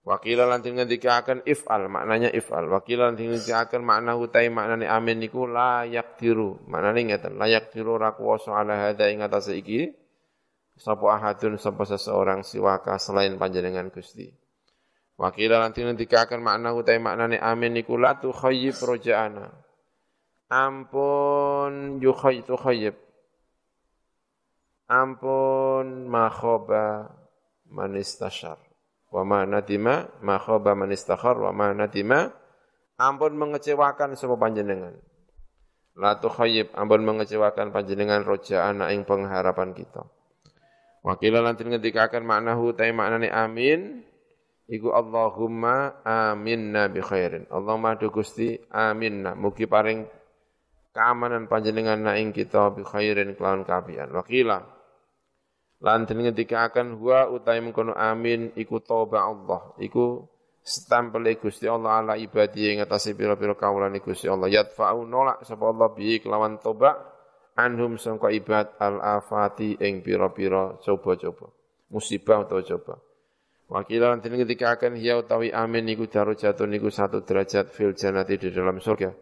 Wakila 0.00 0.48
lantin 0.48 0.80
ngendika 0.80 1.20
akan 1.20 1.44
if'al, 1.44 1.92
maknanya 1.92 2.32
if'al. 2.32 2.72
Wakila 2.72 3.12
lantin 3.12 3.36
ngendika 3.36 3.68
akan 3.68 3.84
makna 3.84 4.16
hutai 4.16 4.48
maknanya 4.48 4.96
amin 4.96 5.20
niku 5.20 5.44
layak 5.44 6.16
tiru. 6.16 6.56
Maknanya 6.64 7.20
ngeten, 7.20 7.36
layak 7.36 7.68
tiru 7.68 8.00
rakuwaso 8.00 8.56
ala 8.56 8.80
hadha 8.80 9.12
ing 9.12 9.20
iki 9.60 9.92
sapa 10.80 11.20
ahadun 11.20 11.60
sapa 11.60 11.84
seseorang 11.84 12.40
siwaka 12.40 12.96
selain 12.96 13.36
panjenengan 13.36 13.92
Gusti. 13.92 14.32
Wakila 15.20 15.60
nanti 15.60 15.84
akan 15.84 16.40
makna 16.40 16.72
utai 16.72 16.96
maknane 16.96 17.36
amin 17.36 17.76
niku 17.76 18.00
la 18.00 18.16
tu 18.16 18.32
khayyib 18.32 18.80
rojaana. 18.80 19.52
Ampun 20.48 22.00
yukhayyib 22.00 22.48
tu 22.48 22.56
khayyib. 22.56 22.96
Ampun 24.88 26.08
makhoba 26.08 27.12
manistashar. 27.68 28.69
Wa 29.10 29.26
ma 29.26 29.42
nadima 29.42 30.06
makhoba 30.22 30.78
manistakhar 30.78 31.34
wa 31.34 31.50
ma 31.50 31.74
nadima. 31.74 32.30
Ampun 33.00 33.34
mengecewakan 33.34 34.14
sapa 34.14 34.36
panjenengan. 34.38 34.94
La 35.98 36.16
tu 36.20 36.30
khayyib 36.30 36.70
ampun 36.78 37.02
mengecewakan 37.02 37.74
panjenengan 37.74 38.22
rojaana 38.22 38.94
ing 38.94 39.02
pengharapan 39.02 39.74
kita. 39.74 40.06
Wakila 41.00 41.40
lantin 41.40 41.72
ngendikakan 41.72 42.28
maknahu 42.28 42.76
tay 42.76 42.92
maknane 42.92 43.32
amin 43.32 44.04
iku 44.68 44.92
Allahumma 44.92 46.04
aminna 46.04 46.92
bi 46.92 47.00
khairin. 47.00 47.48
Allahumma 47.48 47.96
du 47.96 48.12
Gusti 48.12 48.54
aminna 48.68 49.32
mugi 49.32 49.64
paring 49.64 50.04
keamanan 50.92 51.48
panjenengan 51.48 51.98
na 52.04 52.20
ing 52.20 52.36
kita 52.36 52.70
bi 52.76 52.84
khairin 52.84 53.34
kelawan 53.34 53.64
kapian. 53.64 54.12
Wakila 55.80 55.96
lantin 55.96 56.20
ngendikakan 56.20 57.00
huwa 57.00 57.32
utai 57.32 57.64
mengkono 57.64 57.96
amin 57.96 58.52
iku 58.52 58.84
toba 58.84 59.24
Allah. 59.24 59.72
Iku 59.80 60.28
stempel 60.60 61.24
Gusti 61.40 61.64
Allah 61.64 62.04
ala 62.04 62.14
ibadi 62.20 62.68
ing 62.68 62.84
atase 62.84 63.16
pira-pira 63.16 63.56
kawulan 63.56 63.96
Gusti 63.96 64.28
Allah. 64.28 64.52
Yadfa'u 64.52 65.08
nolak 65.08 65.40
sapa 65.48 65.72
Allah 65.72 65.88
bi 65.96 66.20
kelawan 66.20 66.60
toba 66.60 67.00
anhum 67.56 67.96
sangka 67.96 68.28
ibad 68.28 68.76
al 68.76 69.00
afati 69.00 69.80
ing 69.80 70.04
pira-pira 70.04 70.76
coba-coba 70.84 71.48
musibah 71.88 72.44
atau 72.44 72.60
coba 72.60 73.00
Wakila 73.70 74.18
nanti 74.18 74.26
ketika 74.34 74.74
akan 74.74 74.98
hiya 74.98 75.22
utawi 75.22 75.54
amin 75.54 75.86
niku 75.86 76.10
jatuh 76.10 76.66
niku 76.66 76.90
satu 76.90 77.22
derajat 77.22 77.70
fil 77.70 77.94
janati 77.94 78.34
di 78.34 78.50
dalam 78.50 78.82
surga. 78.82 79.14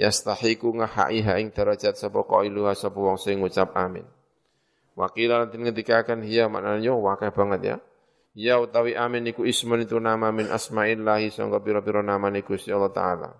Yastahiku 0.00 0.72
ngahaiha 0.72 1.36
ing 1.36 1.52
derajat 1.52 2.00
sapa 2.00 2.24
qailuha 2.24 2.72
sapa 2.72 2.96
wong 2.96 3.20
sing 3.20 3.44
ngucap 3.44 3.76
amin. 3.76 4.08
Wakila 4.92 5.48
nanti 5.48 5.56
ketika 5.56 6.04
akan 6.04 6.20
hiya 6.20 6.52
maknanya 6.52 6.92
wakah 6.92 7.32
banget 7.32 7.60
ya. 7.64 7.76
Ya 8.32 8.60
utawi 8.60 8.96
amin 8.96 9.28
niku 9.28 9.44
ismun 9.44 9.84
itu 9.84 10.00
nama 10.00 10.32
min 10.32 10.48
asma'illahi 10.48 11.28
sangka 11.28 11.60
pira-pira 11.60 12.00
nama 12.00 12.32
niku 12.32 12.56
si 12.56 12.72
Allah 12.72 12.92
Ta'ala. 12.92 13.30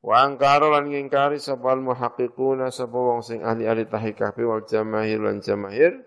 Wa 0.00 0.26
angkara 0.26 0.66
lan 0.72 0.90
ngingkari 0.90 1.38
sapa 1.38 1.76
muhaqqiquna 1.76 2.72
sapa 2.74 2.96
wong 2.96 3.20
sing 3.22 3.44
ahli-ahli 3.44 3.86
tahqiq 3.86 4.42
wal 4.42 4.64
jamahir 4.66 5.20
lan 5.20 5.38
jamahir 5.44 6.02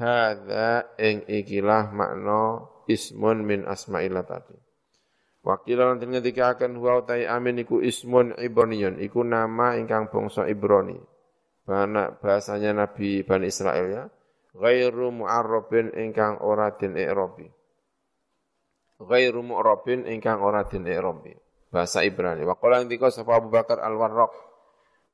hadza 0.00 0.96
ing 0.96 1.28
ikilah 1.28 1.92
makna 1.94 2.66
ismun 2.88 3.46
min 3.46 3.68
asma'illah 3.68 4.24
tadi. 4.26 4.56
Wakila 5.46 5.94
lan 5.94 6.02
ngendika 6.02 6.58
akan 6.58 6.78
huwa 6.80 7.06
utai 7.06 7.28
amin 7.28 7.62
iku 7.62 7.78
ismun 7.78 8.34
ibroniyun 8.34 8.98
iku 8.98 9.22
nama 9.22 9.78
ingkang 9.78 10.10
bangsa 10.10 10.50
Ibrani. 10.50 10.98
Bahasanya 11.68 12.72
Nabi 12.72 13.20
Bani 13.28 13.52
Israel 13.52 13.86
ya. 13.92 14.04
Ghairu 14.56 15.12
mu'arrabin 15.12 15.92
ingkang 15.92 16.40
ora 16.40 16.72
den 16.72 16.96
i'rabi. 16.96 17.46
Ghairu 18.98 19.44
mu'arrabin 19.44 20.08
ingkang 20.08 20.40
ora 20.40 20.64
den 20.64 20.88
i'rabi 20.88 21.36
bahasa 21.68 22.00
Ibrani. 22.02 22.48
Wa 22.48 22.56
qala 22.56 22.80
ndika 22.82 23.12
sapa 23.12 23.36
Abu 23.36 23.52
Bakar 23.52 23.78
Al-Warraq 23.84 24.48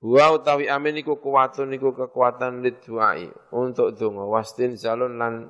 Wa 0.04 0.36
utawi 0.36 0.68
amin 0.68 1.00
iku 1.00 1.16
kekuatan 1.16 2.60
lidduai 2.60 3.24
untuk 3.56 3.96
donga 3.96 4.28
wastin 4.28 4.76
zalun 4.76 5.16
lan 5.16 5.48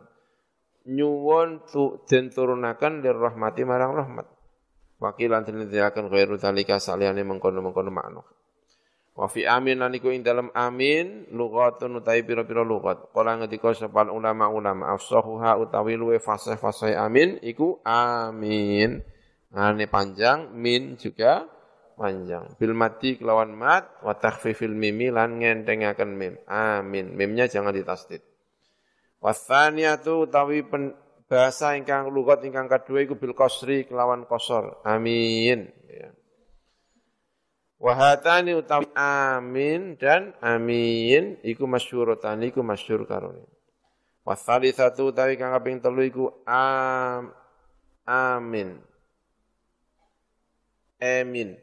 nyuwun 0.87 1.67
tu 1.67 1.99
den 2.07 2.31
turunaken 2.31 3.03
lir 3.03 3.19
rahmati 3.19 3.67
marang 3.67 3.99
rahmat. 3.99 4.31
Wakilan 5.03 5.43
den 5.43 5.67
akan 5.67 6.07
ghairu 6.07 6.39
zalika 6.39 6.79
saliyane 6.79 7.27
mengkono-mengkono 7.27 7.91
makna. 7.91 8.23
Wa 9.15 9.31
fi 9.31 9.47
amin 9.47 9.79
lan 9.79 9.95
iku 9.95 10.11
ing 10.11 10.27
dalam 10.27 10.51
amin 10.51 11.31
lughatun 11.31 12.03
utawi 12.03 12.27
pira-pira 12.27 12.67
lughat. 12.67 13.15
Kala 13.15 13.39
ngendika 13.39 13.71
sapa 13.71 14.11
ulama-ulama 14.11 14.91
afsahuha 14.99 15.55
utawi 15.63 15.95
luwe 15.95 16.19
fasih-fasih 16.19 16.99
amin 16.99 17.39
iku 17.47 17.79
amin. 17.87 19.07
Ane 19.55 19.87
panjang, 19.87 20.51
min 20.51 20.99
juga 20.99 21.47
panjang. 21.95 22.59
Bil 22.59 22.75
mati 22.75 23.15
kelawan 23.15 23.55
mat, 23.55 24.03
wa 24.03 24.19
takhfifil 24.19 24.75
mimi 24.75 25.15
lan 25.15 25.39
ngentengaken 25.39 26.11
mim. 26.11 26.35
Amin. 26.51 27.15
Mimnya 27.15 27.47
jangan 27.47 27.71
ditasdid. 27.71 28.19
Wathaniyatu 29.23 30.27
utawi 30.27 30.67
bahasa 31.31 31.79
ingkang 31.79 32.11
lugat 32.11 32.43
ingkang 32.43 32.67
kedua 32.67 33.07
iku 33.07 33.15
bil 33.15 33.31
kosri 33.31 33.87
kelawan 33.87 34.27
kosor. 34.27 34.83
Amin. 34.83 35.71
Wahatani 37.85 38.57
utawi 38.57 38.89
amin 38.97 40.01
dan 40.01 40.33
amin. 40.41 41.37
Iku 41.45 41.69
masyurutan 41.69 42.41
iku 42.49 42.65
masyur 42.65 43.05
karone. 43.05 43.45
Wasalisatu 44.25 45.13
utawi 45.13 45.37
kang 45.37 45.53
kaping 45.53 45.85
telu 45.85 46.01
iku 46.01 46.33
am, 46.49 47.29
amin. 48.09 48.81
Emin. 50.97 51.61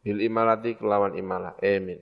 Bil 0.00 0.24
imalati 0.24 0.80
kelawan 0.80 1.12
imalah 1.20 1.52
emin. 1.60 2.00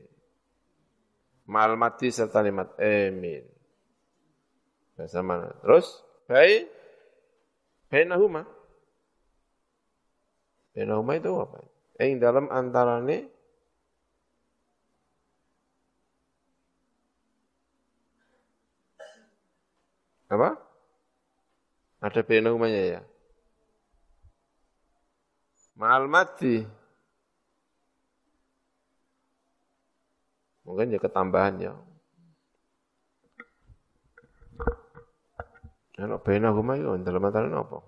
Mal 1.50 1.74
mati 1.74 2.14
serta 2.14 2.38
limat 2.46 2.78
emin. 2.78 3.42
Bahasa 4.94 5.18
mana? 5.18 5.50
Terus 5.66 5.98
baik 6.30 6.70
bainahuma. 7.90 8.46
Bainahuma 10.78 11.18
itu 11.18 11.34
apa? 11.34 11.58
Yang 11.98 12.22
dalam 12.22 12.46
antarane 12.54 13.37
apa 20.28 20.60
ada 21.98 22.20
bainahumanya 22.22 22.82
ya 22.96 23.00
Ma'al 25.78 26.10
mati. 26.10 26.66
Mungkin 30.66 30.90
ya 30.90 30.98
ketambahan 30.98 31.54
ya. 31.62 31.72
Ano 36.02 36.18
bena 36.18 36.50
huma 36.50 36.74
yo 36.74 36.98
dalam 36.98 37.22
antara 37.22 37.46
apa? 37.54 37.78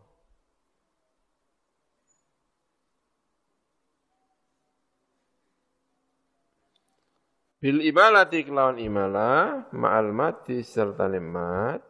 Bil 7.61 7.85
imalati 7.85 8.41
kelawan 8.47 8.79
imala 8.81 9.67
ma'al 9.75 10.15
mati 10.15 10.63
serta 10.65 11.11
mat 11.21 11.90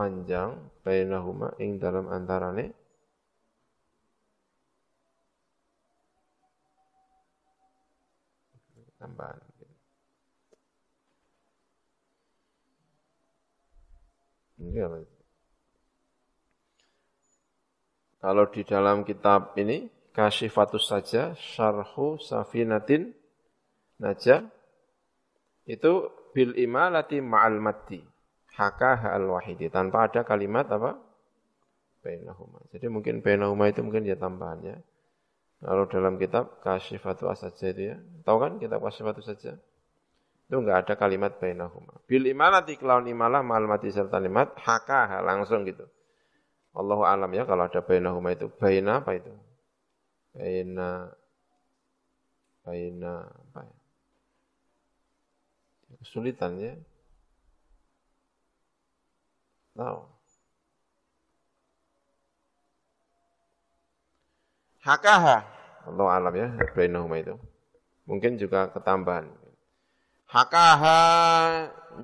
panjang 0.00 0.56
bainahuma 0.80 1.52
ing 1.60 1.76
dalam 1.76 2.08
antarane. 2.08 2.72
Tambahan. 8.96 9.36
Ini 14.60 14.80
Kalau 18.20 18.44
di 18.52 18.60
dalam 18.64 19.04
kitab 19.04 19.56
ini, 19.56 19.88
Kasyifatus 20.12 20.84
saja, 20.84 21.32
Syarhu 21.36 22.20
Safinatin 22.20 23.16
Naja 24.00 24.48
itu 25.68 25.92
bil 26.32 26.56
imalati 26.56 27.20
ma'al 27.20 27.60
mati 27.60 28.00
haka 28.56 28.98
al 29.10 29.26
wahidi 29.28 29.70
tanpa 29.70 30.10
ada 30.10 30.26
kalimat 30.26 30.66
apa 30.70 30.98
bainahuma. 32.00 32.64
Jadi 32.72 32.86
mungkin 32.88 33.20
bainahuma 33.20 33.68
itu 33.68 33.84
mungkin 33.84 34.06
dia 34.08 34.16
tambahannya. 34.16 34.80
Kalau 35.60 35.84
dalam 35.92 36.16
kitab 36.16 36.64
Kasyifatu 36.64 37.28
Asaja 37.28 37.68
itu 37.68 37.92
ya. 37.92 37.96
Tahu 38.24 38.36
kan 38.40 38.52
kitab 38.56 38.80
Kasyifatu 38.80 39.20
saja? 39.20 39.60
Itu 40.48 40.56
enggak 40.64 40.88
ada 40.88 40.94
kalimat 40.96 41.36
bainahuma. 41.36 42.00
Bil 42.08 42.24
imalati 42.24 42.80
kelawan 42.80 43.04
imalah 43.06 43.44
ma'al 43.44 43.68
mati 43.68 43.92
serta 43.92 44.16
kalimat 44.16 44.56
haka 44.56 45.20
langsung 45.20 45.68
gitu. 45.68 45.84
Allahu 46.72 47.04
alam 47.04 47.28
ya 47.36 47.44
kalau 47.44 47.68
ada 47.68 47.84
bainahuma 47.84 48.32
itu. 48.32 48.48
Baina 48.56 49.04
apa 49.04 49.20
itu? 49.20 49.30
Baina 50.32 51.12
Baina 52.64 53.24
apa 53.26 53.60
ya? 53.66 53.76
kesulitan 56.00 56.56
ya. 56.56 56.72
Tahu. 59.74 60.00
Hakaha. 64.80 65.38
Allah 65.86 66.08
alam 66.16 66.34
ya, 66.34 66.48
bainahuma 66.72 67.20
itu. 67.20 67.36
Mungkin 68.08 68.40
juga 68.40 68.72
ketambahan. 68.72 69.28
Hakaha 70.30 71.00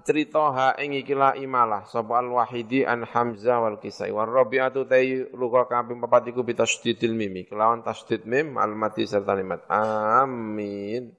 cerita 0.03 0.75
ing 0.83 0.99
ikilah 0.99 1.39
imalah 1.39 1.87
sapa 1.87 2.19
al 2.19 2.35
wahidi 2.35 2.83
an 2.83 3.07
hamzah 3.07 3.63
wal 3.63 3.79
kisai 3.79 4.11
war 4.11 4.27
rabi'atu 4.27 4.83
tay 4.83 5.31
luka 5.31 5.71
kaping 5.71 6.03
papat 6.03 6.35
iku 6.35 6.43
bi 6.43 6.59
tasdidil 6.59 7.15
mimi 7.15 7.47
kelawan 7.47 7.87
tasdid 7.87 8.27
mim 8.27 8.59
al 8.59 8.75
mati 8.75 9.07
serta 9.07 9.31
limat 9.39 9.63
amin 9.71 11.15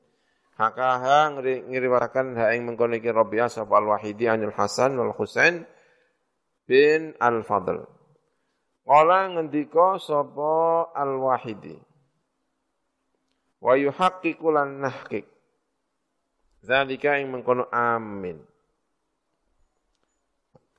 Hakaha 0.57 1.37
ngiriwatakan 1.37 2.33
ha 2.33 2.49
ing 2.57 2.65
mengkono 2.65 2.97
iki 2.97 3.13
Rabi'ah 3.13 3.45
sapa 3.45 3.77
Al-Wahidi 3.77 4.25
anil 4.25 4.49
Hasan 4.57 4.97
wal 4.97 5.13
Husain 5.13 5.69
bin 6.67 7.15
Al-Fadl. 7.17 7.79
Kala 8.83 9.31
ngendika 9.33 9.97
sapa 9.99 10.91
Al-Wahidi. 10.93 11.75
Wa 13.63 13.73
yuhaqqiqu 13.73 14.47
lan 14.53 14.83
nahqiq. 14.83 15.25
Zalika 16.61 17.17
ing 17.17 17.31
mengkono 17.31 17.71
amin. 17.71 18.37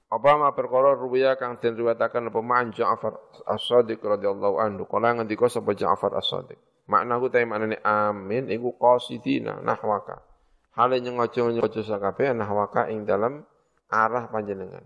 Apa 0.08 0.40
ma 0.40 0.56
perkara 0.56 0.96
ruwiya 0.96 1.36
kang 1.36 1.60
den 1.60 1.76
riwayataken 1.76 2.32
apa 2.32 2.40
Man 2.40 2.72
Ja'far 2.72 3.12
As-Shadiq 3.44 4.00
radhiyallahu 4.00 4.56
anhu. 4.56 4.88
Kala 4.88 5.20
ngendika 5.20 5.52
sapa 5.52 5.76
Ja'far 5.76 6.16
As-Shadiq. 6.16 6.56
Makna 6.88 7.20
ku 7.20 7.28
ta 7.28 7.44
maknane 7.44 7.76
amin 7.84 8.48
iku 8.48 8.72
qasidina 8.80 9.60
nahwaka. 9.60 10.24
Hale 10.72 11.04
nyengojo-nyengojo 11.04 11.84
sakabe 11.84 12.32
nahwaka 12.32 12.88
ing 12.88 13.04
dalam 13.04 13.44
arah 13.92 14.32
panjenengan. 14.32 14.80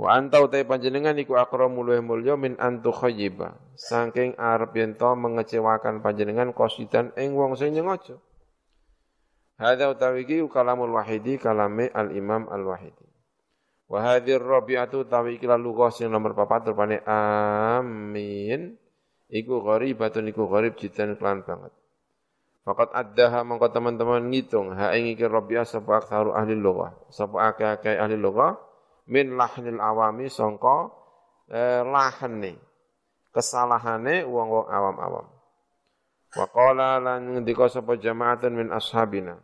Wa 0.00 0.16
anta 0.16 0.40
utai 0.40 0.64
panjenengan 0.64 1.12
iku 1.20 1.36
akramu 1.36 1.84
luwih 1.84 2.00
mulya 2.00 2.32
min 2.32 2.56
antu 2.56 2.88
khayyiba. 2.88 3.52
Saking 3.76 4.32
arep 4.40 4.72
yen 4.72 4.96
mengecewakan 4.96 6.00
panjenengan 6.00 6.56
qasidan 6.56 7.12
ing 7.20 7.36
wong 7.36 7.52
sing 7.52 7.76
nyengojo. 7.76 8.16
Hadza 9.60 9.92
utawi 9.92 10.24
iki 10.24 10.40
kalamul 10.48 10.96
wahidi 10.96 11.36
kalame 11.36 11.92
al-Imam 11.92 12.48
al-Wahidi. 12.48 13.04
Wa 13.92 14.00
hadhir 14.00 14.40
rabi'atu 14.40 15.04
utawi 15.04 15.36
iki 15.36 15.44
lalu 15.44 15.76
sing 15.92 16.08
nomor 16.08 16.32
4 16.32 16.72
rupane 16.72 17.04
amin 17.04 18.80
iku 19.28 19.60
gharibatun 19.60 20.32
iku 20.32 20.48
gharib 20.48 20.80
jidan 20.80 21.20
kelan 21.20 21.44
banget. 21.44 21.76
Fakat 22.64 22.88
addaha 22.96 23.44
mongko 23.44 23.68
teman-teman 23.68 24.32
ngitung 24.32 24.72
ha 24.72 24.96
ing 24.96 25.12
iki 25.12 25.28
rabiah 25.28 25.68
sapa 25.68 26.00
aktsaru 26.00 26.32
ahli 26.32 26.56
lughah, 26.56 26.96
sapa 27.12 27.52
akeh-akeh 27.52 28.00
ahli 28.00 28.16
lughah 28.16 28.69
min 29.10 29.34
lahnil 29.34 29.82
awami 29.82 30.30
sangka 30.30 30.94
eh, 31.50 31.82
lahane 31.82 32.70
kesalahane 33.34 34.26
wong-wong 34.26 34.66
awam-awam. 34.70 35.26
Wa 36.30 36.46
qala 36.50 37.02
lan 37.02 37.34
ngendika 37.34 37.66
sapa 37.66 37.98
jama'atun 37.98 38.54
min 38.54 38.68
ashabina. 38.70 39.34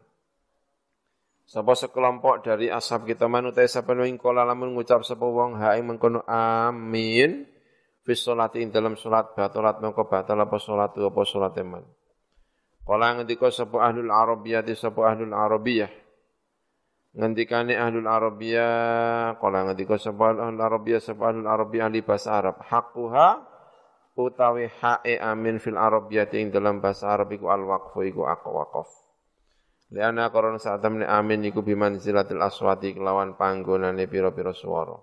Sapa 1.46 1.78
sekelompok 1.78 2.42
dari 2.42 2.70
ashab 2.70 3.06
kita 3.06 3.30
manutai 3.30 3.70
sapa 3.70 3.94
ing 4.02 4.18
kala 4.18 4.42
lamun 4.42 4.74
ngucap 4.74 5.06
sapa 5.06 5.22
wong 5.22 5.58
ha 5.62 5.78
ing 5.78 5.86
mengkono 5.86 6.26
amin 6.26 7.46
Fis 8.06 8.22
sholati 8.22 8.62
ing 8.62 8.70
dalam 8.70 8.94
sholat 8.94 9.34
batalat 9.34 9.82
mengko 9.82 10.06
batal 10.06 10.38
apa 10.38 10.62
sholat 10.62 10.94
apa 10.94 11.20
sholat 11.26 11.58
eman. 11.58 11.82
Kala 12.86 13.18
ngendika 13.18 13.50
sapa 13.50 13.82
ahlul 13.82 14.14
arabiyah 14.14 14.62
sapa 14.78 15.10
ahlul 15.10 15.34
arabiyah. 15.34 15.90
Ngendikane 17.16 17.72
ahlul 17.80 18.04
arabiyah, 18.04 19.40
kala 19.40 19.64
ngendika 19.64 19.96
sapa 19.96 20.36
ahlul 20.36 20.60
arabiyah 20.60 21.00
sapa 21.00 21.32
ahlul 21.32 21.48
arabiyah 21.48 21.88
ahli 21.88 22.04
bahasa 22.04 22.36
Arab. 22.36 22.60
Haquha 22.60 23.40
utawi 24.20 24.68
hae 24.68 25.16
amin 25.16 25.56
fil 25.56 25.80
arabiyah 25.80 26.28
ing 26.36 26.52
dalam 26.52 26.84
bahasa 26.84 27.08
Arab 27.08 27.32
iku 27.32 27.48
al 27.48 27.64
waqfu 27.64 28.04
iku 28.04 28.28
waqaf. 28.28 29.06
Liana 29.96 30.28
korona 30.28 30.60
saat 30.60 30.84
amin 30.84 31.40
iku 31.48 31.64
biman 31.64 31.96
zilatil 31.96 32.42
aswati 32.44 32.92
kelawan 32.92 33.32
panggonane 33.38 34.04
pira-pira 34.10 34.52
swara. 34.52 35.00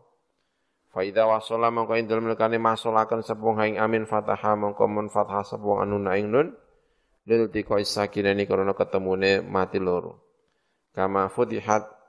Faida 0.93 1.25
wasala 1.25 1.73
mongko 1.73 1.97
ing 1.97 2.05
dalem 2.05 2.29
lekane 2.29 2.61
masolaken 2.61 3.25
sepung 3.25 3.57
haing 3.57 3.81
amin 3.81 4.05
fataha 4.05 4.53
mongko 4.53 4.85
mun 4.85 5.09
fathah 5.09 5.41
sepung 5.41 5.81
anu 5.81 5.97
naing 5.97 6.29
nun 6.29 6.53
lil 7.25 7.49
tiko 7.49 7.81
isakinani 7.81 8.45
karena 8.45 8.77
ketemune 8.77 9.41
mati 9.41 9.81
loro. 9.81 10.21
Kama 10.93 11.25
futihat 11.33 12.02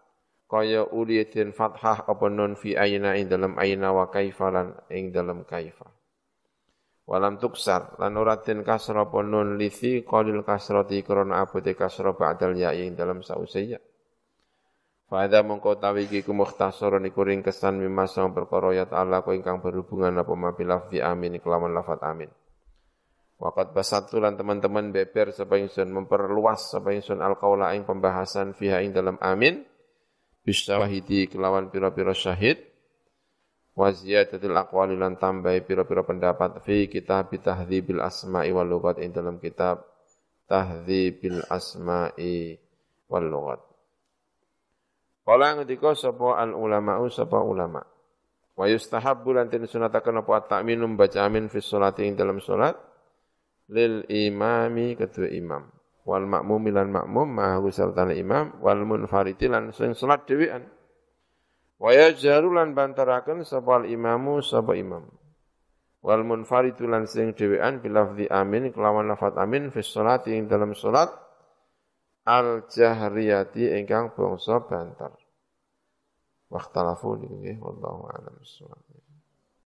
kaya 0.45 0.87
uliyatin 0.89 1.51
fathah 1.57 2.05
apa 2.05 2.27
nun 2.29 2.55
fi 2.55 2.77
ayna 2.77 3.17
ing 3.17 3.33
dalem 3.33 3.57
ayna 3.57 3.91
wa 3.91 4.09
kaifa 4.13 4.53
lan 4.53 4.77
ing 4.93 5.11
dalem 5.11 5.43
kaifa. 5.49 5.89
Walam 7.05 7.37
tuksar 7.37 8.01
lan 8.01 8.17
ora 8.17 8.41
kasra 8.41 9.05
apa 9.05 9.21
nun 9.21 9.61
lithi 9.61 10.05
qalil 10.09 10.41
kasrati 10.41 11.05
karena 11.05 11.45
abote 11.45 11.77
kasra 11.77 12.17
ba'dal 12.17 12.57
ya 12.57 12.73
ing 12.73 12.97
ya. 12.97 13.81
Fa'adha 15.05 15.45
mongko 15.45 15.77
tawi 15.77 16.09
iki 16.09 16.25
ku 16.25 16.33
mukhtasarun 16.33 17.05
iku 17.05 17.29
ringkesan 17.29 17.77
mimma 17.77 18.09
sang 18.09 18.33
perkara 18.33 18.73
ya 18.73 18.89
ta'ala 18.89 19.21
ku 19.21 19.37
ingkang 19.37 19.61
berhubungan 19.61 20.17
apa 20.17 20.33
ma 20.33 20.57
bilafzi 20.57 21.05
amin 21.05 21.37
kelawan 21.45 21.77
lafat 21.77 22.01
amin. 22.01 22.33
Waqat 23.37 23.77
basatu 23.77 24.17
lan 24.17 24.41
teman-teman 24.41 24.89
beber 24.89 25.29
sapa 25.29 25.61
ingsun 25.61 25.93
memperluas 25.93 26.73
sapa 26.73 26.97
ingsun 26.97 27.21
alqaula 27.21 27.77
ing 27.77 27.85
pembahasan 27.85 28.57
fiha 28.57 28.81
ing 28.81 28.97
dalam 28.97 29.21
amin 29.21 29.74
bisyawahidi 30.45 31.33
kelawan 31.33 31.73
pira-pira 31.73 32.13
syahid. 32.13 32.61
Wa 33.75 33.91
ziyadatul 33.91 34.55
aqwali 34.55 34.95
lan 34.95 35.19
tambahi 35.19 35.67
pira-pira 35.67 36.07
pendapat 36.07 36.63
fi 36.63 36.87
kitab 36.87 37.35
tahdzibil 37.35 37.99
asma'i 37.99 38.55
wal 38.55 38.71
lughat. 38.71 39.03
Ing 39.03 39.11
dalam 39.11 39.43
kitab 39.43 39.83
tahdzibil 40.47 41.43
asma'i 41.51 42.55
wal 43.11 43.27
lughat. 43.27 43.61
Kala 45.25 45.59
ngendika 45.59 45.97
sapa 45.97 46.39
al 46.39 46.55
ulama'u 46.55 47.11
sapa 47.11 47.41
ulama. 47.43 47.83
Wa 48.55 48.71
yustahabbu 48.71 49.35
lan 49.35 49.51
tin 49.51 49.67
sunataken 49.67 50.23
apa 50.23 50.47
ta'minum 50.47 50.95
baca 50.95 51.27
amin 51.27 51.51
fi 51.51 51.59
sholati 51.59 52.07
ing 52.07 52.15
dalam 52.15 52.39
salat 52.39 52.79
lil 53.67 54.07
imami 54.07 54.95
kedua 54.95 55.27
imam 55.33 55.67
wal 56.05 56.25
makmum 56.29 56.69
lan 56.69 56.93
makmum 56.93 57.29
ma'ahu 57.33 57.73
serta 57.73 58.05
imam 58.13 58.61
wal 58.61 58.85
munfariti 58.85 59.49
lan 59.49 59.73
sing 59.73 59.97
salat 59.97 60.29
dhewean. 60.29 60.69
Wa 61.81 61.91
yajharu 61.91 62.55
lan 62.55 62.77
bantaraken 62.77 63.43
sapa 63.43 63.89
imamu 63.89 64.45
sapa 64.45 64.77
imam. 64.77 65.09
Wal 66.05 66.21
munfaritu 66.21 66.85
lan 66.85 67.09
sing 67.09 67.33
dhewean 67.33 67.81
bilafzi 67.81 68.29
amin 68.29 68.69
kelawan 68.71 69.09
lafat 69.09 69.41
amin 69.41 69.73
fi 69.73 69.81
sholati 69.81 70.37
ing 70.37 70.47
dalam 70.47 70.77
salat 70.77 71.09
al 72.29 72.69
jahriyati 72.69 73.73
ingkang 73.73 74.13
bangsa 74.13 74.61
banter. 74.69 75.17
Waktalafu 76.53 77.17
niku 77.19 77.41
nggih 77.41 77.57
wallahu 77.59 78.07
a'lam 78.13 78.37
bissawab. 78.37 79.04